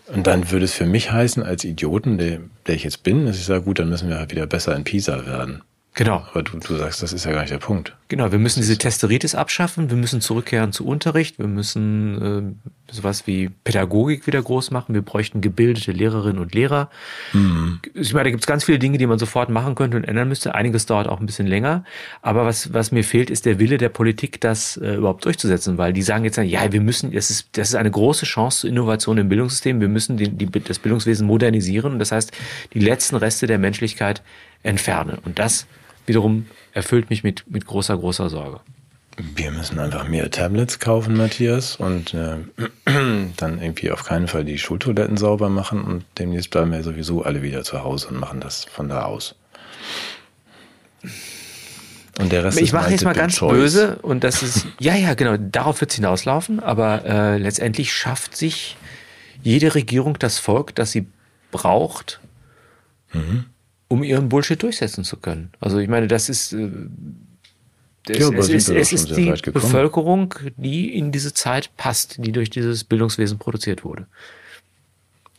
Und 0.08 0.26
dann 0.26 0.50
würde 0.50 0.64
es 0.64 0.72
für 0.72 0.86
mich 0.86 1.10
heißen, 1.10 1.42
als 1.42 1.64
Idioten, 1.64 2.18
der, 2.18 2.40
der 2.66 2.74
ich 2.74 2.84
jetzt 2.84 3.02
bin, 3.02 3.26
dass 3.26 3.36
ich 3.36 3.44
sage, 3.44 3.62
gut, 3.62 3.78
dann 3.78 3.88
müssen 3.88 4.08
wir 4.08 4.18
halt 4.18 4.30
wieder 4.30 4.46
besser 4.46 4.76
in 4.76 4.84
PISA 4.84 5.26
werden. 5.26 5.62
Genau. 5.94 6.26
Aber 6.30 6.42
du, 6.42 6.58
du 6.58 6.76
sagst, 6.76 7.02
das 7.02 7.12
ist 7.12 7.24
ja 7.24 7.32
gar 7.32 7.40
nicht 7.40 7.52
der 7.52 7.58
Punkt. 7.58 7.96
Genau, 8.09 8.30
wir 8.30 8.38
müssen 8.38 8.61
diese 8.61 8.78
Testeritis 8.78 9.34
abschaffen, 9.34 9.90
wir 9.90 9.96
müssen 9.96 10.20
zurückkehren 10.20 10.72
zu 10.72 10.86
Unterricht, 10.86 11.40
wir 11.40 11.48
müssen 11.48 12.57
äh, 12.57 12.92
sowas 12.92 13.26
wie 13.26 13.48
Pädagogik 13.64 14.28
wieder 14.28 14.40
groß 14.40 14.70
machen, 14.70 14.94
wir 14.94 15.02
bräuchten 15.02 15.40
gebildete 15.40 15.90
Lehrerinnen 15.90 16.38
und 16.38 16.54
Lehrer. 16.54 16.88
Mhm. 17.32 17.80
Ich 17.94 18.12
meine, 18.12 18.24
da 18.24 18.30
gibt 18.30 18.44
es 18.44 18.46
ganz 18.46 18.62
viele 18.62 18.78
Dinge, 18.78 18.98
die 18.98 19.07
man 19.09 19.18
sofort 19.18 19.48
machen 19.48 19.74
könnte 19.74 19.96
und 19.96 20.04
ändern 20.04 20.28
müsste. 20.28 20.54
Einiges 20.54 20.86
dauert 20.86 21.09
auch 21.09 21.18
ein 21.18 21.26
bisschen 21.26 21.48
länger. 21.48 21.84
Aber 22.22 22.44
was, 22.46 22.72
was 22.72 22.92
mir 22.92 23.02
fehlt, 23.02 23.28
ist 23.28 23.44
der 23.44 23.59
Wille 23.59 23.76
der 23.76 23.88
Politik, 23.88 24.40
das 24.40 24.76
äh, 24.76 24.94
überhaupt 24.94 25.24
durchzusetzen, 25.24 25.76
weil 25.76 25.92
die 25.92 26.02
sagen 26.02 26.24
jetzt, 26.24 26.36
ja, 26.36 26.72
wir 26.72 26.80
müssen, 26.80 27.11
das 27.11 27.30
ist, 27.30 27.48
das 27.52 27.70
ist 27.70 27.74
eine 27.74 27.90
große 27.90 28.24
Chance 28.24 28.61
zur 28.61 28.70
Innovation 28.70 29.18
im 29.18 29.28
Bildungssystem, 29.28 29.80
wir 29.80 29.88
müssen 29.88 30.16
die, 30.16 30.28
die, 30.28 30.46
das 30.46 30.78
Bildungswesen 30.78 31.26
modernisieren 31.26 31.94
und 31.94 31.98
das 31.98 32.12
heißt, 32.12 32.30
die 32.72 32.80
letzten 32.80 33.16
Reste 33.16 33.48
der 33.48 33.59
Menschlichkeit 33.59 34.22
entfernen. 34.62 35.18
Und 35.24 35.40
das 35.40 35.66
wiederum 36.07 36.46
erfüllt 36.72 37.11
mich 37.11 37.22
mit, 37.24 37.44
mit 37.50 37.66
großer, 37.66 37.96
großer 37.96 38.28
Sorge. 38.30 38.61
Wir 39.34 39.50
müssen 39.50 39.78
einfach 39.78 40.07
mehr 40.09 40.30
Tablets 40.30 40.78
kaufen, 40.78 41.16
Matthias, 41.16 41.76
und 41.76 42.12
äh, 42.12 42.36
dann 43.36 43.62
irgendwie 43.62 43.90
auf 43.90 44.04
keinen 44.04 44.28
Fall 44.28 44.44
die 44.44 44.59
Schultoiletten 44.59 45.16
sauber 45.16 45.48
machen 45.48 45.82
und 45.84 46.04
demnächst 46.18 46.50
bleiben 46.50 46.70
wir 46.70 46.82
sowieso 46.82 47.22
alle 47.22 47.42
wieder 47.42 47.64
zu 47.64 47.82
Hause 47.82 48.09
und 48.09 48.20
machen 48.20 48.40
das 48.40 48.66
von 48.66 48.88
da 48.90 49.02
aus. 49.04 49.34
Und 52.18 52.32
der 52.32 52.44
Rest 52.44 52.61
Ich 52.61 52.72
mache 52.72 52.90
jetzt 52.90 53.04
mal 53.04 53.14
ganz 53.14 53.36
choice. 53.36 53.52
böse 53.52 53.96
und 54.02 54.24
das 54.24 54.42
ist, 54.42 54.66
ja, 54.80 54.94
ja, 54.94 55.14
genau, 55.14 55.36
darauf 55.38 55.80
wird 55.80 55.90
es 55.90 55.96
hinauslaufen, 55.96 56.61
aber 56.61 57.04
äh, 57.04 57.38
letztendlich 57.38 57.92
schafft 57.94 58.36
sich 58.36 58.76
jede 59.42 59.74
Regierung 59.74 60.18
das 60.18 60.38
Volk, 60.38 60.74
das 60.74 60.92
sie 60.92 61.07
braucht, 61.52 62.20
Mhm. 63.12 63.46
Um 63.89 64.03
ihren 64.03 64.28
Bullshit 64.28 64.61
durchsetzen 64.62 65.05
zu 65.05 65.16
können. 65.16 65.51
Also 65.61 65.78
ich 65.78 65.89
meine, 65.89 66.07
das 66.09 66.28
ist, 66.28 66.53
äh, 66.53 66.68
es, 68.09 68.18
Ja, 68.18 68.30
es 68.32 68.49
ist, 68.49 68.68
es 68.68 68.93
ist 68.93 69.16
die. 69.16 69.32
Bevölkerung, 69.51 70.34
die 70.57 70.97
in 70.97 71.11
diese 71.12 71.34
Zeit 71.34 71.70
passt, 71.76 72.16
die 72.18 72.32
durch 72.32 72.51
dieses 72.51 72.84
Bildungswesen 72.84 73.39
produziert 73.39 73.84
wurde. 73.84 74.07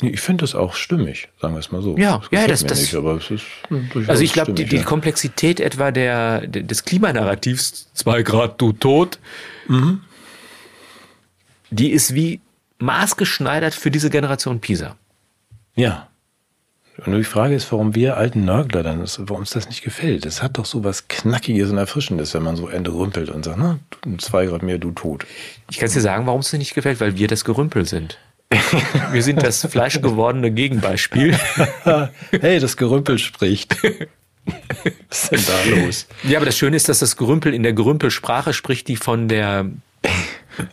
Ich 0.02 0.22
finde 0.22 0.43
das 0.43 0.54
auch 0.54 0.76
stimmig, 0.76 1.28
sagen 1.41 1.56
wir 1.56 1.60
es 1.60 1.72
mal 1.72 1.82
so. 1.82 1.98
Ja, 1.98 2.20
das 2.20 2.28
ja, 2.32 2.48
das- 2.48 2.64
das- 2.66 2.82
nicht, 2.82 2.93
aber 2.95 3.16
es 3.16 3.32
ist 3.32 3.45
Also 4.08 4.22
ich 4.22 4.32
glaube, 4.34 4.54
die, 4.54 4.66
die 4.66 4.76
ja. 4.78 4.84
Komplexität 4.84 5.60
etwa 5.60 5.89
der, 5.91 6.45
der, 6.45 6.62
des 6.64 6.84
Klimanarrativs, 6.84 7.89
zwei 7.93 8.22
Grad 8.22 8.62
du 8.62 8.74
tot, 8.74 9.18
Mhm. 9.68 10.02
die 11.72 11.91
ist 11.91 12.14
wie 12.14 12.39
maßgeschneidert 12.80 13.74
für 13.74 13.89
diese 13.91 14.10
Generation 14.10 14.60
Pisa. 14.60 14.95
Ja. 15.76 16.07
Und 17.06 17.16
die 17.16 17.24
Frage 17.24 17.54
ist, 17.56 17.72
warum 17.72 17.93
wir 17.95 18.18
alten 18.18 18.45
Nörgler 18.45 18.82
dann, 18.84 19.04
warum 19.20 19.41
uns 19.41 19.52
das 19.52 19.68
nicht 19.70 19.84
gefällt. 19.84 20.26
Es 20.26 20.41
hat 20.41 20.58
doch 20.58 20.66
so 20.66 20.84
was 20.84 21.08
Knackiges 21.08 21.70
und 21.70 21.78
Erfrischendes, 21.78 22.34
wenn 22.34 22.43
man 22.43 22.56
so 22.56 22.68
entrümpelt 22.68 23.30
und 23.30 23.45
sagt, 23.45 23.58
na, 23.60 23.80
du- 24.02 24.18
zwei 24.18 24.48
Grad 24.48 24.64
mehr, 24.64 24.78
du 24.80 24.91
tot. 24.91 25.26
Ich 25.70 25.78
kann 25.78 25.89
dir 25.91 26.02
sagen, 26.02 26.26
warum 26.26 26.39
es 26.41 26.50
dir 26.50 26.58
nicht 26.58 26.74
gefällt, 26.74 27.00
weil 27.00 27.18
wir 27.18 27.28
das 27.28 27.45
Gerümpel 27.45 27.86
sind. 27.86 28.18
Wir 29.12 29.24
sind 29.24 29.43
das 29.43 29.66
fleischgewordene 29.66 30.52
Gegenbeispiel. 30.52 31.38
hey, 32.32 32.60
das 32.62 32.78
Gerümpel 32.78 33.20
spricht. 33.20 33.76
was 35.10 35.30
ist 35.30 35.50
denn 35.50 35.76
da 35.76 35.82
los? 35.82 36.08
Ja, 36.24 36.38
aber 36.38 36.45
das 36.45 36.58
Schöne 36.58 36.78
ist, 36.78 36.88
dass 36.88 37.00
das 37.00 37.18
Gerümpel 37.18 37.54
in 37.54 37.64
der 37.64 37.74
Gerümpelsprache 37.74 38.54
spricht, 38.54 38.88
die 38.88 38.95
von 38.95 39.28
der 39.28 39.66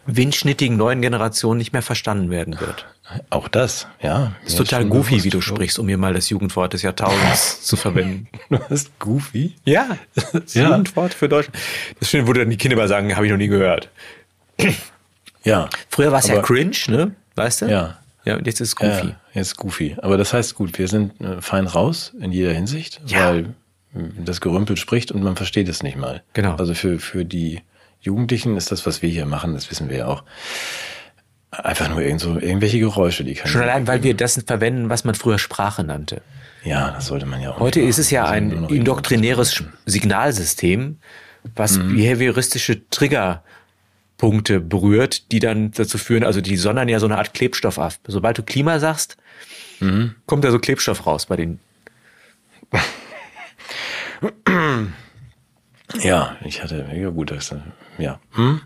windschnittigen 0.06 0.76
neuen 0.76 1.00
Generation 1.02 1.56
nicht 1.58 1.72
mehr 1.72 1.82
verstanden 1.82 2.30
werden 2.30 2.60
wird. 2.60 2.86
Auch 3.28 3.48
das, 3.48 3.86
ja. 4.00 4.32
Das 4.44 4.52
ist 4.54 4.56
total 4.58 4.86
goofy, 4.86 5.22
wie 5.24 5.28
du 5.30 5.40
sprichst, 5.42 5.78
um 5.78 5.86
mir 5.86 5.98
mal 5.98 6.14
das 6.14 6.30
Jugendwort 6.30 6.72
des 6.72 6.82
Jahrtausends 6.82 7.62
zu 7.66 7.76
verwenden. 7.76 8.28
Du 8.48 8.58
hast 8.70 8.98
goofy? 8.98 9.54
Ja, 9.66 9.98
das 10.32 10.54
Ja. 10.54 10.70
Jugendwort 10.70 11.12
für 11.12 11.28
Deutschland. 11.28 11.58
Das 12.00 12.08
Schöne, 12.10 12.26
wo 12.26 12.32
dann 12.32 12.48
die 12.48 12.56
Kinder 12.56 12.76
mal 12.76 12.88
sagen, 12.88 13.14
habe 13.14 13.26
ich 13.26 13.30
noch 13.32 13.38
nie 13.38 13.48
gehört. 13.48 13.90
Ja. 15.46 15.68
Früher 15.90 16.10
war 16.10 16.20
es 16.20 16.28
ja 16.28 16.40
cringe, 16.40 16.74
ne? 16.88 17.14
Weißt 17.34 17.60
du? 17.62 17.66
Ja. 17.66 17.98
Ja, 18.24 18.36
und 18.38 18.46
jetzt 18.46 18.62
ist 18.62 18.68
es 18.68 18.76
goofy. 18.76 19.08
Ja, 19.08 19.16
jetzt 19.34 19.56
goofy. 19.58 19.94
Aber 20.00 20.16
das 20.16 20.32
heißt 20.32 20.54
gut, 20.54 20.78
wir 20.78 20.88
sind 20.88 21.20
äh, 21.20 21.42
fein 21.42 21.66
raus 21.66 22.14
in 22.18 22.32
jeder 22.32 22.54
Hinsicht, 22.54 23.02
Ja. 23.04 23.28
weil 23.28 23.38
äh, 23.94 23.98
das 24.24 24.40
Gerümpel 24.40 24.78
spricht 24.78 25.12
und 25.12 25.22
man 25.22 25.36
versteht 25.36 25.68
es 25.68 25.82
nicht 25.82 25.98
mal. 25.98 26.22
Genau. 26.32 26.56
Also 26.56 26.72
für, 26.72 26.98
für 26.98 27.26
die 27.26 27.60
Jugendlichen 28.00 28.56
ist 28.56 28.72
das, 28.72 28.86
was 28.86 29.02
wir 29.02 29.10
hier 29.10 29.26
machen, 29.26 29.52
das 29.52 29.70
wissen 29.70 29.90
wir 29.90 29.98
ja 29.98 30.06
auch, 30.06 30.24
einfach 31.62 31.88
nur 31.88 32.00
irgend 32.00 32.20
so, 32.20 32.38
irgendwelche 32.38 32.78
Geräusche, 32.78 33.24
die 33.24 33.34
kann 33.34 33.50
Schon 33.50 33.62
allein, 33.62 33.86
weil 33.86 34.02
wir 34.02 34.14
das 34.14 34.42
verwenden, 34.46 34.88
was 34.88 35.04
man 35.04 35.14
früher 35.14 35.38
Sprache 35.38 35.84
nannte. 35.84 36.22
Ja, 36.64 36.90
das 36.90 37.06
sollte 37.06 37.26
man 37.26 37.40
ja 37.42 37.50
auch. 37.50 37.60
Heute 37.60 37.80
ist 37.80 37.98
es 37.98 38.10
ja 38.10 38.26
ein 38.26 38.48
noch 38.48 38.70
indoktrinäres 38.70 39.62
Signalsystem, 39.84 40.98
was 41.54 41.78
behavioristische 41.78 42.88
Triggerpunkte 42.88 44.60
berührt, 44.60 45.30
die 45.30 45.40
dann 45.40 45.72
dazu 45.72 45.98
führen, 45.98 46.24
also 46.24 46.40
die 46.40 46.56
sondern 46.56 46.88
ja 46.88 46.98
so 47.00 47.06
eine 47.06 47.18
Art 47.18 47.34
Klebstoff 47.34 47.78
ab. 47.78 47.94
Sobald 48.06 48.38
du 48.38 48.42
Klima 48.42 48.78
sagst, 48.78 49.18
kommt 50.26 50.44
da 50.44 50.50
so 50.50 50.58
Klebstoff 50.58 51.06
raus 51.06 51.26
bei 51.26 51.36
den. 51.36 51.60
Ja, 56.00 56.36
ich 56.44 56.62
hatte, 56.62 56.88
ja 56.94 57.10
gut, 57.10 57.30
das, 57.30 57.54
ja. 57.98 58.18
Hm? 58.32 58.62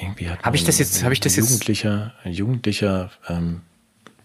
Irgendwie 0.00 0.28
hat 0.28 0.42
Hab 0.42 0.54
ich 0.54 0.64
das 0.64 0.78
jetzt- 0.78 1.02
hab 1.04 1.12
ich 1.12 1.20
das 1.20 1.34
ein 1.34 1.40
jetzt- 1.40 1.50
Jugendlicher, 1.50 2.12
jugendlicher 2.24 3.10
ähm, 3.28 3.62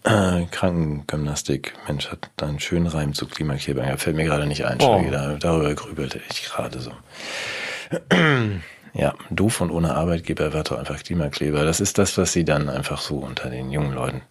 äh, 0.04 0.44
Krankengymnastik, 0.50 1.74
Mensch, 1.86 2.10
hat 2.10 2.30
da 2.36 2.46
einen 2.48 2.60
schönen 2.60 2.86
Reim 2.88 3.14
zu 3.14 3.26
Klimakleber. 3.26 3.96
Fällt 3.98 4.16
mir 4.16 4.24
gerade 4.24 4.46
nicht 4.46 4.64
ein, 4.66 4.78
Oh. 4.82 5.04
da, 5.10 5.36
darüber 5.36 5.74
grübelte 5.74 6.20
ich 6.30 6.42
gerade 6.44 6.80
so. 6.80 6.92
Ja, 8.94 9.14
doof 9.30 9.60
und 9.60 9.70
ohne 9.70 9.94
Arbeitgeber 9.94 10.52
wird 10.52 10.70
doch 10.70 10.78
einfach 10.78 11.02
Klimakleber. 11.02 11.64
Das 11.64 11.80
ist 11.80 11.96
das, 11.98 12.18
was 12.18 12.32
sie 12.32 12.44
dann 12.44 12.68
einfach 12.68 13.00
so 13.00 13.16
unter 13.18 13.48
den 13.48 13.70
jungen 13.70 13.92
Leuten 13.94 14.22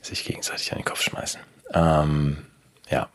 sich 0.00 0.24
gegenseitig 0.24 0.72
an 0.72 0.78
den 0.78 0.84
Kopf 0.84 1.02
schmeißen. 1.02 1.40
Ähm, 1.74 2.38
ja, 2.88 3.08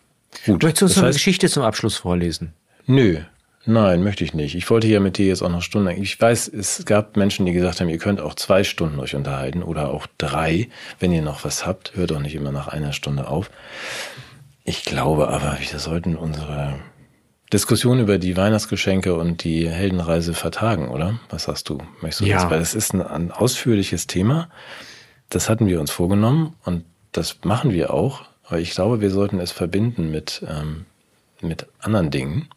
gut. 0.45 0.61
Möchtest 0.63 0.81
du 0.81 0.85
uns 0.85 0.93
Das 0.95 1.03
eine 1.03 1.09
heißt- 1.11 1.13
Geschichte 1.13 1.49
zum 1.49 1.63
Abschluss 1.63 1.95
vorlesen? 1.97 2.53
Nö, 2.85 3.21
nein, 3.65 4.03
möchte 4.03 4.23
ich 4.23 4.33
nicht. 4.33 4.55
Ich 4.55 4.69
wollte 4.69 4.87
ja 4.87 4.99
mit 4.99 5.17
dir 5.17 5.27
jetzt 5.27 5.41
auch 5.41 5.49
noch 5.49 5.61
Stunden. 5.61 5.89
Ich 6.01 6.19
weiß, 6.19 6.47
es 6.49 6.85
gab 6.85 7.17
Menschen, 7.17 7.45
die 7.45 7.53
gesagt 7.53 7.79
haben, 7.81 7.89
ihr 7.89 7.97
könnt 7.97 8.19
auch 8.21 8.35
zwei 8.35 8.63
Stunden 8.63 8.99
euch 8.99 9.15
unterhalten 9.15 9.63
oder 9.63 9.89
auch 9.91 10.07
drei, 10.17 10.69
wenn 10.99 11.11
ihr 11.11 11.21
noch 11.21 11.43
was 11.43 11.65
habt. 11.65 11.95
Hört 11.95 12.11
doch 12.11 12.19
nicht 12.19 12.35
immer 12.35 12.51
nach 12.51 12.67
einer 12.67 12.93
Stunde 12.93 13.27
auf. 13.27 13.49
Ich 14.63 14.83
glaube 14.85 15.27
aber, 15.29 15.57
wir 15.59 15.79
sollten 15.79 16.15
unsere 16.15 16.75
Diskussion 17.51 17.99
über 17.99 18.17
die 18.17 18.37
Weihnachtsgeschenke 18.37 19.13
und 19.15 19.43
die 19.43 19.69
Heldenreise 19.69 20.33
vertagen, 20.33 20.89
oder? 20.89 21.19
Was 21.29 21.43
sagst 21.43 21.67
du? 21.69 21.79
Möchtest 22.01 22.21
du 22.21 22.25
Ja. 22.25 22.37
das? 22.43 22.49
Weil 22.49 22.59
das 22.59 22.75
ist 22.75 22.93
ein, 22.93 23.01
ein 23.01 23.31
ausführliches 23.31 24.07
Thema. 24.07 24.49
Das 25.29 25.49
hatten 25.49 25.67
wir 25.67 25.79
uns 25.79 25.91
vorgenommen 25.91 26.55
und 26.63 26.85
das 27.11 27.39
machen 27.43 27.71
wir 27.73 27.93
auch. 27.93 28.23
Aber 28.45 28.59
ich 28.59 28.71
glaube, 28.71 29.01
wir 29.01 29.11
sollten 29.11 29.39
es 29.39 29.51
verbinden 29.51 30.11
mit, 30.11 30.43
ähm, 30.47 30.85
mit 31.41 31.67
anderen 31.79 32.11
Dingen. 32.11 32.47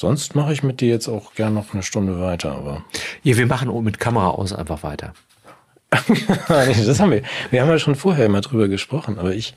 Sonst 0.00 0.34
mache 0.34 0.54
ich 0.54 0.62
mit 0.62 0.80
dir 0.80 0.88
jetzt 0.88 1.08
auch 1.08 1.34
gern 1.34 1.52
noch 1.52 1.74
eine 1.74 1.82
Stunde 1.82 2.18
weiter, 2.22 2.52
aber. 2.52 2.82
Ja, 3.22 3.36
wir 3.36 3.46
machen 3.46 3.84
mit 3.84 4.00
Kamera 4.00 4.28
aus 4.30 4.54
einfach 4.54 4.82
weiter. 4.82 5.12
das 6.48 7.00
haben 7.00 7.10
wir. 7.10 7.22
Wir 7.50 7.60
haben 7.60 7.68
ja 7.68 7.78
schon 7.78 7.96
vorher 7.96 8.24
immer 8.24 8.40
drüber 8.40 8.68
gesprochen, 8.68 9.18
aber 9.18 9.34
ich 9.34 9.54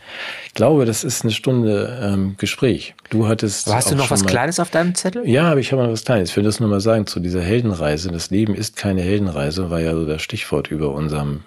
glaube, 0.54 0.84
das 0.84 1.06
ist 1.06 1.24
eine 1.24 1.32
Stunde 1.32 1.98
ähm, 2.04 2.36
Gespräch. 2.38 2.94
Du 3.10 3.26
hattest. 3.28 3.68
Aber 3.68 3.78
hast 3.78 3.90
du 3.92 3.96
noch 3.96 4.12
was 4.12 4.24
mal- 4.26 4.30
Kleines 4.32 4.60
auf 4.60 4.70
deinem 4.70 4.96
Zettel? 4.96 5.26
Ja, 5.30 5.50
aber 5.52 5.62
ich 5.62 5.72
habe 5.72 5.82
noch 5.84 5.92
was 5.92 6.04
Kleines. 6.04 6.32
Ich 6.32 6.36
will 6.36 6.44
das 6.44 6.60
nur 6.60 6.68
mal 6.70 6.82
sagen 6.82 7.08
zu 7.08 7.22
dieser 7.22 7.42
Heldenreise. 7.42 8.12
Das 8.12 8.30
Leben 8.30 8.54
ist 8.54 8.76
keine 8.76 9.02
Heldenreise, 9.02 9.70
war 9.70 9.80
ja 9.80 9.94
so 9.94 10.06
das 10.06 10.22
Stichwort 10.24 10.70
über 10.72 10.90
unserem, 10.94 11.46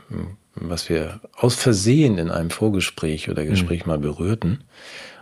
was 0.54 0.88
wir 0.88 1.20
aus 1.36 1.54
Versehen 1.56 2.16
in 2.16 2.30
einem 2.30 2.48
Vorgespräch 2.48 3.28
oder 3.28 3.44
Gespräch 3.44 3.84
Mhm. 3.84 3.90
mal 3.90 3.98
berührten. 3.98 4.64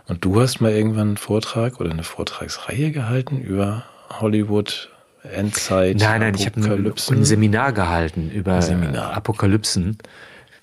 Und 0.07 0.23
du 0.23 0.39
hast 0.39 0.61
mal 0.61 0.71
irgendwann 0.71 1.07
einen 1.09 1.17
Vortrag 1.17 1.79
oder 1.79 1.91
eine 1.91 2.03
Vortragsreihe 2.03 2.91
gehalten 2.91 3.39
über 3.39 3.83
Hollywood, 4.09 4.89
Endzeit, 5.23 5.97
Nein, 5.97 6.21
nein, 6.21 6.35
ich 6.35 6.45
habe 6.45 6.61
ein, 6.61 7.25
Seminar 7.25 7.73
gehalten 7.73 8.29
über 8.29 8.61
Seminar. 8.61 9.13
Apokalypsen. 9.13 9.97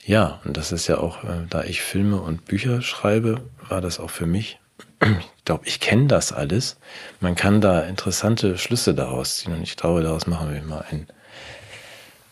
Ja, 0.05 0.41
und 0.45 0.57
das 0.57 0.73
ist 0.73 0.87
ja 0.87 0.99
auch, 0.99 1.25
äh, 1.25 1.47
da 1.51 1.65
ich 1.65 1.83
Filme 1.83 2.21
und 2.21 2.45
Bücher 2.45 2.81
schreibe, 2.83 3.43
war 3.69 3.81
das 3.81 3.99
auch 3.99 4.11
für 4.11 4.27
mich. 4.27 4.61
Ich 5.01 5.45
glaube, 5.45 5.67
ich 5.67 5.81
kenne 5.81 6.07
das 6.07 6.33
alles. 6.33 6.79
Man 7.19 7.35
kann 7.35 7.61
da 7.61 7.81
interessante 7.81 8.57
Schlüsse 8.59 8.95
daraus 8.95 9.39
ziehen 9.39 9.53
und 9.53 9.63
ich 9.63 9.77
glaube, 9.77 10.03
daraus 10.03 10.29
machen 10.29 10.53
wir 10.53 10.63
mal 10.63 10.85
ein, 10.89 11.09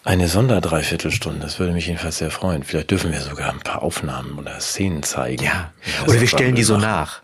eine 0.05 0.29
Sonderdreiviertelstunde. 0.29 1.41
Das 1.41 1.59
würde 1.59 1.73
mich 1.73 1.87
jedenfalls 1.87 2.19
sehr 2.19 2.31
freuen. 2.31 2.63
Vielleicht 2.63 2.91
dürfen 2.91 3.13
wir 3.13 3.21
sogar 3.21 3.51
ein 3.53 3.61
paar 3.61 3.83
Aufnahmen 3.83 4.39
oder 4.39 4.59
Szenen 4.61 5.03
zeigen. 5.03 5.45
Ja. 5.45 5.73
Oder 6.07 6.21
wir 6.21 6.29
stellen 6.29 6.55
die 6.55 6.63
so 6.63 6.77
nach. 6.77 7.23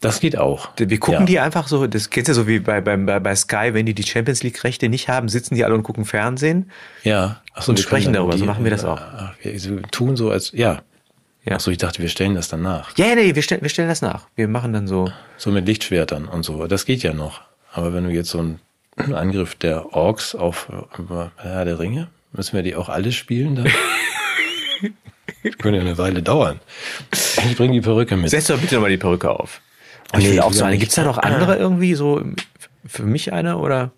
Das 0.00 0.20
geht 0.20 0.36
auch. 0.36 0.68
Wir 0.76 1.00
gucken 1.00 1.22
ja. 1.22 1.26
die 1.26 1.40
einfach 1.40 1.68
so, 1.68 1.86
das 1.86 2.10
kennst 2.10 2.28
du 2.28 2.32
ja 2.32 2.34
so 2.34 2.46
wie 2.46 2.58
bei, 2.58 2.82
bei, 2.82 2.96
bei 2.96 3.34
Sky, 3.34 3.70
wenn 3.72 3.86
die 3.86 3.94
die 3.94 4.02
Champions 4.02 4.42
League 4.42 4.62
Rechte 4.62 4.90
nicht 4.90 5.08
haben, 5.08 5.28
sitzen 5.28 5.54
die 5.54 5.64
alle 5.64 5.74
und 5.74 5.84
gucken 5.84 6.04
Fernsehen. 6.04 6.70
Ja. 7.02 7.40
Ach 7.54 7.66
und 7.66 7.78
wir 7.78 7.82
sprechen 7.82 8.12
darüber. 8.12 8.36
So 8.36 8.44
machen 8.44 8.64
wir 8.64 8.70
das 8.70 8.84
auch. 8.84 9.00
Wir 9.40 9.82
tun 9.90 10.16
so 10.16 10.30
als, 10.30 10.52
ja. 10.52 10.82
Ja. 11.44 11.56
Ach 11.56 11.60
so, 11.60 11.70
ich 11.70 11.78
dachte, 11.78 12.02
wir 12.02 12.08
stellen 12.08 12.34
das 12.34 12.48
dann 12.48 12.60
nach. 12.62 12.96
Ja, 12.98 13.14
nee, 13.14 13.34
wir 13.34 13.42
stellen, 13.42 13.62
wir 13.62 13.68
stellen 13.68 13.88
das 13.88 14.02
nach. 14.02 14.26
Wir 14.34 14.48
machen 14.48 14.72
dann 14.72 14.86
so. 14.86 15.10
So 15.38 15.50
mit 15.50 15.64
Lichtschwertern 15.64 16.26
und 16.26 16.42
so. 16.42 16.66
Das 16.66 16.84
geht 16.84 17.02
ja 17.02 17.14
noch. 17.14 17.40
Aber 17.72 17.94
wenn 17.94 18.04
du 18.04 18.10
jetzt 18.10 18.30
so 18.30 18.56
einen 18.96 19.14
Angriff 19.14 19.54
der 19.54 19.94
Orks 19.94 20.34
auf 20.34 20.68
Herr 21.36 21.64
der 21.64 21.78
Ringe, 21.78 22.08
müssen 22.32 22.54
wir 22.54 22.62
die 22.62 22.74
auch 22.76 22.88
alle 22.88 23.12
spielen 23.12 23.56
dann? 23.56 23.66
das 25.42 25.58
könnte 25.58 25.78
ja 25.78 25.80
eine 25.84 25.98
Weile 25.98 26.22
dauern. 26.22 26.60
Ich 27.12 27.56
bringe 27.56 27.74
die 27.74 27.80
Perücke 27.80 28.16
mit. 28.16 28.30
Setz 28.30 28.46
doch 28.46 28.58
bitte 28.58 28.74
nochmal 28.76 28.90
die 28.90 28.96
Perücke 28.96 29.30
auf. 29.30 29.60
Ich 30.16 30.30
Nee, 30.30 30.40
auch 30.40 30.52
so 30.52 30.64
eine. 30.64 30.78
Gibt 30.78 30.90
es 30.90 30.96
da 30.96 31.04
noch 31.04 31.18
andere 31.18 31.56
irgendwie 31.56 31.94
so 31.94 32.22
für 32.86 33.02
mich 33.02 33.32
eine 33.32 33.58
oder? 33.58 33.90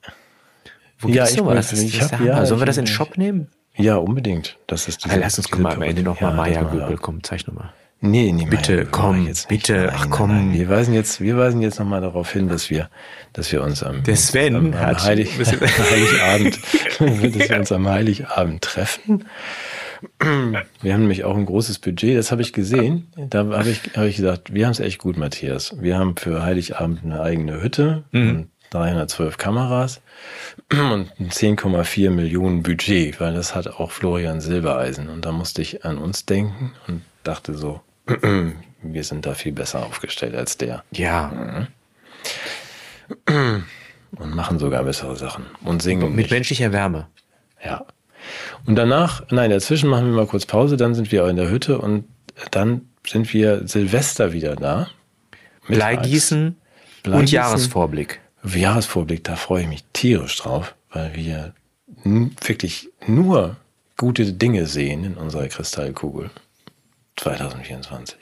Wo 0.98 1.08
Ja, 1.08 1.14
gibt's 1.24 1.30
ich 1.32 1.38
sowas? 1.38 1.70
Das 1.70 1.80
ich 1.82 2.00
hab- 2.02 2.12
Hammer. 2.12 2.24
ja, 2.26 2.46
Sollen 2.46 2.60
wir 2.60 2.66
das 2.66 2.76
in 2.78 2.86
den 2.86 2.92
Shop 2.92 3.16
nehmen? 3.18 3.48
Ja, 3.76 3.96
unbedingt. 3.96 4.56
Das 4.66 4.88
ist 4.88 5.06
Ah, 5.08 5.14
lass 5.16 5.38
uns 5.38 5.48
guck 5.50 5.60
mal 5.60 5.74
am 5.74 5.82
Ende 5.82 6.02
nochmal 6.02 6.30
Ja, 6.32 6.36
Maya 6.36 6.62
Göbel. 6.62 6.96
Komm, 6.98 7.22
zeig 7.22 7.46
nochmal. 7.46 7.72
Nee, 8.00 8.30
nee, 8.32 8.46
Bitte, 8.48 8.76
mein, 8.76 8.90
komm, 8.92 9.26
jetzt 9.26 9.50
nicht. 9.50 9.62
bitte, 9.66 9.72
Nein, 9.86 9.90
ach, 9.92 10.00
nein, 10.02 10.10
komm. 10.10 10.30
Nein. 10.30 10.52
Wir 10.52 10.68
weisen 10.68 10.94
jetzt, 10.94 11.20
wir 11.20 11.36
weisen 11.36 11.60
jetzt 11.62 11.80
nochmal 11.80 12.00
darauf 12.00 12.32
hin, 12.32 12.48
dass 12.48 12.70
wir, 12.70 12.88
dass 13.32 13.50
wir 13.50 13.60
uns 13.62 13.82
am, 13.82 14.04
Der 14.04 14.14
Sven 14.14 14.54
am, 14.54 14.66
am 14.72 14.78
hat- 14.78 15.02
Heilig, 15.04 15.30
Heiligabend, 15.36 16.58
dass 17.00 17.48
wir 17.50 17.56
uns 17.58 17.72
am 17.72 17.88
Heiligabend 17.88 18.62
treffen. 18.62 19.24
Wir 20.80 20.92
haben 20.94 21.00
nämlich 21.00 21.24
auch 21.24 21.36
ein 21.36 21.46
großes 21.46 21.80
Budget, 21.80 22.16
das 22.16 22.30
habe 22.30 22.40
ich 22.42 22.52
gesehen. 22.52 23.08
Da 23.16 23.40
habe 23.46 23.68
ich, 23.68 23.80
habe 23.96 24.08
ich 24.08 24.16
gesagt, 24.16 24.54
wir 24.54 24.66
haben 24.66 24.72
es 24.72 24.78
echt 24.80 24.98
gut, 24.98 25.16
Matthias. 25.16 25.74
Wir 25.80 25.98
haben 25.98 26.16
für 26.16 26.42
Heiligabend 26.44 27.00
eine 27.04 27.20
eigene 27.20 27.60
Hütte 27.60 28.04
und 28.12 28.48
312 28.70 29.38
Kameras 29.38 30.00
und 30.70 31.08
ein 31.18 31.30
10,4 31.30 32.10
Millionen 32.10 32.62
Budget, 32.62 33.18
weil 33.20 33.34
das 33.34 33.56
hat 33.56 33.66
auch 33.66 33.90
Florian 33.90 34.40
Silbereisen. 34.40 35.08
Und 35.08 35.24
da 35.24 35.32
musste 35.32 35.62
ich 35.62 35.84
an 35.84 35.98
uns 35.98 36.26
denken 36.26 36.74
und 36.86 37.02
dachte 37.24 37.54
so, 37.54 37.80
wir 38.82 39.04
sind 39.04 39.26
da 39.26 39.34
viel 39.34 39.52
besser 39.52 39.84
aufgestellt 39.84 40.34
als 40.34 40.56
der 40.56 40.82
Ja, 40.92 41.66
und 43.26 44.34
machen 44.34 44.58
sogar 44.58 44.84
bessere 44.84 45.16
Sachen 45.16 45.46
und 45.64 45.82
singen 45.82 46.08
mit 46.10 46.16
nicht. 46.16 46.30
menschlicher 46.30 46.72
Wärme. 46.72 47.08
Ja. 47.64 47.84
Und 48.66 48.76
danach, 48.76 49.22
nein, 49.30 49.50
dazwischen 49.50 49.88
machen 49.88 50.06
wir 50.06 50.12
mal 50.12 50.26
kurz 50.26 50.46
Pause, 50.46 50.76
dann 50.76 50.94
sind 50.94 51.12
wir 51.12 51.26
in 51.28 51.36
der 51.36 51.50
Hütte 51.50 51.78
und 51.78 52.04
dann 52.50 52.88
sind 53.06 53.32
wir 53.32 53.66
Silvester 53.66 54.32
wieder 54.32 54.56
da. 54.56 54.88
Mittags. 55.66 56.00
Bleigießen 56.00 56.46
und 56.48 56.56
Bleigießen. 57.02 57.34
Jahresvorblick. 57.34 58.20
Jahresvorblick, 58.44 59.24
da 59.24 59.36
freue 59.36 59.62
ich 59.62 59.68
mich 59.68 59.84
tierisch 59.92 60.36
drauf, 60.36 60.74
weil 60.92 61.14
wir 61.14 61.54
wirklich 62.04 62.88
nur 63.06 63.56
gute 63.96 64.32
Dinge 64.32 64.66
sehen 64.66 65.04
in 65.04 65.14
unserer 65.14 65.48
Kristallkugel 65.48 66.30
2024. 67.18 68.16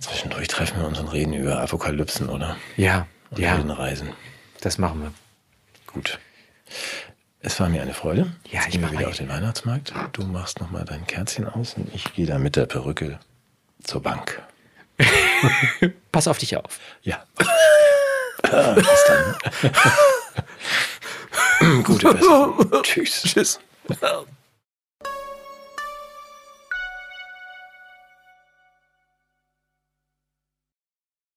Zwischendurch 0.00 0.48
treffen 0.48 0.80
wir 0.80 0.86
uns 0.86 0.98
und 0.98 1.08
reden 1.08 1.32
über 1.34 1.60
Apokalypsen, 1.60 2.28
oder? 2.28 2.56
Ja, 2.76 3.06
Und 3.30 3.38
ja, 3.40 3.52
Heldenreisen. 3.54 4.10
das 4.60 4.78
machen 4.78 5.02
wir. 5.02 5.12
Gut. 5.86 6.18
Es 7.40 7.58
war 7.60 7.68
mir 7.68 7.82
eine 7.82 7.94
Freude. 7.94 8.32
Ja, 8.50 8.62
Jetzt 8.62 8.74
ich 8.74 8.80
mach 8.80 8.90
wieder 8.90 9.02
mal 9.02 9.08
auf 9.08 9.16
den 9.16 9.28
Weihnachtsmarkt. 9.28 9.92
Du 10.12 10.24
machst 10.24 10.60
noch 10.60 10.70
mal 10.70 10.84
dein 10.84 11.06
Kerzchen 11.06 11.46
aus 11.48 11.74
und 11.74 11.92
ich 11.94 12.12
gehe 12.14 12.26
da 12.26 12.38
mit 12.38 12.56
der 12.56 12.66
Perücke 12.66 13.18
zur 13.84 14.02
Bank. 14.02 14.42
Pass 16.12 16.26
auf 16.28 16.38
dich 16.38 16.56
auf. 16.56 16.80
Ja. 17.02 17.24
Ah, 18.50 18.72
Bis 18.74 19.04
dann. 19.06 19.36
Gute 21.84 22.14
Besserung. 22.14 22.70
Tschüss. 22.82 23.22
Tschüss. 23.22 23.60